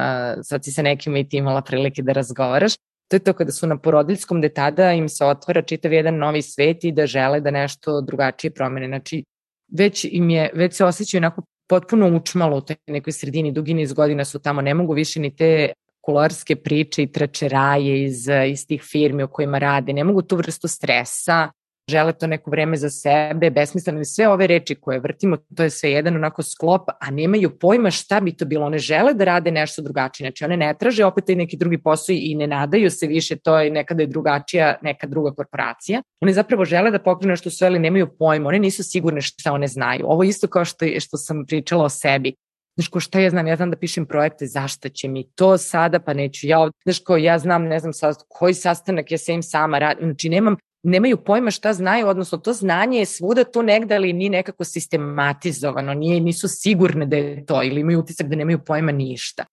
sad 0.43 0.63
si 0.63 0.71
sa 0.71 0.81
nekim 0.81 1.15
i 1.15 1.29
ti 1.29 1.37
imala 1.37 1.61
prilike 1.61 2.01
da 2.01 2.11
razgovaraš, 2.11 2.73
to 3.07 3.15
je 3.15 3.19
to 3.19 3.33
kada 3.33 3.51
su 3.51 3.67
na 3.67 3.77
porodiljskom, 3.77 4.39
gde 4.39 4.49
tada 4.49 4.91
im 4.93 5.09
se 5.09 5.25
otvara 5.25 5.61
čitav 5.61 5.93
jedan 5.93 6.17
novi 6.17 6.41
svet 6.41 6.83
i 6.83 6.91
da 6.91 7.05
žele 7.05 7.39
da 7.41 7.51
nešto 7.51 8.01
drugačije 8.01 8.51
promene. 8.51 8.87
Znači, 8.87 9.23
već 9.71 10.05
im 10.11 10.29
je, 10.29 10.49
već 10.53 10.73
se 10.73 10.85
osjećaju 10.85 11.19
onako 11.19 11.41
potpuno 11.69 12.17
učmalo 12.17 12.57
u 12.57 12.61
toj 12.61 12.75
nekoj 12.87 13.13
sredini, 13.13 13.51
dugi 13.51 13.73
niz 13.73 13.93
godina 13.93 14.25
su 14.25 14.39
tamo, 14.39 14.61
ne 14.61 14.73
mogu 14.73 14.93
više 14.93 15.19
ni 15.19 15.35
te 15.35 15.71
kularske 16.07 16.55
priče 16.55 17.03
i 17.03 17.11
tračeraje 17.11 18.03
iz, 18.03 18.27
iz 18.47 18.67
tih 18.67 18.83
firmi 18.83 19.23
u 19.23 19.27
kojima 19.27 19.59
rade, 19.59 19.93
ne 19.93 20.03
mogu 20.03 20.21
tu 20.21 20.35
vrstu 20.35 20.67
stresa, 20.67 21.49
žele 21.91 22.13
to 22.13 22.27
neko 22.27 22.51
vreme 22.51 22.77
za 22.77 22.89
sebe, 22.89 23.49
besmisleno 23.49 24.03
sve 24.05 24.27
ove 24.27 24.47
reči 24.47 24.75
koje 24.75 24.99
vrtimo, 24.99 25.37
to 25.55 25.63
je 25.63 25.69
sve 25.69 25.91
jedan 25.91 26.15
onako 26.15 26.43
sklop, 26.43 26.89
a 26.99 27.11
nemaju 27.11 27.51
pojma 27.59 27.91
šta 27.91 28.19
bi 28.19 28.31
to 28.31 28.45
bilo. 28.45 28.65
One 28.65 28.77
žele 28.77 29.13
da 29.13 29.23
rade 29.23 29.51
nešto 29.51 29.81
drugačije, 29.81 30.25
znači 30.25 30.45
one 30.45 30.57
ne 30.57 30.73
traže 30.79 31.05
opet 31.05 31.29
i 31.29 31.35
neki 31.35 31.57
drugi 31.57 31.77
posao 31.77 32.13
i 32.13 32.35
ne 32.35 32.47
nadaju 32.47 32.91
se 32.91 33.07
više, 33.07 33.35
to 33.35 33.59
je 33.59 33.71
nekada 33.71 34.03
je 34.03 34.07
drugačija, 34.07 34.75
neka 34.81 35.07
druga 35.07 35.31
korporacija. 35.31 36.01
One 36.21 36.33
zapravo 36.33 36.65
žele 36.65 36.91
da 36.91 36.99
pokrenu 36.99 37.31
nešto 37.31 37.49
sve, 37.49 37.67
ali 37.67 37.79
nemaju 37.79 38.07
pojma, 38.19 38.47
one 38.47 38.59
nisu 38.59 38.83
sigurne 38.83 39.21
šta 39.21 39.53
one 39.53 39.67
znaju. 39.67 40.05
Ovo 40.07 40.23
isto 40.23 40.47
kao 40.47 40.65
što, 40.65 40.85
što 40.99 41.17
sam 41.17 41.45
pričala 41.45 41.83
o 41.83 41.89
sebi. 41.89 42.35
Znaš, 42.77 42.87
ko 42.87 42.99
šta 42.99 43.19
ja 43.19 43.29
znam, 43.29 43.47
ja 43.47 43.55
znam 43.55 43.71
da 43.71 43.77
pišem 43.77 44.05
projekte, 44.05 44.45
zašto 44.45 44.89
će 44.89 45.07
mi 45.07 45.31
to 45.35 45.57
sada, 45.57 45.99
pa 45.99 46.13
neću 46.13 46.47
ja 46.47 46.59
ovdje. 46.59 46.79
Znaš, 46.83 46.99
ko 46.99 47.17
ja 47.17 47.39
znam, 47.39 47.63
ne 47.63 47.79
znam 47.79 47.93
sad, 47.93 48.15
koji 48.27 48.53
sastanak 48.53 49.11
ja 49.11 49.17
sa 49.17 49.31
im 49.31 49.43
sama 49.43 49.79
radim, 49.79 50.05
znači 50.05 50.29
nemam 50.29 50.55
nemaju 50.83 51.17
pojma 51.17 51.51
šta 51.51 51.73
znaju, 51.73 52.07
odnosno 52.07 52.37
to 52.37 52.53
znanje 52.53 52.99
je 52.99 53.05
svuda 53.05 53.43
tu 53.43 53.63
negde, 53.63 53.95
ali 53.95 54.13
ni 54.13 54.29
nekako 54.29 54.63
sistematizovano, 54.63 55.93
nije, 55.93 56.19
nisu 56.19 56.47
sigurne 56.47 57.05
da 57.05 57.17
je 57.17 57.45
to 57.45 57.63
ili 57.63 57.81
imaju 57.81 57.99
utisak 57.99 58.27
da 58.27 58.35
nemaju 58.35 58.59
pojma 58.59 58.91
ništa. 58.91 59.45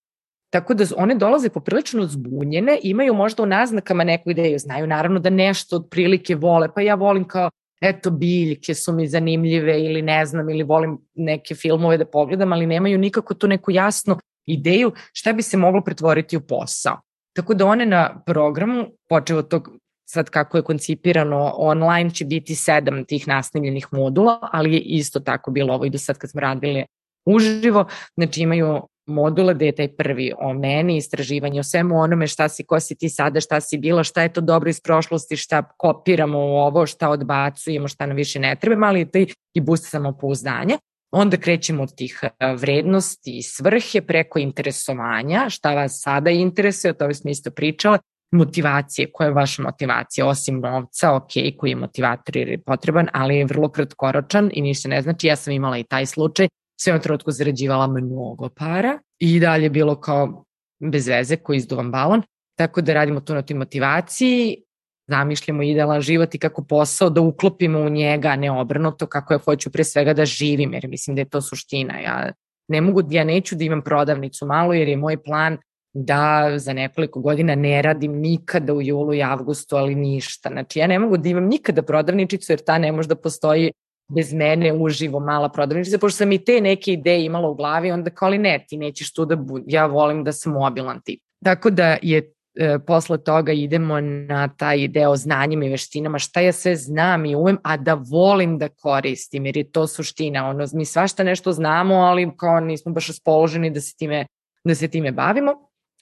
Tako 0.50 0.74
da 0.74 0.84
one 0.96 1.14
dolaze 1.14 1.48
poprilično 1.48 2.06
zbunjene, 2.06 2.78
imaju 2.82 3.14
možda 3.14 3.42
u 3.42 3.46
naznakama 3.46 4.04
neku 4.04 4.30
ideju, 4.30 4.58
znaju 4.58 4.86
naravno 4.86 5.20
da 5.20 5.30
nešto 5.30 5.76
od 5.76 5.88
prilike 5.90 6.34
vole, 6.34 6.68
pa 6.74 6.80
ja 6.80 6.94
volim 6.94 7.24
kao 7.24 7.50
eto 7.80 8.10
biljke 8.10 8.74
su 8.74 8.92
mi 8.92 9.06
zanimljive 9.06 9.80
ili 9.80 10.02
ne 10.02 10.26
znam, 10.26 10.50
ili 10.50 10.62
volim 10.62 10.98
neke 11.14 11.54
filmove 11.54 11.98
da 11.98 12.04
pogledam, 12.04 12.52
ali 12.52 12.66
nemaju 12.66 12.98
nikako 12.98 13.34
tu 13.34 13.48
neku 13.48 13.70
jasnu 13.70 14.18
ideju 14.46 14.92
šta 15.12 15.32
bi 15.32 15.42
se 15.42 15.56
moglo 15.56 15.80
pretvoriti 15.84 16.36
u 16.36 16.40
posao. 16.40 17.00
Tako 17.36 17.54
da 17.54 17.66
one 17.66 17.86
na 17.86 18.22
programu, 18.26 18.86
počeo 19.08 19.38
od 19.38 19.48
tog 19.48 19.70
sad 20.04 20.30
kako 20.30 20.56
je 20.56 20.62
koncipirano 20.62 21.52
online 21.56 22.10
će 22.10 22.24
biti 22.24 22.54
sedam 22.54 23.04
tih 23.04 23.28
nastavljenih 23.28 23.88
modula, 23.92 24.38
ali 24.52 24.74
je 24.74 24.80
isto 24.80 25.20
tako 25.20 25.50
bilo 25.50 25.74
ovo 25.74 25.84
i 25.84 25.90
do 25.90 25.98
sad 25.98 26.18
kad 26.18 26.30
smo 26.30 26.40
radili 26.40 26.84
uživo, 27.26 27.86
znači 28.16 28.42
imaju 28.42 28.80
module 29.07 29.55
gde 29.55 29.66
je 29.66 29.74
taj 29.74 29.88
prvi 29.96 30.32
o 30.38 30.52
meni, 30.55 30.96
istraživanje 30.96 31.61
o 31.61 31.62
svemu 31.62 31.98
onome 32.00 32.26
šta 32.26 32.48
si, 32.48 32.64
ko 32.64 32.80
si 32.80 32.94
ti 32.94 33.09
sada, 33.09 33.40
šta 33.40 33.61
si 33.61 33.78
bila, 33.78 34.05
šta 34.05 34.22
je 34.22 34.32
to 34.32 34.40
dobro 34.40 34.70
iz 34.70 34.80
prošlosti, 34.80 35.36
šta 35.36 35.62
kopiramo 35.62 36.38
u 36.38 36.57
ovo, 36.57 36.86
šta 36.86 37.11
odbacujemo, 37.11 37.88
šta 37.88 38.07
nam 38.07 38.16
više 38.16 38.40
ne 38.40 38.57
treba, 38.61 38.86
ali 38.86 39.11
taj 39.11 39.26
i 39.55 39.61
boost 39.61 39.90
samopouzdanja. 39.90 40.78
Onda 41.12 41.36
krećemo 41.36 41.82
od 41.82 41.94
tih 41.94 42.20
e, 42.22 42.55
vrednosti 42.55 43.38
i 43.38 43.42
svrhe 43.42 44.00
preko 44.02 44.38
interesovanja, 44.38 45.46
šta 45.48 45.74
vas 45.74 46.00
sada 46.02 46.30
interesuje, 46.30 46.90
o 46.90 46.94
tome 46.94 47.14
smo 47.14 47.30
isto 47.30 47.50
pričale, 47.50 47.98
motivacije, 48.32 49.12
koja 49.12 49.26
je 49.26 49.32
vaša 49.32 49.62
motivacija, 49.62 50.26
osim 50.26 50.61
novca, 50.61 51.14
ok, 51.14 51.30
koji 51.59 51.70
je 51.70 51.76
motivator 51.76 52.36
jer 52.36 52.48
je 52.48 52.62
potreban, 52.62 53.09
ali 53.12 53.36
je 53.36 53.44
vrlo 53.44 53.68
kratkoročan 53.68 54.50
i 54.52 54.62
ništa 54.62 54.88
ne 54.88 55.02
znači, 55.02 55.26
ja 55.26 55.36
sam 55.36 55.52
imala 55.52 55.78
i 55.78 55.84
taj 55.84 56.07
slučaj, 56.07 56.48
sve 56.80 56.96
u 56.96 57.00
trenutku 57.00 57.30
zarađivala 57.30 57.86
mnogo 57.86 58.48
para 58.48 58.98
i 59.18 59.40
dalje 59.40 59.70
bilo 59.70 60.00
kao 60.00 60.44
bez 60.78 61.08
veze 61.08 61.36
koji 61.36 61.56
izduvam 61.56 61.90
balon, 61.90 62.22
tako 62.58 62.80
da 62.80 62.94
radimo 62.94 63.20
tu 63.20 63.34
na 63.34 63.42
toj 63.42 63.56
motivaciji, 63.56 64.64
zamišljamo 65.08 65.62
idealan 65.62 66.00
život 66.00 66.34
i 66.34 66.38
kako 66.38 66.64
posao 66.64 67.10
da 67.10 67.20
uklopimo 67.20 67.78
u 67.78 67.88
njega, 67.88 68.28
a 68.28 68.36
ne 68.36 68.50
obrnuto, 68.50 69.06
kako 69.06 69.34
ja 69.34 69.38
hoću 69.38 69.70
pre 69.70 69.84
svega 69.84 70.14
da 70.14 70.24
živim, 70.24 70.74
jer 70.74 70.88
mislim 70.88 71.16
da 71.16 71.20
je 71.20 71.28
to 71.28 71.40
suština. 71.40 72.00
Ja 72.00 72.32
ne 72.68 72.80
mogu, 72.80 73.02
ja 73.10 73.24
neću 73.24 73.56
da 73.56 73.64
imam 73.64 73.82
prodavnicu 73.82 74.46
malo, 74.46 74.74
jer 74.74 74.88
je 74.88 74.96
moj 74.96 75.22
plan 75.22 75.58
da 75.94 76.52
za 76.56 76.72
nekoliko 76.72 77.20
godina 77.20 77.54
ne 77.54 77.82
radim 77.82 78.12
nikada 78.12 78.74
u 78.74 78.82
julu 78.82 79.14
i 79.14 79.22
avgustu, 79.22 79.76
ali 79.76 79.94
ništa. 79.94 80.48
Znači 80.48 80.78
ja 80.78 80.86
ne 80.86 80.98
mogu 80.98 81.16
da 81.16 81.28
imam 81.28 81.44
nikada 81.44 81.82
prodavničicu 81.82 82.52
jer 82.52 82.60
ta 82.60 82.78
ne 82.78 82.92
može 82.92 83.08
da 83.08 83.16
postoji 83.16 83.72
bez 84.09 84.32
mene 84.32 84.72
uživo 84.72 85.20
mala 85.20 85.48
prodavnica, 85.48 85.98
pošto 85.98 86.16
sam 86.16 86.32
i 86.32 86.44
te 86.44 86.61
neke 86.61 86.92
ideje 86.92 87.24
imala 87.24 87.48
u 87.48 87.55
glavi, 87.55 87.90
onda 87.90 88.11
kao 88.11 88.28
li 88.28 88.38
ne, 88.38 88.64
ti 88.68 88.76
nećeš 88.76 89.12
tu 89.12 89.24
da 89.24 89.36
budi, 89.36 89.64
ja 89.68 89.86
volim 89.86 90.24
da 90.24 90.32
sam 90.32 90.52
mobilan 90.52 91.00
tip. 91.05 91.20
Tako 91.44 91.70
da 91.70 91.96
je 92.02 92.32
e, 92.55 92.78
posle 92.86 93.18
toga 93.24 93.52
idemo 93.52 94.00
na 94.00 94.48
taj 94.48 94.88
deo 94.88 95.16
znanjima 95.16 95.64
i 95.64 95.68
veštinama, 95.68 96.18
šta 96.18 96.40
ja 96.40 96.52
sve 96.52 96.76
znam 96.76 97.26
i 97.26 97.36
umem, 97.36 97.59
a 97.62 97.76
da 97.76 97.94
volim 97.94 98.59
da 98.59 98.68
koristim, 98.68 99.46
jer 99.46 99.57
je 99.57 99.70
to 99.70 99.86
suština. 99.86 100.48
Ono, 100.48 100.64
mi 100.72 100.84
svašta 100.84 101.24
nešto 101.24 101.52
znamo, 101.52 101.94
ali 101.94 102.30
kao 102.36 102.61
nismo 102.61 102.92
baš 102.92 103.07
raspoloženi 103.07 103.70
da 103.70 103.80
se 103.80 103.96
time, 103.96 104.26
da 104.64 104.74
se 104.74 104.88
time 104.88 105.12
bavimo. 105.12 105.52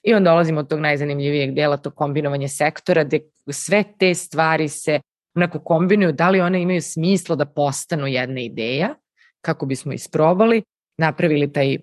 I 0.03 0.13
onda 0.13 0.29
dolazimo 0.29 0.59
od 0.59 0.69
tog 0.69 0.79
najzanimljivijeg 0.79 1.53
dela, 1.53 1.77
to 1.77 1.91
kombinovanje 1.91 2.47
sektora, 2.47 3.03
gde 3.03 3.19
sve 3.51 3.83
te 3.99 4.13
stvari 4.15 4.69
se 4.69 4.99
onako 5.35 5.59
kombinuju, 5.59 6.11
da 6.11 6.29
li 6.29 6.41
one 6.41 6.61
imaju 6.61 6.81
smisla 6.81 7.35
da 7.35 7.45
postanu 7.45 8.07
jedna 8.07 8.41
ideja, 8.41 8.95
kako 9.41 9.65
bismo 9.65 9.93
isprobali, 9.93 10.63
napravili 10.97 11.53
taj 11.53 11.77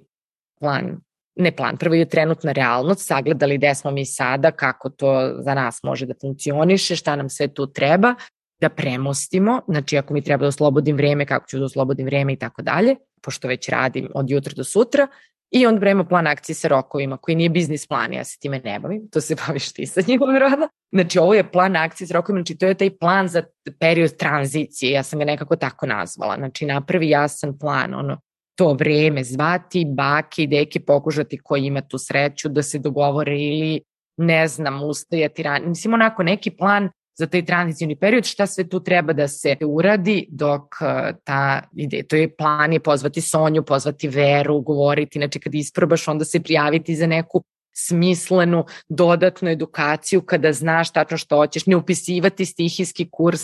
plan, 0.61 1.01
ne 1.37 1.53
plan, 1.57 1.77
prvo 1.77 1.95
je 1.95 2.09
trenutna 2.09 2.53
realnost, 2.53 3.07
sagledali 3.07 3.59
gde 3.59 3.75
smo 3.75 3.91
mi 3.91 4.07
sada, 4.07 4.51
kako 4.51 4.91
to 4.91 5.35
za 5.39 5.55
nas 5.55 5.83
može 5.83 6.07
da 6.07 6.15
funkcioniše, 6.21 6.97
šta 6.97 7.17
nam 7.17 7.29
sve 7.29 7.49
tu 7.49 7.73
treba, 7.73 8.15
da 8.61 8.69
premostimo, 8.69 9.61
znači 9.69 9.99
ako 9.99 10.15
mi 10.15 10.23
treba 10.23 10.43
da 10.43 10.49
oslobodim 10.49 10.97
vreme, 10.97 11.27
kako 11.27 11.47
ću 11.49 11.59
da 11.59 11.65
oslobodim 11.65 12.07
vreme 12.07 12.33
i 12.33 12.37
tako 12.37 12.63
dalje, 12.63 12.97
pošto 13.23 13.49
već 13.49 13.69
radim 13.69 14.09
od 14.15 14.31
jutra 14.31 14.53
do 14.57 14.65
sutra, 14.65 15.07
I 15.51 15.67
onda 15.67 15.81
pravimo 15.81 16.05
plan 16.05 16.27
akcije 16.27 16.57
sa 16.57 16.69
rokovima, 16.69 17.17
koji 17.17 17.35
nije 17.35 17.51
biznis 17.51 17.87
plan, 17.87 18.13
ja 18.13 18.25
se 18.25 18.39
time 18.39 18.61
ne 18.65 18.79
bavim, 18.81 19.09
to 19.13 19.21
se 19.21 19.35
baviš 19.47 19.73
ti 19.73 19.87
sa 19.87 20.01
njim 20.07 20.21
rada. 20.41 20.69
Znači 20.93 21.19
ovo 21.19 21.35
je 21.35 21.51
plan 21.51 21.77
akcije 21.77 22.09
sa 22.09 22.15
rokovima, 22.15 22.39
znači 22.39 22.59
to 22.59 22.67
je 22.67 22.75
taj 22.75 22.99
plan 22.99 23.29
za 23.29 23.43
period 23.81 24.17
tranzicije, 24.17 24.93
ja 24.93 25.03
sam 25.03 25.19
ga 25.19 25.25
nekako 25.25 25.57
tako 25.57 25.87
nazvala. 25.87 26.37
Znači 26.37 26.67
napravi 26.67 27.09
jasan 27.09 27.59
plan, 27.59 27.95
ono, 27.95 28.21
to 28.55 28.73
vreme 28.73 29.25
zvati 29.25 29.87
bake 29.95 30.43
i 30.43 30.47
deke 30.47 30.81
pokužati 30.81 31.39
koji 31.39 31.65
ima 31.65 31.81
tu 31.81 31.99
sreću 31.99 32.49
da 32.49 32.63
se 32.63 32.79
dogovore 32.79 33.41
ili 33.41 33.81
ne 34.17 34.49
znam, 34.49 34.83
ustajati 34.83 35.43
rani. 35.43 35.67
Mislim, 35.67 35.95
onako 35.95 36.23
neki 36.23 36.51
plan 36.51 36.91
za 37.19 37.27
taj 37.27 37.45
tranzicijni 37.45 37.97
period, 37.97 38.25
šta 38.25 38.47
sve 38.47 38.69
tu 38.69 38.81
treba 38.81 39.13
da 39.13 39.29
se 39.29 39.57
uradi 39.67 40.27
dok 40.31 40.63
uh, 40.63 41.17
ta 41.25 41.63
ide, 41.77 42.03
to 42.03 42.17
je 42.17 42.37
plan 42.37 42.73
je 42.73 42.81
pozvati 42.81 43.21
Sonju, 43.21 43.63
pozvati 43.63 44.09
Veru, 44.09 44.61
govoriti, 44.61 45.19
znači 45.19 45.41
kad 45.41 45.55
isprobaš 45.55 46.09
onda 46.09 46.25
se 46.25 46.41
prijaviti 46.41 46.97
za 46.97 47.07
neku 47.07 47.43
smislenu 47.73 48.65
dodatnu 48.89 49.51
edukaciju 49.51 50.23
kada 50.23 50.53
znaš 50.53 50.93
tačno 50.93 51.17
što 51.17 51.37
hoćeš, 51.37 51.67
ne 51.67 51.77
upisivati 51.77 52.45
stihijski 52.45 53.09
kurs 53.11 53.43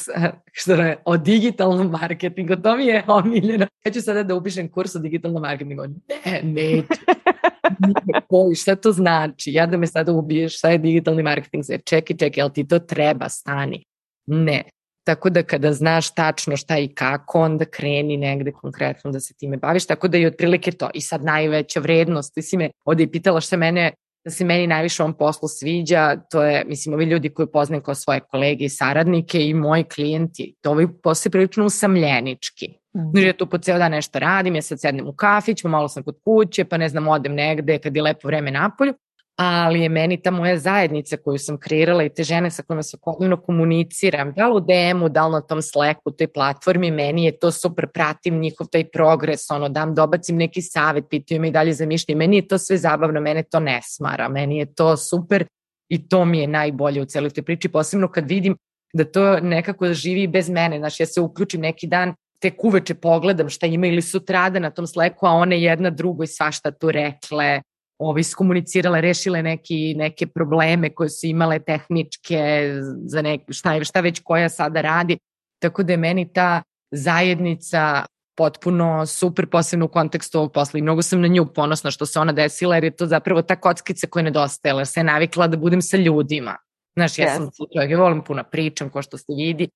što 0.52 0.72
je, 0.72 0.96
o 1.04 1.16
digitalnom 1.16 1.90
marketingu, 1.90 2.56
to 2.56 2.76
mi 2.76 2.86
je 2.86 3.04
omiljeno. 3.06 3.66
Ja 3.84 3.92
ću 3.92 4.00
sada 4.00 4.22
da 4.22 4.34
upišem 4.34 4.68
kurs 4.68 4.94
o 4.94 4.98
digitalnom 4.98 5.42
marketingu. 5.42 5.82
Ne, 6.08 6.42
neću. 6.42 6.86
Koji, 8.28 8.54
šta 8.54 8.76
to 8.76 8.92
znači? 8.92 9.52
Ja 9.52 9.66
da 9.66 9.76
me 9.76 9.86
sada 9.86 10.12
ubiješ, 10.12 10.58
šta 10.58 10.70
je 10.70 10.78
digitalni 10.78 11.22
marketing? 11.22 11.64
Čekaj, 11.84 12.16
čekaj, 12.16 12.40
jel 12.40 12.50
ti 12.50 12.68
to 12.68 12.78
treba? 12.78 13.28
Stani. 13.28 13.84
Ne. 14.26 14.62
Tako 15.06 15.30
da 15.30 15.42
kada 15.42 15.72
znaš 15.72 16.14
tačno 16.14 16.56
šta 16.56 16.78
i 16.78 16.88
kako, 16.88 17.40
onda 17.40 17.64
kreni 17.64 18.16
negde 18.16 18.52
konkretno 18.52 19.10
da 19.10 19.20
se 19.20 19.34
time 19.34 19.56
baviš. 19.56 19.86
Tako 19.86 20.08
da 20.08 20.18
je 20.18 20.26
otprilike 20.26 20.72
to. 20.72 20.90
I 20.94 21.00
sad 21.00 21.24
najveća 21.24 21.80
vrednost. 21.80 22.34
Ti 22.34 22.42
si 22.42 22.56
me 22.56 22.70
ovde 22.84 23.02
i 23.02 23.10
pitala 23.10 23.40
šta 23.40 23.56
mene 23.56 23.92
da 24.26 24.30
se 24.30 24.44
meni 24.44 24.66
najviše 24.66 25.02
ovom 25.02 25.14
poslu 25.14 25.48
sviđa, 25.48 26.16
to 26.30 26.42
je, 26.42 26.64
mislim, 26.64 26.94
ovi 26.94 27.04
ljudi 27.04 27.28
koji 27.28 27.48
poznajem 27.52 27.82
kao 27.82 27.94
svoje 27.94 28.20
kolege 28.20 28.64
i 28.64 28.68
saradnike 28.68 29.46
i 29.46 29.54
moji 29.54 29.84
klijenti, 29.84 30.54
to 30.60 30.88
posao 31.02 31.28
je 31.28 31.32
prilično 31.32 31.64
usamljenički. 31.64 32.68
Mm. 32.68 33.10
Znači, 33.10 33.26
ja 33.26 33.32
tu 33.32 33.46
po 33.46 33.58
ceo 33.58 33.78
dan 33.78 33.90
nešto 33.90 34.18
radim, 34.18 34.54
ja 34.54 34.62
sad 34.62 34.80
sednem 34.80 35.06
u 35.06 35.12
kafić, 35.12 35.62
pa 35.62 35.68
malo 35.68 35.88
sam 35.88 36.02
kod 36.02 36.18
kuće, 36.24 36.64
pa 36.64 36.76
ne 36.76 36.88
znam, 36.88 37.08
odem 37.08 37.34
negde 37.34 37.78
kad 37.78 37.96
je 37.96 38.02
lepo 38.02 38.28
vreme 38.28 38.50
napolju, 38.50 38.94
ali 39.36 39.80
je 39.80 39.88
meni 39.88 40.22
ta 40.22 40.30
moja 40.30 40.58
zajednica 40.58 41.16
koju 41.16 41.38
sam 41.38 41.58
kreirala 41.58 42.02
i 42.04 42.08
te 42.08 42.24
žene 42.24 42.50
sa 42.50 42.62
kojima 42.62 42.82
svakodnevno 42.82 43.36
komuniciram, 43.36 44.32
da 44.32 44.48
li 44.48 44.56
u 44.56 44.60
DM-u, 44.60 45.08
da 45.08 45.26
li 45.26 45.32
na 45.32 45.40
tom 45.40 45.62
Slacku, 45.62 46.10
toj 46.10 46.32
platformi, 46.32 46.90
meni 46.90 47.24
je 47.24 47.38
to 47.38 47.50
super, 47.50 47.86
pratim 47.94 48.40
njihov 48.40 48.66
taj 48.72 48.84
progres, 48.90 49.50
ono, 49.50 49.68
dam, 49.68 49.94
dobacim 49.94 50.36
neki 50.36 50.62
savet, 50.62 51.04
pitaju 51.10 51.40
me 51.40 51.48
i 51.48 51.50
dalje 51.50 51.72
za 51.72 51.86
mišljenje, 51.86 52.18
meni 52.18 52.36
je 52.36 52.48
to 52.48 52.58
sve 52.58 52.76
zabavno, 52.76 53.20
mene 53.20 53.42
to 53.42 53.60
ne 53.60 53.80
smara, 53.84 54.28
meni 54.28 54.58
je 54.58 54.74
to 54.74 54.96
super 54.96 55.44
i 55.88 56.08
to 56.08 56.24
mi 56.24 56.38
je 56.38 56.46
najbolje 56.46 57.02
u 57.02 57.04
celoj 57.04 57.30
toj 57.30 57.44
priči, 57.44 57.68
posebno 57.68 58.10
kad 58.10 58.28
vidim 58.28 58.56
da 58.92 59.04
to 59.04 59.40
nekako 59.40 59.92
živi 59.92 60.26
bez 60.26 60.50
mene, 60.50 60.78
znaš, 60.78 61.00
ja 61.00 61.06
se 61.06 61.20
uključim 61.20 61.60
neki 61.60 61.86
dan, 61.86 62.14
tek 62.40 62.64
uveče 62.64 62.94
pogledam 62.94 63.48
šta 63.48 63.66
ima 63.66 63.86
ili 63.86 64.02
sutrada 64.02 64.58
na 64.58 64.70
tom 64.70 64.86
Slacku, 64.86 65.26
a 65.26 65.30
one 65.30 65.62
jedna 65.62 65.90
drugoj 65.90 66.26
svašta 66.26 66.70
tu 66.70 66.90
rekle, 66.90 67.60
ovaj, 67.98 68.22
skomunicirale, 68.22 69.00
rešile 69.00 69.42
neki, 69.42 69.94
neke 69.96 70.26
probleme 70.26 70.94
koje 70.94 71.08
su 71.08 71.26
imale 71.26 71.58
tehničke, 71.58 72.70
za 73.04 73.22
nek, 73.22 73.40
šta, 73.48 73.84
šta 73.84 74.00
već 74.00 74.20
koja 74.24 74.48
sada 74.48 74.80
radi. 74.80 75.18
Tako 75.58 75.82
da 75.82 75.92
je 75.92 75.96
meni 75.96 76.32
ta 76.32 76.62
zajednica 76.90 78.04
potpuno 78.36 79.06
super, 79.06 79.46
posebno 79.46 79.86
u 79.86 79.88
kontekstu 79.88 80.38
ovog 80.38 80.52
posla 80.52 80.78
i 80.78 80.82
mnogo 80.82 81.02
sam 81.02 81.20
na 81.20 81.28
nju 81.28 81.46
ponosna 81.54 81.90
što 81.90 82.06
se 82.06 82.20
ona 82.20 82.32
desila 82.32 82.74
jer 82.74 82.84
je 82.84 82.96
to 82.96 83.06
zapravo 83.06 83.42
ta 83.42 83.56
kockica 83.56 84.06
koja 84.06 84.22
nedostajala, 84.22 84.80
jer 84.80 84.86
se 84.86 85.00
je 85.00 85.04
navikla 85.04 85.46
da 85.46 85.56
budem 85.56 85.82
sa 85.82 85.96
ljudima. 85.96 86.56
Znaš, 86.96 87.18
ja 87.18 87.26
yes. 87.26 87.36
sam 87.36 87.50
čovjek, 87.74 87.90
ja 87.90 87.98
volim 87.98 88.24
puno 88.24 88.44
pričam, 88.50 88.90
ko 88.90 89.02
što 89.02 89.18
ste 89.18 89.32
vidi, 89.36 89.68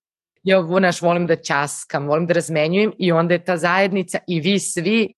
ja 0.42 0.62
znaš, 0.62 1.02
volim 1.02 1.26
da 1.26 1.36
časkam, 1.36 2.06
volim 2.06 2.26
da 2.26 2.34
razmenjujem 2.34 2.92
i 2.98 3.12
onda 3.12 3.34
je 3.34 3.44
ta 3.44 3.56
zajednica 3.56 4.18
i 4.26 4.40
vi 4.40 4.58
svi, 4.58 5.14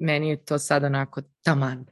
meni 0.00 0.28
je 0.28 0.44
to 0.44 0.58
sad 0.58 0.84
onako 0.84 1.22
taman. 1.44 1.86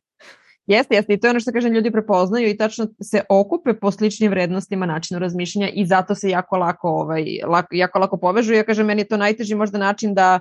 Jeste, 0.66 0.94
jeste 0.94 1.14
i 1.14 1.20
to 1.20 1.26
je 1.26 1.30
ono 1.30 1.40
što 1.40 1.52
kažem 1.52 1.72
ljudi 1.72 1.90
prepoznaju 1.90 2.48
i 2.48 2.56
tačno 2.56 2.86
se 3.02 3.22
okupe 3.28 3.74
po 3.74 3.90
sličnim 3.90 4.30
vrednostima 4.30 4.86
načinu 4.86 5.20
razmišljanja 5.20 5.68
i 5.74 5.86
zato 5.86 6.14
se 6.14 6.30
jako 6.30 6.56
lako, 6.56 6.88
ovaj, 6.88 7.24
lako, 7.46 7.74
jako 7.74 7.98
lako 7.98 8.16
povežu. 8.16 8.54
Ja 8.54 8.64
kažem, 8.64 8.86
meni 8.86 9.00
je 9.00 9.08
to 9.08 9.16
najteži 9.16 9.54
možda 9.54 9.78
način 9.78 10.14
da 10.14 10.40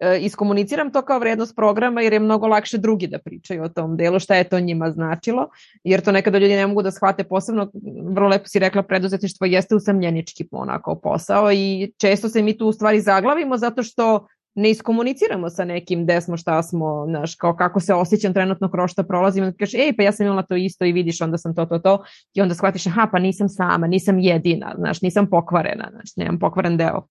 e, 0.00 0.18
iskomuniciram 0.20 0.92
to 0.92 1.02
kao 1.02 1.18
vrednost 1.18 1.56
programa 1.56 2.00
jer 2.00 2.12
je 2.12 2.20
mnogo 2.20 2.46
lakše 2.46 2.78
drugi 2.78 3.06
da 3.06 3.18
pričaju 3.18 3.62
o 3.62 3.68
tom 3.68 3.96
delu 3.96 4.18
šta 4.18 4.36
je 4.36 4.48
to 4.48 4.60
njima 4.60 4.90
značilo, 4.90 5.48
jer 5.84 6.00
to 6.00 6.12
nekada 6.12 6.38
ljudi 6.38 6.54
ne 6.54 6.66
mogu 6.66 6.82
da 6.82 6.90
shvate 6.90 7.24
posebno, 7.24 7.70
vrlo 8.10 8.28
lepo 8.28 8.48
si 8.48 8.58
rekla, 8.58 8.82
preduzetništvo 8.82 9.46
jeste 9.46 9.74
usamljenički 9.74 10.48
onako 10.50 10.94
posao 10.94 11.52
i 11.52 11.92
često 11.98 12.28
se 12.28 12.42
mi 12.42 12.58
tu 12.58 12.66
u 12.66 12.72
stvari 12.72 13.00
zaglavimo 13.00 13.56
zato 13.56 13.82
što 13.82 14.26
ne 14.54 14.70
iskomuniciramo 14.70 15.50
sa 15.50 15.64
nekim 15.64 16.04
gde 16.04 16.20
smo, 16.20 16.36
šta 16.36 16.62
smo, 16.62 17.04
znaš, 17.08 17.34
kao 17.34 17.56
kako 17.56 17.80
se 17.80 17.94
osjećam 17.94 18.34
trenutno 18.34 18.70
kroz 18.70 18.90
šta 18.90 19.02
prolazim, 19.02 19.44
onda 19.44 19.56
kažeš, 19.56 19.74
ej, 19.74 19.96
pa 19.96 20.02
ja 20.02 20.12
sam 20.12 20.26
imala 20.26 20.42
to 20.42 20.56
isto 20.56 20.84
i 20.84 20.92
vidiš, 20.92 21.20
onda 21.20 21.38
sam 21.38 21.54
to, 21.54 21.66
to, 21.66 21.78
to, 21.78 22.04
i 22.34 22.40
onda 22.40 22.54
shvatiš, 22.54 22.86
aha, 22.86 23.08
pa 23.12 23.18
nisam 23.18 23.48
sama, 23.48 23.86
nisam 23.86 24.18
jedina, 24.18 24.74
znaš, 24.78 25.02
nisam 25.02 25.30
pokvarena, 25.30 25.88
znaš, 25.92 26.16
nemam 26.16 26.38
pokvaren 26.38 26.76
deo. 26.76 27.06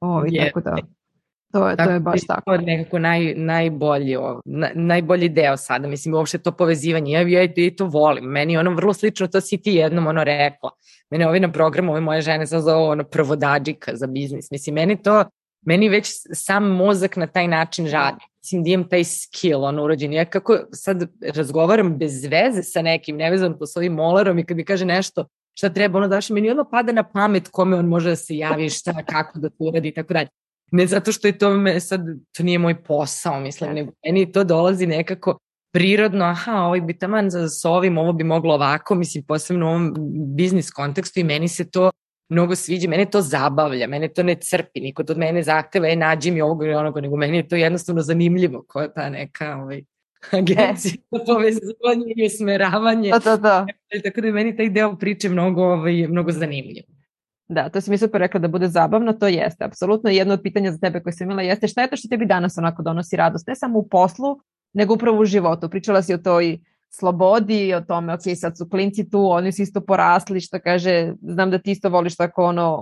Ovo, 0.00 0.24
i 0.26 0.38
tako 0.38 0.60
da. 0.60 0.76
To 1.52 1.68
je, 1.68 1.76
tako, 1.76 1.88
to 1.88 1.94
je 1.94 2.00
baš 2.00 2.20
tako. 2.26 2.42
To 2.46 2.52
je 2.52 2.58
nekako 2.58 2.98
naj, 2.98 3.34
najbolji, 3.34 4.16
na, 4.44 4.70
najbolji 4.74 5.28
deo 5.28 5.56
sada, 5.56 5.88
mislim, 5.88 6.14
uopšte 6.14 6.38
to 6.38 6.52
povezivanje, 6.52 7.12
ja, 7.12 7.20
ja, 7.20 7.42
ja 7.42 7.70
to 7.76 7.86
volim, 7.86 8.24
meni 8.24 8.56
ono 8.56 8.74
vrlo 8.74 8.92
slično, 8.92 9.26
to 9.26 9.40
si 9.40 9.62
ti 9.62 9.74
jednom 9.74 10.06
ono 10.06 10.24
rekla, 10.24 10.70
mene 11.10 11.28
ovi 11.28 11.40
na 11.40 11.52
programu, 11.52 11.92
ove 11.92 12.00
moje 12.00 12.20
žene 12.20 12.46
sa 12.46 12.60
zove 12.60 12.76
ono 12.76 13.04
prvodađika 13.04 13.96
za 13.96 14.06
biznis, 14.06 14.50
mislim, 14.50 14.74
meni 14.74 15.02
to 15.02 15.24
meni 15.66 15.88
već 15.88 16.12
sam 16.32 16.64
mozak 16.64 17.16
na 17.16 17.26
taj 17.26 17.48
način 17.48 17.90
radi. 17.90 18.24
Mislim 18.42 18.64
da 18.64 18.70
imam 18.70 18.88
taj 18.88 19.04
skill, 19.04 19.64
ono, 19.64 19.84
urođen. 19.84 20.12
Ja 20.12 20.24
kako 20.24 20.58
sad 20.72 21.08
razgovaram 21.34 21.98
bez 21.98 22.24
veze 22.24 22.62
sa 22.62 22.82
nekim, 22.82 23.16
nevezan 23.16 23.58
po 23.58 23.66
svojim 23.66 23.92
molarom 23.92 24.38
i 24.38 24.44
kad 24.44 24.56
mi 24.56 24.64
kaže 24.64 24.84
nešto 24.84 25.24
šta 25.54 25.68
treba, 25.68 25.98
ono 25.98 26.08
daš, 26.08 26.30
meni 26.30 26.50
ono 26.50 26.64
pada 26.70 26.92
na 26.92 27.02
pamet 27.02 27.48
kome 27.48 27.76
on 27.76 27.86
može 27.86 28.10
da 28.10 28.16
se 28.16 28.36
javi, 28.36 28.70
šta, 28.70 29.02
kako 29.02 29.38
da 29.38 29.48
to 29.48 29.56
uradi 29.58 29.88
i 29.88 29.94
tako 29.94 30.14
dalje. 30.14 30.28
Ne 30.72 30.86
zato 30.86 31.12
što 31.12 31.28
je 31.28 31.38
to 31.38 31.50
me 31.54 31.80
sad, 31.80 32.00
to 32.36 32.42
nije 32.42 32.58
moj 32.58 32.82
posao, 32.82 33.40
mislim, 33.40 33.74
nego 33.74 33.92
meni 34.06 34.32
to 34.32 34.44
dolazi 34.44 34.86
nekako 34.86 35.38
prirodno, 35.72 36.24
aha, 36.24 36.52
ovaj 36.52 36.80
bi 36.80 36.98
taman 36.98 37.30
za, 37.30 37.48
s 37.48 37.64
ovim, 37.64 37.98
ovo 37.98 38.12
bi 38.12 38.24
moglo 38.24 38.54
ovako, 38.54 38.94
mislim, 38.94 39.24
posebno 39.24 39.66
u 39.66 39.68
ovom 39.68 39.94
biznis 40.36 40.70
kontekstu 40.70 41.20
i 41.20 41.24
meni 41.24 41.48
se 41.48 41.70
to 41.70 41.90
mnogo 42.30 42.54
sviđa, 42.54 42.88
mene 42.88 43.04
to 43.04 43.22
zabavlja, 43.22 43.86
mene 43.86 44.08
to 44.08 44.22
ne 44.22 44.34
crpi, 44.34 44.80
niko 44.80 45.02
od 45.08 45.18
mene 45.18 45.42
zahteva, 45.42 45.88
e, 45.88 45.96
nađi 45.96 46.30
mi 46.30 46.40
ovog 46.40 46.62
ili 46.62 46.74
onoga, 46.74 47.00
nego 47.00 47.16
meni 47.16 47.36
je 47.36 47.48
to 47.48 47.56
jednostavno 47.56 48.02
zanimljivo, 48.02 48.64
koja 48.68 48.82
je 48.82 48.92
ta 48.94 49.10
neka 49.10 49.56
ovaj, 49.56 49.82
agencija 50.40 50.94
za 51.10 51.24
povezivanje 51.26 52.14
i 52.16 52.26
usmeravanje. 52.26 53.10
Da, 53.10 53.18
da, 53.18 53.36
da. 53.36 53.66
Tako 54.04 54.20
da 54.20 54.26
je 54.26 54.32
meni 54.32 54.56
taj 54.56 54.70
deo 54.70 54.96
priče 54.96 55.28
mnogo, 55.28 55.62
ovaj, 55.62 56.06
mnogo 56.08 56.32
zanimljiv. 56.32 56.82
Da, 57.48 57.68
to 57.68 57.80
si 57.80 57.90
mi 57.90 57.98
super 57.98 58.20
rekla 58.20 58.40
da 58.40 58.48
bude 58.48 58.68
zabavno, 58.68 59.12
to 59.12 59.28
jeste, 59.28 59.64
apsolutno. 59.64 60.10
Jedno 60.10 60.34
od 60.34 60.40
pitanja 60.42 60.72
za 60.72 60.78
tebe 60.78 61.02
koje 61.02 61.12
sam 61.12 61.26
imala 61.26 61.42
jeste 61.42 61.68
šta 61.68 61.82
je 61.82 61.90
to 61.90 61.96
što 61.96 62.08
tebi 62.08 62.26
danas 62.26 62.58
onako 62.58 62.82
donosi 62.82 63.16
radost, 63.16 63.46
ne 63.46 63.56
samo 63.56 63.78
u 63.78 63.88
poslu, 63.88 64.40
nego 64.72 64.94
upravo 64.94 65.20
u 65.20 65.24
životu. 65.24 65.70
Pričala 65.70 66.02
si 66.02 66.14
o 66.14 66.18
toj 66.18 66.58
slobodi, 66.90 67.74
o 67.74 67.80
tome, 67.80 68.14
ok, 68.14 68.20
sad 68.36 68.58
su 68.58 68.68
klinci 68.68 69.10
tu, 69.10 69.30
oni 69.30 69.52
su 69.52 69.62
isto 69.62 69.80
porasli, 69.80 70.40
što 70.40 70.60
kaže, 70.60 71.12
znam 71.22 71.50
da 71.50 71.58
ti 71.58 71.70
isto 71.70 71.88
voliš 71.88 72.16
tako 72.16 72.44
ono, 72.44 72.76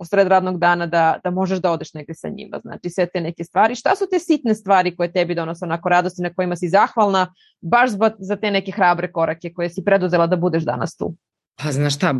u 0.00 0.04
sred 0.04 0.26
radnog 0.26 0.58
dana 0.58 0.86
da, 0.86 1.20
da 1.24 1.30
možeš 1.30 1.58
da 1.58 1.70
odeš 1.70 1.94
negde 1.94 2.14
sa 2.14 2.28
njima, 2.28 2.60
znači 2.62 2.90
sve 2.90 3.06
te 3.06 3.20
neke 3.20 3.44
stvari. 3.44 3.74
Šta 3.74 3.96
su 3.96 4.04
te 4.10 4.18
sitne 4.18 4.54
stvari 4.54 4.96
koje 4.96 5.12
tebi 5.12 5.34
donose 5.34 5.64
onako 5.64 5.88
radosti, 5.88 6.22
na 6.22 6.34
kojima 6.34 6.56
si 6.56 6.68
zahvalna, 6.68 7.34
baš 7.60 7.90
za 8.18 8.36
te 8.36 8.50
neke 8.50 8.72
hrabre 8.72 9.12
korake 9.12 9.52
koje 9.52 9.70
si 9.70 9.84
preduzela 9.84 10.26
da 10.26 10.36
budeš 10.36 10.62
danas 10.62 10.96
tu? 10.96 11.14
Pa 11.56 11.72
znaš 11.72 11.94
šta, 11.94 12.14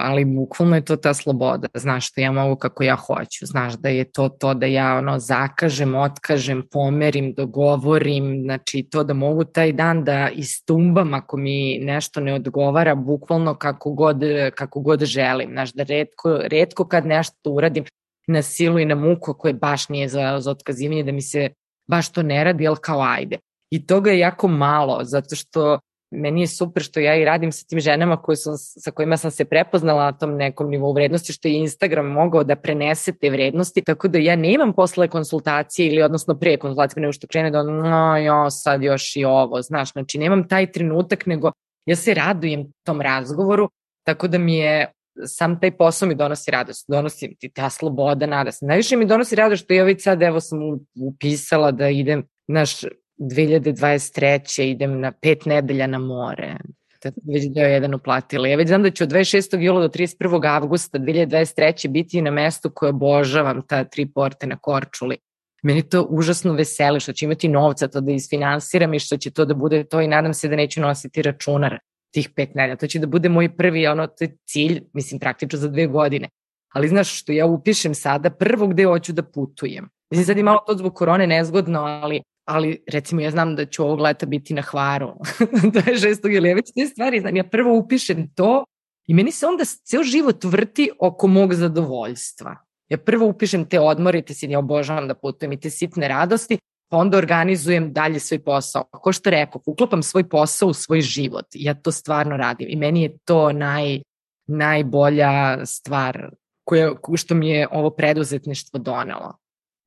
ali 0.00 0.24
bukvalno 0.24 0.76
je 0.76 0.84
to 0.84 0.96
ta 0.96 1.14
sloboda, 1.14 1.68
znaš 1.74 2.12
da 2.12 2.22
ja 2.22 2.32
mogu 2.32 2.56
kako 2.56 2.84
ja 2.84 2.96
hoću, 2.96 3.46
znaš 3.46 3.74
da 3.74 3.88
je 3.88 4.12
to 4.12 4.28
to 4.28 4.54
da 4.54 4.66
ja 4.66 4.96
ono 4.98 5.18
zakažem, 5.18 5.94
otkažem, 5.94 6.62
pomerim, 6.70 7.34
dogovorim, 7.34 8.42
znači 8.44 8.88
to 8.90 9.04
da 9.04 9.14
mogu 9.14 9.44
taj 9.44 9.72
dan 9.72 10.04
da 10.04 10.28
istumbam 10.28 11.14
ako 11.14 11.36
mi 11.36 11.78
nešto 11.78 12.20
ne 12.20 12.34
odgovara 12.34 12.94
bukvalno 12.94 13.54
kako 13.54 13.92
god, 13.92 14.22
kako 14.54 14.80
god 14.80 15.04
želim, 15.04 15.50
znaš 15.52 15.72
da 15.72 15.82
redko, 15.82 16.38
redko 16.38 16.88
kad 16.88 17.06
nešto 17.06 17.50
uradim 17.50 17.84
na 18.26 18.42
silu 18.42 18.78
i 18.78 18.84
na 18.84 18.94
muku 18.94 19.34
koje 19.38 19.54
baš 19.54 19.88
nije 19.88 20.08
za, 20.08 20.40
za 20.40 20.50
otkazivanje 20.50 21.02
da 21.02 21.12
mi 21.12 21.22
se 21.22 21.48
baš 21.88 22.12
to 22.12 22.22
ne 22.22 22.44
radi, 22.44 22.68
ali 22.68 22.76
kao 22.80 23.00
ajde. 23.00 23.38
I 23.70 23.86
toga 23.86 24.10
je 24.10 24.18
jako 24.18 24.48
malo, 24.48 25.04
zato 25.04 25.36
što 25.36 25.78
meni 26.10 26.40
je 26.40 26.46
super 26.46 26.82
što 26.82 27.00
ja 27.00 27.16
i 27.16 27.24
radim 27.24 27.52
sa 27.52 27.66
tim 27.66 27.80
ženama 27.80 28.22
koje 28.22 28.36
sam, 28.36 28.54
sa 28.56 28.90
kojima 28.90 29.16
sam 29.16 29.30
se 29.30 29.44
prepoznala 29.44 30.04
na 30.04 30.12
tom 30.12 30.36
nekom 30.36 30.70
nivou 30.70 30.92
vrednosti, 30.92 31.32
što 31.32 31.48
je 31.48 31.54
Instagram 31.54 32.06
mogao 32.06 32.44
da 32.44 32.56
prenese 32.56 33.12
te 33.12 33.30
vrednosti, 33.30 33.82
tako 33.84 34.08
da 34.08 34.18
ja 34.18 34.36
ne 34.36 34.52
imam 34.52 34.72
posle 34.72 35.08
konsultacije 35.08 35.88
ili 35.88 36.02
odnosno 36.02 36.38
pre 36.38 36.56
konsultacije, 36.56 37.00
nego 37.00 37.12
što 37.12 37.26
krene 37.26 37.50
da 37.50 37.62
no, 37.62 38.18
jo, 38.18 38.50
sad 38.50 38.82
još 38.82 39.16
i 39.16 39.24
ovo, 39.24 39.62
znaš, 39.62 39.92
znači 39.92 40.18
nemam 40.18 40.48
taj 40.48 40.72
trenutak, 40.72 41.26
nego 41.26 41.52
ja 41.86 41.96
se 41.96 42.14
radujem 42.14 42.72
tom 42.84 43.00
razgovoru, 43.00 43.70
tako 44.04 44.28
da 44.28 44.38
mi 44.38 44.56
je 44.56 44.92
sam 45.26 45.60
taj 45.60 45.76
posao 45.76 46.08
mi 46.08 46.14
donosi 46.14 46.50
radost, 46.50 46.84
donosi 46.88 47.36
ti 47.38 47.48
ta 47.48 47.70
sloboda, 47.70 48.26
nada 48.26 48.52
se. 48.52 48.66
Najviše 48.66 48.96
mi 48.96 49.06
donosi 49.06 49.34
radost 49.34 49.64
što 49.64 49.74
ja 49.74 49.84
već 49.84 50.02
sad, 50.02 50.22
evo 50.22 50.40
sam 50.40 50.58
upisala 51.00 51.70
da 51.70 51.88
idem, 51.88 52.26
znaš, 52.48 52.84
2023. 53.18 54.62
idem 54.62 55.00
na 55.00 55.12
pet 55.12 55.46
nedelja 55.46 55.86
na 55.86 55.98
more. 55.98 56.56
Već 57.04 57.44
deo 57.54 57.66
jedan 57.66 57.94
uplatila. 57.94 58.48
Ja 58.48 58.56
već 58.56 58.68
znam 58.68 58.82
da 58.82 58.90
ću 58.90 59.04
od 59.04 59.10
26. 59.10 59.60
jula 59.60 59.80
do 59.80 59.88
31. 59.88 60.56
avgusta 60.56 60.98
2023. 60.98 61.88
biti 61.88 62.22
na 62.22 62.30
mestu 62.30 62.70
koje 62.74 62.90
obožavam, 62.90 63.62
ta 63.66 63.84
tri 63.84 64.06
porte 64.06 64.46
na 64.46 64.56
Korčuli. 64.56 65.16
Meni 65.62 65.88
to 65.88 66.06
užasno 66.10 66.52
veseli 66.52 67.00
što 67.00 67.12
ću 67.12 67.24
imati 67.24 67.48
novca 67.48 67.88
to 67.88 68.00
da 68.00 68.12
isfinansiram 68.12 68.94
i 68.94 68.98
što 68.98 69.16
će 69.16 69.30
to 69.30 69.44
da 69.44 69.54
bude 69.54 69.84
to 69.84 70.00
i 70.00 70.08
nadam 70.08 70.34
se 70.34 70.48
da 70.48 70.56
neću 70.56 70.80
nositi 70.80 71.22
računar 71.22 71.78
tih 72.10 72.30
pet 72.36 72.54
nedelja. 72.54 72.76
To 72.76 72.86
će 72.86 72.98
da 72.98 73.06
bude 73.06 73.28
moj 73.28 73.56
prvi 73.56 73.86
ono, 73.86 74.06
to 74.06 74.24
je 74.24 74.36
cilj, 74.46 74.82
mislim 74.92 75.20
praktično 75.20 75.58
za 75.58 75.68
dve 75.68 75.86
godine. 75.86 76.28
Ali 76.74 76.88
znaš 76.88 77.20
što 77.20 77.32
ja 77.32 77.46
upišem 77.46 77.94
sada, 77.94 78.30
prvo 78.30 78.66
gde 78.66 78.84
hoću 78.84 79.12
da 79.12 79.22
putujem. 79.22 79.88
Mislim 80.10 80.26
sad 80.26 80.36
je 80.36 80.42
malo 80.42 80.58
to 80.66 80.74
zbog 80.74 80.94
korone 80.94 81.26
nezgodno, 81.26 81.80
ali 81.80 82.22
ali 82.48 82.84
recimo 82.92 83.20
ja 83.20 83.30
znam 83.30 83.56
da 83.56 83.64
ću 83.64 83.84
ovog 83.84 84.00
leta 84.00 84.26
biti 84.26 84.54
na 84.54 84.62
hvaru, 84.62 85.14
to 85.72 85.90
je 85.90 85.98
šestog 85.98 86.32
ili 86.32 86.54
već 86.54 86.72
te 86.74 86.86
stvari, 86.86 87.20
znam, 87.20 87.36
ja 87.36 87.44
prvo 87.44 87.78
upišem 87.78 88.30
to 88.34 88.64
i 89.06 89.14
meni 89.14 89.32
se 89.32 89.46
onda 89.46 89.64
ceo 89.64 90.02
život 90.02 90.44
vrti 90.44 90.90
oko 91.00 91.26
mog 91.26 91.54
zadovoljstva. 91.54 92.56
Ja 92.88 92.98
prvo 92.98 93.26
upišem 93.26 93.64
te 93.64 93.80
odmore 93.80 94.22
te 94.22 94.34
sin, 94.34 94.50
ja 94.50 94.58
obožavam 94.58 95.08
da 95.08 95.14
putujem 95.14 95.52
i 95.52 95.60
te 95.60 95.70
sitne 95.70 96.08
radosti, 96.08 96.58
pa 96.90 96.96
onda 96.96 97.18
organizujem 97.18 97.92
dalje 97.92 98.20
svoj 98.20 98.38
posao. 98.44 98.84
Ko 98.84 99.12
što 99.12 99.30
rekao, 99.30 99.60
uklopam 99.66 100.02
svoj 100.02 100.28
posao 100.28 100.68
u 100.68 100.74
svoj 100.74 101.00
život. 101.00 101.46
Ja 101.54 101.74
to 101.74 101.92
stvarno 101.92 102.36
radim 102.36 102.68
i 102.70 102.76
meni 102.76 103.02
je 103.02 103.18
to 103.24 103.52
naj, 103.52 104.00
najbolja 104.46 105.66
stvar 105.66 106.30
koja, 106.64 106.92
što 107.16 107.34
mi 107.34 107.48
je 107.48 107.68
ovo 107.70 107.90
preduzetništvo 107.90 108.78
donelo. 108.78 109.36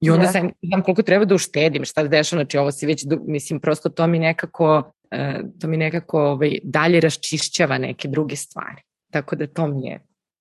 I 0.01 0.09
onda 0.09 0.25
yeah. 0.25 0.31
sam 0.31 0.49
znam 0.61 0.81
koliko 0.81 1.01
treba 1.01 1.25
da 1.25 1.35
uštedim, 1.35 1.85
šta 1.85 2.01
se 2.01 2.07
dešava, 2.07 2.39
znači 2.39 2.57
ovo 2.57 2.71
se 2.71 2.87
već, 2.87 3.05
mislim, 3.27 3.59
prosto 3.59 3.89
to 3.89 4.07
mi 4.07 4.19
nekako, 4.19 4.77
uh, 4.77 5.49
to 5.59 5.67
mi 5.67 5.77
nekako 5.77 6.21
ovaj, 6.21 6.59
dalje 6.63 6.99
raščišćava 6.99 7.77
neke 7.77 8.07
druge 8.07 8.35
stvari. 8.35 8.81
Tako 9.11 9.35
da 9.35 9.47
to 9.47 9.67
mi 9.67 9.85
je 9.85 9.99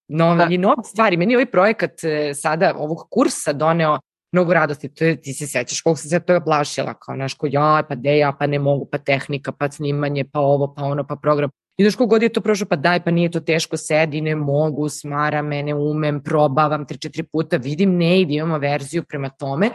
nove, 0.09 0.47
da. 0.49 0.57
nove 0.57 0.85
stvari. 0.85 1.17
Meni 1.17 1.33
je 1.33 1.37
ovaj 1.37 1.51
projekat 1.51 1.91
uh, 1.91 2.37
sada, 2.37 2.75
ovog 2.77 3.07
kursa 3.11 3.53
doneo 3.53 3.99
mnogo 4.33 4.55
radosti, 4.55 4.95
to 4.95 5.05
je, 5.05 5.21
ti 5.21 5.33
se 5.33 5.47
sećaš 5.47 5.81
koliko 5.81 5.99
sam 6.01 6.11
se 6.11 6.21
toga 6.21 6.41
plašila, 6.41 6.95
kao 6.95 7.17
naš, 7.17 7.35
ko 7.35 7.47
ja, 7.51 7.83
pa 7.89 7.95
de 7.95 8.19
ja, 8.19 8.33
pa 8.33 8.47
ne 8.47 8.59
mogu, 8.59 8.89
pa 8.93 8.99
tehnika, 8.99 9.53
pa 9.53 9.71
snimanje, 9.71 10.25
pa 10.33 10.41
ovo, 10.41 10.75
pa 10.75 10.83
ono, 10.85 11.07
pa 11.07 11.17
program. 11.17 11.51
I 11.81 11.83
znaš 11.83 11.97
kogod 11.97 12.23
je 12.23 12.29
to 12.29 12.41
prošlo, 12.41 12.67
pa 12.69 12.77
daj, 12.77 13.01
pa 13.05 13.11
nije 13.11 13.31
to 13.31 13.41
teško, 13.41 13.77
sedi, 13.77 14.21
ne 14.21 14.35
mogu, 14.37 14.89
smara 14.89 15.43
me, 15.43 15.63
ne 15.63 15.75
umem, 15.75 16.19
probavam 16.23 16.85
tri, 16.87 16.99
četiri 16.99 17.23
puta, 17.23 17.57
vidim, 17.57 17.95
ne 17.97 18.21
ide, 18.21 18.35
imamo 18.35 18.59
verziju 18.59 19.05
prema 19.09 19.29
tome, 19.29 19.71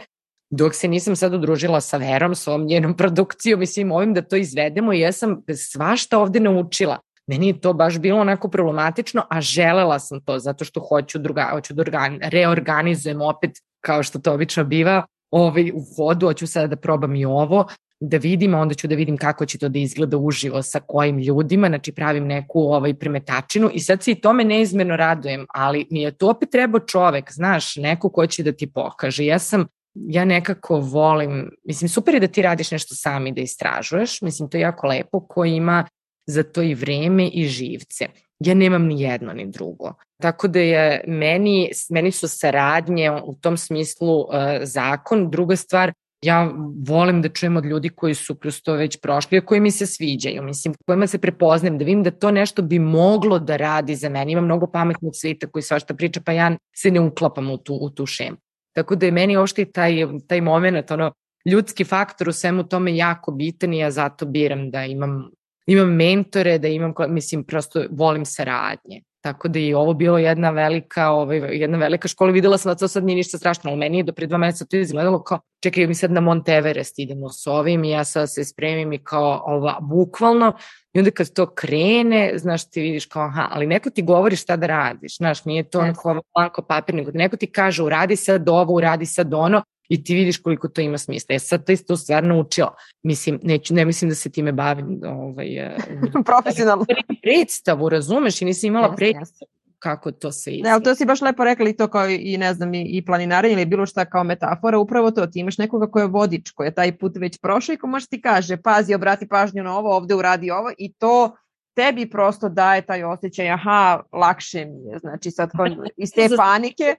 dok 0.50 0.74
se 0.74 0.88
nisam 0.88 1.16
sad 1.16 1.34
udružila 1.34 1.80
sa 1.80 1.96
Verom, 1.96 2.34
sa 2.34 2.52
ovom 2.52 2.66
njenom 2.66 2.94
produkcijom 2.96 3.62
i 3.62 3.66
svim 3.66 3.92
ovim 3.92 4.14
da 4.14 4.22
to 4.22 4.36
izvedemo 4.36 4.92
i 4.92 5.00
ja 5.00 5.12
sam 5.12 5.42
svašta 5.56 6.18
ovde 6.18 6.40
naučila. 6.40 6.98
Meni 7.26 7.48
je 7.48 7.60
to 7.60 7.72
baš 7.72 7.98
bilo 7.98 8.20
onako 8.20 8.48
problematično, 8.48 9.26
a 9.30 9.40
želela 9.40 9.98
sam 9.98 10.20
to 10.20 10.38
zato 10.38 10.64
što 10.64 10.80
hoću, 10.80 11.18
druga, 11.18 11.48
hoću 11.50 11.74
da 11.74 11.82
organ, 11.82 12.18
reorganizujem 12.22 13.22
opet 13.22 13.50
kao 13.80 14.02
što 14.02 14.18
to 14.18 14.32
obično 14.32 14.64
biva, 14.64 15.06
ovaj, 15.30 15.72
u 15.74 15.82
hodu, 15.96 16.26
hoću 16.26 16.46
sada 16.46 16.66
da 16.66 16.76
probam 16.76 17.16
i 17.16 17.24
ovo, 17.24 17.66
da 18.00 18.16
vidim, 18.16 18.54
onda 18.54 18.74
ću 18.74 18.88
da 18.88 18.94
vidim 18.94 19.16
kako 19.16 19.46
će 19.46 19.58
to 19.58 19.68
da 19.68 19.78
izgleda 19.78 20.16
uživo 20.16 20.62
sa 20.62 20.80
kojim 20.80 21.18
ljudima, 21.18 21.68
znači 21.68 21.92
pravim 21.92 22.26
neku 22.26 22.60
ovaj 22.60 22.94
premetačinu 22.94 23.70
i 23.72 23.80
sad 23.80 24.02
se 24.02 24.10
i 24.10 24.20
tome 24.20 24.44
neizmjerno 24.44 24.96
radujem, 24.96 25.46
ali 25.54 25.86
mi 25.90 26.02
je 26.02 26.10
to 26.10 26.30
opet 26.30 26.50
trebao 26.50 26.80
čovek, 26.80 27.32
znaš, 27.32 27.76
neko 27.76 28.08
ko 28.10 28.26
će 28.26 28.42
da 28.42 28.52
ti 28.52 28.66
pokaže. 28.66 29.24
Ja 29.24 29.38
sam 29.38 29.66
ja 29.94 30.24
nekako 30.24 30.80
volim, 30.80 31.50
mislim 31.64 31.88
super 31.88 32.14
je 32.14 32.20
da 32.20 32.26
ti 32.26 32.42
radiš 32.42 32.70
nešto 32.70 32.94
sami 32.94 33.32
da 33.32 33.40
istražuješ, 33.40 34.22
mislim 34.22 34.50
to 34.50 34.56
je 34.56 34.60
jako 34.60 34.86
lepo 34.86 35.20
ko 35.20 35.44
ima 35.44 35.84
za 36.26 36.42
to 36.42 36.62
i 36.62 36.74
vreme 36.74 37.28
i 37.28 37.44
živce. 37.44 38.06
Ja 38.40 38.54
nemam 38.54 38.86
ni 38.86 39.02
jedno 39.02 39.32
ni 39.32 39.46
drugo. 39.46 39.92
Tako 40.22 40.48
da 40.48 40.60
je 40.60 41.04
meni, 41.06 41.70
meni 41.90 42.10
su 42.10 42.28
saradnje 42.28 43.12
u 43.24 43.34
tom 43.34 43.56
smislu 43.56 44.20
uh, 44.20 44.26
zakon. 44.62 45.30
Druga 45.30 45.56
stvar, 45.56 45.92
ja 46.22 46.50
volim 46.88 47.22
da 47.22 47.28
čujem 47.28 47.56
od 47.56 47.64
ljudi 47.64 47.88
koji 47.88 48.14
su 48.14 48.34
kroz 48.34 48.62
to 48.62 48.74
već 48.74 49.00
prošli, 49.00 49.40
koji 49.40 49.60
mi 49.60 49.70
se 49.70 49.86
sviđaju, 49.86 50.42
mislim, 50.42 50.74
kojima 50.86 51.06
se 51.06 51.18
prepoznajem, 51.18 51.78
da 51.78 51.84
vidim 51.84 52.02
da 52.02 52.10
to 52.10 52.30
nešto 52.30 52.62
bi 52.62 52.78
moglo 52.78 53.38
da 53.38 53.56
radi 53.56 53.94
za 53.94 54.08
mene. 54.08 54.32
Ima 54.32 54.40
mnogo 54.40 54.66
pametnog 54.66 55.12
svita 55.16 55.46
koji 55.46 55.62
svašta 55.62 55.94
priča, 55.94 56.20
pa 56.24 56.32
ja 56.32 56.56
se 56.76 56.90
ne 56.90 57.00
uklapam 57.00 57.50
u 57.50 57.56
tu, 57.58 57.78
u 57.80 57.90
tu 57.90 58.06
šemu. 58.06 58.36
Tako 58.72 58.96
da 58.96 59.06
je 59.06 59.12
meni 59.12 59.36
ošte 59.36 59.64
taj, 59.64 60.06
taj 60.26 60.40
moment, 60.40 60.90
ono, 60.90 61.12
ljudski 61.46 61.84
faktor 61.84 62.28
u 62.28 62.32
svemu 62.32 62.68
tome 62.68 62.96
jako 62.96 63.32
bitan 63.32 63.74
i 63.74 63.78
ja 63.78 63.90
zato 63.90 64.26
biram 64.26 64.70
da 64.70 64.84
imam, 64.84 65.30
imam 65.66 65.94
mentore, 65.94 66.58
da 66.58 66.68
imam, 66.68 66.92
mislim, 67.08 67.44
prosto 67.44 67.84
volim 67.90 68.24
saradnje. 68.24 69.02
Tako 69.26 69.48
da 69.48 69.58
je 69.58 69.76
ovo 69.76 69.94
bilo 69.94 70.18
jedna 70.18 70.50
velika, 70.50 71.10
ovaj, 71.10 71.38
jedna 71.38 71.78
velika 71.78 72.08
škola. 72.08 72.30
Videla 72.30 72.58
sam 72.58 72.70
da 72.70 72.74
to 72.78 72.88
sad 72.88 73.04
nije 73.04 73.16
ništa 73.16 73.38
strašno, 73.38 73.70
ali 73.70 73.78
meni 73.78 73.98
je 73.98 74.02
do 74.02 74.12
pre 74.12 74.26
dva 74.26 74.38
meseca 74.38 74.64
to 74.64 74.76
izgledalo 74.76 75.22
kao, 75.22 75.40
čekaj, 75.62 75.86
mi 75.86 75.94
sad 75.94 76.12
na 76.12 76.20
Monteverest 76.20 76.98
idemo 76.98 77.30
s 77.30 77.46
ovim 77.46 77.84
i 77.84 77.90
ja 77.90 78.04
sad 78.04 78.32
se 78.32 78.44
spremim 78.44 78.92
i 78.92 78.98
kao, 78.98 79.42
ova, 79.46 79.78
bukvalno, 79.80 80.52
i 80.92 80.98
onda 80.98 81.10
kad 81.10 81.32
to 81.32 81.46
krene, 81.54 82.32
znaš, 82.36 82.70
ti 82.70 82.80
vidiš 82.80 83.06
kao, 83.06 83.22
aha, 83.22 83.48
ali 83.50 83.66
neko 83.66 83.90
ti 83.90 84.02
govori 84.02 84.36
šta 84.36 84.56
da 84.56 84.66
radiš, 84.66 85.16
znaš, 85.16 85.44
nije 85.44 85.70
to 85.70 85.78
yes. 85.78 85.82
onako 85.82 86.22
blanko 86.34 86.62
papir, 86.62 86.94
nego 86.94 87.10
neko 87.14 87.36
ti 87.36 87.46
kaže, 87.46 87.82
uradi 87.82 88.16
sad 88.16 88.48
ovo, 88.48 88.74
uradi 88.74 89.06
sad 89.06 89.34
ono, 89.34 89.62
i 89.88 90.04
ti 90.04 90.14
vidiš 90.14 90.38
koliko 90.38 90.68
to 90.68 90.80
ima 90.80 90.98
smisla. 90.98 91.32
Ja 91.32 91.38
sad 91.38 91.66
to 91.66 91.72
isto 91.72 91.96
stvar 91.96 92.24
naučila. 92.24 92.74
Mislim, 93.02 93.40
neću, 93.42 93.74
ne 93.74 93.84
mislim 93.84 94.08
da 94.08 94.14
se 94.14 94.30
time 94.30 94.52
bavim 94.52 95.00
ovaj, 95.06 95.58
e, 95.58 95.76
profesionalno. 96.26 96.84
Predstavu, 97.22 97.88
razumeš, 97.88 98.42
i 98.42 98.44
nisam 98.44 98.68
imala 98.68 98.88
yes, 98.88 98.96
predstavu 98.96 99.56
kako 99.78 100.12
to 100.12 100.32
se 100.32 100.50
izgleda. 100.50 100.68
Ne, 100.68 100.72
ali 100.74 100.82
to 100.82 100.94
si 100.94 101.04
baš 101.04 101.20
lepo 101.20 101.44
rekla 101.44 101.68
i 101.68 101.76
to 101.76 101.88
kao 101.88 102.08
i 102.08 102.36
ne 102.38 102.54
znam 102.54 102.74
i, 102.74 102.82
i 102.82 103.04
planinarenje 103.04 103.54
ili 103.54 103.66
bilo 103.66 103.86
šta 103.86 104.04
kao 104.04 104.24
metafora, 104.24 104.78
upravo 104.78 105.10
to, 105.10 105.26
ti 105.26 105.40
imaš 105.40 105.58
nekoga 105.58 105.86
ko 105.86 106.00
je 106.00 106.06
vodič, 106.06 106.50
ko 106.50 106.64
je 106.64 106.74
taj 106.74 106.98
put 106.98 107.16
već 107.16 107.38
prošao 107.38 107.72
i 107.72 107.76
ko 107.76 107.86
može 107.86 108.06
ti 108.06 108.20
kaže, 108.20 108.56
pazi, 108.56 108.94
obrati 108.94 109.28
pažnju 109.28 109.62
na 109.62 109.78
ovo, 109.78 109.96
ovde 109.96 110.14
uradi 110.14 110.50
ovo 110.50 110.70
i 110.78 110.92
to 110.92 111.36
tebi 111.74 112.10
prosto 112.10 112.48
daje 112.48 112.82
taj 112.82 113.04
osjećaj, 113.04 113.50
aha, 113.50 114.02
lakše 114.12 114.64
mi 114.64 114.90
je, 114.90 114.98
znači 114.98 115.30
sad 115.30 115.50
kao 115.56 115.66
iz 115.96 116.10
te 116.12 116.28
panike 116.36 116.96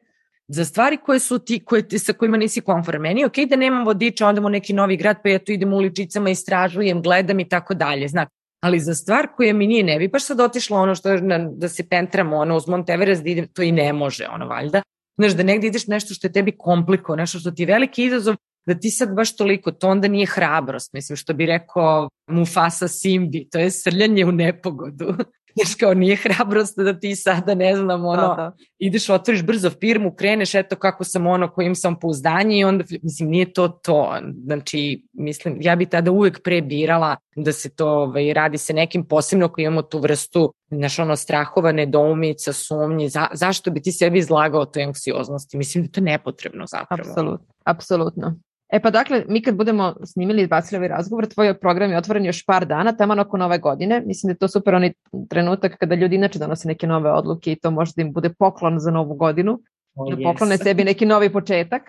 za 0.48 0.66
stvari 0.66 0.98
koje 0.98 1.20
su 1.20 1.39
ti, 1.39 1.60
koje, 1.66 2.00
sa 2.00 2.14
kojima 2.14 2.38
nisi 2.38 2.62
konform. 2.62 3.02
Meni 3.02 3.22
je 3.22 3.26
okej 3.26 3.45
okay 3.45 3.50
da 3.50 3.56
nemam 3.56 3.86
vodiča, 3.86 4.28
onda 4.28 4.41
u 4.41 4.50
neki 4.50 4.74
novi 4.74 4.98
grad, 4.98 5.18
pa 5.24 5.30
ja 5.30 5.39
tu 5.39 5.52
idem 5.52 5.74
uličicama, 5.74 6.30
istražujem, 6.30 7.02
gledam 7.02 7.39
i 7.39 7.50
tako 7.50 7.74
dalje. 7.74 8.08
Znači, 8.08 8.32
ali 8.64 8.80
za 8.80 8.95
stvar 8.95 9.28
koja 9.36 9.54
mi 9.54 9.68
nije, 9.68 9.84
ne 9.84 10.00
bi 10.00 10.08
baš 10.08 10.26
sad 10.26 10.39
otišla 10.39 10.80
ono 10.80 10.95
što 10.95 11.18
na, 11.18 11.38
da 11.38 11.70
se 11.70 11.89
pentramo 11.89 12.38
ono 12.38 12.56
uz 12.56 12.68
Monteveres 12.68 13.20
da 13.20 13.30
idem, 13.30 13.48
to 13.48 13.62
i 13.62 13.72
ne 13.72 13.93
može 13.93 14.28
ono 14.28 14.48
valjda. 14.48 14.82
Znaš, 15.18 15.34
da 15.34 15.43
negde 15.43 15.68
ideš 15.68 15.88
nešto 15.88 16.14
što 16.14 16.28
je 16.28 16.32
tebi 16.32 16.52
kompliko, 16.58 17.16
nešto 17.16 17.39
što 17.39 17.52
ti 17.52 17.62
je 17.62 17.66
veliki 17.66 18.06
izazov, 18.06 18.36
da 18.68 18.80
ti 18.80 18.89
sad 18.89 19.16
baš 19.16 19.36
toliko, 19.36 19.72
to 19.72 19.89
onda 19.89 20.08
nije 20.08 20.28
hrabrost, 20.28 20.93
mislim 20.93 21.18
što 21.18 21.34
bi 21.34 21.45
rekao 21.45 22.10
Mufasa 22.30 22.88
Simbi, 22.88 23.48
to 23.50 23.60
je 23.60 23.72
srljanje 23.72 24.26
u 24.26 24.32
nepogodu. 24.32 25.16
Znaš, 25.58 25.76
kao 25.76 25.93
nije 25.93 26.16
hrabrost 26.16 26.78
da 26.78 26.99
ti 26.99 27.16
sada, 27.16 27.55
ne 27.55 27.76
znam, 27.76 28.05
ono, 28.05 28.22
da, 28.22 28.36
da. 28.36 28.51
ideš, 28.78 29.10
otvoriš 29.10 29.43
brzo 29.43 29.70
firmu, 29.70 30.16
kreneš, 30.16 30.55
eto 30.55 30.76
kako 30.76 31.03
sam 31.03 31.28
ono, 31.28 31.51
kojim 31.51 31.76
sam 31.76 31.99
pouzdanje 31.99 32.60
i 32.60 32.64
onda, 32.64 32.84
mislim, 33.01 33.30
nije 33.30 33.53
to 33.53 33.68
to. 33.68 34.18
Znači, 34.45 35.03
mislim, 35.14 35.58
ja 35.62 35.76
bi 35.76 35.86
tada 35.86 36.12
uvek 36.12 36.43
pre 36.43 36.62
birala 36.62 37.16
da 37.36 37.51
se 37.51 37.76
to 37.76 37.88
ovaj, 37.88 38.34
radi 38.34 38.58
se 38.58 38.74
nekim 38.74 39.08
posebno 39.08 39.49
koji 39.49 39.64
imamo 39.64 39.82
tu 39.82 39.99
vrstu 39.99 40.53
znaš, 40.70 40.99
ono, 40.99 41.16
strahova, 41.16 41.72
nedoumica, 41.72 42.53
sumnji, 42.53 43.10
za, 43.10 43.28
zašto 43.34 43.72
bi 43.72 43.82
ti 43.82 43.91
sebi 43.91 44.20
izlagao 44.20 44.66
toj 44.66 44.84
anksioznosti? 44.84 45.58
Mislim 45.58 45.84
da 45.84 45.91
to 45.91 45.99
je 45.99 46.03
nepotrebno 46.03 46.66
zapravo. 46.68 47.10
Apsolutno, 47.10 47.47
apsolutno. 47.64 48.39
E 48.70 48.80
pa 48.80 48.89
dakle, 48.89 49.24
mi 49.28 49.41
kad 49.41 49.55
budemo 49.55 49.95
snimili 50.05 50.41
i 50.41 50.47
bacili 50.47 50.78
ovaj 50.78 50.88
razgovor, 50.88 51.26
tvoj 51.26 51.59
program 51.59 51.91
je 51.91 51.97
otvoren 51.97 52.26
još 52.26 52.45
par 52.45 52.65
dana, 52.65 52.97
tamo 52.97 53.22
oko 53.22 53.38
nove 53.38 53.57
godine. 53.57 54.01
Mislim 54.05 54.28
da 54.28 54.32
je 54.32 54.38
to 54.38 54.47
super 54.47 54.76
onaj 54.76 54.93
trenutak 55.30 55.78
kada 55.78 55.95
ljudi 55.95 56.15
inače 56.15 56.39
donose 56.39 56.68
neke 56.68 56.88
nove 56.88 57.11
odluke 57.11 57.51
i 57.51 57.55
to 57.55 57.72
može 57.72 57.91
da 57.95 58.01
im 58.01 58.13
bude 58.13 58.30
poklon 58.30 58.80
za 58.80 58.91
novu 58.91 59.15
godinu, 59.15 59.59
oh, 59.95 60.09
da 60.09 60.24
poklone 60.24 60.57
yes. 60.57 60.63
sebi 60.63 60.84
neki 60.84 61.05
novi 61.05 61.34
početak. 61.34 61.82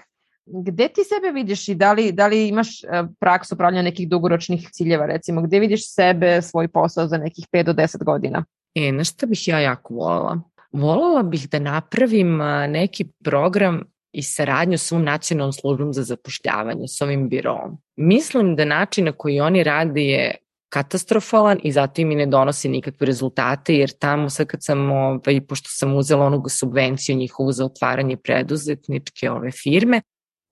Gde 0.47 0.89
ti 0.89 1.01
sebe 1.05 1.33
vidiš 1.33 1.69
i 1.69 1.75
da 1.75 1.93
li, 1.93 2.13
da 2.13 2.27
li 2.27 2.49
imaš 2.49 2.85
e, 2.85 2.87
praksu 3.21 3.57
pravljanja 3.57 3.83
nekih 3.83 4.09
dugoročnih 4.09 4.69
ciljeva, 4.73 5.07
recimo, 5.07 5.43
gde 5.43 5.59
vidiš 5.59 5.95
sebe, 5.95 6.43
svoj 6.43 6.69
posao 6.69 7.07
za 7.07 7.19
nekih 7.19 7.47
5 7.53 7.63
do 7.63 7.73
10 7.73 8.05
godina? 8.05 8.45
E, 8.75 8.93
na 8.93 9.05
šta 9.05 9.27
bih 9.27 9.49
ja 9.49 9.59
jako 9.61 9.95
volala? 9.95 10.41
Volala 10.73 11.23
bih 11.23 11.49
da 11.49 11.59
napravim 11.59 12.39
neki 12.69 13.05
program 13.25 13.83
i 14.13 14.23
saradnju 14.23 14.79
s 14.79 14.93
ovom 14.93 15.05
nacionalnom 15.05 15.53
službom 15.53 15.93
za 15.93 16.03
zapošljavanje, 16.03 16.89
s 16.89 17.01
ovim 17.01 17.29
birom. 17.29 17.79
Mislim 17.97 18.57
da 18.57 18.65
način 18.65 19.05
na 19.05 19.13
koji 19.13 19.41
oni 19.41 19.63
rade 19.63 20.03
je 20.03 20.35
katastrofalan 20.69 21.59
i 21.63 21.73
zato 21.73 22.01
im 22.01 22.13
i 22.13 22.15
ne 22.15 22.27
donosi 22.27 22.69
nikakve 22.69 23.07
rezultate, 23.07 23.75
jer 23.75 23.91
tamo 23.91 24.31
sad 24.31 24.47
kad 24.47 24.65
sam, 24.65 24.91
ovaj, 24.91 25.41
pošto 25.49 25.69
sam 25.71 25.97
uzela 25.97 26.27
onog 26.27 26.51
subvenciju 26.51 27.17
njihovu 27.17 27.53
za 27.53 27.65
otvaranje 27.65 28.17
preduzetničke 28.17 29.31
ove 29.31 29.51
firme, 29.51 30.01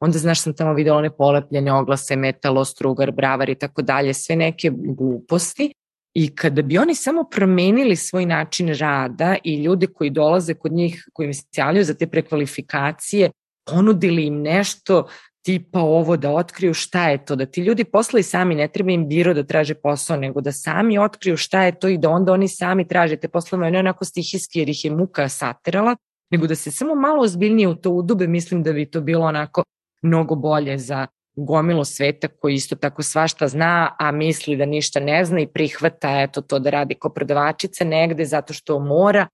onda 0.00 0.18
znaš 0.18 0.42
sam 0.42 0.54
tamo 0.54 0.74
videla 0.74 0.98
one 0.98 1.16
polepljene 1.16 1.72
oglase, 1.72 2.16
metalo, 2.16 2.64
strugar, 2.64 3.12
bravar 3.12 3.50
i 3.50 3.54
tako 3.54 3.82
dalje, 3.82 4.14
sve 4.14 4.36
neke 4.36 4.70
gluposti. 4.74 5.72
I 6.14 6.34
kada 6.34 6.62
bi 6.62 6.78
oni 6.78 6.94
samo 6.94 7.24
promenili 7.24 7.96
svoj 7.96 8.26
način 8.26 8.74
rada 8.74 9.36
i 9.44 9.62
ljude 9.62 9.86
koji 9.86 10.10
dolaze 10.10 10.54
kod 10.54 10.72
njih, 10.72 11.08
koji 11.12 11.26
mi 11.26 11.34
se 11.34 11.44
javljaju 11.56 11.84
za 11.84 11.94
te 11.94 12.06
prekvalifikacije, 12.06 13.30
ponudili 13.66 14.26
im 14.26 14.42
nešto 14.42 15.06
tipa 15.42 15.80
ovo 15.80 16.16
da 16.16 16.30
otkriju 16.30 16.74
šta 16.74 17.08
je 17.08 17.24
to, 17.24 17.36
da 17.36 17.46
ti 17.46 17.60
ljudi 17.60 17.84
posle 17.84 18.20
i 18.20 18.22
sami 18.22 18.54
ne 18.54 18.68
treba 18.68 18.90
im 18.90 19.08
biro 19.08 19.34
da 19.34 19.42
traže 19.42 19.74
posao, 19.74 20.16
nego 20.16 20.40
da 20.40 20.52
sami 20.52 20.98
otkriju 20.98 21.36
šta 21.36 21.62
je 21.62 21.78
to 21.78 21.88
i 21.88 21.98
da 21.98 22.10
onda 22.10 22.32
oni 22.32 22.48
sami 22.48 22.88
traže 22.88 23.16
te 23.16 23.28
poslove, 23.28 23.70
ne 23.70 23.78
onako 23.78 24.04
stihijski 24.04 24.58
jer 24.58 24.68
ih 24.68 24.84
je 24.84 24.90
muka 24.90 25.28
saterala, 25.28 25.96
nego 26.30 26.46
da 26.46 26.54
se 26.54 26.70
samo 26.70 26.94
malo 26.94 27.22
ozbiljnije 27.22 27.68
u 27.68 27.74
to 27.74 27.90
udube, 27.90 28.26
mislim 28.26 28.62
da 28.62 28.72
bi 28.72 28.90
to 28.90 29.00
bilo 29.00 29.26
onako 29.26 29.62
mnogo 30.02 30.34
bolje 30.34 30.78
za 30.78 31.06
gomilo 31.36 31.84
sveta 31.84 32.28
koji 32.28 32.54
isto 32.54 32.76
tako 32.76 33.02
svašta 33.02 33.48
zna, 33.48 33.96
a 33.98 34.12
misli 34.12 34.56
da 34.56 34.66
ništa 34.66 35.00
ne 35.00 35.24
zna 35.24 35.40
i 35.40 35.46
prihvata 35.46 36.20
eto 36.20 36.40
to 36.40 36.58
da 36.58 36.70
radi 36.70 36.94
ko 36.94 37.08
prodavačica 37.08 37.84
negde 37.84 38.24
zato 38.24 38.52
što 38.52 38.78
mora, 38.78 39.26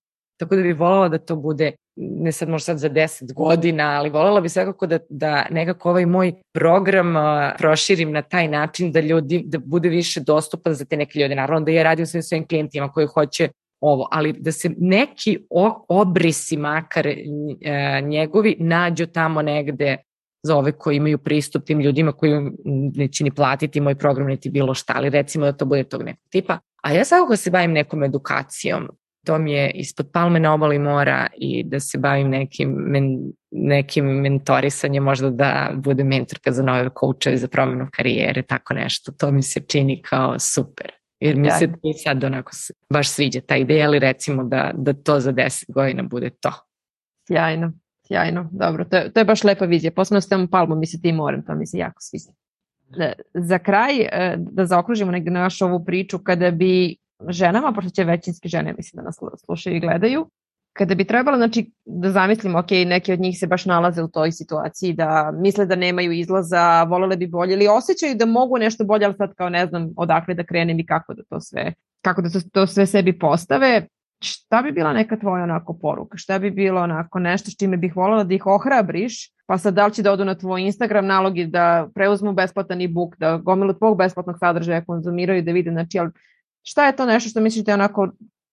tako 0.43 0.57
da 0.57 0.63
bi 0.63 0.73
volala 0.73 1.09
da 1.09 1.19
to 1.19 1.37
bude 1.37 1.73
ne 1.97 2.33
sad 2.33 2.49
možda 2.49 2.65
sad 2.65 2.79
za 2.79 2.91
10 2.91 3.35
godina, 3.35 3.85
ali 3.99 4.11
voljela 4.11 4.41
bi 4.41 4.49
svakako 4.49 4.87
da, 4.87 4.99
da 5.09 5.47
nekako 5.51 5.91
ovaj 5.91 6.07
moj 6.07 6.33
program 6.53 7.17
uh, 7.17 7.23
proširim 7.59 8.13
na 8.13 8.23
taj 8.23 8.49
način 8.49 8.93
da 8.93 9.01
ljudi, 9.01 9.43
da 9.47 9.59
bude 9.59 9.89
više 9.89 10.21
dostupan 10.21 10.75
za 10.75 10.85
te 10.85 10.97
neke 10.97 11.19
ljude. 11.19 11.35
Naravno 11.35 11.65
da 11.65 11.71
ja 11.71 11.83
radim 11.83 12.07
svim 12.07 12.23
svojim 12.23 12.47
klijentima 12.47 12.93
koji 12.93 13.07
hoće 13.07 13.49
ovo, 13.81 14.09
ali 14.11 14.33
da 14.33 14.53
se 14.53 14.71
neki 14.79 15.39
obrisi 15.89 16.57
makar 16.57 17.07
e, 17.07 17.17
njegovi 18.03 18.57
nađu 18.59 19.07
tamo 19.07 19.43
negde 19.43 19.97
za 20.43 20.57
ove 20.57 20.73
koji 20.73 20.97
imaju 20.97 21.19
pristup 21.19 21.65
tim 21.65 21.81
ljudima 21.81 22.13
koji 22.13 22.51
neće 22.95 23.25
ni 23.25 23.31
platiti 23.31 23.81
moj 23.81 23.95
program 23.95 24.27
niti 24.27 24.51
bilo 24.51 24.75
šta, 24.75 24.93
ali 24.97 25.11
recimo 25.11 25.45
da 25.45 25.53
to 25.53 25.65
bude 25.65 25.85
tog 25.85 26.03
nekog 26.03 26.29
tipa. 26.31 26.59
A 26.83 26.93
ja 26.93 27.05
svakako 27.05 27.37
se 27.37 27.51
bavim 27.51 27.73
nekom 27.73 28.05
edukacijom 28.05 28.89
to 29.27 29.39
mi 29.39 29.53
je 29.53 29.71
ispod 29.71 30.11
palme 30.13 30.41
na 30.41 30.55
obali 30.55 30.79
mora 30.79 31.27
i 31.37 31.65
da 31.65 31.81
se 31.81 31.99
bavim 31.99 32.31
nekim, 32.31 32.71
men, 32.71 33.33
nekim 33.51 34.05
mentorisanjem, 34.05 35.05
možda 35.05 35.31
da 35.31 35.71
budem 35.75 36.07
mentorka 36.07 36.53
za 36.53 36.63
nove 36.63 36.91
koučeve 36.91 37.37
za 37.37 37.49
promenu 37.49 37.89
karijere, 37.93 38.43
tako 38.43 38.75
nešto. 38.75 39.13
To 39.13 39.31
mi 39.31 39.43
se 39.43 39.61
čini 39.61 40.03
kao 40.03 40.39
super. 40.39 40.93
Jer 41.21 41.37
mi 41.37 41.51
se 41.51 41.69
i 41.83 41.93
sad 41.93 42.25
onako 42.25 42.51
baš 42.91 43.09
sviđa 43.09 43.41
ta 43.41 43.57
ideja, 43.57 43.87
ali 43.87 43.99
recimo 43.99 44.45
da, 44.45 44.71
da 44.75 44.93
to 44.93 45.21
za 45.21 45.33
10 45.33 45.73
godina 45.73 46.03
bude 46.03 46.31
to. 46.31 46.53
Sjajno, 47.27 47.73
sjajno, 48.07 48.49
dobro. 48.53 48.85
To 48.85 48.97
je, 48.97 49.13
to 49.13 49.21
je 49.21 49.25
baš 49.25 49.45
lepa 49.45 49.65
vizija. 49.65 49.91
Posebno 49.91 50.21
s 50.21 50.29
tem 50.29 50.49
palmom 50.49 50.79
mi 50.79 50.87
se 50.87 51.01
ti 51.01 51.13
morem, 51.13 51.45
to 51.47 51.55
mi 51.55 51.67
se 51.67 51.79
jako 51.79 52.01
sviđa. 52.01 52.31
Da, 52.97 53.13
za 53.35 53.59
kraj, 53.59 54.01
e, 54.01 54.37
da 54.39 54.67
zaokružimo 54.67 55.13
negde 55.13 55.31
našu 55.31 55.65
ovu 55.65 55.85
priču, 55.85 56.19
kada 56.19 56.51
bi 56.51 56.97
ženama, 57.29 57.73
pošto 57.73 57.91
će 57.91 58.05
većinski 58.05 58.49
žene 58.49 58.75
mislim 58.77 59.03
da 59.03 59.05
nas 59.05 59.19
slušaju 59.45 59.77
i 59.77 59.81
gledaju, 59.81 60.31
kada 60.73 60.95
bi 60.95 61.05
trebalo 61.05 61.37
znači, 61.37 61.71
da 61.85 62.11
zamislimo, 62.11 62.59
ok, 62.59 62.71
neki 62.71 63.13
od 63.13 63.21
njih 63.21 63.39
se 63.39 63.47
baš 63.47 63.65
nalaze 63.65 64.03
u 64.03 64.09
toj 64.09 64.33
situaciji, 64.33 64.93
da 64.93 65.33
misle 65.35 65.67
da 65.67 65.77
nemaju 65.77 66.13
izlaza, 66.13 66.83
volele 66.83 67.17
bi 67.17 67.27
bolje 67.27 67.53
ili 67.53 67.69
osjećaju 67.69 68.15
da 68.15 68.27
mogu 68.27 68.59
nešto 68.59 68.85
bolje, 68.85 69.05
ali 69.05 69.15
sad 69.15 69.35
kao 69.35 69.49
ne 69.49 69.67
znam 69.67 69.91
odakle 69.97 70.35
da 70.35 70.45
krenem 70.45 70.79
i 70.79 70.87
kako 70.87 71.15
da 71.15 71.23
to 71.29 71.41
sve, 71.41 71.75
kako 72.05 72.23
da 72.23 72.31
to, 72.31 72.41
to 72.53 72.67
sve 72.67 72.87
sebi 72.87 73.19
postave, 73.19 73.87
šta 74.23 74.63
bi 74.63 74.73
bila 74.73 74.93
neka 74.93 75.17
tvoja 75.17 75.43
onako 75.43 75.79
poruka? 75.79 76.19
Šta 76.19 76.39
bi 76.39 76.51
bilo 76.51 76.81
onako 76.81 77.19
nešto 77.19 77.51
s 77.51 77.57
čime 77.57 77.77
bih 77.77 77.97
voljela 77.97 78.25
da 78.25 78.35
ih 78.35 78.47
ohrabriš? 78.47 79.31
Pa 79.47 79.59
sad 79.59 79.75
da 79.75 79.87
li 79.87 79.95
će 79.95 80.03
da 80.03 80.13
odu 80.13 80.25
na 80.25 80.35
tvoj 80.35 80.63
Instagram 80.63 81.07
nalog 81.07 81.39
i 81.39 81.47
da 81.47 81.89
preuzmu 81.95 82.33
besplatan 82.33 82.81
e-book, 82.81 83.17
da 83.19 83.37
gomilu 83.37 83.75
tvog 83.75 83.99
besplatnog 83.99 84.39
sadržaja 84.39 84.85
konzumiraju 84.85 85.43
da 85.43 85.53
vide, 85.53 85.71
znači, 85.71 85.99
ali 85.99 86.11
šta 86.63 86.87
je 86.87 86.97
to 86.97 87.07
nešto 87.07 87.31
što 87.31 87.41
misliš 87.41 87.65
da 87.65 87.75
onako 87.75 88.09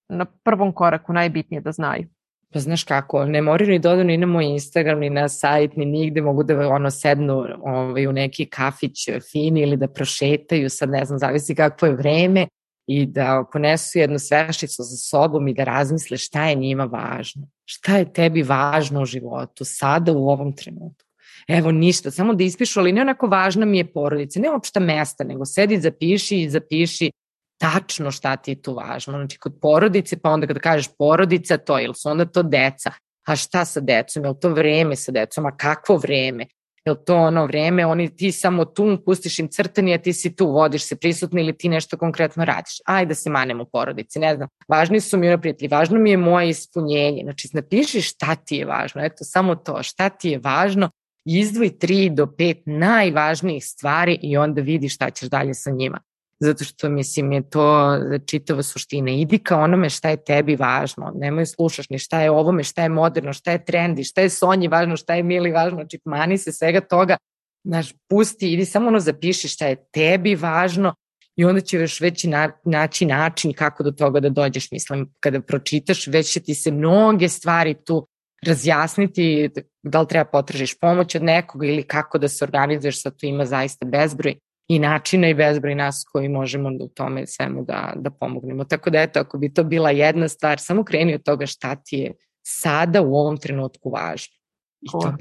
na 0.09 0.25
prvom 0.25 0.73
koraku 0.73 1.13
najbitnije 1.13 1.61
da 1.61 1.71
znaju? 1.71 2.07
Pa 2.53 2.59
znaš 2.59 2.83
kako, 2.83 3.25
ne 3.25 3.41
moraju 3.41 3.69
ni 3.69 3.79
dodu 3.79 4.03
ni 4.03 4.17
na 4.17 4.25
moj 4.25 4.45
Instagram, 4.45 4.99
ni 4.99 5.09
na 5.09 5.29
sajt, 5.29 5.75
ni 5.75 5.85
nigde, 5.85 6.21
mogu 6.21 6.43
da 6.43 6.67
ono 6.69 6.91
sednu 6.91 7.45
ovaj, 7.61 8.07
u 8.07 8.11
neki 8.11 8.45
kafić 8.45 9.09
fini 9.31 9.61
ili 9.61 9.77
da 9.77 9.87
prošetaju, 9.87 10.69
sad 10.69 10.89
ne 10.89 11.05
znam, 11.05 11.19
zavisi 11.19 11.55
kakvo 11.55 11.87
je 11.87 11.95
vreme 11.95 12.47
i 12.87 13.05
da 13.05 13.43
ponesu 13.53 13.99
jednu 13.99 14.19
svešicu 14.19 14.83
sa 14.83 14.97
sobom 15.09 15.47
i 15.47 15.53
da 15.53 15.63
razmisle 15.63 16.17
šta 16.17 16.49
je 16.49 16.55
njima 16.55 16.85
važno. 16.85 17.47
Šta 17.65 17.97
je 17.97 18.13
tebi 18.13 18.43
važno 18.43 19.01
u 19.01 19.05
životu 19.05 19.65
sada 19.65 20.11
u 20.11 20.29
ovom 20.29 20.55
trenutku. 20.55 21.05
Evo 21.47 21.71
ništa, 21.71 22.11
samo 22.11 22.33
da 22.33 22.43
ispišu, 22.43 22.79
ali 22.79 22.91
ne 22.91 23.01
onako 23.01 23.27
važna 23.27 23.65
mi 23.65 23.77
je 23.77 23.91
porodica, 23.93 24.39
ne 24.39 24.49
opšta 24.51 24.79
mesta, 24.79 25.23
nego 25.23 25.45
sedi, 25.45 25.79
zapiši 25.81 26.41
i 26.41 26.49
zapiši 26.49 27.11
tačno 27.59 28.11
šta 28.11 28.35
ti 28.35 28.51
je 28.51 28.61
tu 28.61 28.73
važno. 28.73 29.13
Znači 29.13 29.37
kod 29.37 29.59
porodice, 29.61 30.17
pa 30.21 30.29
onda 30.29 30.47
kada 30.47 30.59
kažeš 30.59 30.89
porodica 30.97 31.57
to, 31.57 31.79
ili 31.79 31.95
su 31.95 32.09
onda 32.09 32.25
to 32.25 32.43
deca, 32.43 32.91
a 33.27 33.35
šta 33.35 33.65
sa 33.65 33.79
decom, 33.79 34.23
je 34.23 34.29
li 34.29 34.39
to 34.41 34.49
vreme 34.49 34.95
sa 34.95 35.11
decom, 35.11 35.45
a 35.45 35.57
kakvo 35.57 35.97
vreme? 35.97 36.47
Je 36.85 36.91
li 36.91 36.97
to 37.05 37.15
ono 37.15 37.45
vreme, 37.45 37.85
oni 37.85 38.15
ti 38.15 38.31
samo 38.31 38.65
tu 38.65 38.97
pustiš 39.05 39.39
im 39.39 39.47
crtani, 39.47 39.93
a 39.93 39.97
ti 39.97 40.13
si 40.13 40.35
tu, 40.35 40.47
vodiš 40.51 40.87
se 40.87 40.95
prisutno 40.95 41.39
ili 41.39 41.57
ti 41.57 41.69
nešto 41.69 41.97
konkretno 41.97 42.45
radiš. 42.45 42.79
Ajde 42.85 43.09
da 43.09 43.15
se 43.15 43.29
manem 43.29 43.61
u 43.61 43.65
porodici, 43.65 44.19
ne 44.19 44.35
znam. 44.35 44.47
Važni 44.67 45.01
su 45.01 45.17
mi 45.17 45.27
ono 45.27 45.37
prijatelji, 45.37 45.67
važno 45.67 45.99
mi 45.99 46.11
je 46.11 46.17
moje 46.17 46.49
ispunjenje. 46.49 47.23
Znači, 47.23 47.49
napiši 47.53 48.01
šta 48.01 48.35
ti 48.35 48.55
je 48.55 48.65
važno, 48.65 49.03
eto, 49.05 49.23
samo 49.23 49.55
to, 49.55 49.83
šta 49.83 50.09
ti 50.09 50.29
je 50.29 50.39
važno, 50.43 50.89
izdvoj 51.25 51.77
tri 51.79 52.09
do 52.09 52.27
pet 52.37 52.61
najvažnijih 52.65 53.65
stvari 53.65 54.19
i 54.21 54.37
onda 54.37 54.61
vidi 54.61 54.89
šta 54.89 55.09
ćeš 55.09 55.29
dalje 55.29 55.53
sa 55.53 55.71
njima 55.71 55.99
zato 56.39 56.63
što 56.63 56.89
mislim 56.89 57.31
je 57.31 57.49
to 57.49 57.97
čitava 58.25 58.63
suština. 58.63 59.11
Idi 59.11 59.37
ka 59.37 59.57
onome 59.57 59.89
šta 59.89 60.09
je 60.09 60.23
tebi 60.23 60.55
važno, 60.55 61.11
nemoj 61.15 61.45
slušaš 61.45 61.89
ni 61.89 61.99
šta 61.99 62.21
je 62.21 62.31
ovome, 62.31 62.63
šta 62.63 62.83
je 62.83 62.89
moderno, 62.89 63.33
šta 63.33 63.51
je 63.51 63.65
trendi, 63.65 64.03
šta 64.03 64.21
je 64.21 64.29
Sonji 64.29 64.67
važno, 64.67 64.97
šta 64.97 65.15
je 65.15 65.23
Mili 65.23 65.51
važno, 65.51 65.75
znači 65.75 65.99
mani 66.05 66.37
se 66.37 66.51
svega 66.51 66.81
toga, 66.81 67.17
znaš, 67.63 67.93
pusti, 68.09 68.53
idi 68.53 68.65
samo 68.65 68.87
ono 68.87 68.99
zapiši 68.99 69.47
šta 69.47 69.67
je 69.67 69.83
tebi 69.91 70.35
važno 70.35 70.95
i 71.35 71.45
onda 71.45 71.61
će 71.61 71.77
još 71.77 72.01
već 72.01 72.23
na, 72.23 72.51
naći 72.65 73.05
način 73.05 73.53
kako 73.53 73.83
do 73.83 73.91
toga 73.91 74.19
da 74.19 74.29
dođeš, 74.29 74.71
mislim, 74.71 75.13
kada 75.19 75.41
pročitaš, 75.41 76.07
već 76.07 76.31
će 76.31 76.39
ti 76.39 76.55
se 76.55 76.71
mnoge 76.71 77.29
stvari 77.29 77.75
tu 77.85 78.07
razjasniti 78.45 79.49
da 79.83 80.01
li 80.01 80.07
treba 80.07 80.25
potražiš 80.25 80.79
pomoć 80.79 81.15
od 81.15 81.23
nekoga 81.23 81.67
ili 81.67 81.83
kako 81.83 82.17
da 82.17 82.27
se 82.27 82.43
organizuješ, 82.43 83.01
sad 83.01 83.19
tu 83.19 83.25
ima 83.25 83.45
zaista 83.45 83.85
bezbroj 83.85 84.35
i 84.69 84.79
načina 84.79 85.27
i 85.29 85.33
bezbroj 85.33 85.75
nas 85.75 86.05
koji 86.11 86.29
možemo 86.29 86.69
u 86.81 86.87
tome 86.87 87.27
svemu 87.27 87.63
da, 87.63 87.93
da 87.95 88.09
pomognemo. 88.09 88.63
Tako 88.63 88.89
da 88.89 89.01
eto, 89.01 89.19
ako 89.19 89.37
bi 89.37 89.53
to 89.53 89.63
bila 89.63 89.89
jedna 89.89 90.27
stvar, 90.27 90.59
samo 90.59 90.83
kreni 90.83 91.15
od 91.15 91.23
toga 91.23 91.45
šta 91.45 91.75
ti 91.75 91.95
je 91.95 92.13
sada 92.41 93.01
u 93.01 93.15
ovom 93.15 93.37
trenutku 93.37 93.89
važno. 93.89 94.35
I, 94.81 94.87
to. 94.91 95.13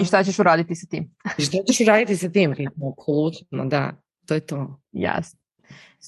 I 0.00 0.04
šta 0.04 0.24
ćeš 0.24 0.38
uraditi 0.38 0.74
sa 0.74 0.86
tim? 0.90 1.16
I 1.38 1.42
šta 1.42 1.58
ćeš 1.68 1.80
uraditi 1.80 2.16
sa 2.16 2.28
tim? 2.28 2.54
Apsolutno, 2.92 3.64
da. 3.64 3.92
To 4.26 4.34
je 4.34 4.40
to. 4.40 4.80
Jasno. 4.92 5.40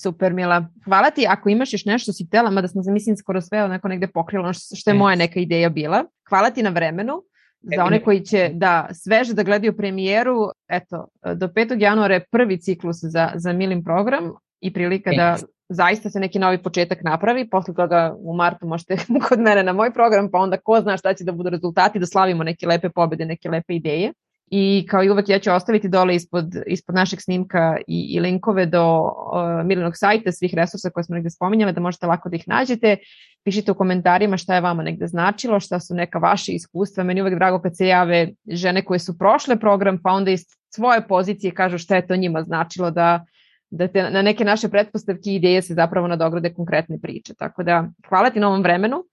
Super, 0.03 0.33
Mila. 0.33 0.69
Hvala 0.85 1.11
ti. 1.11 1.27
Ako 1.29 1.49
imaš 1.49 1.73
još 1.73 1.85
nešto 1.85 2.13
si 2.13 2.31
tela, 2.31 2.51
mada 2.51 2.69
smo 2.69 2.83
mislim 2.87 3.17
skoro 3.17 3.41
sve 3.41 3.65
onako 3.65 3.89
negde 3.89 4.07
pokrilo, 4.07 4.53
što 4.53 4.91
je 4.91 4.95
moja 4.95 5.17
neka 5.17 5.41
ideja 5.41 5.69
bila. 5.69 6.05
Hvala 6.29 6.51
ti 6.51 6.63
na 6.63 6.71
vremenu. 6.71 7.23
Za 7.63 7.85
one 7.85 8.03
koji 8.03 8.21
će 8.21 8.51
da 8.53 8.89
sveže 8.93 9.35
da 9.35 9.43
gledaju 9.43 9.77
premijeru, 9.77 10.51
eto, 10.69 11.09
do 11.35 11.49
5. 11.49 11.83
januara 11.83 12.15
je 12.15 12.25
prvi 12.31 12.61
ciklus 12.61 12.97
za, 13.01 13.31
za 13.35 13.53
Milim 13.53 13.85
program 13.85 14.33
i 14.61 14.73
prilika 14.73 15.11
da 15.17 15.37
zaista 15.69 16.11
se 16.11 16.21
neki 16.21 16.39
novi 16.39 16.63
početak 16.63 17.03
napravi, 17.03 17.51
posle 17.51 17.75
toga 17.75 18.15
u 18.19 18.37
martu 18.37 18.67
možete 18.67 18.97
kod 19.29 19.41
mene 19.41 19.63
na 19.63 19.73
moj 19.73 19.93
program, 19.93 20.31
pa 20.31 20.39
onda 20.39 20.57
ko 20.57 20.81
zna 20.81 20.97
šta 20.97 21.15
će 21.15 21.25
da 21.25 21.33
budu 21.33 21.51
rezultati, 21.51 21.99
da 21.99 22.07
slavimo 22.07 22.45
neke 22.45 22.67
lepe 22.67 22.91
pobede, 22.91 23.25
neke 23.25 23.49
lepe 23.49 23.75
ideje. 23.75 24.13
I 24.51 24.87
kao 24.91 25.05
i 25.05 25.11
uvek 25.11 25.29
ja 25.29 25.39
ću 25.39 25.53
ostaviti 25.53 25.89
dole 25.89 26.15
ispod, 26.15 26.55
ispod 26.67 26.95
našeg 26.95 27.21
snimka 27.21 27.77
i, 27.87 28.15
i 28.15 28.21
linkove 28.21 28.67
do 28.67 29.01
uh, 29.03 29.67
Milinog 29.67 29.97
sajta, 29.97 30.33
svih 30.33 30.55
resursa 30.55 30.91
koje 30.91 31.05
smo 31.05 31.15
negde 31.15 31.31
spominjali, 31.31 31.73
da 31.73 31.81
možete 31.81 32.07
lako 32.07 32.29
da 32.29 32.37
ih 32.37 32.49
nađete. 32.49 32.97
Pišite 33.45 33.73
u 33.73 33.75
komentarima 33.75 34.37
šta 34.37 34.55
je 34.55 34.61
vama 34.61 34.83
negde 34.83 35.07
značilo, 35.07 35.61
šta 35.61 35.81
su 35.81 35.95
neka 35.95 36.19
vaše 36.19 36.53
iskustva. 36.53 37.05
Meni 37.05 37.21
uvek 37.21 37.35
drago 37.35 37.61
kad 37.61 37.77
se 37.77 37.87
jave 37.87 38.29
žene 38.49 38.85
koje 38.85 38.99
su 38.99 39.19
prošle 39.19 39.57
program, 39.57 39.99
pa 40.03 40.11
onda 40.11 40.31
iz 40.31 40.41
svoje 40.75 41.07
pozicije 41.09 41.55
kažu 41.55 41.79
šta 41.79 41.97
je 41.97 42.07
to 42.07 42.17
njima 42.17 42.43
značilo 42.43 42.91
da 42.91 43.25
da 43.71 43.89
te 43.89 44.11
na 44.11 44.23
neke 44.23 44.45
naše 44.45 44.69
pretpostavke 44.69 45.31
i 45.31 45.35
ideje 45.35 45.63
se 45.63 45.75
zapravo 45.75 46.07
nadograde 46.09 46.55
konkretne 46.55 46.99
priče. 47.03 47.35
Tako 47.35 47.63
da 47.63 47.89
hvala 48.09 48.31
ti 48.31 48.41
na 48.41 48.49
ovom 48.49 48.63
vremenu. 48.63 49.05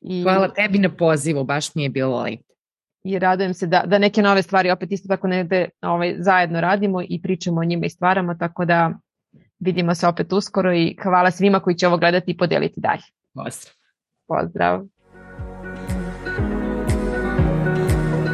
I... 0.00 0.22
Hvala 0.22 0.48
tebi 0.48 0.78
na 0.78 0.90
pozivu, 0.96 1.44
baš 1.44 1.74
mi 1.74 1.82
je 1.82 1.88
bilo 1.88 2.22
lepo 2.22 2.52
i 3.04 3.18
radujem 3.18 3.54
se 3.54 3.66
da, 3.66 3.82
da 3.86 3.98
neke 3.98 4.22
nove 4.22 4.42
stvari 4.42 4.70
opet 4.70 4.92
isto 4.92 5.08
tako 5.08 5.28
negde 5.28 5.68
ovaj, 5.82 6.14
zajedno 6.18 6.60
radimo 6.60 7.02
i 7.08 7.20
pričamo 7.22 7.60
o 7.60 7.64
njima 7.64 7.86
i 7.86 7.90
stvaramo, 7.90 8.34
tako 8.34 8.64
da 8.64 8.92
vidimo 9.58 9.94
se 9.94 10.06
opet 10.06 10.32
uskoro 10.32 10.74
i 10.74 10.96
hvala 11.02 11.30
svima 11.30 11.60
koji 11.60 11.76
će 11.76 11.86
ovo 11.86 11.96
gledati 11.96 12.30
i 12.30 12.36
podeliti 12.36 12.80
dalje. 12.80 13.02
Pozdrav. 13.34 13.74
Pozdrav. 14.28 14.80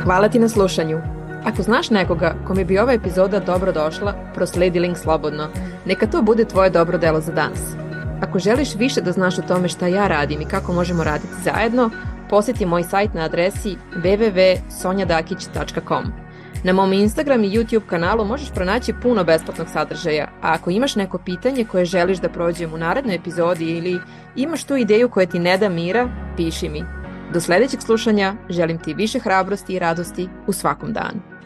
Hvala 0.02 0.28
ti 0.28 0.38
na 0.38 0.48
slušanju. 0.48 0.98
Ako 1.44 1.62
znaš 1.62 1.90
nekoga 1.90 2.34
kome 2.46 2.64
bi 2.64 2.78
ova 2.78 2.92
epizoda 2.92 3.40
dobro 3.40 3.72
došla, 3.72 4.14
prosledi 4.34 4.80
link 4.80 4.96
slobodno. 4.96 5.48
Neka 5.86 6.06
to 6.06 6.22
bude 6.22 6.44
tvoje 6.44 6.70
dobro 6.70 6.98
delo 6.98 7.20
za 7.20 7.32
danas. 7.32 7.74
Ako 8.20 8.38
želiš 8.38 8.74
više 8.74 9.00
da 9.00 9.12
znaš 9.12 9.38
o 9.38 9.42
tome 9.42 9.68
šta 9.68 9.86
ja 9.86 10.08
radim 10.08 10.40
i 10.40 10.44
kako 10.44 10.72
možemo 10.72 11.04
raditi 11.04 11.34
zajedno, 11.44 11.90
poseti 12.30 12.66
moj 12.66 12.82
sajt 12.82 13.14
na 13.14 13.24
adresi 13.24 13.76
www.sonjadakić.com. 13.96 16.04
Na 16.64 16.72
mom 16.72 16.92
Instagram 16.92 17.44
i 17.44 17.50
YouTube 17.50 17.86
kanalu 17.86 18.24
možeš 18.24 18.50
pronaći 18.54 18.94
puno 19.02 19.24
besplatnog 19.24 19.68
sadržaja, 19.68 20.28
a 20.42 20.52
ako 20.52 20.70
imaš 20.70 20.96
neko 20.96 21.18
pitanje 21.18 21.64
koje 21.64 21.84
želiš 21.84 22.18
da 22.18 22.28
prođem 22.28 22.74
u 22.74 22.78
narednoj 22.78 23.14
epizodi 23.14 23.64
ili 23.64 24.00
imaš 24.36 24.64
tu 24.64 24.76
ideju 24.76 25.08
koja 25.08 25.26
ti 25.26 25.38
ne 25.38 25.58
da 25.58 25.68
mira, 25.68 26.08
piši 26.36 26.68
mi. 26.68 26.84
Do 27.32 27.40
sledećeg 27.40 27.82
slušanja 27.82 28.34
želim 28.48 28.78
ti 28.78 28.94
više 28.94 29.18
hrabrosti 29.18 29.74
i 29.74 29.78
radosti 29.78 30.28
u 30.46 30.52
svakom 30.52 30.92
danu. 30.92 31.37